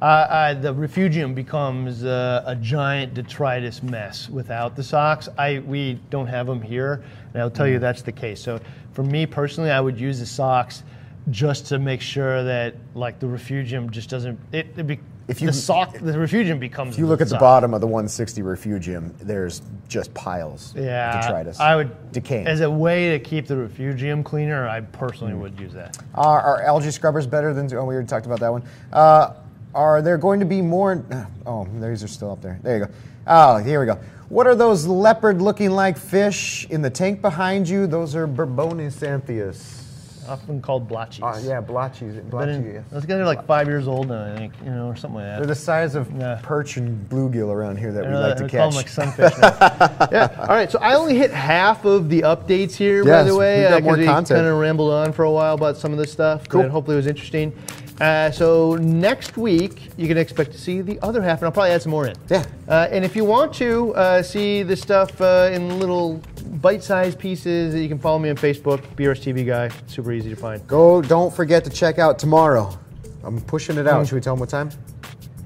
Uh, 0.00 0.04
uh, 0.04 0.54
the 0.54 0.72
refugium 0.74 1.32
becomes 1.34 2.04
uh, 2.04 2.42
a 2.46 2.54
giant 2.56 3.14
detritus 3.14 3.82
mess 3.82 4.28
without 4.28 4.76
the 4.76 4.82
socks. 4.82 5.28
I 5.38 5.60
we 5.60 5.94
don't 6.10 6.26
have 6.26 6.46
them 6.46 6.60
here, 6.60 7.02
and 7.32 7.42
I'll 7.42 7.50
tell 7.50 7.66
you 7.66 7.78
that's 7.78 8.02
the 8.02 8.12
case. 8.12 8.40
So 8.40 8.60
for 8.92 9.02
me 9.02 9.24
personally, 9.24 9.70
I 9.70 9.80
would 9.80 9.98
use 9.98 10.20
the 10.20 10.26
socks 10.26 10.82
just 11.30 11.66
to 11.66 11.78
make 11.78 12.00
sure 12.02 12.44
that 12.44 12.74
like 12.94 13.18
the 13.20 13.26
refugium 13.26 13.90
just 13.90 14.10
doesn't 14.10 14.38
it. 14.52 14.66
it 14.76 14.86
be, 14.86 15.00
If 15.28 15.40
you- 15.40 15.46
the 15.48 15.52
sock 15.54 15.98
the 15.98 16.18
refugium 16.18 16.58
becomes. 16.58 16.94
If 16.94 16.98
you 17.00 17.06
look 17.06 17.20
at 17.22 17.28
the 17.30 17.38
bottom 17.38 17.72
of 17.72 17.80
the 17.80 17.86
160 17.86 18.42
refugium, 18.42 19.14
there's 19.18 19.62
just 19.88 20.12
piles 20.14 20.74
Yeah, 20.76 21.16
of 21.18 21.22
detritus. 21.24 21.58
I 21.58 21.74
would 21.74 22.12
decaying. 22.12 22.46
as 22.46 22.60
a 22.60 22.70
way 22.70 23.10
to 23.16 23.18
keep 23.18 23.46
the 23.46 23.56
refugium 23.56 24.22
cleaner. 24.22 24.68
I 24.68 24.82
personally 24.82 25.32
would 25.34 25.58
use 25.58 25.72
that. 25.72 25.96
Are, 26.14 26.40
are 26.40 26.62
algae 26.62 26.90
scrubbers 26.90 27.26
better 27.26 27.54
than? 27.54 27.72
Oh, 27.74 27.84
we 27.86 27.94
already 27.94 28.06
talked 28.06 28.26
about 28.26 28.40
that 28.40 28.52
one. 28.52 28.62
Uh, 28.92 29.32
are 29.76 30.02
there 30.02 30.18
going 30.18 30.40
to 30.40 30.46
be 30.46 30.60
more? 30.62 31.04
Oh, 31.48 31.64
these 31.78 32.02
are 32.02 32.08
still 32.08 32.32
up 32.32 32.42
there. 32.42 32.58
There 32.64 32.76
you 32.78 32.84
go. 32.86 32.90
Oh, 33.28 33.58
here 33.58 33.78
we 33.78 33.86
go. 33.86 34.00
What 34.30 34.48
are 34.48 34.56
those 34.56 34.84
leopard-looking 34.84 35.70
like 35.70 35.96
fish 35.96 36.66
in 36.70 36.82
the 36.82 36.90
tank 36.90 37.22
behind 37.22 37.68
you? 37.68 37.86
Those 37.86 38.16
are 38.16 38.26
Bourbonixanthius. 38.26 40.28
Often 40.28 40.60
called 40.60 40.88
blotchies. 40.90 41.22
Uh, 41.22 41.38
yeah, 41.48 41.60
blotchies. 41.62 42.28
But 42.28 42.48
in- 42.48 42.62
blotchy, 42.62 42.74
yeah. 42.74 42.82
those 42.90 43.06
guys 43.06 43.18
are 43.20 43.24
like 43.24 43.46
five 43.46 43.68
years 43.68 43.86
old 43.86 44.08
now, 44.08 44.24
I 44.34 44.36
think, 44.36 44.54
you 44.64 44.72
know, 44.72 44.88
or 44.88 44.96
something 44.96 45.18
like 45.20 45.26
that. 45.26 45.36
They're 45.38 45.46
the 45.46 45.54
size 45.54 45.94
of 45.94 46.10
Yeah. 46.18 46.40
perch 46.42 46.78
and 46.78 47.08
bluegill 47.08 47.52
around 47.54 47.76
here 47.78 47.92
that 47.92 48.04
we 48.04 48.12
like 48.12 48.36
to 48.38 48.42
we 48.42 48.48
call 48.50 48.72
catch. 48.72 48.74
them 48.74 48.76
like 48.76 48.88
sunfish. 48.88 49.38
yeah. 50.10 50.34
All 50.40 50.48
right. 50.48 50.68
So 50.68 50.80
I 50.80 50.94
only 50.94 51.16
hit 51.16 51.30
half 51.30 51.84
of 51.84 52.08
the 52.08 52.22
updates 52.22 52.74
here, 52.74 53.04
by 53.04 53.22
the 53.22 53.36
way. 53.36 53.60
we've 53.62 53.70
uh, 53.72 53.80
more 53.82 53.92
'cause 53.92 53.98
we 54.00 54.04
content. 54.06 54.38
kind 54.38 54.48
of 54.48 54.58
rambled 54.58 54.92
on 54.92 55.12
for 55.12 55.22
a 55.24 55.30
while 55.30 55.54
about 55.54 55.76
some 55.76 55.92
of 55.92 55.98
this 55.98 56.10
stuff. 56.10 56.48
Cool. 56.48 56.62
But 56.62 56.72
hopefully 56.72 56.96
it 56.96 56.98
was 56.98 57.06
interesting. 57.06 57.52
Uh, 58.00 58.30
so 58.30 58.76
next 58.76 59.36
week 59.36 59.90
you 59.96 60.06
can 60.06 60.18
expect 60.18 60.52
to 60.52 60.58
see 60.58 60.80
the 60.82 60.98
other 61.02 61.22
half, 61.22 61.38
and 61.38 61.46
I'll 61.46 61.52
probably 61.52 61.70
add 61.70 61.82
some 61.82 61.90
more 61.92 62.06
in. 62.06 62.16
Yeah. 62.28 62.44
Uh, 62.68 62.88
and 62.90 63.04
if 63.04 63.16
you 63.16 63.24
want 63.24 63.54
to 63.54 63.94
uh, 63.94 64.22
see 64.22 64.62
this 64.62 64.80
stuff 64.82 65.20
uh, 65.20 65.50
in 65.52 65.78
little 65.78 66.20
bite-sized 66.60 67.18
pieces, 67.18 67.74
you 67.74 67.88
can 67.88 67.98
follow 67.98 68.18
me 68.18 68.28
on 68.30 68.36
Facebook, 68.36 68.80
BRS 68.96 69.22
TV 69.22 69.46
guy. 69.46 69.70
Super 69.86 70.12
easy 70.12 70.30
to 70.30 70.36
find. 70.36 70.66
Go, 70.66 71.00
don't 71.00 71.34
forget 71.34 71.64
to 71.64 71.70
check 71.70 71.98
out 71.98 72.18
tomorrow. 72.18 72.78
I'm 73.24 73.40
pushing 73.40 73.76
it 73.78 73.86
out. 73.86 74.02
Mm. 74.02 74.08
Should 74.08 74.14
we 74.16 74.20
tell 74.20 74.34
them 74.34 74.40
what 74.40 74.50
time? 74.50 74.70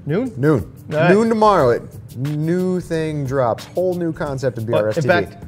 Noon. 0.05 0.33
Noon. 0.37 0.71
Right. 0.87 1.11
Noon 1.11 1.29
tomorrow. 1.29 1.69
It, 1.69 1.83
new 2.17 2.79
thing 2.79 3.25
drops. 3.25 3.65
Whole 3.65 3.93
new 3.93 4.11
concept 4.11 4.57
of 4.57 4.65
But 4.67 4.85
BRS 4.85 4.97
in 4.97 5.03
TV. 5.03 5.07
fact, 5.07 5.43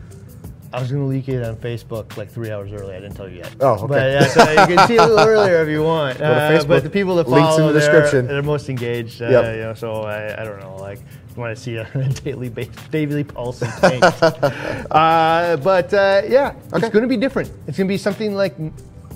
I 0.74 0.80
was 0.80 0.92
going 0.92 1.04
to 1.04 1.08
leak 1.08 1.30
it 1.30 1.44
on 1.44 1.56
Facebook 1.58 2.18
like 2.18 2.32
three 2.32 2.50
hours 2.50 2.74
early. 2.74 2.96
I 2.96 3.00
didn't 3.00 3.16
tell 3.16 3.30
you 3.30 3.38
yet. 3.38 3.56
Oh, 3.60 3.74
okay. 3.74 3.88
But 3.88 4.12
yeah, 4.12 4.28
so 4.28 4.50
you 4.50 4.76
can 4.76 4.88
see 4.88 4.96
it 4.96 5.02
a 5.02 5.06
little 5.06 5.20
earlier 5.28 5.62
if 5.62 5.70
you 5.70 5.84
want. 5.94 6.20
Uh, 6.20 6.64
But 6.68 6.82
the 6.82 6.90
people 6.90 7.16
that 7.18 7.30
Links 7.30 7.52
in 7.54 7.58
follow, 7.58 7.68
the 7.72 7.80
they're, 7.80 7.92
description. 7.92 8.28
they're 8.28 8.42
most 8.42 8.70
engaged. 8.70 9.22
Uh, 9.22 9.30
Yep. 9.30 9.56
you 9.56 9.62
know, 9.62 9.74
so 9.76 10.02
I, 10.02 10.42
I 10.42 10.44
don't 10.44 10.60
know, 10.60 10.76
like 10.78 10.98
you 11.00 11.40
want 11.42 11.56
to 11.56 11.62
see 11.62 11.76
a 11.78 11.86
daily 12.24 12.50
daily 12.90 13.24
pulse 13.24 13.62
and 13.62 13.72
tank. 13.74 14.04
uh, 14.92 15.58
but 15.58 15.94
uh, 15.94 16.24
yeah, 16.28 16.56
Okay. 16.74 16.88
it's 16.88 16.90
going 16.94 17.04
to 17.04 17.08
be 17.08 17.18
different. 17.18 17.52
It's 17.68 17.78
going 17.78 17.88
to 17.88 17.94
be 17.94 17.98
something 17.98 18.34
like 18.36 18.56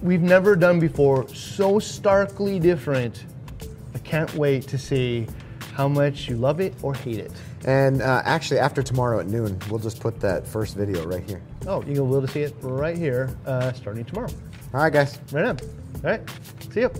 we've 0.04 0.22
never 0.22 0.56
done 0.56 0.80
before. 0.80 1.28
So 1.30 1.80
starkly 1.80 2.60
different. 2.60 3.26
I 3.96 3.98
can't 4.00 4.32
wait 4.36 4.68
to 4.68 4.78
see 4.78 5.26
how 5.78 5.88
much 5.88 6.28
you 6.28 6.36
love 6.36 6.60
it 6.60 6.74
or 6.82 6.96
hate 6.96 7.20
it. 7.20 7.32
And 7.64 8.02
uh, 8.02 8.24
actually, 8.26 8.60
after 8.60 8.82
tomorrow 8.82 9.20
at 9.20 9.28
noon, 9.28 9.60
we'll 9.70 9.80
just 9.80 10.00
put 10.00 10.20
that 10.22 10.48
first 10.48 10.76
video 10.76 11.06
right 11.06 11.24
here. 11.30 11.40
Oh, 11.68 11.82
going 11.82 11.86
to 11.86 11.86
be 11.86 11.94
able 11.94 12.22
to 12.22 12.28
see 12.28 12.42
it 12.42 12.56
right 12.62 12.98
here, 12.98 13.30
uh, 13.46 13.72
starting 13.74 14.04
tomorrow. 14.04 14.32
All 14.74 14.82
right, 14.82 14.92
guys. 14.92 15.20
Right 15.32 15.46
on. 15.46 15.60
All 15.60 16.02
right. 16.02 16.22
See 16.72 16.82
you. 16.82 16.92